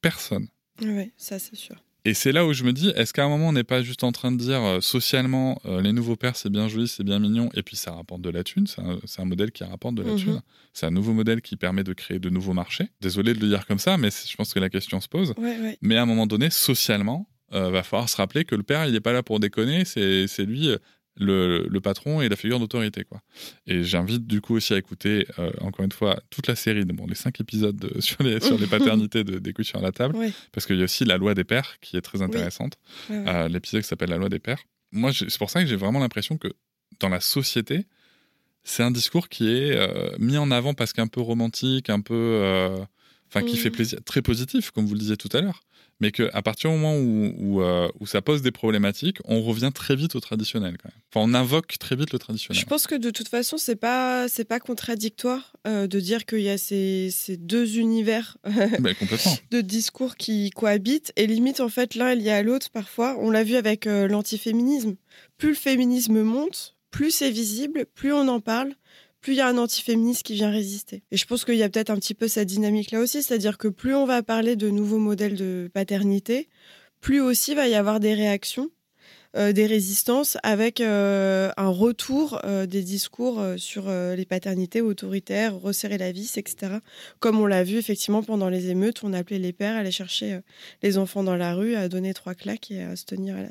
personne. 0.00 0.48
Oui, 0.80 1.12
ça 1.16 1.38
c'est 1.38 1.56
sûr. 1.56 1.83
Et 2.06 2.12
c'est 2.12 2.32
là 2.32 2.44
où 2.44 2.52
je 2.52 2.64
me 2.64 2.72
dis, 2.72 2.90
est-ce 2.90 3.14
qu'à 3.14 3.24
un 3.24 3.28
moment, 3.30 3.48
on 3.48 3.52
n'est 3.52 3.64
pas 3.64 3.82
juste 3.82 4.04
en 4.04 4.12
train 4.12 4.30
de 4.30 4.36
dire 4.36 4.62
euh, 4.62 4.80
socialement, 4.82 5.58
euh, 5.64 5.80
les 5.80 5.92
nouveaux 5.92 6.16
pères, 6.16 6.36
c'est 6.36 6.50
bien 6.50 6.68
joli, 6.68 6.86
c'est 6.86 7.02
bien 7.02 7.18
mignon, 7.18 7.48
et 7.54 7.62
puis 7.62 7.76
ça 7.76 7.92
rapporte 7.92 8.20
de 8.20 8.28
la 8.28 8.44
thune, 8.44 8.66
c'est 8.66 8.82
un, 9.20 9.24
modèle 9.24 9.52
qui 9.52 9.64
rapporte 9.64 9.94
de 9.94 10.02
la 10.02 10.12
mhm. 10.12 10.18
thune. 10.18 10.42
C'est 10.74 10.84
un 10.84 10.90
nouveau 10.90 11.14
modèle 11.14 11.40
qui 11.40 11.56
permet 11.56 11.82
de 11.82 11.94
créer 11.94 12.18
de 12.18 12.28
nouveaux 12.28 12.52
marchés. 12.52 12.88
Désolé 13.00 13.32
de 13.32 13.40
le 13.40 13.48
dire 13.48 13.66
comme 13.66 13.78
ça, 13.78 13.96
mais 13.96 14.10
je 14.10 14.36
pense 14.36 14.52
que 14.52 14.60
la 14.60 14.68
question 14.68 15.00
se 15.00 15.08
pose. 15.08 15.34
Mais 15.80 15.96
à 15.96 16.02
un 16.02 16.06
moment 16.06 16.26
donné, 16.26 16.50
socialement, 16.50 17.26
euh, 17.54 17.70
va 17.70 17.82
falloir 17.82 18.08
se 18.08 18.16
rappeler 18.16 18.44
que 18.44 18.54
le 18.54 18.64
père, 18.64 18.84
il 18.84 18.92
n'est 18.92 19.00
pas 19.00 19.12
là 19.12 19.22
pour 19.22 19.40
déconner, 19.40 19.84
c'est 19.86 20.44
lui, 20.44 20.68
le, 21.16 21.78
patron 21.80 22.20
et 22.20 22.28
la 22.28 22.36
figure 22.36 22.58
d'autorité. 22.58 23.04
quoi. 23.04 23.20
Et 23.66 23.84
j'invite 23.84 24.26
du 24.26 24.40
coup 24.40 24.56
aussi 24.56 24.74
à 24.74 24.78
écouter, 24.78 25.26
euh, 25.38 25.50
encore 25.60 25.84
une 25.84 25.92
fois, 25.92 26.20
toute 26.30 26.46
la 26.46 26.56
série, 26.56 26.84
bon, 26.84 27.06
les 27.06 27.14
cinq 27.14 27.40
épisodes 27.40 27.92
sur, 28.00 28.22
les, 28.22 28.40
sur 28.40 28.58
les 28.58 28.66
paternités 28.68 29.24
d'écoute 29.24 29.64
sur 29.64 29.80
la 29.80 29.92
table, 29.92 30.16
parce 30.52 30.66
qu'il 30.66 30.76
y 30.76 30.80
a 30.80 30.84
aussi 30.84 31.04
la 31.04 31.16
loi 31.16 31.34
des 31.34 31.44
pères 31.44 31.78
qui 31.80 31.96
est 31.96 32.02
très 32.02 32.22
intéressante, 32.22 32.78
euh, 33.10 33.48
l'épisode 33.48 33.82
qui 33.82 33.88
s'appelle 33.88 34.10
la 34.10 34.18
loi 34.18 34.28
des 34.28 34.38
pères. 34.38 34.62
Moi, 34.92 35.12
c'est 35.12 35.38
pour 35.38 35.50
ça 35.50 35.62
que 35.62 35.68
j'ai 35.68 35.76
vraiment 35.76 36.00
l'impression 36.00 36.38
que 36.38 36.48
dans 37.00 37.08
la 37.08 37.20
société, 37.20 37.86
c'est 38.62 38.82
un 38.82 38.90
discours 38.90 39.28
qui 39.28 39.48
est 39.48 39.76
euh, 39.76 40.10
mis 40.18 40.38
en 40.38 40.50
avant 40.50 40.74
parce 40.74 40.92
qu'un 40.92 41.08
peu 41.08 41.20
romantique, 41.20 41.90
un 41.90 42.00
peu 42.00 42.86
enfin 43.28 43.44
qui 43.44 43.56
fait 43.56 43.70
plaisir, 43.70 43.98
très 44.04 44.22
positif, 44.22 44.70
comme 44.70 44.86
vous 44.86 44.94
le 44.94 45.00
disiez 45.00 45.16
tout 45.16 45.28
à 45.32 45.40
l'heure, 45.40 45.60
mais 46.00 46.10
qu'à 46.10 46.42
partir 46.42 46.70
du 46.70 46.76
moment 46.76 46.96
où, 46.96 47.34
où, 47.38 47.62
euh, 47.62 47.88
où 48.00 48.06
ça 48.06 48.20
pose 48.22 48.42
des 48.42 48.50
problématiques, 48.50 49.18
on 49.24 49.42
revient 49.42 49.70
très 49.74 49.96
vite 49.96 50.14
au 50.16 50.20
traditionnel 50.20 50.76
quand 50.82 50.88
même. 50.88 51.00
Enfin, 51.12 51.30
on 51.30 51.34
invoque 51.34 51.78
très 51.78 51.96
vite 51.96 52.12
le 52.12 52.18
traditionnel. 52.18 52.60
Je 52.60 52.66
pense 52.66 52.86
que 52.86 52.94
de 52.94 53.10
toute 53.10 53.28
façon, 53.28 53.56
c'est 53.56 53.76
pas 53.76 54.28
c'est 54.28 54.44
pas 54.44 54.60
contradictoire 54.60 55.52
euh, 55.66 55.86
de 55.86 56.00
dire 56.00 56.26
qu'il 56.26 56.40
y 56.40 56.50
a 56.50 56.58
ces, 56.58 57.10
ces 57.10 57.36
deux 57.36 57.78
univers 57.78 58.36
complètement. 58.44 59.36
de 59.50 59.60
discours 59.60 60.16
qui 60.16 60.50
cohabitent 60.50 61.12
et 61.16 61.26
limite 61.26 61.60
en 61.60 61.68
fait 61.68 61.94
l'un 61.94 62.10
est 62.10 62.16
lié 62.16 62.30
à 62.30 62.42
l'autre 62.42 62.70
parfois. 62.70 63.16
On 63.20 63.30
l'a 63.30 63.44
vu 63.44 63.56
avec 63.56 63.86
euh, 63.86 64.08
l'antiféminisme. 64.08 64.96
Plus 65.38 65.50
le 65.50 65.54
féminisme 65.54 66.22
monte, 66.22 66.76
plus 66.90 67.10
c'est 67.10 67.30
visible, 67.30 67.86
plus 67.94 68.12
on 68.12 68.28
en 68.28 68.40
parle, 68.40 68.74
plus 69.24 69.32
il 69.32 69.36
y 69.36 69.40
a 69.40 69.48
un 69.48 69.56
antiféministe 69.56 70.22
qui 70.22 70.34
vient 70.34 70.50
résister. 70.50 71.02
Et 71.10 71.16
je 71.16 71.24
pense 71.24 71.46
qu'il 71.46 71.56
y 71.56 71.62
a 71.62 71.68
peut-être 71.70 71.88
un 71.88 71.96
petit 71.96 72.12
peu 72.12 72.28
cette 72.28 72.46
dynamique 72.48 72.90
là 72.90 73.00
aussi, 73.00 73.22
c'est-à-dire 73.22 73.56
que 73.56 73.68
plus 73.68 73.94
on 73.94 74.04
va 74.04 74.22
parler 74.22 74.54
de 74.54 74.68
nouveaux 74.68 74.98
modèles 74.98 75.34
de 75.34 75.70
paternité, 75.72 76.48
plus 77.00 77.20
aussi 77.22 77.54
va 77.54 77.66
y 77.66 77.74
avoir 77.74 78.00
des 78.00 78.12
réactions. 78.14 78.68
euh, 79.36 79.52
des 79.52 79.66
résistances 79.66 80.36
avec 80.44 80.80
euh, 80.80 81.50
un 81.56 81.68
retour 81.68 82.38
euh, 82.44 82.66
des 82.66 82.82
discours 82.82 83.42
sur 83.56 83.88
les 83.90 84.24
paternités 84.26 84.80
autoritaires, 84.80 85.58
resserrer 85.58 85.98
la 85.98 86.12
vis, 86.12 86.36
etc. 86.38 86.74
Comme 87.18 87.40
on 87.40 87.46
l'a 87.46 87.64
vu 87.64 87.76
effectivement 87.78 88.22
pendant 88.22 88.48
les 88.50 88.68
émeutes, 88.68 89.02
on 89.02 89.12
appelait 89.12 89.40
les 89.40 89.52
pères 89.52 89.74
à 89.76 89.80
aller 89.80 89.90
chercher 89.90 90.38
les 90.82 90.98
enfants 90.98 91.24
dans 91.24 91.34
la 91.36 91.54
rue, 91.54 91.74
à 91.74 91.88
donner 91.88 92.14
trois 92.14 92.34
claques 92.36 92.70
et 92.70 92.82
à 92.82 92.94
se 92.94 93.04
tenir, 93.06 93.34
à 93.36 93.42
la- 93.42 93.48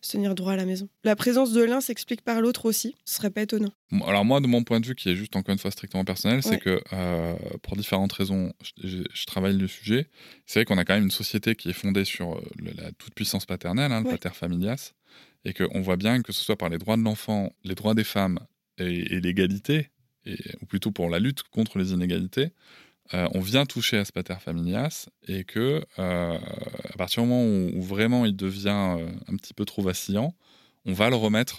se 0.00 0.12
tenir 0.12 0.34
droit 0.34 0.52
à 0.52 0.56
la 0.56 0.64
maison. 0.66 0.88
La 1.04 1.16
présence 1.16 1.52
de 1.52 1.62
l'un 1.62 1.80
s'explique 1.80 2.22
par 2.22 2.40
l'autre 2.40 2.64
aussi, 2.66 2.94
ce 3.04 3.16
serait 3.16 3.30
pas 3.30 3.42
étonnant. 3.42 3.72
Alors 4.06 4.24
moi, 4.24 4.40
de 4.40 4.46
mon 4.46 4.62
point 4.62 4.80
de 4.80 4.86
vue, 4.86 4.94
qui 4.94 5.08
est 5.08 5.16
juste 5.16 5.36
encore 5.36 5.52
une 5.52 5.58
fois 5.58 5.70
strictement 5.70 6.04
personnel, 6.04 6.42
c'est 6.42 6.58
que 6.58 6.80
euh, 6.92 7.34
pour 7.62 7.76
différentes 7.76 8.12
raisons, 8.12 8.52
je, 8.82 9.02
travaille 9.26 9.56
le 9.56 9.66
sujet. 9.68 10.08
C'est 10.46 10.60
vrai 10.60 10.64
qu'on 10.64 10.78
a 10.78 10.84
quand 10.84 10.94
même 10.94 11.04
une 11.04 11.10
société 11.10 11.54
qui 11.54 11.70
est 11.70 11.74
fondée 11.74 12.04
sur 12.04 12.36
euh, 12.36 12.42
le- 12.56 12.72
la 12.76 12.92
toute-puissance 12.92 13.46
paternelle, 13.46 13.92
hein, 13.92 14.00
le 14.00 14.06
Ouais. 14.06 14.16
pater 14.18 14.34
familias, 14.34 14.92
et 15.44 15.52
qu'on 15.52 15.80
voit 15.80 15.96
bien 15.96 16.22
que 16.22 16.32
ce 16.32 16.42
soit 16.42 16.56
par 16.56 16.68
les 16.68 16.78
droits 16.78 16.96
de 16.96 17.02
l'enfant, 17.02 17.52
les 17.64 17.74
droits 17.74 17.94
des 17.94 18.04
femmes 18.04 18.38
et, 18.78 19.14
et 19.14 19.20
l'égalité, 19.20 19.90
ou 20.60 20.66
plutôt 20.66 20.92
pour 20.92 21.08
la 21.08 21.18
lutte 21.18 21.42
contre 21.44 21.78
les 21.78 21.92
inégalités, 21.92 22.50
euh, 23.14 23.28
on 23.34 23.40
vient 23.40 23.66
toucher 23.66 23.98
à 23.98 24.04
ce 24.04 24.12
pater 24.12 24.36
familias 24.38 25.08
et 25.26 25.44
que 25.44 25.84
euh, 25.98 26.38
à 26.38 26.96
partir 26.96 27.22
du 27.22 27.28
moment 27.28 27.44
où, 27.44 27.82
vraiment 27.82 28.24
il 28.24 28.36
devient 28.36 28.96
euh, 28.98 29.10
un 29.26 29.36
petit 29.36 29.52
peu 29.54 29.64
trop 29.64 29.82
vacillant, 29.82 30.34
on 30.86 30.92
va 30.92 31.10
le 31.10 31.16
remettre 31.16 31.58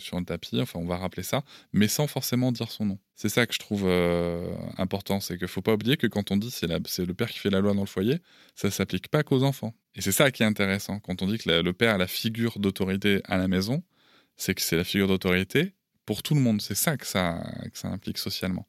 sur 0.00 0.18
le 0.18 0.24
tapis, 0.24 0.58
enfin 0.58 0.78
on 0.78 0.86
va 0.86 0.96
rappeler 0.96 1.22
ça, 1.22 1.42
mais 1.74 1.86
sans 1.86 2.06
forcément 2.06 2.50
dire 2.50 2.70
son 2.70 2.86
nom. 2.86 2.98
C'est 3.14 3.28
ça 3.28 3.46
que 3.46 3.52
je 3.52 3.58
trouve 3.58 3.86
important, 4.78 5.20
c'est 5.20 5.36
qu'il 5.36 5.48
faut 5.48 5.60
pas 5.60 5.74
oublier 5.74 5.98
que 5.98 6.06
quand 6.06 6.30
on 6.30 6.38
dit 6.38 6.50
c'est 6.50 6.66
c'est 6.86 7.04
le 7.04 7.12
père 7.12 7.28
qui 7.28 7.38
fait 7.38 7.50
la 7.50 7.60
loi 7.60 7.74
dans 7.74 7.82
le 7.82 7.86
foyer, 7.86 8.20
ça 8.54 8.70
s'applique 8.70 9.08
pas 9.08 9.22
qu'aux 9.22 9.42
enfants. 9.42 9.74
Et 9.94 10.00
c'est 10.00 10.12
ça 10.12 10.30
qui 10.30 10.42
est 10.42 10.46
intéressant 10.46 10.98
quand 10.98 11.20
on 11.20 11.26
dit 11.26 11.36
que 11.36 11.50
le 11.50 11.72
père 11.74 11.96
a 11.96 11.98
la 11.98 12.06
figure 12.06 12.58
d'autorité 12.58 13.20
à 13.24 13.36
la 13.36 13.48
maison, 13.48 13.82
c'est 14.36 14.54
que 14.54 14.62
c'est 14.62 14.76
la 14.78 14.84
figure 14.84 15.08
d'autorité 15.08 15.74
pour 16.06 16.22
tout 16.22 16.34
le 16.34 16.40
monde. 16.40 16.60
C'est 16.60 16.74
ça 16.74 16.96
que 16.96 17.06
ça 17.06 17.42
que 17.72 17.78
ça 17.78 17.88
implique 17.88 18.18
socialement. 18.18 18.66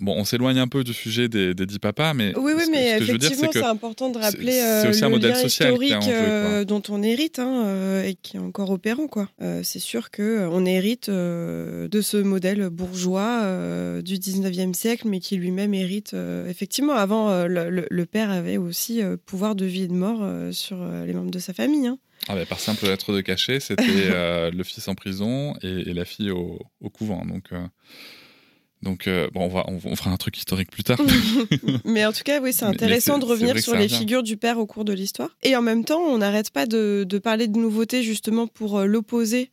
Bon, 0.00 0.14
on 0.16 0.24
s'éloigne 0.24 0.58
un 0.58 0.68
peu 0.68 0.84
du 0.84 0.92
sujet 0.92 1.28
des, 1.28 1.54
des 1.54 1.64
dix 1.66 1.78
papas, 1.78 2.12
mais 2.14 2.32
Oui, 2.36 2.52
oui, 2.54 2.62
ce 2.62 2.66
que- 2.66 2.70
mais 2.72 2.94
ce 2.94 2.98
que 2.98 3.04
je 3.06 3.12
veux 3.12 3.18
dire, 3.18 3.30
c'est 3.30 3.36
c'est 3.52 3.60
que 3.60 3.64
important 3.64 4.10
de 4.10 4.18
c'est- 4.18 4.24
rappeler 4.24 4.52
c'est 4.52 4.86
euh, 4.86 4.90
aussi 4.90 5.04
un 5.04 5.08
le 5.08 5.14
modèle 5.14 5.30
lien 5.30 5.36
social 5.36 5.78
qui 5.78 5.84
historique 5.86 6.02
jeu, 6.02 6.10
euh, 6.14 6.64
dont 6.64 6.82
on 6.90 7.02
hérite 7.02 7.38
hein, 7.38 7.64
euh, 7.66 8.04
et 8.04 8.14
qui 8.14 8.36
est 8.36 8.40
encore 8.40 8.70
opérant. 8.70 9.06
quoi. 9.06 9.28
Euh, 9.40 9.60
c'est 9.62 9.78
sûr 9.78 10.10
que 10.10 10.46
on 10.50 10.66
hérite 10.66 11.08
euh, 11.08 11.88
de 11.88 12.00
ce 12.02 12.16
modèle 12.18 12.68
bourgeois 12.70 13.42
du 14.02 14.18
19e 14.18 14.74
siècle, 14.74 15.08
mais 15.08 15.20
qui 15.20 15.36
lui-même 15.36 15.74
hérite. 15.74 16.14
effectivement, 16.48 16.94
avant, 16.94 17.44
le, 17.46 18.04
père 18.04 18.30
avait 18.30 18.56
aussi 18.58 19.00
pouvoir 19.26 19.54
de 19.54 19.64
vie 19.64 19.82
et 19.84 19.88
de 19.88 19.92
mort 19.94 20.22
sur 20.52 20.76
les 21.06 21.12
membres 21.14 21.30
de 21.30 21.38
sa 21.38 21.52
famille. 21.54 21.86
hein. 21.86 21.98
Ah 22.28 22.34
bah, 22.34 22.46
par 22.46 22.60
simple 22.60 22.86
lettre 22.86 23.12
de 23.12 23.20
cachet, 23.20 23.60
c'était 23.60 23.84
euh, 23.88 24.50
le 24.50 24.64
fils 24.64 24.88
en 24.88 24.94
prison 24.94 25.54
et, 25.62 25.90
et 25.90 25.94
la 25.94 26.04
fille 26.04 26.30
au, 26.30 26.58
au 26.80 26.90
couvent. 26.90 27.24
Donc, 27.24 27.52
euh, 27.52 27.66
donc 28.84 29.08
euh, 29.08 29.28
bon, 29.32 29.44
on, 29.44 29.48
va, 29.48 29.64
on, 29.66 29.78
on 29.84 29.96
fera 29.96 30.10
un 30.10 30.16
truc 30.16 30.36
historique 30.36 30.70
plus 30.70 30.84
tard. 30.84 31.00
Mais 31.84 32.04
en 32.04 32.12
tout 32.12 32.22
cas, 32.22 32.40
oui, 32.40 32.52
c'est 32.52 32.66
intéressant 32.66 33.18
de 33.18 33.24
revenir 33.24 33.58
sur 33.58 33.74
les 33.74 33.88
figures 33.88 34.22
du 34.22 34.36
père 34.36 34.58
au 34.58 34.66
cours 34.66 34.84
de 34.84 34.92
l'histoire. 34.92 35.30
Et 35.42 35.56
en 35.56 35.62
même 35.62 35.84
temps, 35.84 36.00
on 36.00 36.18
n'arrête 36.18 36.50
pas 36.50 36.66
de, 36.66 37.04
de 37.08 37.18
parler 37.18 37.48
de 37.48 37.58
nouveautés 37.58 38.02
justement 38.02 38.46
pour 38.46 38.78
euh, 38.78 38.86
l'opposer 38.86 39.50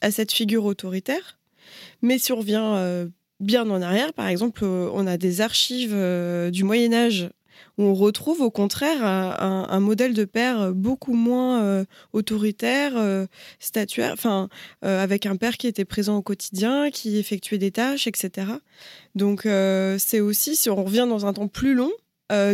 à 0.00 0.10
cette 0.10 0.32
figure 0.32 0.64
autoritaire. 0.64 1.38
Mais 2.02 2.18
si 2.18 2.32
on 2.32 2.36
revient 2.36 2.60
euh, 2.62 3.06
bien 3.40 3.68
en 3.70 3.80
arrière, 3.80 4.12
par 4.12 4.28
exemple, 4.28 4.64
on 4.64 5.06
a 5.06 5.16
des 5.16 5.40
archives 5.40 5.96
du 6.52 6.62
Moyen 6.62 6.92
Âge 6.92 7.30
où 7.78 7.84
on 7.84 7.94
retrouve 7.94 8.40
au 8.40 8.50
contraire 8.50 9.04
un, 9.04 9.80
modèle 9.80 10.14
de 10.14 10.24
père 10.24 10.72
beaucoup 10.72 11.14
moins 11.14 11.62
euh, 11.62 11.84
autoritaire, 12.12 12.92
euh, 12.96 13.26
statuaire, 13.58 14.12
enfin, 14.12 14.48
euh, 14.84 15.02
avec 15.02 15.26
un 15.26 15.36
père 15.36 15.56
qui 15.56 15.66
était 15.66 15.84
présent 15.84 16.16
au 16.16 16.22
quotidien, 16.22 16.90
qui 16.90 17.18
effectuait 17.18 17.58
des 17.58 17.70
tâches, 17.70 18.06
etc. 18.06 18.48
Donc 19.14 19.42
c'est 19.98 20.20
aussi, 20.20 20.56
si 20.56 20.70
on 20.70 20.84
revient 20.84 21.06
dans 21.08 21.26
un 21.26 21.32
temps 21.32 21.48
plus 21.48 21.74
long, 21.74 21.92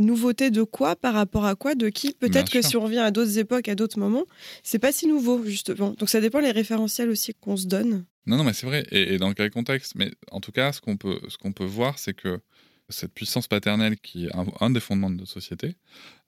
nouveauté 0.03 0.51
de 0.51 0.63
quoi 0.63 0.95
par 0.95 1.15
rapport 1.15 1.47
à 1.47 1.55
quoi, 1.55 1.75
de 1.75 1.89
qui? 1.89 2.13
Peut-être 2.13 2.51
que 2.51 2.61
si 2.61 2.77
on 2.77 2.83
revient 2.83 2.99
à 2.99 3.11
d'autres 3.11 3.39
époques, 3.39 3.69
à 3.69 3.75
d'autres 3.75 3.99
moments, 3.99 4.27
c'est 4.63 4.79
pas 4.79 4.93
si 4.93 5.07
nouveau 5.07 5.43
justement. 5.45 5.95
Donc 5.99 6.11
ça 6.11 6.21
dépend 6.21 6.41
les 6.41 6.51
référentiels 6.51 7.09
aussi 7.09 7.35
qu'on 7.35 7.57
se 7.57 7.67
donne. 7.67 8.05
Non, 8.27 8.37
non, 8.37 8.45
mais 8.45 8.53
c'est 8.53 8.67
vrai. 8.67 8.87
Et, 8.91 9.15
et 9.15 9.19
dans 9.19 9.33
quel 9.33 9.51
contexte 9.51 9.95
Mais 9.97 10.13
en 10.31 10.41
tout 10.41 10.53
cas, 10.53 10.73
ce 10.73 10.81
qu'on 10.81 10.97
peut, 10.97 11.19
ce 11.29 11.39
qu'on 11.39 11.53
peut 11.53 11.65
voir, 11.65 11.99
c'est 11.99 12.13
que 12.13 12.41
cette 12.91 13.13
puissance 13.15 13.49
paternelle 13.49 13.97
qui 13.99 14.27
est 14.27 14.37
un, 14.37 14.47
un 14.61 14.71
des 14.71 14.81
fondements 14.81 15.11
de 15.11 15.17
notre 15.17 15.31
société, 15.31 15.77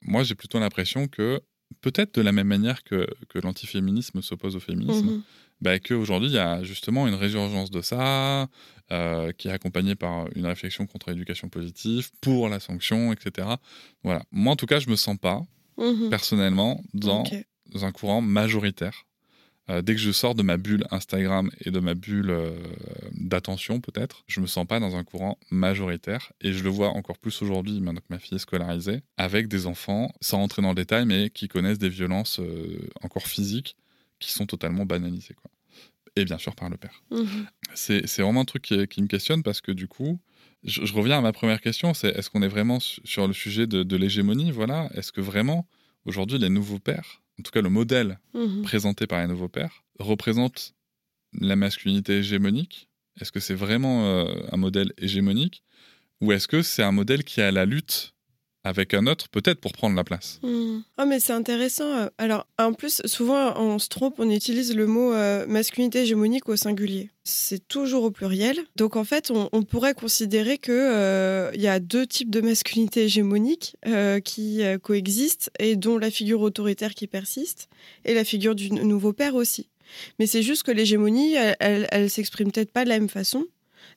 moi, 0.03 0.23
j'ai 0.23 0.35
plutôt 0.35 0.59
l'impression 0.59 1.09
que, 1.09 1.41
peut-être 1.81 2.15
de 2.17 2.23
la 2.23 2.33
même 2.33 2.49
manière 2.49 2.83
que, 2.85 3.07
que 3.29 3.39
l'antiféminisme 3.39 4.21
s'oppose 4.23 4.57
au 4.57 4.61
féminisme, 4.61 5.07
Mhm. 5.07 5.23
bah, 5.61 5.79
qu'aujourd'hui, 5.79 6.29
il 6.31 6.35
y 6.35 6.39
a 6.39 6.63
justement 6.65 7.07
une 7.09 7.15
résurgence 7.15 7.71
de 7.71 7.81
ça, 7.83 8.49
euh, 8.91 9.33
qui 9.33 9.49
est 9.49 9.53
accompagnée 9.53 9.95
par 9.95 10.27
une 10.35 10.47
réflexion 10.47 10.87
contre 10.87 11.11
l'éducation 11.11 11.49
positive, 11.49 12.11
pour 12.21 12.49
la 12.49 12.61
sanction, 12.61 13.13
etc. 13.13 13.49
Voilà. 14.03 14.23
Moi, 14.33 14.53
en 14.53 14.57
tout 14.57 14.67
cas, 14.67 14.81
je 14.81 14.91
me 14.91 14.97
sens 14.97 15.17
pas, 15.17 15.41
Mhm. 15.79 16.11
personnellement, 16.11 16.83
dans 16.95 17.25
un 17.87 17.93
courant 17.93 18.21
majoritaire. 18.21 19.05
Euh, 19.71 19.81
dès 19.81 19.95
que 19.95 20.01
je 20.01 20.11
sors 20.11 20.35
de 20.35 20.43
ma 20.43 20.57
bulle 20.57 20.85
Instagram 20.91 21.51
et 21.61 21.71
de 21.71 21.79
ma 21.79 21.95
bulle 21.95 22.31
euh, 22.31 22.51
d'attention, 23.13 23.81
peut-être, 23.81 24.25
je 24.27 24.41
me 24.41 24.47
sens 24.47 24.67
pas 24.67 24.81
dans 24.81 24.97
un 24.97 25.05
courant 25.05 25.39
majoritaire. 25.51 26.33
Et 26.41 26.53
je 26.53 26.65
le 26.65 26.71
vois 26.71 26.89
encore 26.89 27.19
plus 27.19 27.41
aujourd'hui, 27.43 27.81
maintenant 27.81 28.01
que 28.01 28.07
ma 28.13 28.19
fille 28.19 28.37
est 28.37 28.41
scolarisée, 28.41 29.03
avec 29.17 29.47
des 29.49 29.67
enfants, 29.67 30.13
sans 30.21 30.39
rentrer 30.39 30.63
dans 30.63 30.71
le 30.71 30.75
détail, 30.75 31.07
mais 31.07 31.31
qui 31.31 31.47
connaissent 31.49 31.79
des 31.79 31.89
violences 31.89 32.41
euh, 32.41 32.89
encore 33.03 33.27
physiques 33.27 33.77
qui 34.19 34.33
sont 34.33 34.47
totalement 34.47 34.85
banalisées. 34.85 35.35
Quoi. 35.35 35.51
Et 36.17 36.25
bien 36.25 36.39
sûr 36.39 36.55
par 36.57 36.69
le 36.69 36.77
père. 36.77 37.03
Mhm. 37.11 37.47
C'est 37.75 38.07
c'est 38.07 38.23
vraiment 38.23 38.41
un 38.43 38.45
truc 38.45 38.63
qui, 38.63 38.87
qui 38.89 39.01
me 39.01 39.07
questionne 39.07 39.43
parce 39.43 39.61
que 39.61 39.73
du 39.73 39.89
coup, 39.89 40.19
je, 40.65 40.85
je 40.85 40.93
reviens 40.93 41.19
à 41.19 41.21
ma 41.23 41.33
première 41.33 41.61
question, 41.61 41.95
c'est 41.95 42.09
est-ce 42.09 42.29
qu'on 42.31 42.43
est 42.43 42.49
vraiment 42.49 42.81
su- 42.81 43.01
sur 43.05 43.27
le 43.27 43.33
sujet 43.33 43.67
de, 43.67 43.83
de 43.83 43.97
l'hégémonie 43.97 44.51
Voilà, 44.51 44.91
est-ce 44.95 45.11
que 45.13 45.21
vraiment 45.23 45.67
aujourd'hui 46.05 46.39
les 46.39 46.51
nouveaux 46.51 46.79
pères, 46.79 47.22
en 47.39 47.43
tout 47.43 47.51
cas 47.51 47.61
le 47.63 47.69
modèle 47.71 48.19
Mhm. 48.35 48.63
présenté 48.63 49.07
par 49.07 49.21
les 49.21 49.27
nouveaux 49.29 49.49
pères, 49.49 49.85
représente 49.99 50.75
la 51.33 51.57
masculinité 51.57 52.19
hégémonique 52.19 52.89
Est-ce 53.21 53.31
que 53.33 53.41
c'est 53.41 53.55
vraiment 53.55 54.07
euh, 54.07 54.25
un 54.53 54.57
modèle 54.57 54.93
hégémonique 54.99 55.63
ou 56.23 56.33
est-ce 56.33 56.49
que 56.49 56.63
c'est 56.63 56.83
un 56.83 56.93
modèle 56.93 57.25
qui 57.25 57.41
est 57.41 57.45
à 57.45 57.51
la 57.51 57.65
lutte 57.67 58.15
avec 58.65 58.95
un 58.95 59.07
autre, 59.07 59.29
peut-être 59.29 59.61
pour 59.61 59.73
prendre 59.73 59.97
la 59.97 60.05
place 60.05 60.39
Hmm. 60.43 60.81
Ah 60.97 61.05
mais 61.05 61.21
c'est 61.21 61.33
intéressant. 61.33 62.09
Alors 62.19 62.47
en 62.59 62.73
plus 62.73 63.03
souvent 63.05 63.59
on 63.59 63.79
se 63.79 63.89
trompe, 63.89 64.15
on 64.19 64.31
utilise 64.31 64.75
le 64.75 64.87
mot 64.87 65.13
euh, 65.13 65.47
masculinité 65.47 66.03
hégémonique 66.03 66.49
au 66.49 66.57
singulier. 66.57 67.11
C'est 67.25 67.67
toujours 67.69 68.05
au 68.05 68.11
pluriel. 68.11 68.59
Donc 68.77 68.97
en 68.97 69.05
fait 69.05 69.31
on, 69.31 69.63
pourrait 69.63 69.95
considérer 69.95 70.59
que 70.59 70.73
euh, 70.73 71.51
y 71.55 71.69
a 71.69 71.81
deux 71.81 72.07
types 72.07 72.31
de 72.31 72.41
masculinité 72.41 73.05
hégémonique 73.05 73.77
euh, 73.87 74.21
qui 74.21 74.63
coexistent 74.83 75.51
et 75.59 75.77
dont 75.77 75.99
la 75.99 76.11
figure 76.11 76.41
autoritaire 76.41 76.95
qui 76.95 77.07
persiste 77.07 77.69
et 78.05 78.15
la 78.15 78.25
figure 78.25 78.55
du 78.55 78.73
nouveau 78.73 79.13
père 79.13 79.35
aussi. 79.35 79.69
Mais 80.19 80.27
c'est 80.27 80.43
juste 80.43 80.63
que 80.63 80.73
l'hégémonie 80.73 81.35
elle, 81.35 81.57
elle, 81.61 81.89
elle 81.91 82.11
s'exprime 82.11 82.51
peut-être 82.51 82.73
pas 82.73 82.85
de 82.85 82.89
la 82.89 82.99
même 82.99 83.09
façon. 83.09 83.47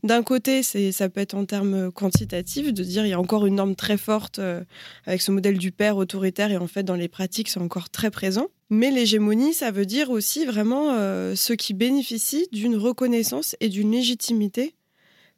D'un 0.04 0.24
côté, 0.24 0.64
ça 0.64 1.10
peut 1.10 1.22
être 1.22 1.36
en 1.36 1.46
termes 1.46 1.92
quantitatifs, 1.92 2.74
de 2.74 2.84
dire 2.84 3.06
il 3.06 3.10
y 3.10 3.14
a 3.14 3.20
encore 3.20 3.46
une 3.46 3.56
norme 3.56 3.76
très 3.76 3.98
forte 3.98 4.40
euh, 4.40 4.64
avec 5.06 5.22
ce 5.22 5.32
modèle 5.32 5.58
du 5.58 5.72
père 5.72 5.98
autoritaire 5.98 6.52
et 6.52 6.58
en 6.58 6.68
fait 6.68 6.84
dans 6.84 6.96
les 6.96 7.08
pratiques 7.08 7.50
c'est 7.50 7.60
encore 7.60 7.90
très 7.90 8.12
présent. 8.12 8.48
Mais 8.70 8.92
l'hégémonie, 8.92 9.54
ça 9.54 9.72
veut 9.72 9.86
dire 9.86 10.10
aussi 10.10 10.46
vraiment 10.46 10.94
euh, 10.94 11.36
ceux 11.36 11.56
qui 11.56 11.74
bénéficient 11.74 12.48
d'une 12.52 12.76
reconnaissance 12.76 13.56
et 13.60 13.70
d'une 13.70 13.92
légitimité 13.92 14.76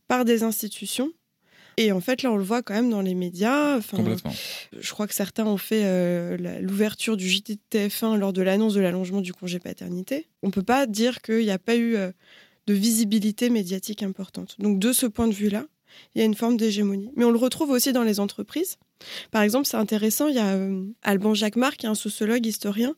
par 0.07 0.25
des 0.25 0.43
institutions. 0.43 1.11
Et 1.79 1.91
en 1.91 2.01
fait 2.01 2.23
là 2.23 2.31
on 2.31 2.37
le 2.37 2.43
voit 2.43 2.63
quand 2.63 2.73
même 2.73 2.89
dans 2.89 3.01
les 3.01 3.13
médias. 3.13 3.77
Enfin, 3.77 3.97
Complètement. 3.97 4.33
je 4.77 4.91
crois 4.91 5.07
que 5.07 5.13
certains 5.13 5.45
ont 5.45 5.57
fait 5.57 5.83
euh, 5.85 6.59
l'ouverture 6.59 7.17
du 7.17 7.29
JT 7.29 7.55
de 7.55 7.77
TF1 7.77 8.17
lors 8.17 8.33
de 8.33 8.41
l'annonce 8.41 8.73
de 8.73 8.81
l'allongement 8.81 9.21
du 9.21 9.33
congé 9.33 9.59
paternité. 9.59 10.27
On 10.41 10.49
peut 10.49 10.63
pas 10.63 10.87
dire 10.87 11.21
qu'il 11.21 11.43
n'y 11.43 11.51
a 11.51 11.59
pas 11.59 11.75
eu 11.75 11.95
euh, 11.95 12.11
de 12.67 12.73
visibilité 12.73 13.49
médiatique 13.49 14.03
importante. 14.03 14.55
Donc 14.59 14.79
de 14.79 14.93
ce 14.93 15.05
point 15.05 15.27
de 15.27 15.33
vue-là, 15.33 15.65
il 16.15 16.19
y 16.19 16.21
a 16.21 16.25
une 16.25 16.35
forme 16.35 16.57
d'hégémonie. 16.57 17.11
Mais 17.15 17.25
on 17.25 17.31
le 17.31 17.37
retrouve 17.37 17.69
aussi 17.69 17.93
dans 17.93 18.03
les 18.03 18.19
entreprises. 18.19 18.77
Par 19.31 19.43
exemple, 19.43 19.67
c'est 19.67 19.77
intéressant, 19.77 20.27
il 20.27 20.35
y 20.35 20.39
a 20.39 20.55
euh, 20.55 20.83
Alban 21.03 21.33
Jacquemart, 21.35 21.77
qui 21.77 21.85
un 21.85 21.95
sociologue 21.95 22.45
historien, 22.45 22.95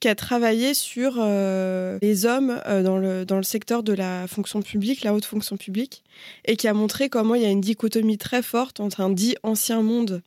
qui 0.00 0.08
a 0.08 0.14
travaillé 0.14 0.72
sur 0.72 1.16
euh, 1.18 1.98
les 2.00 2.24
hommes 2.24 2.60
euh, 2.66 2.82
dans, 2.82 2.96
le, 2.96 3.26
dans 3.26 3.36
le 3.36 3.42
secteur 3.42 3.82
de 3.82 3.92
la 3.92 4.26
fonction 4.26 4.62
publique, 4.62 5.02
la 5.02 5.12
haute 5.14 5.26
fonction 5.26 5.58
publique, 5.58 6.04
et 6.46 6.56
qui 6.56 6.68
a 6.68 6.74
montré 6.74 7.10
comment 7.10 7.34
il 7.34 7.42
y 7.42 7.44
a 7.44 7.50
une 7.50 7.60
dichotomie 7.60 8.18
très 8.18 8.42
forte 8.42 8.80
entre 8.80 9.02
un 9.02 9.10
dit 9.10 9.36
ancien 9.42 9.82
monde 9.82 10.22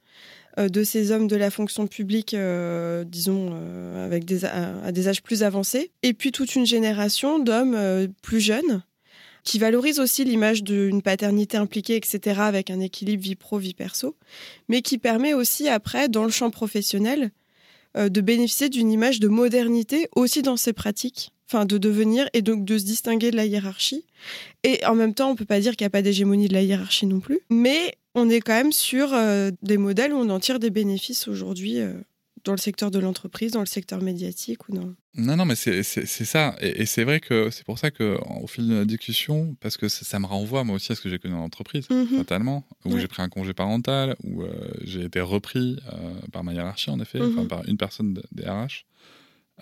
de 0.58 0.84
ces 0.84 1.12
hommes 1.12 1.28
de 1.28 1.36
la 1.36 1.52
fonction 1.52 1.88
publique, 1.88 2.36
disons, 3.08 3.54
avec 3.96 4.26
des, 4.26 4.46
à, 4.46 4.92
des 4.92 5.08
âges 5.08 5.22
plus 5.22 5.44
avancés, 5.44 5.92
et 6.04 6.14
puis 6.14 6.32
toute 6.32 6.56
une 6.56 6.66
génération 6.66 7.40
d'hommes 7.40 8.08
plus 8.22 8.40
jeunes 8.40 8.84
qui 9.46 9.60
valorise 9.60 10.00
aussi 10.00 10.26
l'image 10.26 10.64
d'une 10.64 11.02
paternité 11.02 11.56
impliquée, 11.56 11.96
etc., 11.96 12.42
avec 12.42 12.72
un 12.72 12.82
équilibre 12.82 13.24
vie 13.24 13.36
pro, 13.36 13.58
vie 13.60 13.76
perso, 13.76 14.18
mais 14.68 14.82
qui 14.82 14.98
permet 14.98 15.34
aussi 15.34 15.70
après, 15.70 16.10
dans 16.10 16.24
le 16.26 16.32
champ 16.32 16.50
professionnel, 16.50 17.32
euh, 17.96 18.10
de 18.10 18.20
bénéficier 18.20 18.68
d'une 18.68 18.92
image 18.92 19.20
de 19.20 19.30
modernité 19.30 20.10
aussi 20.16 20.42
dans 20.42 20.58
ses 20.58 20.74
pratiques, 20.74 21.32
enfin 21.48 21.66
de 21.66 21.78
devenir 21.78 22.28
et 22.34 22.42
donc 22.42 22.66
de 22.66 22.78
se 22.78 22.84
distinguer 22.84 23.32
de 23.32 23.38
la 23.38 23.46
hiérarchie. 23.46 24.04
Et 24.64 24.84
en 24.86 24.96
même 24.96 25.14
temps, 25.14 25.30
on 25.30 25.36
peut 25.36 25.46
pas 25.46 25.60
dire 25.60 25.76
qu'il 25.76 25.86
n'y 25.86 25.90
a 25.90 25.92
pas 25.92 26.02
d'hégémonie 26.02 26.48
de 26.48 26.54
la 26.54 26.64
hiérarchie 26.64 27.06
non 27.06 27.20
plus, 27.20 27.40
mais 27.50 27.96
on 28.16 28.30
est 28.30 28.42
quand 28.42 28.54
même 28.54 28.72
sur 28.72 29.14
euh, 29.14 29.52
des 29.62 29.78
modèles 29.78 30.14
où 30.14 30.18
on 30.18 30.30
en 30.30 30.40
tire 30.40 30.60
des 30.60 30.72
bénéfices 30.72 31.28
aujourd'hui. 31.28 31.80
Euh, 31.80 31.94
dans 32.44 32.52
le 32.52 32.60
secteur 32.60 32.92
de 32.92 33.00
l'entreprise, 33.00 33.54
dans 33.54 33.60
le 33.60 33.66
secteur 33.66 34.04
médiatique 34.04 34.70
ou 34.70 34.76
non 34.76 34.94
Non, 35.16 35.36
non, 35.36 35.46
mais 35.46 35.56
c'est 35.56 35.82
ça. 35.82 36.56
Et, 36.60 36.86
c'est 36.86 37.04
vrai 37.04 37.20
que 37.20 37.50
c'est 37.50 37.66
pour 37.66 37.80
ça 37.80 37.90
qu'au 37.90 38.46
fil 38.46 38.68
de 38.68 38.76
la 38.76 38.86
discussion, 38.86 39.56
parce 39.62 39.78
que 39.78 39.88
ça, 39.88 40.20
me 40.20 40.28
renvoie 40.28 40.64
moi 40.64 40.76
aussi 40.76 40.92
à 40.92 40.96
ce 40.96 41.02
que 41.02 41.10
j'ai 41.10 41.18
connu 41.18 41.34
dans 41.34 41.40
l'entreprise, 41.40 41.90
mhm. 41.90 42.18
totalement, 42.18 42.64
où 42.86 43.00
j'ai 43.00 43.08
pris 43.08 43.24
un 43.24 43.30
congé 43.30 43.56
parental, 43.56 44.16
où 44.24 44.44
euh, 44.44 44.52
j'ai 44.84 45.06
été 45.06 45.22
repris 45.22 45.80
par 46.32 46.44
ma 46.44 46.54
hiérarchie, 46.54 46.92
en 46.92 47.00
effet, 47.00 47.20
mhm. 47.20 47.48
par 47.48 47.68
une 47.68 47.78
personne 47.78 48.22
des 48.32 48.44
RH. 48.44 48.86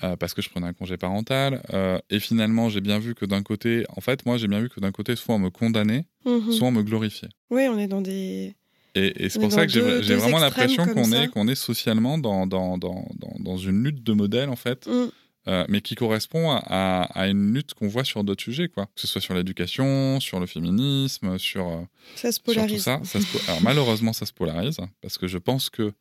Euh, 0.01 0.15
parce 0.15 0.33
que 0.33 0.41
je 0.41 0.49
prenais 0.49 0.65
un 0.65 0.73
congé 0.73 0.97
parental. 0.97 1.61
et 2.09 2.19
finalement, 2.19 2.69
j'ai 2.69 2.81
bien 2.81 2.97
vu 2.99 3.13
que 3.13 3.25
d'un 3.25 3.43
côté, 3.43 3.85
en 3.89 4.01
fait, 4.01 4.25
moi, 4.25 4.37
j'ai 4.37 4.47
bien 4.47 4.59
vu 4.59 4.69
que 4.69 4.79
d'un 4.79 4.91
côté, 4.91 5.15
soit 5.15 5.35
on 5.35 5.39
me 5.39 5.51
condamnait, 5.51 6.05
mhm. 6.25 6.51
soit 6.51 6.67
on 6.67 6.71
me 6.71 6.81
glorifiait. 6.81 7.29
Oui, 7.51 7.67
on 7.69 7.77
est 7.77 7.87
dans 7.87 8.01
des, 8.01 8.55
et, 8.95 9.29
c'est 9.29 9.39
pour 9.39 9.51
ça 9.51 9.65
que 9.65 10.01
j'ai 10.01 10.15
vraiment 10.15 10.39
l'impression 10.39 10.85
qu'on 10.85 11.11
est, 11.11 11.27
qu'on 11.29 11.47
est 11.47 11.55
socialement 11.55 12.17
dans, 12.17 12.45
dans, 12.45 12.77
dans, 12.77 13.05
dans, 13.39 13.57
une 13.57 13.83
lutte 13.83 14.03
de 14.03 14.13
modèles, 14.13 14.49
en 14.49 14.55
fait, 14.55 14.87
mm. 14.87 15.09
euh, 15.47 15.65
mais 15.67 15.81
qui 15.81 15.95
correspond 15.95 16.51
à, 16.51 17.07
à 17.11 17.27
une 17.27 17.53
lutte 17.53 17.73
qu'on 17.73 17.87
voit 17.87 18.03
sur 18.03 18.23
d'autres 18.23 18.43
sujets, 18.43 18.67
quoi. 18.67 18.85
Que 18.85 19.01
ce 19.01 19.07
soit 19.07 19.21
sur 19.21 19.33
l'éducation, 19.33 20.19
sur 20.19 20.39
le 20.39 20.45
féminisme, 20.45 21.39
sur, 21.39 21.67
euh, 21.67 21.81
ça 22.15 22.31
se 22.31 22.39
polarise. 22.39 22.83
tout 22.83 22.83
ça. 22.83 23.01
Alors, 23.47 23.61
malheureusement, 23.63 24.13
ça 24.13 24.27
se 24.27 24.33
polarise, 24.33 24.77
parce 25.01 25.17
que 25.17 25.27
je 25.27 25.39
pense 25.39 25.71
que, 25.71 25.91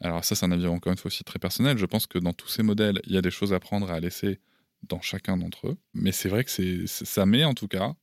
alors 0.00 0.24
ça, 0.24 0.34
c'est 0.34 0.44
un 0.46 0.52
avis 0.52 0.66
encore 0.66 0.92
une 0.92 0.98
fois 0.98 1.08
aussi 1.08 1.24
très 1.24 1.38
personnel, 1.38 1.78
je 1.78 1.86
pense 1.86 2.06
que 2.06 2.18
dans 2.18 2.32
tous 2.32 2.48
ces 2.48 2.62
modèles, 2.62 3.00
il 3.06 3.12
y 3.12 3.16
a 3.16 3.22
des 3.22 3.30
choses 3.30 3.52
à 3.52 3.60
prendre 3.60 3.90
et 3.90 3.94
à 3.94 4.00
laisser 4.00 4.40
dans 4.88 5.00
chacun 5.00 5.36
d'entre 5.36 5.68
eux. 5.68 5.76
Mais 5.94 6.12
c'est 6.12 6.28
vrai 6.28 6.44
que 6.44 6.86
ça 6.86 7.26
met, 7.26 7.44
en 7.44 7.54
tout 7.54 7.68
cas, 7.68 7.94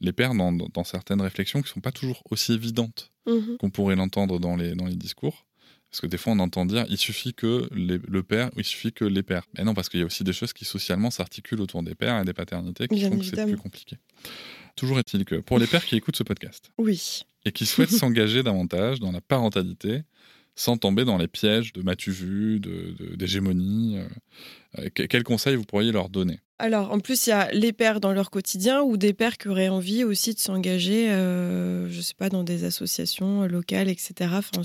les 0.00 0.12
pères 0.12 0.34
dans, 0.34 0.52
dans 0.52 0.84
certaines 0.84 1.20
réflexions 1.22 1.60
qui 1.60 1.68
ne 1.68 1.72
sont 1.74 1.80
pas 1.80 1.92
toujours 1.92 2.22
aussi 2.30 2.52
évidentes 2.52 3.12
Mhm. 3.26 3.58
qu'on 3.58 3.68
pourrait 3.70 3.94
l'entendre 3.96 4.38
dans 4.38 4.56
les, 4.56 4.74
dans 4.74 4.86
les 4.86 4.96
discours. 4.96 5.44
Parce 5.90 6.00
que 6.00 6.06
des 6.06 6.16
fois, 6.18 6.32
on 6.32 6.38
entend 6.38 6.66
dire 6.66 6.84
il 6.88 6.96
suffit 6.98 7.32
que 7.34 7.68
le 7.72 8.22
père, 8.22 8.50
il 8.56 8.64
suffit 8.64 8.92
que 8.92 9.04
les 9.04 9.22
pères. 9.22 9.44
Mais 9.56 9.64
non, 9.64 9.74
parce 9.74 9.88
qu'il 9.88 10.00
y 10.00 10.02
a 10.02 10.06
aussi 10.06 10.24
des 10.24 10.32
choses 10.32 10.52
qui 10.52 10.64
socialement 10.66 11.10
s'articulent 11.10 11.60
autour 11.60 11.82
des 11.82 11.94
pères 11.94 12.20
et 12.20 12.24
des 12.24 12.32
paternités 12.34 12.88
qui 12.88 13.00
font 13.02 13.18
que 13.18 13.24
c'est 13.24 13.44
plus 13.46 13.56
compliqué. 13.56 13.96
Toujours 14.76 14.98
est-il 14.98 15.24
que 15.24 15.36
pour 15.36 15.58
les 15.58 15.66
pères 15.66 15.84
qui 15.84 15.96
écoutent 15.96 16.16
ce 16.16 16.22
podcast 16.22 16.70
oui. 16.78 17.22
et 17.44 17.52
qui 17.52 17.64
souhaitent 17.66 17.90
s'engager 17.90 18.42
davantage 18.42 19.00
dans 19.00 19.12
la 19.12 19.20
parentalité, 19.20 20.02
sans 20.58 20.76
tomber 20.76 21.04
dans 21.04 21.18
les 21.18 21.28
pièges 21.28 21.72
de 21.72 21.82
matu 21.82 22.10
vu, 22.10 22.60
d'hégémonie, 22.60 23.94
de, 23.94 24.00
euh, 24.80 24.88
euh, 24.98 25.06
quels 25.08 25.22
conseils 25.22 25.54
vous 25.54 25.64
pourriez 25.64 25.92
leur 25.92 26.08
donner? 26.08 26.40
Alors, 26.58 26.90
en 26.90 26.98
plus, 26.98 27.28
il 27.28 27.30
y 27.30 27.32
a 27.32 27.52
les 27.52 27.72
pères 27.72 28.00
dans 28.00 28.12
leur 28.12 28.30
quotidien 28.30 28.82
ou 28.82 28.96
des 28.96 29.12
pères 29.12 29.38
qui 29.38 29.46
auraient 29.46 29.68
envie 29.68 30.02
aussi 30.02 30.34
de 30.34 30.40
s'engager, 30.40 31.08
euh, 31.10 31.88
je 31.88 32.00
sais 32.00 32.14
pas, 32.18 32.28
dans 32.28 32.42
des 32.42 32.64
associations 32.64 33.46
locales, 33.46 33.88
etc. 33.88 34.12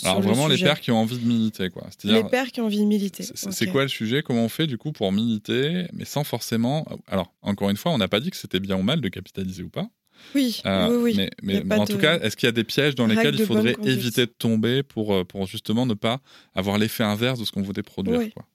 Alors, 0.03 0.21
vraiment, 0.21 0.47
les 0.47 0.57
pères 0.57 0.81
qui 0.81 0.89
ont 0.89 0.97
envie 0.97 1.19
de 1.19 1.27
militer, 1.27 1.69
quoi. 1.69 1.87
Les 2.03 2.23
pères 2.23 2.51
qui 2.51 2.59
ont 2.61 2.65
envie 2.65 2.79
de 2.79 2.85
militer. 2.85 3.23
C'est 3.35 3.67
quoi 3.67 3.83
le 3.83 3.89
sujet? 3.89 4.23
Comment 4.23 4.45
on 4.45 4.49
fait, 4.49 4.65
du 4.65 4.79
coup, 4.79 4.91
pour 4.91 5.11
militer, 5.11 5.85
mais 5.93 6.05
sans 6.05 6.23
forcément. 6.23 6.87
Alors, 7.07 7.31
encore 7.43 7.69
une 7.69 7.77
fois, 7.77 7.91
on 7.91 7.99
n'a 7.99 8.07
pas 8.07 8.19
dit 8.19 8.31
que 8.31 8.37
c'était 8.37 8.59
bien 8.59 8.77
ou 8.77 8.81
mal 8.81 8.99
de 8.99 9.09
capitaliser 9.09 9.61
ou 9.61 9.69
pas. 9.69 9.87
Oui, 10.35 10.61
euh, 10.65 10.97
oui, 10.97 11.15
oui. 11.15 11.29
Mais, 11.41 11.63
en 11.73 11.85
tout 11.85 11.97
cas, 11.97 12.19
est-ce 12.19 12.35
qu'il 12.35 12.47
y 12.47 12.49
a 12.49 12.53
des 12.53 12.63
pièges 12.63 12.95
dans 12.95 13.07
lesquels 13.07 13.35
il 13.35 13.45
faudrait 13.45 13.75
éviter 13.83 14.25
de 14.25 14.31
tomber 14.31 14.83
pour, 14.83 15.13
euh, 15.13 15.23
pour 15.23 15.45
justement 15.47 15.85
ne 15.85 15.93
pas 15.93 16.19
avoir 16.55 16.77
l'effet 16.77 17.03
inverse 17.03 17.39
de 17.39 17.45
ce 17.45 17.51
qu'on 17.51 17.61
voulait 17.61 17.83
produire 17.83 18.33
quoi? 18.33 18.45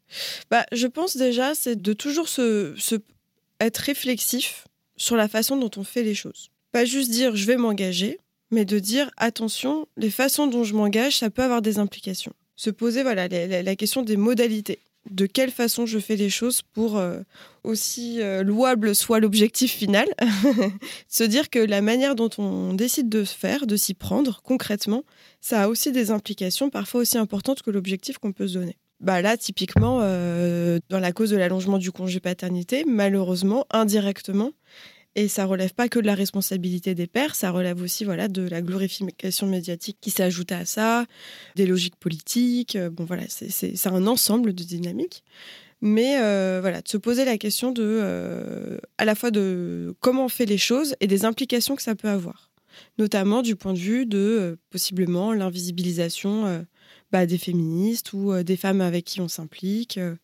Bah, 0.51 0.65
Je 0.73 0.87
pense 0.87 1.17
déjà, 1.17 1.55
c'est 1.55 1.81
de 1.81 1.93
toujours 1.93 2.29
se, 2.29 2.75
se 2.77 2.97
être 3.61 3.79
réflexif 3.79 4.67
sur 4.97 5.17
la 5.17 5.29
façon 5.29 5.57
dont 5.57 5.71
on 5.77 5.85
fait 5.85 6.03
les 6.03 6.15
choses. 6.15 6.51
Pas 6.73 6.85
juste 6.85 7.11
dire 7.11 7.37
je 7.37 7.47
vais 7.47 7.57
m'engager, 7.57 8.19
mais 8.51 8.65
de 8.65 8.79
dire 8.79 9.11
attention, 9.17 9.87
les 9.97 10.11
façons 10.11 10.47
dont 10.47 10.65
je 10.65 10.75
m'engage, 10.75 11.17
ça 11.19 11.31
peut 11.31 11.43
avoir 11.43 11.63
des 11.63 11.79
implications. 11.79 12.33
Se 12.57 12.71
poser 12.71 13.03
voilà 13.03 13.29
la, 13.29 13.77
question 13.77 14.03
des 14.03 14.17
modalités. 14.17 14.81
De 15.11 15.27
quelle 15.27 15.51
façon 15.51 15.87
je 15.87 15.99
fais 15.99 16.17
les 16.17 16.31
choses 16.31 16.63
pour 16.63 16.97
euh, 16.97 17.21
aussi 17.65 18.21
euh, 18.21 18.43
louable 18.43 18.95
soit 18.95 19.21
l'objectif 19.21 19.73
final, 19.73 20.07
se 21.09 21.25
dire 21.25 21.51
que 21.51 21.59
la 21.59 21.81
manière 21.81 22.15
dont 22.15 22.31
on 22.39 22.75
décide 22.75 23.09
de 23.09 23.25
faire, 23.25 23.67
de 23.67 23.77
s'y 23.77 23.95
prendre 23.95 24.41
concrètement, 24.43 25.05
ça 25.41 25.63
a 25.63 25.69
aussi 25.69 25.93
des 25.93 26.11
implications 26.11 26.71
parfois 26.71 27.01
aussi 27.03 27.19
importantes 27.19 27.63
que 27.63 27.71
l'objectif 27.71 28.19
qu'on 28.19 28.33
peut 28.33 28.49
se 28.49 28.55
donner. 28.55 28.77
Bah 29.01 29.23
là, 29.23 29.37
typiquement, 29.37 30.01
euh, 30.03 30.81
dans 30.89 30.99
la 30.99 31.13
cause 31.13 31.31
de 31.31 31.37
l'allongement 31.37 31.79
du 31.79 31.93
congé 31.93 32.19
paternité, 32.19 32.85
malheureusement, 32.85 33.65
indirectement, 33.71 34.51
et 35.19 35.27
ça 35.27 35.47
relève 35.47 35.75
pas 35.75 35.89
que 35.89 35.99
de 35.99 36.07
la 36.07 36.15
responsabilité 36.15 36.95
des 36.95 37.09
pères, 37.09 37.35
ça 37.35 37.51
relève 37.51 37.83
aussi 37.83 38.05
voilà 38.05 38.29
de 38.29 38.43
la 38.43 38.63
glorification 38.63 39.49
médiatique 39.49 39.99
qui 40.01 40.13
s'ajoute 40.13 40.53
à 40.53 40.65
ça, 40.65 41.07
des 41.57 41.67
logiques 41.67 41.97
politiques. 41.97 42.77
Euh, 42.77 42.89
bon 42.89 43.05
voilà, 43.05 43.25
c'est 43.29 43.87
un 43.89 44.07
ensemble 44.07 44.53
de 44.53 44.63
dynamiques. 44.63 45.25
Mais 45.81 46.21
euh, 46.21 46.59
voilà, 46.61 46.83
de 46.83 46.89
se 46.89 46.97
poser 46.97 47.25
la 47.25 47.37
question 47.37 47.73
de 47.73 48.79
à 48.97 49.05
la 49.05 49.15
fois 49.17 49.33
de 49.33 49.97
comment 50.01 50.27
on 50.27 50.29
fait 50.29 50.47
les 50.47 50.59
choses 50.59 50.95
et 51.01 51.09
des 51.09 51.25
implications 51.25 51.75
que 51.75 51.83
ça 51.83 51.97
peut 51.97 52.09
avoir, 52.09 52.51
notamment 52.99 53.43
du 53.43 53.57
point 53.57 53.73
de 53.73 53.79
vue 53.79 54.07
de 54.07 54.57
possiblement 54.71 55.33
l'invisibilisation 55.33 56.65
bah, 57.11 57.27
des 57.27 57.39
féministes 57.39 58.13
ou 58.13 58.33
euh, 58.33 58.43
des 58.43 58.57
femmes 58.57 58.81
avec 58.81 59.05
qui 59.05 59.21
on 59.21 59.29
s'implique, 59.29 59.97
euh, 59.97 60.15
euh, 60.15 60.17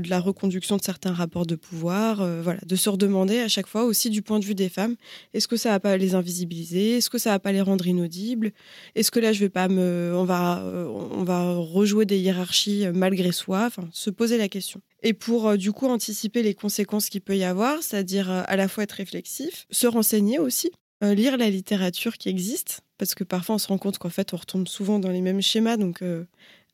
de 0.00 0.08
la 0.08 0.20
reconduction 0.20 0.76
de 0.76 0.82
certains 0.82 1.12
rapports 1.12 1.46
de 1.46 1.56
pouvoir, 1.56 2.16
voilà, 2.42 2.60
de 2.64 2.76
se 2.76 2.88
redemander 2.88 3.40
à 3.40 3.48
chaque 3.48 3.66
fois 3.66 3.84
aussi 3.84 4.10
du 4.10 4.22
point 4.22 4.38
de 4.38 4.44
vue 4.44 4.54
des 4.54 4.68
femmes, 4.68 4.96
est-ce 5.34 5.48
que 5.48 5.56
ça 5.56 5.70
va 5.70 5.80
pas 5.80 5.96
les 5.96 6.14
invisibiliser, 6.14 6.98
est-ce 6.98 7.10
que 7.10 7.18
ça 7.18 7.30
va 7.30 7.38
pas 7.38 7.52
les 7.52 7.60
rendre 7.60 7.86
inaudibles, 7.86 8.52
est-ce 8.94 9.10
que 9.10 9.18
là 9.18 9.32
je 9.32 9.40
vais 9.40 9.48
pas 9.48 9.68
me, 9.68 10.12
on 10.14 10.24
va, 10.24 10.62
on 10.64 11.24
va 11.24 11.54
rejouer 11.54 12.06
des 12.06 12.18
hiérarchies 12.18 12.86
malgré 12.94 13.32
soi, 13.32 13.64
enfin, 13.66 13.88
se 13.92 14.10
poser 14.10 14.38
la 14.38 14.48
question. 14.48 14.80
Et 15.02 15.14
pour 15.14 15.56
du 15.56 15.72
coup 15.72 15.86
anticiper 15.86 16.42
les 16.42 16.54
conséquences 16.54 17.08
qu'il 17.08 17.22
peut 17.22 17.36
y 17.36 17.44
avoir, 17.44 17.82
c'est-à-dire 17.82 18.30
à 18.30 18.56
la 18.56 18.68
fois 18.68 18.84
être 18.84 18.92
réflexif, 18.92 19.66
se 19.70 19.86
renseigner 19.86 20.38
aussi, 20.38 20.70
lire 21.02 21.36
la 21.36 21.48
littérature 21.48 22.18
qui 22.18 22.28
existe, 22.28 22.82
parce 22.98 23.14
que 23.14 23.24
parfois 23.24 23.54
on 23.54 23.58
se 23.58 23.68
rend 23.68 23.78
compte 23.78 23.96
qu'en 23.96 24.10
fait 24.10 24.34
on 24.34 24.36
retombe 24.36 24.68
souvent 24.68 24.98
dans 24.98 25.08
les 25.08 25.22
mêmes 25.22 25.40
schémas, 25.40 25.78
donc 25.78 26.02
euh, 26.02 26.24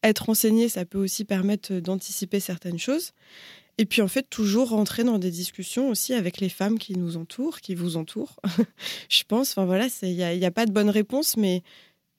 être 0.03 0.29
enseigné, 0.29 0.69
ça 0.69 0.85
peut 0.85 0.99
aussi 0.99 1.25
permettre 1.25 1.75
d'anticiper 1.75 2.41
certaines 2.41 2.79
choses. 2.79 3.13
Et 3.79 3.85
puis 3.85 4.01
en 4.01 4.09
fait, 4.09 4.23
toujours 4.29 4.71
rentrer 4.71 5.05
dans 5.05 5.19
des 5.19 5.31
discussions 5.31 5.91
aussi 5.91 6.15
avec 6.15 6.41
les 6.41 6.49
femmes 6.49 6.79
qui 6.79 6.97
nous 6.97 7.17
entourent, 7.17 7.61
qui 7.61 7.75
vous 7.75 7.97
entourent. 7.97 8.37
je 9.09 9.23
pense, 9.29 9.51
enfin 9.51 9.67
voilà, 9.67 9.89
il 10.03 10.15
n'y 10.15 10.45
a, 10.45 10.51
pas 10.51 10.65
de 10.65 10.73
bonne 10.73 10.89
réponse, 10.89 11.37
mais 11.37 11.63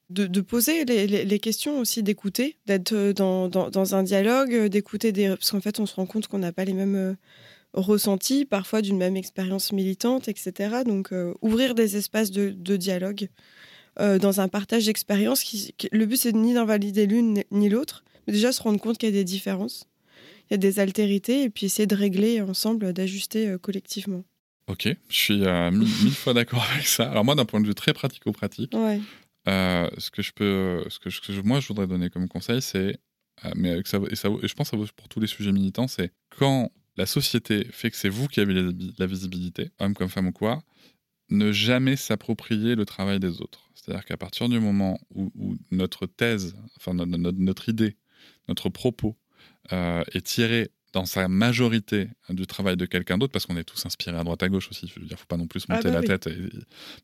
de, 0.09 0.41
poser 0.41 0.85
les, 0.85 1.39
questions 1.39 1.79
aussi, 1.79 2.03
d'écouter, 2.03 2.57
d'être 2.65 2.93
euh, 2.93 3.13
dans, 3.13 3.95
un 3.95 4.03
dialogue, 4.03 4.53
euh, 4.53 4.69
d'écouter 4.69 5.11
des... 5.11 5.29
Parce 5.29 5.51
qu'en 5.51 5.59
fait, 5.59 5.79
on 5.79 5.85
se 5.85 5.95
rend 5.95 6.05
compte 6.05 6.27
qu'on 6.27 6.39
n'a 6.39 6.53
pas 6.53 6.63
les 6.63 6.73
mêmes 6.73 7.17
ressentis, 7.73 8.45
parfois 8.45 8.81
d'une 8.81 8.97
même 8.97 9.17
expérience 9.17 9.73
militante, 9.73 10.27
etc. 10.27 10.83
Donc 10.85 11.11
ouvrir 11.41 11.75
des 11.75 11.97
espaces 11.97 12.31
de, 12.31 12.49
de 12.49 12.77
dialogue 12.77 13.29
euh, 13.99 14.19
dans 14.19 14.41
un 14.41 14.47
partage 14.47 14.85
d'expérience. 14.85 15.43
Qui, 15.43 15.73
le 15.91 16.05
but, 16.05 16.17
c'est 16.17 16.33
ni 16.33 16.53
d'invalider 16.53 17.07
l'une 17.07 17.43
ni 17.51 17.69
l'autre, 17.69 18.03
mais 18.25 18.33
déjà 18.33 18.51
se 18.51 18.61
rendre 18.61 18.79
compte 18.79 18.97
qu'il 18.97 19.09
y 19.09 19.11
a 19.11 19.15
des 19.15 19.23
différences, 19.23 19.87
il 20.49 20.53
y 20.53 20.55
a 20.55 20.57
des 20.57 20.79
altérités, 20.79 21.43
et 21.43 21.49
puis 21.49 21.65
essayer 21.65 21.87
de 21.87 21.95
régler 21.95 22.41
ensemble, 22.41 22.93
d'ajuster 22.93 23.47
euh, 23.47 23.57
collectivement. 23.57 24.23
Ok, 24.67 24.87
je 25.09 25.15
suis 25.15 25.45
euh, 25.45 25.71
mille, 25.71 26.11
fois 26.11 26.33
d'accord 26.33 26.65
avec 26.73 26.87
ça. 26.87 27.09
Alors 27.09 27.25
moi, 27.25 27.35
d'un 27.35 27.45
point 27.45 27.61
de 27.61 27.67
vue 27.67 27.75
très 27.75 27.93
pratico-pratique, 27.93 28.73
ce 29.45 30.11
que 30.11 30.21
je 30.21 30.31
peux, 30.33 30.83
ce 30.89 30.99
que, 30.99 31.09
je, 31.09 31.41
moi 31.41 31.59
je 31.59 31.67
voudrais 31.67 31.87
donner 31.87 32.09
comme 32.09 32.27
conseil, 32.27 32.61
c'est, 32.61 32.97
mais 33.55 33.81
ça, 33.85 33.99
et, 34.09 34.15
ça, 34.15 34.29
et 34.29 34.47
je 34.47 34.53
pense 34.53 34.69
que 34.69 34.71
ça 34.71 34.77
vaut 34.77 34.87
pour 34.95 35.07
tous 35.07 35.19
les 35.19 35.27
sujets 35.27 35.51
militants, 35.51 35.87
c'est 35.87 36.11
quand 36.37 36.71
la 36.97 37.05
société 37.05 37.65
fait 37.71 37.91
que 37.91 37.97
c'est 37.97 38.09
vous 38.09 38.27
qui 38.27 38.39
avez 38.39 38.53
la 38.97 39.05
visibilité, 39.05 39.69
homme 39.79 39.93
comme 39.93 40.09
femme 40.09 40.27
ou 40.27 40.31
quoi, 40.31 40.63
ne 41.29 41.51
jamais 41.51 41.95
s'approprier 41.95 42.75
le 42.75 42.85
travail 42.85 43.19
des 43.19 43.41
autres. 43.41 43.69
C'est-à-dire 43.73 44.05
qu'à 44.05 44.17
partir 44.17 44.49
du 44.49 44.59
moment 44.59 44.99
où, 45.13 45.55
notre 45.71 46.05
thèse, 46.05 46.55
enfin 46.77 46.93
notre, 46.93 47.69
idée, 47.69 47.95
notre 48.47 48.69
propos 48.69 49.17
euh, 49.71 50.03
est 50.13 50.25
tiré 50.25 50.71
dans 50.93 51.05
sa 51.05 51.27
majorité 51.27 52.09
du 52.29 52.47
travail 52.47 52.77
de 52.77 52.85
quelqu'un 52.85 53.17
d'autre, 53.17 53.31
parce 53.31 53.45
qu'on 53.45 53.57
est 53.57 53.63
tous 53.63 53.85
inspirés 53.85 54.17
à 54.17 54.23
droite 54.23 54.41
à 54.41 54.49
gauche 54.49 54.69
aussi. 54.69 54.91
Je 54.93 54.99
veux 54.99 55.05
dire, 55.05 55.19
faut 55.19 55.25
pas 55.25 55.37
non 55.37 55.47
plus 55.47 55.61
se 55.61 55.65
ah 55.69 55.75
monter 55.75 55.89
bah 55.89 56.01
la 56.01 56.17
tête. 56.17 56.29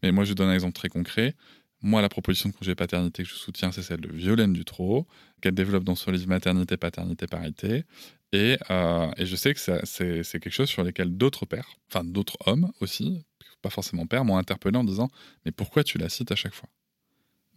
Mais 0.01 0.11
moi, 0.11 0.23
je 0.23 0.33
donne 0.33 0.49
un 0.49 0.53
exemple 0.53 0.73
très 0.73 0.89
concret. 0.89 1.35
Moi, 1.81 2.01
la 2.01 2.09
proposition 2.09 2.49
de 2.49 2.55
congé 2.55 2.75
paternité 2.75 3.23
que 3.23 3.29
je 3.29 3.35
soutiens, 3.35 3.71
c'est 3.71 3.81
celle 3.81 3.99
de 3.99 4.09
Violaine 4.09 4.53
Dutro, 4.53 5.05
qu'elle 5.41 5.53
développe 5.53 5.83
dans 5.83 5.95
son 5.95 6.11
livre 6.11 6.27
Maternité, 6.27 6.77
Paternité, 6.77 7.27
Parité. 7.27 7.83
Et, 8.31 8.57
euh, 8.71 9.11
et 9.17 9.25
je 9.25 9.35
sais 9.35 9.53
que 9.53 9.59
c'est 9.59 10.39
quelque 10.39 10.49
chose 10.49 10.69
sur 10.69 10.83
lequel 10.83 11.15
d'autres 11.15 11.45
pères, 11.45 11.77
enfin 11.89 12.03
d'autres 12.03 12.37
hommes 12.45 12.71
aussi, 12.79 13.25
pas 13.63 13.71
forcément 13.71 14.05
pères, 14.05 14.25
m'ont 14.25 14.37
interpellé 14.37 14.77
en 14.77 14.83
disant 14.83 15.09
Mais 15.45 15.51
pourquoi 15.51 15.83
tu 15.83 15.97
la 15.97 16.09
cites 16.09 16.31
à 16.31 16.35
chaque 16.35 16.53
fois? 16.53 16.69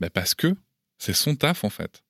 Ben 0.00 0.08
Parce 0.08 0.34
que 0.34 0.56
c'est 0.98 1.12
son 1.12 1.34
taf 1.36 1.64
en 1.64 1.70
fait. 1.70 2.02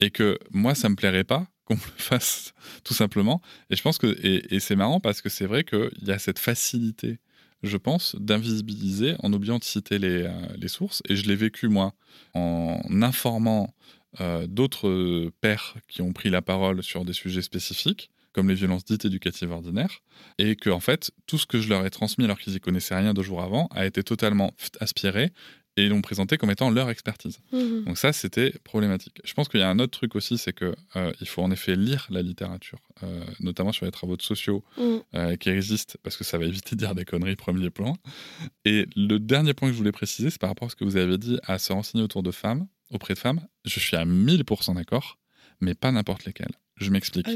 Et 0.00 0.10
que 0.10 0.38
moi, 0.52 0.76
ça 0.76 0.88
me 0.88 0.94
plairait 0.94 1.24
pas 1.24 1.48
qu'on 1.64 1.74
le 1.74 1.80
fasse 1.96 2.54
tout 2.84 2.94
simplement. 2.94 3.42
Et 3.70 3.76
je 3.76 3.82
pense 3.82 3.98
que, 3.98 4.16
c'est 4.60 4.76
marrant 4.76 5.00
parce 5.00 5.20
que 5.20 5.28
c'est 5.28 5.46
vrai 5.46 5.64
qu'il 5.64 5.90
y 6.02 6.12
a 6.12 6.18
cette 6.18 6.38
facilité 6.38 7.18
je 7.64 7.76
pense, 7.76 8.14
d'invisibiliser 8.14 9.16
en 9.18 9.32
oubliant 9.32 9.58
de 9.58 9.64
citer 9.64 9.98
les, 9.98 10.22
euh, 10.22 10.68
sources. 10.68 11.02
Et 11.08 11.16
je 11.16 11.26
l'ai 11.26 11.34
vécu, 11.34 11.66
moi, 11.66 11.92
en 12.34 12.80
informant 13.02 13.74
euh, 14.20 14.46
d'autres 14.46 15.30
pères 15.40 15.76
qui 15.88 16.02
ont 16.02 16.12
pris 16.12 16.30
la 16.30 16.40
parole 16.40 16.82
sur 16.82 17.04
des 17.04 17.12
sujets 17.12 17.42
spécifiques, 17.42 18.10
comme 18.38 18.50
les 18.50 18.54
violences 18.54 18.84
dites 18.84 19.04
éducatives 19.04 19.50
ordinaires, 19.50 20.00
et 20.38 20.54
que, 20.54 20.70
en 20.70 20.78
fait, 20.78 21.10
tout 21.26 21.38
ce 21.38 21.46
que 21.46 21.60
je 21.60 21.68
leur 21.68 21.84
ai 21.84 21.90
transmis 21.90 22.24
alors 22.24 22.38
qu'ils 22.38 22.52
n'y 22.52 22.60
connaissaient 22.60 22.94
rien 22.94 23.12
deux 23.12 23.24
jours 23.24 23.42
avant 23.42 23.66
a 23.74 23.84
été 23.84 24.04
totalement 24.04 24.52
aspiré 24.78 25.32
et 25.76 25.88
l'ont 25.88 26.02
présenté 26.02 26.38
comme 26.38 26.52
étant 26.52 26.70
leur 26.70 26.88
expertise. 26.88 27.40
Mmh 27.50 27.84
Donc 27.86 27.98
ça, 27.98 28.12
c'était 28.12 28.52
problématique. 28.62 29.20
Je 29.24 29.34
pense 29.34 29.48
qu'il 29.48 29.58
y 29.58 29.64
a 29.64 29.68
un 29.68 29.80
autre 29.80 29.90
truc 29.90 30.14
aussi, 30.14 30.38
c'est 30.38 30.52
que 30.52 30.76
euh, 30.94 31.12
il 31.20 31.26
faut 31.26 31.42
en 31.42 31.50
effet 31.50 31.74
lire 31.74 32.06
la 32.10 32.22
littérature, 32.22 32.78
euh, 33.02 33.24
notamment 33.40 33.72
sur 33.72 33.86
les 33.86 33.90
travaux 33.90 34.16
de 34.16 34.22
sociaux 34.22 34.62
mmh. 34.76 34.82
euh, 35.16 35.34
qui 35.34 35.48
existent, 35.48 35.94
parce 36.04 36.16
que 36.16 36.22
ça 36.22 36.38
va 36.38 36.44
éviter 36.44 36.76
de 36.76 36.80
dire 36.80 36.94
des 36.94 37.04
conneries 37.04 37.34
premier 37.34 37.70
plan. 37.70 37.96
Et 38.64 38.86
le 38.94 39.18
dernier 39.18 39.52
point 39.52 39.66
que 39.66 39.72
je 39.72 39.78
voulais 39.78 39.90
préciser, 39.90 40.30
c'est 40.30 40.40
par 40.40 40.50
rapport 40.50 40.66
à 40.66 40.70
ce 40.70 40.76
que 40.76 40.84
vous 40.84 40.96
avez 40.96 41.18
dit, 41.18 41.40
à 41.42 41.58
se 41.58 41.72
renseigner 41.72 42.04
autour 42.04 42.22
de 42.22 42.30
femmes, 42.30 42.68
auprès 42.90 43.14
de 43.14 43.18
femmes. 43.18 43.40
Je 43.64 43.80
suis 43.80 43.96
à 43.96 44.04
1000% 44.04 44.76
d'accord, 44.76 45.18
mais 45.60 45.74
pas 45.74 45.90
n'importe 45.90 46.24
lesquelles. 46.24 46.54
Je 46.80 46.90
m'explique. 46.90 47.26
Ah 47.28 47.32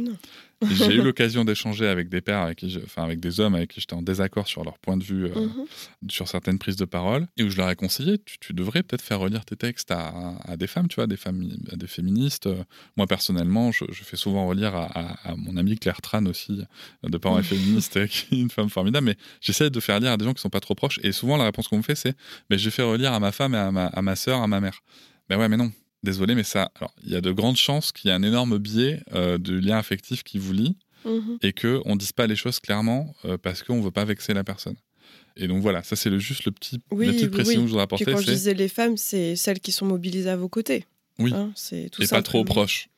j'ai 0.70 0.95
eu 0.95 1.03
l'occasion 1.03 1.45
d'échanger 1.45 1.86
avec 1.88 2.09
des 2.09 2.20
pères, 2.20 2.40
avec, 2.40 2.59
qui 2.59 2.78
enfin, 2.84 3.03
avec 3.03 3.20
des 3.20 3.40
hommes 3.40 3.55
avec 3.55 3.70
qui 3.70 3.80
j'étais 3.80 3.95
en 3.95 4.03
désaccord 4.03 4.47
sur 4.47 4.64
leur 4.64 4.78
point 4.78 4.97
de 4.97 5.03
vue, 5.03 5.26
euh, 5.26 5.34
mhm. 5.34 6.11
sur 6.11 6.28
certaines 6.28 6.59
prises 6.59 6.76
de 6.76 6.84
parole, 6.84 7.26
et 7.36 7.43
où 7.43 7.51
je 7.51 7.57
leur 7.57 7.68
ai 7.70 7.76
conseillé, 7.76 8.18
tu, 8.18 8.53
devrais 8.53 8.82
peut-être 8.82 9.03
faire 9.03 9.18
relire 9.18 9.45
tes 9.45 9.57
textes 9.57 9.90
à, 9.90 10.57
des 10.57 10.66
femmes, 10.66 10.88
tu 10.88 10.97
vois, 10.97 11.07
des 11.07 11.16
femmes, 11.16 11.49
à 11.72 11.76
des 11.76 11.86
féministes. 11.86 12.49
Moi, 12.97 13.07
personnellement, 13.07 13.72
je, 13.72 13.84
fais 13.90 14.16
souvent 14.16 14.47
relire 14.47 14.74
à, 14.74 15.34
mon 15.36 15.57
amie 15.57 15.78
Claire 15.78 16.01
Tran 16.01 16.26
aussi, 16.26 16.61
de 17.03 17.18
parents 17.18 17.43
féministes, 17.43 18.07
qui 18.07 18.34
est 18.34 18.40
une 18.40 18.51
femme 18.51 18.70
formidable, 18.70 19.07
mais 19.07 19.16
j'essaie 19.40 19.70
de 19.70 19.80
faire 19.80 19.99
lire 20.01 20.12
à 20.12 20.16
des 20.16 20.24
gens 20.24 20.34
qui 20.34 20.43
sont 20.43 20.51
pas 20.51 20.61
trop 20.61 20.74
proches, 20.74 21.01
et 21.03 21.12
souvent 21.12 21.36
la 21.36 21.45
réponse 21.45 21.68
qu'on 21.68 21.78
me 21.78 21.82
fait, 21.82 21.97
c'est, 21.97 22.14
mais 22.51 22.59
j'ai 22.59 22.70
fait 22.70 22.82
relire 22.82 23.12
à 23.12 23.20
ma 23.20 23.32
femme 23.32 23.55
et 23.55 23.59
à 23.59 23.72
ma, 23.72 23.86
à 23.86 24.03
ma 24.03 24.16
soeur, 24.16 24.40
à 24.43 24.47
ma 24.47 24.61
mère. 24.61 24.80
Ben 25.28 25.38
ouais, 25.38 25.49
mais 25.49 25.57
non, 25.57 25.72
désolé, 26.03 26.34
mais 26.34 26.44
ça, 26.44 26.70
alors, 26.76 26.94
il 27.05 27.11
y 27.11 27.16
a 27.16 27.20
de 27.20 27.32
grandes 27.32 27.57
chances 27.57 27.92
qu'il 27.92 28.09
y 28.09 28.12
ait 28.12 28.16
un 28.16 28.22
énorme 28.22 28.59
biais 28.59 29.00
euh, 29.14 29.38
de 29.38 29.55
lien 29.55 29.78
affectif 29.78 30.22
qui 30.22 30.38
vous 30.38 30.53
lie 30.53 30.76
mhm. 31.05 31.38
et 31.42 31.53
qu'on 31.53 31.92
ne 31.94 31.96
dise 31.96 32.12
pas 32.12 32.26
les 32.26 32.36
choses 32.36 32.61
clairement 32.61 33.14
euh, 33.24 33.38
parce 33.38 33.62
qu'on 33.62 33.76
ne 33.76 33.82
veut 33.82 33.90
pas 33.90 34.05
vexer 34.05 34.34
la 34.34 34.44
personne. 34.44 34.76
Et 35.36 35.48
donc 35.48 35.62
voilà, 35.62 35.82
ça 35.82 35.96
c'est 35.96 36.11
le, 36.11 36.18
juste 36.18 36.44
le 36.44 36.53
petit, 36.53 36.80
la 36.90 37.12
petite 37.12 37.30
précision 37.30 37.62
que 37.62 37.66
je 37.66 37.70
voudrais 37.70 37.84
apporter. 37.84 38.05
quand 38.05 38.18
je 38.18 38.26
disais 38.26 38.55
les 38.55 38.68
femmes, 38.68 38.96
c'est 38.96 39.34
celles 39.34 39.61
qui 39.61 39.72
sont 39.72 39.86
mobilisées 39.86 40.28
à 40.28 40.36
vos 40.36 40.48
côtés. 40.48 40.84
Oui. 41.18 41.32
Hein, 41.34 41.53
c'est 41.55 41.88
tout 41.90 42.03
et 42.03 42.07
pas 42.07 42.22
trop 42.22 42.44
proches. 42.44 42.88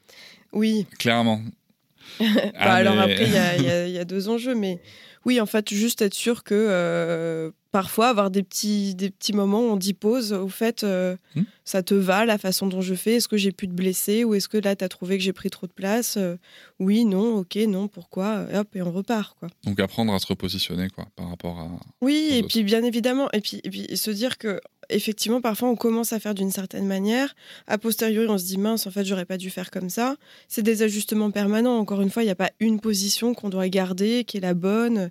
Oui. 0.52 0.86
Clairement. 0.98 1.42
bah, 2.20 2.26
ah, 2.56 2.74
alors 2.74 2.98
après, 2.98 3.26
il 3.26 3.90
y, 3.90 3.92
y, 3.92 3.98
a 3.98 4.04
deux 4.04 4.28
enjeux, 4.28 4.54
mais 4.54 4.80
oui, 5.24 5.40
en 5.40 5.46
fait, 5.46 5.72
juste 5.72 6.02
être 6.02 6.14
sûr 6.14 6.44
que 6.44 6.54
euh, 6.54 7.50
parfois 7.72 8.08
avoir 8.08 8.30
des 8.30 8.42
petits, 8.42 8.94
des 8.94 9.10
petits 9.10 9.32
moments 9.32 9.60
où 9.60 9.70
on 9.72 9.76
dit 9.76 9.94
pause, 9.94 10.32
au 10.32 10.48
fait, 10.48 10.84
euh, 10.84 11.16
hmm. 11.34 11.42
ça 11.64 11.82
te 11.82 11.94
va 11.94 12.24
la 12.24 12.38
façon 12.38 12.66
dont 12.66 12.82
je 12.82 12.94
fais? 12.94 13.14
Est-ce 13.14 13.28
que 13.28 13.36
j'ai 13.36 13.52
pu 13.52 13.66
te 13.66 13.72
blesser? 13.72 14.24
Ou 14.24 14.34
est-ce 14.34 14.48
que 14.48 14.58
là, 14.58 14.76
tu 14.76 14.84
as 14.84 14.88
trouvé 14.88 15.16
que 15.16 15.24
j'ai 15.24 15.32
pris 15.32 15.50
trop 15.50 15.66
de 15.66 15.72
place? 15.72 16.16
Euh, 16.16 16.36
Oui, 16.78 17.04
non, 17.04 17.38
ok, 17.38 17.56
non, 17.66 17.88
pourquoi? 17.88 18.46
Hop, 18.54 18.76
et 18.76 18.82
on 18.82 18.92
repart. 18.92 19.36
quoi. 19.38 19.48
Donc 19.64 19.80
apprendre 19.80 20.12
à 20.12 20.18
se 20.18 20.26
repositionner 20.26 20.88
quoi, 20.90 21.06
par 21.16 21.28
rapport 21.28 21.58
à. 21.58 21.68
Oui, 22.00 22.28
et 22.32 22.42
puis 22.42 22.62
bien 22.62 22.84
évidemment, 22.84 23.28
et 23.32 23.40
puis, 23.40 23.60
et 23.64 23.70
puis 23.70 23.96
se 23.96 24.10
dire 24.10 24.38
que 24.38 24.60
effectivement, 24.90 25.40
parfois, 25.40 25.68
on 25.68 25.76
commence 25.76 26.12
à 26.12 26.20
faire 26.20 26.34
d'une 26.34 26.50
certaine 26.50 26.86
manière. 26.86 27.34
A 27.66 27.78
posteriori, 27.78 28.26
on 28.28 28.38
se 28.38 28.44
dit 28.44 28.58
mince, 28.58 28.86
en 28.86 28.90
fait, 28.90 29.04
j'aurais 29.04 29.24
pas 29.24 29.36
dû 29.36 29.50
faire 29.50 29.70
comme 29.70 29.90
ça. 29.90 30.16
C'est 30.48 30.62
des 30.62 30.82
ajustements 30.82 31.30
permanents. 31.30 31.78
Encore 31.78 32.00
une 32.00 32.10
fois, 32.10 32.22
il 32.22 32.26
n'y 32.26 32.32
a 32.32 32.36
pas 32.36 32.50
une 32.60 32.80
position 32.80 33.34
qu'on 33.34 33.48
doit 33.48 33.68
garder, 33.68 34.24
qui 34.24 34.38
est 34.38 34.40
la 34.40 34.54
bonne. 34.54 35.10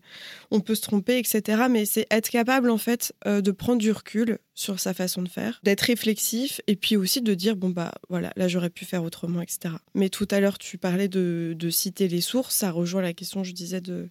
On 0.51 0.59
peut 0.59 0.75
se 0.75 0.81
tromper, 0.81 1.17
etc. 1.17 1.63
Mais 1.69 1.85
c'est 1.85 2.07
être 2.11 2.29
capable, 2.29 2.69
en 2.69 2.77
fait, 2.77 3.13
euh, 3.25 3.41
de 3.41 3.51
prendre 3.51 3.79
du 3.79 3.91
recul 3.91 4.39
sur 4.53 4.79
sa 4.79 4.93
façon 4.93 5.21
de 5.21 5.29
faire, 5.29 5.59
d'être 5.63 5.81
réflexif 5.81 6.61
et 6.67 6.75
puis 6.75 6.95
aussi 6.95 7.21
de 7.21 7.33
dire 7.33 7.55
bon, 7.55 7.69
bah 7.69 7.91
voilà, 8.09 8.31
là, 8.35 8.47
j'aurais 8.47 8.69
pu 8.69 8.85
faire 8.85 9.03
autrement, 9.03 9.41
etc. 9.41 9.75
Mais 9.95 10.09
tout 10.09 10.27
à 10.31 10.39
l'heure, 10.39 10.57
tu 10.57 10.77
parlais 10.77 11.07
de, 11.07 11.55
citer 11.69 12.07
les 12.07 12.21
sources. 12.21 12.55
Ça 12.55 12.71
rejoint 12.71 13.01
la 13.01 13.13
question, 13.13 13.43
je 13.43 13.51
disais, 13.51 13.81
de 13.81 14.09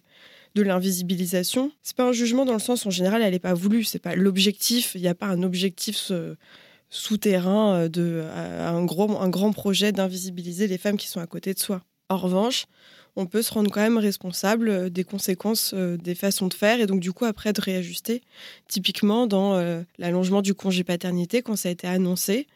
de 0.55 0.61
l'invisibilisation. 0.61 1.71
C'est 1.81 1.95
pas 1.95 2.07
un 2.07 2.11
jugement 2.11 2.45
dans 2.45 2.53
le 2.53 2.59
sens 2.59 2.85
en 2.85 2.91
général, 2.91 3.23
elle 3.23 3.31
n'est 3.31 3.39
pas 3.39 3.55
voulue. 3.55 3.83
C'est 3.83 3.97
pas 3.97 4.15
l'objectif. 4.15 4.93
Il 4.93 5.01
n'y 5.01 5.07
a 5.07 5.15
pas 5.15 5.25
un 5.25 5.41
objectif 5.41 6.11
souterrain 6.93 7.73
euh, 7.73 7.89
de 7.89 8.23
un 8.31 8.85
gros 8.85 9.19
un 9.19 9.29
grand 9.29 9.51
projet 9.51 9.91
d'invisibiliser 9.91 10.67
les 10.67 10.77
femmes 10.77 10.97
qui 10.97 11.07
sont 11.07 11.19
à 11.19 11.27
côté 11.27 11.53
de 11.53 11.59
soi. 11.59 11.81
En 12.09 12.17
revanche, 12.17 12.65
on 13.15 13.25
peut 13.25 13.41
se 13.41 13.53
rendre 13.53 13.69
quand 13.71 13.81
même 13.81 13.97
responsable 13.97 14.69
euh, 14.69 14.89
des 14.89 15.03
conséquences 15.03 15.73
euh, 15.73 15.97
des 15.97 16.15
façons 16.15 16.47
de 16.47 16.53
faire 16.53 16.79
et 16.79 16.87
donc 16.87 16.99
du 16.99 17.11
coup 17.11 17.25
après 17.25 17.53
de 17.53 17.61
réajuster. 17.61 18.21
Typiquement 18.67 19.27
dans 19.27 19.83
l'allongement 19.97 20.41
du 20.41 20.53
congé 20.53 20.83
paternité 20.83 21.41
quand 21.41 21.55
ça 21.55 21.69
a 21.69 21.71
été 21.71 21.87
annoncé, 21.87 22.47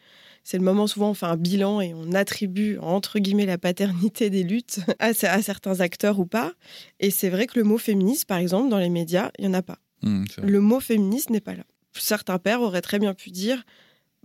c'est 0.48 0.58
le 0.58 0.64
moment 0.64 0.88
souvent 0.88 1.10
on 1.10 1.14
fait 1.14 1.26
un 1.26 1.36
bilan 1.36 1.82
et 1.82 1.94
on 1.94 2.14
attribue 2.14 2.78
entre 2.80 3.20
guillemets 3.20 3.46
la 3.46 3.58
paternité 3.58 4.30
des 4.30 4.44
luttes 4.44 4.80
à, 5.00 5.14
certains 5.14 5.82
acteurs 5.82 6.20
ou 6.20 6.26
pas. 6.26 6.54
Et 7.02 7.12
c'est 7.12 7.30
vrai 7.30 7.48
que 7.48 7.60
le 7.60 7.66
mot 7.66 7.78
féministe, 7.78 8.24
par 8.24 8.38
exemple, 8.38 8.70
dans 8.70 8.80
les 8.80 8.88
médias, 8.88 9.30
il 9.38 9.42
n'y 9.42 9.50
en 9.50 9.54
a 9.56 9.62
pas. 9.62 9.80
Mmh, 10.04 10.24
le 10.44 10.62
mot 10.62 10.80
féministe 10.80 11.32
n'est 11.32 11.42
pas 11.42 11.54
là. 11.54 11.66
Certains 11.92 12.40
pères 12.40 12.62
auraient 12.62 12.82
très 12.82 12.98
bien 12.98 13.14
pu 13.14 13.30
dire 13.30 13.66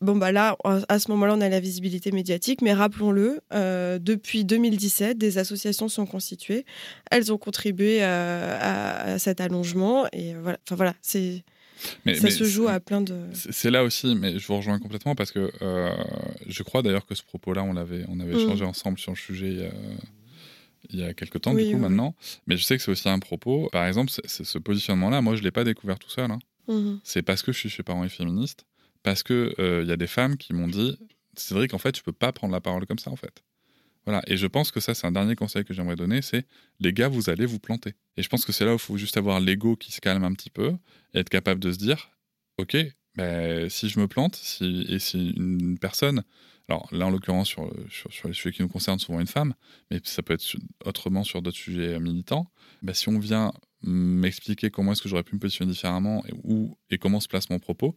bon 0.03 0.17
bah 0.17 0.33
là 0.33 0.57
à 0.89 0.99
ce 0.99 1.11
moment-là 1.13 1.35
on 1.37 1.41
a 1.41 1.49
la 1.49 1.61
visibilité 1.61 2.13
médiatique 2.13 2.61
mais 2.63 2.73
rappelons-le 2.73 3.41
euh, 3.55 3.99
depuis 3.99 4.45
2017 4.45 5.17
des 5.17 5.39
associations 5.39 5.89
sont 5.89 6.07
constituées 6.07 6.65
elles 7.11 7.33
ont 7.33 7.39
contribué 7.39 7.99
euh, 8.03 8.59
à, 9.15 9.19
cet 9.19 9.41
allongement 9.41 10.07
et 10.13 10.35
voilà 10.35 10.59
enfin 10.67 10.77
voilà 10.77 10.95
c'est 11.01 11.45
ça 12.15 12.31
se 12.31 12.45
joue 12.45 12.69
à 12.69 12.79
plein 12.79 13.01
de. 13.01 13.17
C'est 13.33 13.73
là 13.73 13.83
aussi, 13.83 14.15
mais 14.15 14.39
je 14.39 14.47
vous 14.47 14.57
rejoins 14.57 14.79
complètement 14.79 15.17
parce 15.17 15.33
que 15.33 15.51
euh, 15.63 15.93
je 16.47 16.63
crois 16.63 16.81
d'ailleurs 16.81 17.05
que 17.07 17.17
ce 17.17 17.25
propos-là, 17.25 17.65
on, 17.65 17.73
l'avait, 17.73 18.05
on 18.09 18.21
avait 18.21 18.35
mm. 18.35 18.39
échangé 18.39 18.65
ensemble 18.65 19.01
sur 19.01 19.11
le 19.11 19.17
sujet 19.17 19.69
il 20.91 21.01
y 21.01 21.03
a 21.03 21.15
quelques 21.15 21.41
temps, 21.41 21.55
du 21.55 21.65
coup, 21.73 21.79
maintenant. 21.79 22.15
Mais 22.47 22.57
je 22.57 22.65
sais 22.65 22.77
que 22.77 22.83
c'est 22.83 22.91
aussi 22.91 23.09
un 23.09 23.19
propos. 23.19 23.69
Par 23.73 23.87
exemple, 23.87 24.11
ce 24.25 24.59
positionnement-là, 24.59 25.21
moi, 25.23 25.35
je 25.35 25.41
ne 25.41 25.45
l'ai 25.45 25.51
pas 25.51 25.65
découvert 25.65 25.99
tout 25.99 26.11
seul. 26.11 26.31
Hein. 26.31 26.39
Mm-hmm. 26.69 26.99
C'est 27.05 27.23
parce 27.23 27.43
que 27.43 27.53
je 27.53 27.59
suis 27.59 27.69
chez 27.69 27.83
Parents 27.83 28.05
et 28.05 28.09
Féministes, 28.09 28.65
parce 29.03 29.23
euh, 29.31 29.81
il 29.83 29.89
y 29.89 29.93
a 29.93 29.97
des 29.97 30.07
femmes 30.07 30.37
qui 30.37 30.53
m'ont 30.53 30.69
dit 30.69 30.99
vrai 31.51 31.69
qu'en 31.69 31.79
fait, 31.79 31.93
tu 31.93 32.03
peux 32.03 32.13
pas 32.13 32.33
prendre 32.33 32.53
la 32.53 32.61
parole 32.61 32.87
comme 32.87 32.99
ça, 32.99 33.11
en 33.11 33.17
fait. 33.17 33.43
Voilà. 34.05 34.23
Et 34.27 34.37
je 34.37 34.47
pense 34.47 34.71
que 34.71 34.81
ça, 34.81 34.95
c'est 34.95 35.07
un 35.07 35.13
dernier 35.13 35.37
conseil 35.37 35.65
que 35.65 35.75
j'aimerais 35.75 35.97
donner, 35.97 36.23
c'est 36.23 36.47
les 36.81 36.93
gars, 36.93 37.09
vous 37.09 37.31
allez 37.31 37.47
vous 37.47 37.59
planter. 37.59 37.95
Et 38.17 38.23
je 38.23 38.29
pense 38.29 38.45
que 38.45 38.53
c'est 38.53 38.65
là 38.65 38.73
où 38.73 38.77
il 38.77 38.81
faut 38.81 38.97
juste 38.97 39.17
avoir 39.17 39.41
l'ego 39.41 39.77
qui 39.77 39.93
se 39.93 40.01
calme 40.01 40.25
un 40.25 40.33
petit 40.33 40.51
peu 40.51 40.73
et 41.15 41.21
être 41.21 41.29
capable 41.29 41.61
de 41.61 41.73
se 41.73 41.79
dire, 41.79 42.11
ok, 42.59 42.77
ben, 43.15 43.69
si 43.71 43.89
je 43.89 44.01
me 44.01 44.09
plante, 44.09 44.37
si, 44.37 44.87
et 44.89 44.99
si 44.99 45.31
une 45.31 45.79
personne, 45.79 46.25
alors 46.69 46.89
là 46.93 47.07
en 47.07 47.11
l'occurrence 47.11 47.49
sur, 47.49 47.73
sur, 47.91 48.29
les 48.29 48.35
sujets 48.35 48.53
qui 48.53 48.63
nous 48.63 48.69
concernent 48.69 48.99
souvent 48.99 49.21
une 49.21 49.27
femme, 49.27 49.55
mais 49.91 50.01
ça 50.05 50.23
peut 50.23 50.35
être 50.35 50.57
autrement 50.85 51.23
sur 51.23 51.43
d'autres 51.43 51.59
sujets 51.59 52.01
militants, 52.01 52.51
ben, 52.83 52.95
si 52.95 53.09
on 53.09 53.19
vient 53.19 53.53
m'expliquer 53.83 54.71
comment 54.71 54.93
est-ce 54.93 55.03
que 55.03 55.09
j'aurais 55.09 55.23
pu 55.23 55.35
me 55.35 55.41
positionner 55.41 55.73
différemment 55.73 56.25
et, 56.27 56.33
où, 56.45 56.77
et 56.91 56.99
comment 56.99 57.21
se 57.21 57.29
place 57.29 57.51
mon 57.51 57.59
propos, 57.59 57.97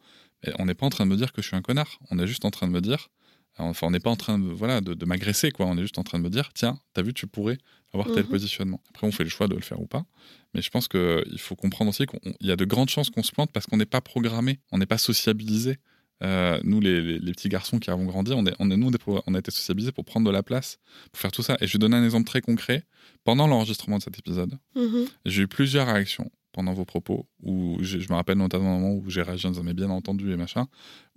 on 0.59 0.65
n'est 0.65 0.73
pas 0.73 0.85
en 0.85 0.89
train 0.89 1.05
de 1.05 1.11
me 1.11 1.17
dire 1.17 1.33
que 1.33 1.41
je 1.41 1.47
suis 1.47 1.55
un 1.55 1.61
connard, 1.61 1.99
on 2.11 2.19
est 2.19 2.27
juste 2.27 2.45
en 2.45 2.51
train 2.51 2.67
de 2.67 2.71
me 2.71 2.81
dire, 2.81 3.09
Enfin, 3.57 3.87
on 3.87 3.91
n'est 3.91 4.01
pas 4.01 4.09
en 4.09 4.17
train 4.17 4.37
de, 4.37 4.51
voilà, 4.51 4.81
de, 4.81 5.05
m'agresser, 5.05 5.51
quoi. 5.51 5.65
On 5.65 5.77
est 5.77 5.81
juste 5.81 5.97
en 5.97 6.03
train 6.03 6.17
de 6.19 6.23
me 6.23 6.29
dire, 6.29 6.51
tiens, 6.53 6.77
t'as 6.93 7.01
vu, 7.01 7.13
tu 7.13 7.25
pourrais 7.25 7.57
avoir 7.93 8.07
tel 8.07 8.23
mhm. 8.23 8.29
positionnement. 8.29 8.81
Après, 8.89 9.07
on 9.07 9.11
fait 9.11 9.23
le 9.23 9.29
choix 9.29 9.47
de 9.47 9.55
le 9.55 9.61
faire 9.61 9.79
ou 9.79 9.87
pas. 9.87 10.05
Mais 10.53 10.61
je 10.61 10.69
pense 10.69 10.87
qu'il 10.89 11.39
faut 11.39 11.55
comprendre 11.55 11.89
aussi 11.89 12.05
qu'il 12.05 12.35
y 12.41 12.51
a 12.51 12.57
de 12.57 12.65
grandes 12.65 12.89
chances 12.89 13.09
qu'on 13.09 13.23
se 13.23 13.31
plante 13.31 13.51
parce 13.53 13.65
qu'on 13.65 13.77
n'est 13.77 13.85
pas 13.85 14.01
programmé, 14.01 14.59
on 14.71 14.77
n'est 14.77 14.85
pas 14.85 14.97
sociabilisé. 14.97 15.77
Euh, 16.23 16.59
nous, 16.63 16.79
les, 16.79 17.19
petits 17.19 17.49
garçons 17.49 17.79
qui 17.79 17.89
avons 17.89 18.05
grandi, 18.05 18.31
on, 18.33 18.45
est, 18.45 18.55
on, 18.59 18.71
est, 18.71 18.77
nous, 18.77 18.91
on 19.27 19.35
a 19.35 19.39
été 19.39 19.51
sociabilisés 19.51 19.91
pour 19.91 20.05
prendre 20.05 20.25
de 20.25 20.31
la 20.31 20.43
place, 20.43 20.79
pour 21.11 21.19
faire 21.19 21.31
tout 21.31 21.43
ça. 21.43 21.57
Et 21.59 21.67
je 21.67 21.73
vais 21.73 21.79
donner 21.79 21.97
un 21.97 22.03
exemple 22.03 22.27
très 22.27 22.41
concret. 22.41 22.83
Pendant 23.23 23.47
l'enregistrement 23.47 23.97
de 23.97 24.03
cet 24.03 24.17
épisode, 24.17 24.57
mhm. 24.75 25.07
j'ai 25.25 25.43
eu 25.43 25.47
plusieurs 25.47 25.87
réactions 25.87 26.31
pendant 26.55 26.73
vos 26.73 26.85
propos, 26.85 27.27
où 27.43 27.77
je, 27.81 27.99
je 27.99 28.07
me 28.09 28.15
rappelle 28.15 28.37
notamment 28.37 28.75
un 28.75 28.79
moment 28.79 28.93
où 28.93 29.09
j'ai 29.09 29.21
réagi 29.21 29.45
en 29.45 29.51
disant 29.51 29.63
mais 29.63 29.73
bien 29.73 29.89
entendu 29.89 30.31
et 30.31 30.37
machin, 30.37 30.67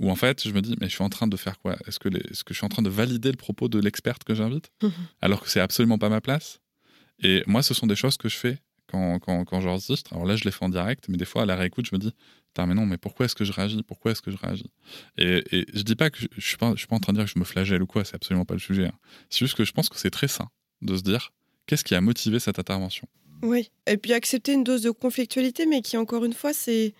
où 0.00 0.10
en 0.10 0.16
fait 0.16 0.42
je 0.42 0.52
me 0.52 0.60
dis 0.60 0.74
mais 0.80 0.88
je 0.88 0.94
suis 0.94 1.04
en 1.04 1.10
train 1.10 1.28
de 1.28 1.36
faire 1.36 1.60
quoi? 1.60 1.76
Est-ce 1.86 2.00
que, 2.00 2.08
les- 2.08 2.18
que 2.18 2.52
je 2.52 2.54
suis 2.54 2.64
en 2.64 2.68
train 2.68 2.82
de 2.82 2.88
valider 2.88 3.30
le 3.30 3.36
propos 3.36 3.68
de 3.68 3.78
l'experte 3.78 4.24
que 4.24 4.34
j'invite? 4.34 4.72
Alors 5.20 5.42
que 5.42 5.48
c'est 5.48 5.60
absolument 5.60 5.96
pas 5.96 6.08
ma 6.08 6.20
place 6.20 6.60
Et 7.22 7.44
moi 7.46 7.62
ce 7.62 7.72
sont 7.72 7.86
des 7.86 7.94
choses 7.94 8.16
que 8.16 8.28
je 8.28 8.36
fais 8.36 8.58
quand, 8.90 9.18
quand, 9.20 9.44
quand 9.44 9.60
j'enregistre. 9.60 10.12
Alors 10.12 10.26
là 10.26 10.36
je 10.36 10.44
les 10.44 10.50
fais 10.50 10.64
en 10.64 10.68
direct, 10.68 11.04
mais 11.08 11.16
des 11.16 11.24
fois 11.24 11.42
à 11.42 11.46
la 11.46 11.56
réécoute 11.56 11.86
je 11.86 11.94
me 11.94 12.00
dis 12.00 12.12
Putain, 12.48 12.66
mais 12.66 12.74
non 12.74 12.86
mais 12.86 12.96
pourquoi 12.98 13.26
est-ce 13.26 13.34
que 13.34 13.44
je 13.44 13.52
réagis? 13.52 13.82
Pourquoi 13.82 14.12
est-ce 14.12 14.22
que 14.22 14.30
je 14.30 14.36
réagis? 14.36 14.70
Et, 15.18 15.42
et 15.52 15.66
je 15.74 15.82
dis 15.82 15.94
pas 15.94 16.10
que 16.10 16.18
je, 16.18 16.26
je 16.36 16.46
suis 16.46 16.56
pas 16.56 16.72
je 16.72 16.78
suis 16.78 16.86
pas 16.86 16.96
en 16.96 17.00
train 17.00 17.12
de 17.12 17.18
dire 17.18 17.26
que 17.26 17.32
je 17.34 17.38
me 17.38 17.44
flagelle 17.44 17.82
ou 17.82 17.86
quoi, 17.86 18.04
c'est 18.04 18.14
absolument 18.16 18.44
pas 18.44 18.54
le 18.54 18.60
sujet. 18.60 18.86
hein. 18.86 18.98
C'est 19.30 19.40
juste 19.40 19.54
que 19.56 19.64
je 19.64 19.72
pense 19.72 19.88
que 19.88 19.98
c'est 19.98 20.10
très 20.10 20.28
sain 20.28 20.48
de 20.82 20.96
se 20.96 21.02
dire 21.02 21.32
qu'est-ce 21.66 21.84
qui 21.84 21.94
a 21.94 22.00
motivé 22.00 22.38
cette 22.40 22.58
intervention? 22.58 23.06
Oui, 23.42 23.70
et 23.86 23.96
puis 23.98 24.12
accepter 24.14 24.52
une 24.52 24.64
dose 24.64 24.82
de 24.82 24.90
conflictualité, 24.90 25.64
mais 25.66 25.80
qui, 25.80 25.96
encore 25.96 26.24
une 26.24 26.32
fois, 26.32 26.52
c'est 26.52 26.92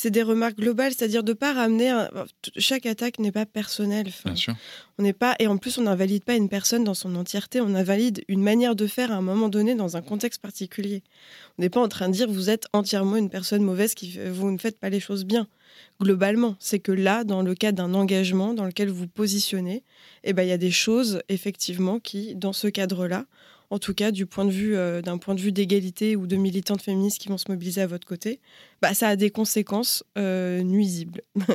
c'est 0.00 0.12
des 0.12 0.22
remarques 0.22 0.56
globales, 0.58 0.92
c'est-à-dire 0.96 1.24
de 1.24 1.32
pas 1.32 1.52
ramener... 1.52 1.88
un- 1.90 2.08
Chaque 2.56 2.86
attaque 2.86 3.18
n'est 3.18 3.32
pas 3.32 3.46
personnelle. 3.46 4.06
enfin, 4.08 4.30
Bien 4.30 4.36
sûr. 4.36 4.54
on 4.98 5.02
n'est 5.02 5.12
pas... 5.12 5.34
Et 5.40 5.48
en 5.48 5.56
plus, 5.58 5.76
on 5.76 5.82
n'invalide 5.82 6.22
pas 6.22 6.36
une 6.36 6.48
personne 6.48 6.84
dans 6.84 6.94
son 6.94 7.16
entièreté, 7.16 7.60
on 7.60 7.74
invalide 7.74 8.22
une 8.28 8.40
manière 8.42 8.76
de 8.76 8.86
faire 8.86 9.10
à 9.10 9.16
un 9.16 9.22
moment 9.22 9.48
donné 9.48 9.74
dans 9.74 9.96
un 9.96 10.02
contexte 10.02 10.40
particulier. 10.40 11.02
On 11.58 11.62
n'est 11.62 11.68
pas 11.68 11.80
en 11.80 11.88
train 11.88 12.08
de 12.08 12.14
dire 12.14 12.30
vous 12.30 12.48
êtes 12.48 12.66
entièrement 12.72 13.16
une 13.16 13.28
personne 13.28 13.62
mauvaise, 13.64 13.94
qui 13.94 14.18
vous 14.30 14.52
ne 14.52 14.58
faites 14.58 14.78
pas 14.78 14.88
les 14.88 15.00
choses 15.00 15.24
bien. 15.24 15.48
Globalement, 16.00 16.54
c'est 16.60 16.78
que 16.78 16.92
là, 16.92 17.24
dans 17.24 17.42
le 17.42 17.54
cadre 17.56 17.78
d'un 17.78 17.92
engagement 17.94 18.54
dans 18.54 18.64
lequel 18.66 18.88
vous 18.90 19.08
positionnez, 19.08 19.82
eh 20.22 20.32
ben, 20.32 20.44
il 20.44 20.48
y 20.48 20.52
a 20.52 20.58
des 20.58 20.70
choses, 20.70 21.22
effectivement, 21.28 21.98
qui, 21.98 22.36
dans 22.36 22.52
ce 22.52 22.68
cadre-là, 22.68 23.26
en 23.70 23.78
tout 23.78 23.94
cas 23.94 24.10
du 24.10 24.26
point 24.26 24.44
de 24.44 24.50
vue 24.50 24.76
euh, 24.76 25.02
d'un 25.02 25.18
point 25.18 25.34
de 25.34 25.40
vue 25.40 25.52
d'égalité 25.52 26.16
ou 26.16 26.26
de 26.26 26.36
militantes 26.36 26.82
féministes 26.82 27.18
qui 27.18 27.28
vont 27.28 27.38
se 27.38 27.50
mobiliser 27.50 27.82
à 27.82 27.86
votre 27.86 28.06
côté, 28.06 28.40
bah, 28.82 28.94
ça 28.94 29.08
a 29.08 29.16
des 29.16 29.30
conséquences 29.30 30.04
euh, 30.16 30.62
nuisibles. 30.62 31.22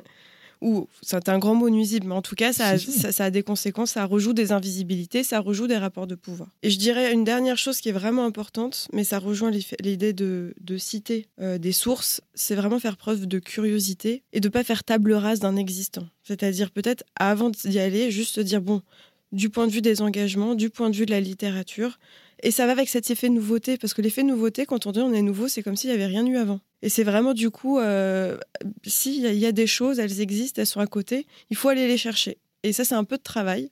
ou 0.64 0.88
c'est 1.02 1.28
un 1.28 1.40
grand 1.40 1.56
mot 1.56 1.70
nuisible, 1.70 2.08
mais 2.08 2.16
en 2.16 2.22
tout 2.22 2.36
cas, 2.36 2.54
ça 2.54 2.68
a, 2.70 2.78
Si, 2.78 2.92
si. 2.94 3.00
ça, 3.00 3.12
ça 3.12 3.26
a 3.26 3.30
des 3.30 3.44
conséquences, 3.44 3.92
ça 3.92 4.06
rejoue 4.06 4.34
des 4.34 4.54
invisibilités, 4.54 5.22
ça 5.22 5.42
rejoue 5.42 5.68
des 5.68 5.78
rapports 5.78 6.08
de 6.08 6.16
pouvoir. 6.16 6.48
Et 6.64 6.70
je 6.70 6.80
dirais 6.80 7.12
une 7.12 7.26
dernière 7.26 7.58
chose 7.58 7.82
qui 7.82 7.90
est 7.90 7.94
vraiment 7.94 8.26
importante, 8.26 8.88
mais 8.94 9.04
ça 9.04 9.20
rejoint 9.20 9.52
l'idée 9.82 10.14
de, 10.14 10.54
de 10.62 10.78
citer 10.78 11.28
euh, 11.42 11.58
des 11.58 11.74
sources, 11.74 12.22
c'est 12.34 12.56
vraiment 12.56 12.80
faire 12.80 12.96
preuve 12.96 13.28
de 13.28 13.40
curiosité 13.40 14.24
et 14.32 14.40
de 14.40 14.48
pas 14.48 14.64
faire 14.64 14.86
table 14.86 15.14
rase 15.14 15.42
d'un 15.42 15.58
existant. 15.58 16.08
C'est-à-dire 16.24 16.72
peut-être 16.72 17.04
avant 17.18 17.50
d'y 17.50 17.80
aller, 17.80 18.10
juste 18.10 18.36
se 18.36 18.42
dire 18.42 18.62
bon, 18.62 18.82
du 19.34 19.50
point 19.50 19.68
de 19.68 19.72
vue 19.72 19.82
des 19.82 20.02
engagements, 20.02 20.56
du 20.56 20.70
point 20.70 20.90
de 20.90 20.96
vue 20.96 21.06
de 21.06 21.12
la 21.12 21.20
littérature. 21.20 22.00
Et 22.42 22.52
ça 22.52 22.66
va 22.66 22.72
avec 22.74 22.88
cet 22.88 23.10
effet 23.10 23.30
nouveauté, 23.30 23.78
parce 23.78 23.94
que 23.94 24.02
l'effet 24.02 24.24
nouveauté, 24.24 24.66
quand 24.66 24.86
on 24.86 24.92
dit 24.92 25.00
on 25.00 25.14
est 25.14 25.22
nouveau, 25.22 25.48
c'est 25.48 25.64
comme 25.64 25.76
s'il 25.76 25.90
n'y 25.90 25.96
avait 25.96 26.06
rien 26.06 26.26
eu 26.26 26.38
avant. 26.38 26.60
Et 26.82 26.90
c'est 26.90 27.04
vraiment 27.04 27.34
du 27.34 27.50
coup, 27.50 27.80
euh, 27.80 28.38
s'il 28.86 29.22
y, 29.22 29.46
a- 29.46 29.52
des 29.52 29.68
choses, 29.68 30.00
elles 30.00 30.22
existent, 30.22 30.62
elles 30.62 30.68
sont 30.68 30.82
à 30.82 30.88
côté, 30.88 31.26
il 31.50 31.56
faut 31.58 31.70
aller 31.70 31.88
les 31.88 31.98
chercher. 31.98 32.38
Et 32.64 32.72
ça, 32.74 32.86
c'est 32.86 32.96
un 32.96 33.04
peu 33.06 33.18
de 33.18 33.24
travail, 33.24 33.70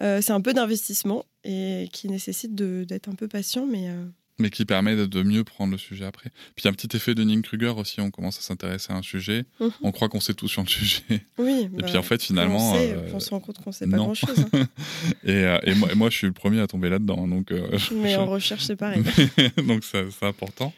Euh, 0.00 0.22
c'est 0.22 0.32
un 0.32 0.40
peu 0.40 0.54
d'investissement, 0.54 1.26
et 1.44 1.86
qui 1.92 2.08
nécessite 2.08 2.54
d'être 2.54 3.08
un 3.08 3.14
peu 3.14 3.28
patient, 3.28 3.66
mais 3.66 3.88
euh, 3.90 4.04
mais 4.38 4.50
qui 4.50 4.64
permet 4.64 4.96
de, 4.96 5.06
de 5.06 5.22
mieux 5.22 5.44
prendre 5.44 5.72
le 5.72 5.78
sujet 5.78 6.04
après. 6.04 6.30
Puis 6.54 6.62
il 6.62 6.64
y 6.64 6.68
a 6.68 6.70
un 6.70 6.74
petit 6.74 6.96
effet 6.96 7.14
de 7.14 7.40
Kruger 7.42 7.68
aussi, 7.76 8.00
on 8.00 8.10
commence 8.10 8.38
à 8.38 8.40
s'intéresser 8.42 8.92
à 8.92 8.96
un 8.96 9.02
sujet, 9.02 9.44
Mhm. 9.60 9.70
on 9.82 9.92
croit 9.92 10.08
qu'on 10.08 10.20
sait 10.20 10.34
tout 10.34 10.48
sur 10.48 10.62
le 10.62 10.68
sujet, 10.68 11.02
oui. 11.38 11.68
et 11.78 11.82
puis 11.82 11.96
en 11.96 12.02
fait 12.02 12.22
finalement... 12.22 12.72
on, 12.72 12.74
sait, 12.74 12.92
euh, 12.94 13.10
on 13.12 13.20
se 13.20 13.30
rend 13.30 13.40
compte 13.40 13.58
qu'on 13.58 13.70
ne 13.70 13.74
sait 13.74 13.86
pas 13.86 13.96
grand-chose. 13.98 14.44
hein. 14.54 14.68
et, 15.24 15.30
euh, 15.32 15.58
et 15.64 15.74
moi, 15.74 15.88
et 15.92 15.94
moi, 15.94 16.10
je 16.10 16.16
suis 16.16 16.26
le 16.26 16.32
premier 16.32 16.60
à 16.60 16.66
tomber 16.66 16.88
là-dedans, 16.88 17.28
donc, 17.28 17.52
euh, 17.52 17.68
Mais 17.94 18.12
je- 18.12 18.16
en 18.18 18.26
recherche, 18.26 18.64
c'est 18.64 18.76
pareil. 18.76 19.02
donc 19.66 19.84
ça- 19.84 20.02
c'est 20.10 20.26
important. 20.26 20.72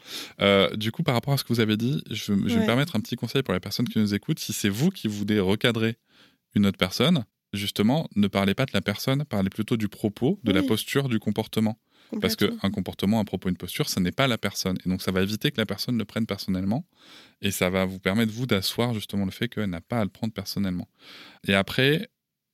Du 0.75 0.91
coup, 0.91 1.03
par 1.03 1.15
rapport 1.15 1.33
à 1.33 1.37
ce 1.37 1.43
que 1.43 1.53
vous 1.53 1.59
avez 1.61 1.77
dit, 1.77 2.03
je, 2.11 2.33
je 2.33 2.55
vais 2.55 2.61
me 2.61 2.65
permettre 2.65 2.95
un 2.95 2.99
petit 2.99 3.15
conseil 3.15 3.41
pour 3.43 3.53
les 3.53 3.59
personnes 3.59 3.87
qui 3.87 3.99
nous 3.99 4.13
écoutent. 4.13 4.39
Si 4.39 4.53
c'est 4.53 4.69
vous 4.69 4.89
qui 4.91 5.07
voulez 5.07 5.39
recadrer 5.39 5.97
une 6.55 6.65
autre 6.65 6.77
personne, 6.77 7.25
justement, 7.53 8.07
ne 8.15 8.27
parlez 8.27 8.53
pas 8.53 8.65
de 8.65 8.71
la 8.73 8.81
personne, 8.81 9.23
parlez 9.25 9.49
plutôt 9.49 9.77
du 9.77 9.87
propos, 9.87 10.39
de 10.43 10.51
la 10.51 10.61
posture, 10.63 11.09
du 11.09 11.19
comportement. 11.19 11.77
Parce 12.21 12.35
qu'un 12.35 12.71
comportement, 12.71 13.19
un 13.19 13.25
propos, 13.25 13.49
une 13.49 13.57
posture, 13.57 13.89
ça 13.89 13.99
n'est 13.99 14.11
pas 14.11 14.27
la 14.27 14.37
personne. 14.37 14.77
Et 14.85 14.89
donc, 14.89 15.01
ça 15.01 15.11
va 15.11 15.21
éviter 15.21 15.51
que 15.51 15.57
la 15.57 15.65
personne 15.65 15.97
le 15.97 16.05
prenne 16.05 16.25
personnellement. 16.25 16.85
Et 17.41 17.51
ça 17.51 17.69
va 17.69 17.85
vous 17.85 17.99
permettre, 17.99 18.31
vous, 18.31 18.45
d'asseoir 18.45 18.93
justement 18.93 19.25
le 19.25 19.31
fait 19.31 19.49
qu'elle 19.49 19.69
n'a 19.69 19.81
pas 19.81 19.99
à 19.99 20.03
le 20.03 20.09
prendre 20.09 20.33
personnellement. 20.33 20.87
Et 21.47 21.53
après, 21.53 22.09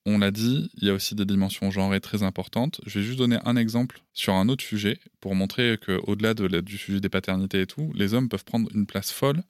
on 0.06 0.18
l'a 0.18 0.32
dit, 0.32 0.70
il 0.78 0.88
y 0.88 0.89
a 0.89 0.93
aussi 0.93 1.16
des 1.16 1.26
dimensions 1.26 1.70
genrées 1.70 2.02
très 2.02 2.24
importantes. 2.24 2.82
Je 2.86 2.99
vais 2.99 3.06
juste 3.06 3.20
donner 3.20 3.38
un 3.45 3.56
exemple 3.56 4.02
sur 4.14 4.34
un 4.34 4.49
autre 4.49 4.64
sujet 4.64 4.99
pour 5.20 5.36
montrer 5.36 5.78
qu'au-delà 5.78 6.34
de 6.34 6.62
du 6.62 6.78
sujet 6.78 6.99
des 6.99 7.10
paternités 7.10 7.62
et 7.62 7.68
tout, 7.68 7.91
les 7.93 8.14
hommes 8.14 8.30
peuvent 8.30 8.45
prendre 8.45 8.70
une 8.74 8.88
place 8.88 9.12
folle. 9.12 9.43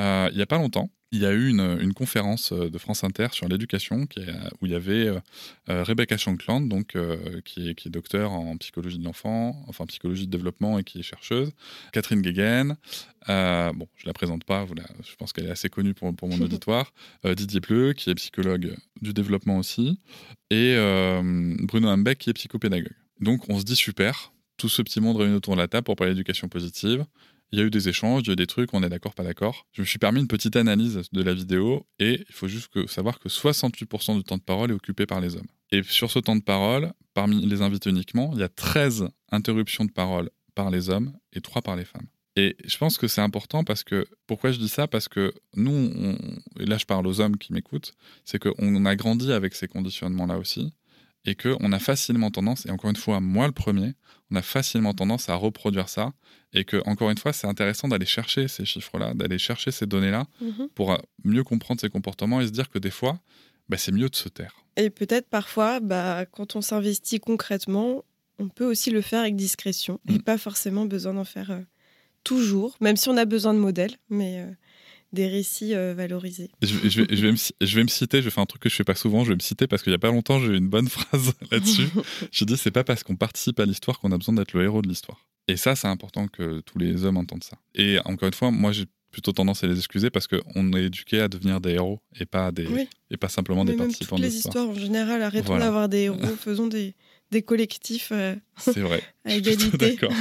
Euh, 0.00 0.28
il 0.30 0.36
n'y 0.36 0.42
a 0.42 0.46
pas 0.46 0.56
longtemps, 0.56 0.90
il 1.12 1.20
y 1.20 1.26
a 1.26 1.32
eu 1.32 1.48
une, 1.48 1.78
une 1.80 1.92
conférence 1.94 2.52
euh, 2.52 2.70
de 2.70 2.78
France 2.78 3.04
Inter 3.04 3.28
sur 3.32 3.46
l'éducation 3.48 4.06
est- 4.16 4.30
où 4.60 4.66
il 4.66 4.72
y 4.72 4.74
avait 4.74 5.06
euh, 5.08 5.20
euh, 5.68 5.84
Rebecca 5.84 6.16
Shankland, 6.16 6.62
donc, 6.68 6.96
euh, 6.96 7.40
qui, 7.44 7.68
est, 7.68 7.74
qui 7.74 7.88
est 7.88 7.90
docteur 7.90 8.32
en 8.32 8.56
psychologie 8.56 8.98
de 8.98 9.04
l'enfant, 9.04 9.62
enfin 9.68 9.84
psychologie 9.86 10.26
de 10.26 10.30
développement 10.32 10.78
et 10.78 10.84
qui 10.84 10.98
est 10.98 11.02
chercheuse, 11.02 11.52
Catherine 11.92 12.22
Guéguen, 12.22 12.76
euh, 13.28 13.72
bon, 13.74 13.86
je 13.96 14.06
la 14.06 14.12
présente 14.12 14.44
pas, 14.44 14.64
vous 14.64 14.74
la- 14.74 14.82
je 15.08 15.14
pense 15.16 15.32
qu'elle 15.32 15.46
est 15.46 15.50
assez 15.50 15.68
connue 15.68 15.94
pour, 15.94 16.14
pour 16.16 16.28
mon 16.28 16.40
auditoire, 16.40 16.92
euh, 17.24 17.34
Didier 17.34 17.60
Pleu, 17.60 17.92
qui 17.92 18.10
est 18.10 18.14
psychologue 18.14 18.74
du 19.00 19.12
développement 19.12 19.58
aussi, 19.58 19.98
et 20.50 20.74
euh, 20.76 21.54
Bruno 21.60 21.88
Hambeck, 21.88 22.18
qui 22.18 22.30
est 22.30 22.34
psychopédagogue. 22.34 22.92
Donc 23.20 23.48
on 23.48 23.58
se 23.58 23.64
dit 23.64 23.76
super, 23.76 24.32
tout 24.56 24.68
ce 24.68 24.80
petit 24.82 25.00
monde 25.00 25.16
réuni 25.18 25.34
autour 25.34 25.54
de 25.54 25.60
la 25.60 25.68
table 25.68 25.84
pour 25.84 25.96
parler 25.96 26.12
d'éducation 26.14 26.48
positive. 26.48 27.04
Il 27.52 27.58
y 27.58 27.62
a 27.62 27.66
eu 27.66 27.70
des 27.70 27.88
échanges, 27.90 28.22
il 28.24 28.28
y 28.28 28.30
a 28.30 28.32
eu 28.32 28.36
des 28.36 28.46
trucs, 28.46 28.72
on 28.72 28.82
est 28.82 28.88
d'accord, 28.88 29.14
pas 29.14 29.24
d'accord. 29.24 29.66
Je 29.72 29.82
me 29.82 29.86
suis 29.86 29.98
permis 29.98 30.20
une 30.20 30.26
petite 30.26 30.56
analyse 30.56 31.02
de 31.12 31.22
la 31.22 31.34
vidéo 31.34 31.86
et 31.98 32.24
il 32.26 32.34
faut 32.34 32.48
juste 32.48 32.86
savoir 32.86 33.18
que 33.18 33.28
68% 33.28 34.16
du 34.16 34.24
temps 34.24 34.38
de 34.38 34.42
parole 34.42 34.70
est 34.70 34.74
occupé 34.74 35.04
par 35.04 35.20
les 35.20 35.36
hommes. 35.36 35.46
Et 35.70 35.82
sur 35.82 36.10
ce 36.10 36.18
temps 36.18 36.36
de 36.36 36.42
parole, 36.42 36.92
parmi 37.12 37.44
les 37.44 37.60
invités 37.60 37.90
uniquement, 37.90 38.30
il 38.32 38.40
y 38.40 38.42
a 38.42 38.48
13 38.48 39.08
interruptions 39.30 39.84
de 39.84 39.92
parole 39.92 40.30
par 40.54 40.70
les 40.70 40.88
hommes 40.88 41.12
et 41.34 41.42
3 41.42 41.60
par 41.60 41.76
les 41.76 41.84
femmes. 41.84 42.06
Et 42.36 42.56
je 42.64 42.78
pense 42.78 42.96
que 42.96 43.08
c'est 43.08 43.20
important 43.20 43.62
parce 43.62 43.84
que, 43.84 44.06
pourquoi 44.26 44.52
je 44.52 44.58
dis 44.58 44.68
ça? 44.68 44.88
Parce 44.88 45.08
que 45.08 45.34
nous, 45.54 46.16
et 46.58 46.64
là 46.64 46.78
je 46.78 46.86
parle 46.86 47.06
aux 47.06 47.20
hommes 47.20 47.36
qui 47.36 47.52
m'écoutent, 47.52 47.94
c'est 48.24 48.38
qu'on 48.38 48.86
a 48.86 48.96
grandi 48.96 49.30
avec 49.30 49.54
ces 49.54 49.68
conditionnements-là 49.68 50.38
aussi 50.38 50.72
et 51.24 51.34
qu'on 51.36 51.70
a 51.72 51.78
facilement 51.78 52.30
tendance, 52.30 52.66
et 52.66 52.70
encore 52.70 52.90
une 52.90 52.96
fois, 52.96 53.20
moi 53.20 53.46
le 53.46 53.52
premier, 53.52 53.94
on 54.30 54.36
a 54.36 54.42
facilement 54.42 54.92
tendance 54.94 55.28
à 55.28 55.34
reproduire 55.34 55.88
ça 55.88 56.12
et 56.52 56.64
que, 56.64 56.82
encore 56.88 57.10
une 57.10 57.18
fois, 57.18 57.32
c'est 57.32 57.46
intéressant 57.46 57.86
d'aller 57.88 58.06
chercher 58.06 58.48
ces 58.48 58.64
chiffres-là, 58.64 59.14
d'aller 59.14 59.38
chercher 59.38 59.70
ces 59.70 59.86
données-là 59.86 60.26
Mhm. 60.40 60.68
pour 60.74 60.92
euh, 60.92 60.98
mieux 61.24 61.44
comprendre 61.44 61.80
ses 61.80 61.88
comportements 61.90 62.40
et 62.40 62.46
se 62.46 62.52
dire 62.52 62.68
que 62.70 62.78
des 62.78 62.90
fois, 62.90 63.18
bah, 63.68 63.76
c'est 63.78 63.92
mieux 63.92 64.08
de 64.08 64.16
se 64.16 64.28
taire. 64.28 64.54
Et 64.76 64.90
peut-être 64.90 65.28
parfois, 65.28 65.80
bah, 65.80 66.24
quand 66.26 66.56
on 66.56 66.60
s'investit 66.60 67.20
concrètement, 67.20 68.04
on 68.38 68.48
peut 68.48 68.64
aussi 68.66 68.90
le 68.90 69.00
faire 69.02 69.20
avec 69.20 69.36
discrétion 69.36 70.00
et 70.08 70.14
Mm. 70.14 70.22
pas 70.22 70.38
forcément 70.38 70.86
besoin 70.86 71.14
d'en 71.14 71.24
faire 71.24 71.50
euh, 71.52 71.60
toujours, 72.24 72.76
même 72.80 72.96
si 72.96 73.08
on 73.08 73.16
a 73.16 73.24
besoin 73.24 73.54
de 73.54 73.58
modèles, 73.58 73.96
mais 74.08 74.40
euh, 74.40 74.50
des 75.12 75.26
récits 75.28 75.74
euh, 75.74 75.94
valorisés. 75.94 76.50
Je, 76.62 76.74
vais- 76.76 76.90
je 76.90 77.02
vais, 77.02 77.16
je, 77.16 77.22
vais 77.22 77.30
me, 77.32 77.36
ci- 77.36 77.54
je 77.60 77.76
vais 77.76 77.82
me 77.82 77.88
citer, 77.88 78.18
je 78.18 78.24
vais 78.24 78.30
faire 78.30 78.42
un 78.42 78.46
truc 78.46 78.62
que 78.62 78.68
je 78.68 78.74
fais 78.76 78.84
pas 78.84 78.94
souvent, 78.94 79.24
je 79.24 79.30
vais 79.30 79.34
me 79.36 79.40
citer 79.40 79.66
parce 79.66 79.82
qu'il 79.82 79.92
y 79.92 79.94
a 79.94 79.98
pas 79.98 80.10
longtemps, 80.10 80.40
j'ai 80.40 80.48
eu 80.48 80.56
une 80.56 80.68
bonne 80.68 80.88
phrase 80.88 81.32
là-dessus. 81.50 81.88
Je 82.32 82.44
dis, 82.44 82.56
c'est 82.56 82.70
pas 82.70 82.84
parce 82.84 83.02
qu'on 83.02 83.16
participe 83.16 83.60
à 83.60 83.64
l'histoire 83.66 83.98
qu'on 84.00 84.12
a 84.12 84.18
besoin 84.18 84.34
d'être 84.34 84.52
le 84.54 84.64
héros 84.64 84.82
de 84.82 84.88
l'histoire. 84.88 85.26
Et 85.48 85.56
ça, 85.56 85.74
c'est 85.76 85.88
important 85.88 86.28
que 86.28 86.60
tous 86.60 86.78
les 86.78 87.04
hommes 87.04 87.16
entendent 87.16 87.44
ça. 87.44 87.58
Et 87.74 87.98
encore 88.04 88.28
une 88.28 88.34
fois, 88.34 88.50
moi, 88.50 88.72
j'ai 88.72 88.84
plutôt 89.10 89.32
tendance 89.32 89.62
à 89.62 89.66
les 89.66 89.76
excuser 89.76 90.08
parce 90.08 90.26
qu'on 90.26 90.72
est 90.72 90.84
éduqué 90.84 91.20
à 91.20 91.28
devenir 91.28 91.60
des 91.60 91.72
héros 91.72 91.98
et 92.18 92.24
pas, 92.24 92.50
des, 92.52 92.66
Oui. 92.66 92.88
et 93.10 93.18
pas 93.18 93.28
simplement 93.28 93.64
des 93.66 93.72
Mais 93.72 93.78
même 93.78 93.88
participants 93.88 94.16
toutes 94.16 94.24
les 94.24 94.36
histoires 94.36 94.68
en 94.70 94.74
général, 94.74 95.22
arrêtons 95.22 95.48
Voilà. 95.48 95.66
d'avoir 95.66 95.88
des 95.90 95.98
héros, 96.04 96.18
faisons 96.40 96.66
des, 96.68 96.94
des 97.32 97.42
collectifs 97.42 98.10
euh, 98.12 98.36
C'est 98.58 98.80
vrai. 98.80 99.02
à 99.24 99.34
égalité. 99.34 99.76
d'accord. 99.76 100.12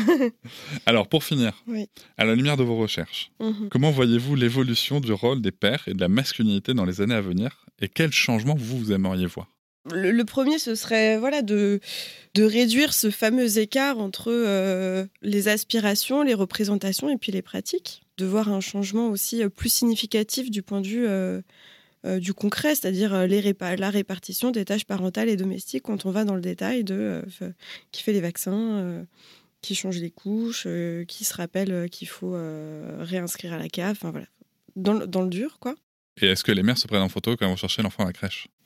Alors, 0.88 1.08
pour 1.08 1.24
finir, 1.24 1.54
Oui. 1.68 1.88
à 2.18 2.26
la 2.26 2.34
lumière 2.36 2.58
de 2.58 2.64
vos 2.64 2.78
recherches, 2.78 3.32
Mhm. 3.40 3.70
comment 3.70 3.92
voyez-vous 3.92 4.36
l'évolution 4.36 5.00
du 5.00 5.12
rôle 5.14 5.42
des 5.42 5.52
pères 5.52 5.84
et 5.88 5.94
de 5.94 6.00
la 6.02 6.08
masculinité 6.08 6.74
dans 6.74 6.86
les 6.86 7.02
années 7.02 7.14
à 7.16 7.22
venir 7.22 7.66
et 7.80 7.88
quels 7.88 8.12
changements 8.14 8.56
vous, 8.56 8.78
vous 8.80 8.92
aimeriez 8.92 9.26
voir? 9.28 9.48
Le, 9.92 10.12
le 10.12 10.26
premier, 10.26 10.60
ce 10.60 10.76
serait 10.76 11.18
voilà, 11.18 11.42
de, 11.42 11.80
de 12.36 12.44
réduire 12.44 12.94
ce 12.94 13.10
fameux 13.10 13.58
écart 13.58 13.98
entre 13.98 14.32
euh, 14.32 15.06
les 15.24 15.48
aspirations, 15.48 16.22
les 16.22 16.36
représentations 16.36 17.10
et 17.10 17.18
puis 17.18 17.32
les 17.32 17.42
pratiques. 17.42 18.04
De 18.18 18.26
voir 18.28 18.50
un 18.50 18.60
changement 18.62 19.08
aussi 19.10 19.42
euh, 19.42 19.50
plus 19.50 19.70
significatif 19.74 20.52
du 20.52 20.62
point 20.62 20.82
de 20.82 20.88
vue 20.88 21.08
euh, 21.08 21.42
du 22.04 22.34
concret, 22.34 22.76
c'est-à-dire 22.76 23.14
euh, 23.14 23.28
répa- 23.28 23.78
la 23.78 23.90
répartition 23.90 24.52
des 24.52 24.66
tâches 24.66 24.86
parentales 24.86 25.30
et 25.30 25.36
domestiques 25.38 25.84
quand 25.84 26.06
on 26.06 26.12
va 26.12 26.24
dans 26.26 26.36
le 26.36 26.42
détail 26.42 26.84
de 26.84 27.22
euh, 27.42 27.52
qui 27.92 28.02
fait 28.04 28.14
les 28.14 28.22
vaccins, 28.22 28.80
euh, 28.80 29.04
qui 29.62 29.76
change 29.76 29.98
les 30.00 30.10
couches, 30.12 30.64
euh, 30.66 31.06
qui 31.06 31.24
se 31.24 31.34
rappelle 31.36 31.72
euh, 31.72 31.88
qu'il 31.88 32.08
faut 32.08 32.34
euh, 32.36 32.98
réinscrire 33.02 33.54
à 33.54 33.58
la 33.60 33.68
CAF, 33.70 33.92
enfin 33.92 34.12
voilà. 34.12 34.26
Dans, 34.76 34.94
le- 34.94 35.06
dans 35.08 35.22
le 35.22 35.30
dur, 35.30 35.58
quoi. 35.60 35.76
Et 36.22 36.28
est-ce 36.28 36.44
que 36.44 36.52
les 36.52 36.64
mères 36.64 36.78
se 36.78 36.88
prennent 36.88 37.02
en 37.02 37.10
photo 37.10 37.36
quand 37.38 37.46
elles 37.46 37.52
vont 37.52 37.56
chercher 37.56 37.82
l'enfant 37.82 38.04
à 38.04 38.08
la 38.08 38.14
crèche? 38.14 38.48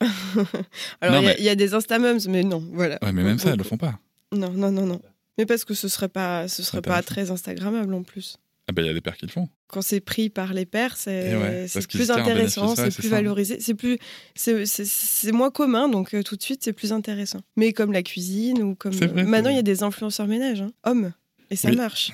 Alors, 1.00 1.22
il 1.22 1.26
y 1.26 1.28
a- 1.28 1.32
mais- 1.32 1.36
il 1.38 1.44
y, 1.44 1.48
a 1.48 1.54
des 1.54 1.74
Instamums, 1.74 2.18
mais 2.28 2.42
non, 2.42 2.62
voilà. 2.72 2.98
Ouais, 3.02 3.12
mais 3.12 3.22
même 3.22 3.38
ça, 3.38 3.50
elles 3.50 3.56
Donc, 3.56 3.64
le 3.64 3.68
font 3.68 3.76
pas. 3.76 3.98
Non, 4.32 4.50
non, 4.50 4.70
non, 4.72 4.86
non. 4.86 5.00
Mais 5.38 5.46
parce 5.46 5.64
que 5.64 5.74
ce 5.74 5.88
serait 5.88 6.08
pas, 6.08 6.48
ce 6.48 6.62
serait 6.62 6.80
pas 6.82 6.94
pas 6.96 7.02
très 7.02 7.30
Instagrammable 7.30 7.92
en 7.94 8.02
plus. 8.02 8.38
Ah 8.68 8.72
ben 8.72 8.82
il 8.82 8.86
y 8.86 8.90
a 8.90 8.94
des 8.94 9.00
pères 9.00 9.16
qui 9.16 9.26
le 9.26 9.30
font. 9.30 9.48
Quand 9.68 9.80
c'est 9.80 10.00
pris 10.00 10.28
par 10.28 10.52
les 10.52 10.66
pères, 10.66 10.96
ouais, 11.06 11.66
c'est 11.68 11.86
qu'ils 11.86 12.00
plus 12.00 12.10
intéressant, 12.10 12.74
c'est 12.74 12.92
plus 12.92 13.04
ça. 13.04 13.08
valorisé, 13.16 13.58
c'est 13.60 13.74
plus, 13.74 13.96
c'est- 14.34 15.32
moins 15.32 15.50
commun, 15.52 15.88
donc 15.88 16.14
euh, 16.14 16.22
tout 16.24 16.34
de 16.36 16.42
suite 16.42 16.64
c'est 16.64 16.72
plus 16.72 16.92
intéressant. 16.92 17.40
Mais 17.56 17.72
comme 17.72 17.92
la 17.92 18.02
cuisine 18.02 18.62
ou 18.62 18.74
comme 18.74 18.92
vrai, 18.92 19.08
c'est 19.14 19.22
maintenant 19.24 19.50
il 19.50 19.56
y 19.56 19.60
a 19.60 19.62
des 19.62 19.82
influenceurs 19.84 20.26
ménage, 20.26 20.62
hein, 20.62 20.72
hommes, 20.84 21.12
et 21.50 21.54
ça 21.56 21.68
Oui. 21.70 21.76
marche. 21.76 22.10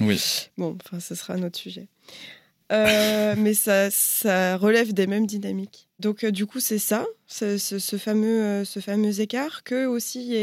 Oui. 0.00 0.20
Bon, 0.58 0.76
enfin, 0.84 1.00
ce 1.00 1.14
sera 1.16 1.34
un 1.34 1.42
autre 1.42 1.58
sujet. 1.58 1.88
Euh, 2.72 3.34
mais 3.36 3.52
ça, 3.54 3.90
ça 3.90 4.56
relève 4.56 4.92
des 4.92 5.06
mêmes 5.06 5.26
dynamiques. 5.26 5.88
Donc, 5.98 6.22
euh, 6.24 6.30
du 6.30 6.46
coup, 6.46 6.60
c'est 6.60 6.78
ça, 6.78 7.04
ce, 7.26 7.58
ce- 7.58 7.78
ce 7.80 7.96
fameux, 7.96 8.42
euh, 8.42 8.64
ce 8.64 8.78
fameux 8.80 9.20
écart, 9.20 9.64
que 9.64 9.86
aussi, 9.86 10.36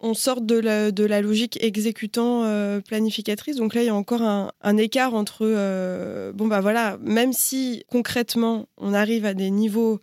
on 0.00 0.12
sort 0.14 0.40
de 0.40 0.56
la, 0.58 0.90
de 0.90 1.04
la 1.04 1.20
logique 1.22 1.56
exécutant-planificatrice. 1.62 3.56
Donc 3.56 3.74
là, 3.74 3.82
il 3.82 3.86
y 3.86 3.90
a 3.90 3.94
encore 3.94 4.22
un, 4.22 4.52
un 4.60 4.76
écart 4.76 5.14
entre, 5.14 5.44
bon, 6.32 6.46
bah 6.46 6.60
voilà, 6.60 6.98
même 7.00 7.32
si 7.32 7.84
concrètement, 7.90 8.68
on 8.76 8.92
arrive 8.94 9.24
à 9.24 9.34
des 9.34 9.50
niveaux 9.50 10.00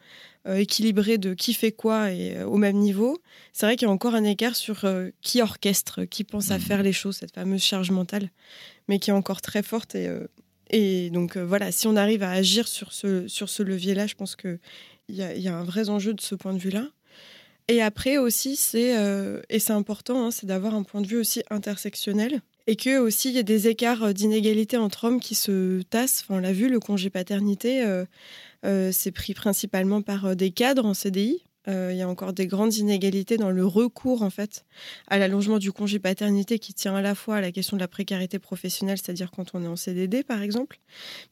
équilibrés 0.48 1.18
de 1.18 1.34
qui 1.34 1.54
fait 1.56 1.72
quoi 1.72 2.12
et 2.12 2.44
au 2.44 2.58
même 2.58 2.78
niveau, 2.78 3.18
c'est 3.52 3.66
vrai 3.66 3.76
qu'il 3.76 3.88
y 3.88 3.90
a 3.90 3.94
encore 3.94 4.14
un 4.14 4.24
écart 4.24 4.56
sur 4.56 4.86
qui 5.22 5.42
orchestre, 5.42 6.04
qui 6.06 6.24
pense 6.24 6.52
à 6.52 6.56
Mhm. 6.56 6.62
faire 6.62 6.84
les 6.84 6.94
choses, 6.94 7.18
cette 7.18 7.34
fameuse 7.34 7.64
charge 7.64 7.90
mentale, 7.92 8.30
mais 8.88 9.00
qui 9.00 9.10
est 9.10 9.14
encore 9.14 9.42
très 9.42 9.64
forte. 9.64 9.96
Et, 9.96 10.08
et 10.70 11.10
donc 11.10 11.38
euh, 11.38 11.46
voilà, 11.46 11.72
si 11.72 11.88
on 11.88 11.96
arrive 11.96 12.24
à 12.24 12.32
agir 12.32 12.68
sur 12.68 12.94
ce, 12.94 13.28
sur 13.28 13.50
ce 13.50 13.64
levier-là, 13.64 14.08
je 14.08 14.16
pense 14.16 14.36
qu'il 14.36 14.60
y 15.10 15.22
a, 15.22 15.58
un 15.58 15.64
vrai 15.64 15.90
enjeu 15.90 16.14
de 16.14 16.22
ce 16.22 16.36
point 16.36 16.54
de 16.54 16.60
vue-là. 16.60 16.88
Et 17.68 17.82
après 17.82 18.18
aussi, 18.18 18.56
c'est, 18.56 18.98
euh, 18.98 19.42
et 19.50 19.60
c'est 19.60 19.74
important, 19.74 20.26
hein, 20.26 20.32
c'est 20.32 20.46
d'avoir 20.46 20.76
un 20.76 20.84
point 20.84 21.02
de 21.02 21.08
vue 21.08 21.18
aussi 21.18 21.42
intersectionnel. 21.50 22.42
Et 22.68 22.76
que 22.76 23.00
aussi, 23.00 23.30
il 23.30 23.36
y 23.36 23.40
a 23.40 23.44
des 23.44 23.68
écarts 23.68 24.04
euh, 24.04 24.14
d'inégalité 24.14 24.78
entre 24.78 25.06
hommes 25.06 25.20
qui 25.20 25.36
se 25.36 25.82
tassent. 25.84 26.26
On 26.30 26.38
l'a 26.38 26.54
vu, 26.54 26.70
le 26.70 26.80
congé 26.80 27.10
paternité, 27.10 27.84
euh, 27.84 28.92
c'est 28.92 29.12
pris 29.12 29.34
principalement 29.34 30.02
par 30.02 30.36
des 30.36 30.52
cadres 30.52 30.86
en 30.86 30.94
CDI. 30.94 31.44
Euh, 31.68 31.90
il 31.92 31.98
y 31.98 32.02
a 32.02 32.08
encore 32.08 32.34
des 32.34 32.48
grandes 32.48 32.76
inégalités 32.76 33.38
dans 33.38 33.52
le 33.52 33.66
recours 33.66 34.22
en 34.22 34.30
fait 34.30 34.66
à 35.08 35.18
l'allongement 35.18 35.58
du 35.58 35.72
congé 35.72 36.00
paternité 36.00 36.60
qui 36.60 36.74
tient 36.74 36.96
à 36.96 37.02
la 37.02 37.16
fois 37.16 37.38
à 37.38 37.42
la 37.42 37.52
question 37.52 37.78
de 37.78 37.82
la 37.82 37.88
précarité 37.88 38.40
professionnelle, 38.40 38.98
c'est-à-dire 38.98 39.32
quand 39.32 39.52
on 39.54 39.64
est 39.64 39.68
en 39.68 39.76
CDD 39.76 40.24
par 40.24 40.42
exemple, 40.42 40.80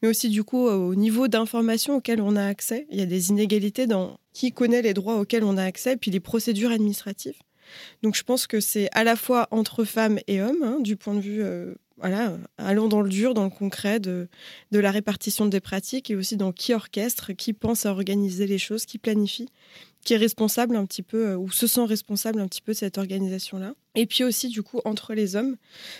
mais 0.02 0.08
aussi 0.08 0.28
du 0.28 0.44
coup 0.44 0.66
au 0.66 0.94
niveau 0.94 1.28
d'informations 1.28 1.96
auxquelles 1.96 2.20
on 2.20 2.36
a 2.36 2.44
accès. 2.44 2.86
Il 2.90 2.98
y 2.98 3.02
a 3.02 3.06
des 3.06 3.30
inégalités 3.30 3.86
dans 3.86 4.18
qui 4.32 4.52
connaît 4.52 4.82
les 4.82 4.94
droits 4.94 5.20
auxquels 5.20 5.44
on 5.44 5.56
a 5.56 5.64
accès, 5.64 5.96
puis 5.96 6.10
les 6.10 6.20
procédures 6.20 6.72
administratives. 6.72 7.38
Donc 8.02 8.14
je 8.14 8.22
pense 8.22 8.46
que 8.46 8.60
c'est 8.60 8.88
à 8.92 9.04
la 9.04 9.16
fois 9.16 9.48
entre 9.50 9.84
femmes 9.84 10.18
et 10.26 10.42
hommes, 10.42 10.62
hein, 10.62 10.78
du 10.80 10.96
point 10.96 11.14
de 11.14 11.20
vue, 11.20 11.42
euh, 11.42 11.74
voilà, 11.96 12.36
allons 12.58 12.88
dans 12.88 13.00
le 13.00 13.08
dur, 13.08 13.34
dans 13.34 13.44
le 13.44 13.50
concret 13.50 14.00
de, 14.00 14.28
de 14.72 14.78
la 14.78 14.90
répartition 14.90 15.46
des 15.46 15.60
pratiques 15.60 16.10
et 16.10 16.16
aussi 16.16 16.36
dans 16.36 16.52
qui 16.52 16.74
orchestre, 16.74 17.32
qui 17.32 17.52
pense 17.52 17.86
à 17.86 17.92
organiser 17.92 18.46
les 18.46 18.58
choses, 18.58 18.84
qui 18.84 18.98
planifie, 18.98 19.48
qui 20.04 20.14
est 20.14 20.18
responsable 20.18 20.76
un 20.76 20.84
petit 20.86 21.02
peu, 21.02 21.30
euh, 21.30 21.36
ou 21.36 21.50
se 21.50 21.66
sent 21.66 21.84
responsable 21.84 22.40
un 22.40 22.46
petit 22.46 22.60
peu 22.60 22.72
de 22.72 22.76
cette 22.76 22.98
organisation-là. 22.98 23.74
Et 23.94 24.06
puis 24.06 24.24
aussi, 24.24 24.48
du 24.48 24.62
coup, 24.62 24.80
entre 24.84 25.14
les 25.14 25.36
hommes, 25.36 25.56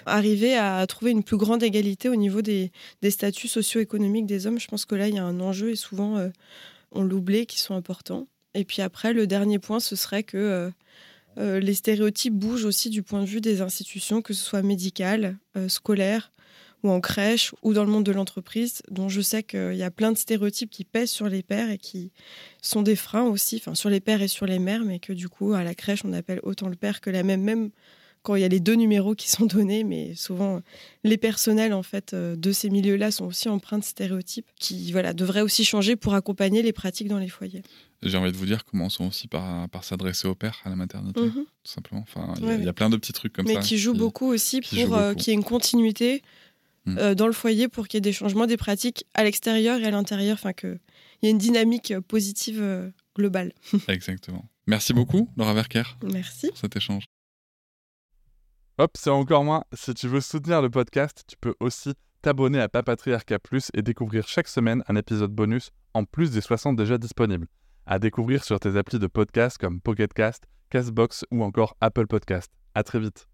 arriver 0.07 0.57
à 0.57 0.87
trouver 0.87 1.11
une 1.11 1.23
plus 1.23 1.37
grande 1.37 1.63
égalité 1.63 2.09
au 2.09 2.17
niveau 2.17 2.43
des, 2.43 2.71
des 3.03 3.11
statuts 3.11 3.49
socio-économiques 3.49 4.27
des 4.27 4.47
hommes. 4.47 4.61
Je 4.61 4.69
pense 4.69 4.85
que 4.85 4.95
là, 4.95 5.09
il 5.09 5.15
y 5.15 5.19
a 5.19 5.25
un 5.25 5.41
enjeu 5.41 5.71
et 5.71 5.77
souvent, 5.77 6.19
euh, 6.19 6.29
on 6.93 7.03
l'oublie, 7.03 7.47
qui 7.47 7.59
sont 7.59 7.75
importants. 7.75 8.29
Et 8.55 8.65
puis 8.65 8.83
après, 8.83 9.13
le 9.13 9.27
dernier 9.27 9.59
point, 9.59 9.81
ce 9.81 9.97
serait 9.97 10.23
que 10.23 10.71
euh, 11.39 11.61
les 11.61 11.75
stéréotypes 11.75 12.35
bougent 12.35 12.67
aussi 12.67 12.91
du 12.91 13.03
point 13.03 13.21
de 13.21 13.27
vue 13.27 13.41
des 13.41 13.63
institutions, 13.63 14.23
que 14.23 14.33
ce 14.35 14.45
soit 14.45 14.63
médicales, 14.63 15.37
scolaires, 15.67 16.31
ou 16.85 16.91
en 16.91 17.01
crèche, 17.01 17.53
ou 17.63 17.73
dans 17.73 17.83
le 17.83 17.91
monde 17.91 18.05
de 18.05 18.13
l'entreprise, 18.13 18.83
dont 18.91 19.09
je 19.09 19.21
sais 19.21 19.43
qu'il 19.43 19.75
y 19.75 19.83
a 19.83 19.91
plein 19.91 20.13
de 20.13 20.19
stéréotypes 20.19 20.71
qui 20.71 20.85
pèsent 20.85 21.11
sur 21.11 21.29
les 21.29 21.43
pères 21.43 21.71
et 21.71 21.79
qui 21.79 22.13
sont 22.63 22.83
des 22.83 22.95
freins 22.95 23.25
aussi, 23.25 23.57
enfin 23.57 23.75
sur 23.75 23.91
les 23.91 24.01
pères 24.01 24.23
et 24.23 24.29
sur 24.29 24.47
les 24.47 24.59
mères, 24.59 24.85
mais 24.85 24.99
que 25.01 25.13
du 25.13 25.29
coup, 25.29 25.55
à 25.55 25.65
la 25.65 25.75
crèche, 25.75 26.05
on 26.05 26.13
appelle 26.13 26.41
autant 26.45 26.69
le 26.69 26.77
père 26.77 27.01
que 27.01 27.11
la 27.11 27.23
même, 27.23 27.41
même 27.43 27.71
quand 28.23 28.37
il 28.37 28.41
y 28.43 28.45
a 28.45 28.49
les 28.49 28.61
deux 28.61 28.75
numéros 28.75 29.15
qui 29.15 29.29
sont 29.31 29.45
donnés, 29.47 29.83
mais 29.85 30.15
souvent 30.15 30.61
les 31.05 31.19
personnels 31.19 31.75
en 31.75 31.83
fait 31.83 32.15
euh, 32.15 32.37
de 32.37 32.53
ces 32.53 32.71
milieux-là 32.71 33.11
sont 33.11 33.27
aussi 33.27 33.51
empreints 33.51 33.79
de 33.79 33.85
stéréotypes 33.85 34.47
qui 34.59 34.93
voilà 34.93 35.13
devraient 35.13 35.43
aussi 35.43 35.63
changer 35.65 35.95
pour 35.97 36.15
accompagner 36.15 36.63
les 36.63 36.73
pratiques 36.73 37.09
dans 37.09 37.19
les 37.19 37.29
foyers. 37.29 37.63
J'ai 38.03 38.17
envie 38.19 38.33
de 38.33 38.37
vous 38.37 38.47
dire, 38.47 38.65
commençons 38.67 39.09
aussi 39.09 39.29
par, 39.29 39.69
par 39.71 39.85
s'adresser 39.85 40.27
au 40.29 40.35
père 40.35 40.61
à 40.65 40.71
la 40.71 40.77
maternité, 40.77 41.21
Mhm. 41.21 41.33
tout 41.33 41.47
simplement. 41.65 42.03
Enfin, 42.03 42.35
il 42.39 42.43
y 42.43 42.47
a- 42.47 42.49
Ouais, 42.49 42.55
il 42.57 42.61
y, 42.61 42.63
a 42.65 42.67
ouais. 42.67 42.73
plein 42.75 42.91
de 42.91 42.97
petits 42.99 43.13
trucs 43.15 43.33
comme 43.33 43.47
mais 43.47 43.55
ça. 43.55 43.61
qui 43.61 43.79
jouent 43.79 43.95
beaucoup 43.95 44.27
aussi 44.27 44.61
qui 44.61 44.85
pour 44.85 44.95
euh, 44.97 45.15
qu'il 45.15 45.29
y 45.29 45.31
ait 45.31 45.35
une 45.39 45.45
continuité 45.45 46.23
Mm. 46.87 46.99
euh, 46.99 47.15
dans 47.15 47.27
le 47.27 47.33
foyer 47.33 47.69
pour 47.69 47.89
qu'il 47.89 47.97
y 47.97 47.99
ait 47.99 48.01
des 48.03 48.13
changements 48.13 48.47
des 48.47 48.57
pratiques 48.59 49.07
à 49.15 49.25
l'extérieur 49.25 49.79
et 49.81 49.87
à 49.87 49.91
l'intérieur, 49.91 50.35
enfin 50.35 50.53
qu'il 50.53 50.79
y 51.23 51.27
ait 51.29 51.31
une 51.31 51.39
dynamique 51.39 51.93
euh, 51.93 52.01
positive 52.03 52.61
euh, 52.61 52.91
globale. 53.17 53.53
Exactement. 53.89 54.45
Merci 54.67 54.93
beaucoup, 54.93 55.31
Laura 55.37 55.55
Verker, 55.55 55.97
Merci. 56.03 56.49
pour 56.49 56.59
cet 56.59 56.77
échange. 56.77 57.05
Hop, 58.79 58.93
c'est 58.99 59.11
encore 59.11 59.45
moins. 59.45 59.65
Si 59.73 59.95
tu 59.95 60.09
veux 60.09 60.21
soutenir 60.21 60.61
le 60.61 60.69
podcast, 60.69 61.25
tu 61.29 61.37
peux 61.41 61.55
aussi 61.61 61.93
t'abonner 62.23 62.61
à 62.61 62.69
Papatriarca 62.69 63.39
Plus 63.39 63.71
et 63.75 63.83
découvrir 63.83 64.27
chaque 64.27 64.49
semaine 64.49 64.83
un 64.89 64.97
épisode 64.97 65.31
bonus 65.31 65.71
en 65.93 66.05
plus 66.05 66.31
des 66.33 66.41
60 66.41 66.77
déjà 66.77 66.99
disponibles. 66.99 67.47
À 67.87 67.99
découvrir 67.99 68.43
sur 68.43 68.59
tes 68.59 68.77
applis 68.77 68.99
de 68.99 69.07
podcast 69.07 69.59
comme 69.59 69.81
Pocketcast, 69.81 70.45
Castbox 70.71 71.25
ou 71.31 71.45
encore 71.45 71.77
Apple 71.81 72.07
Podcast. 72.07 72.51
À 72.75 72.83
très 72.83 72.99
vite. 72.99 73.29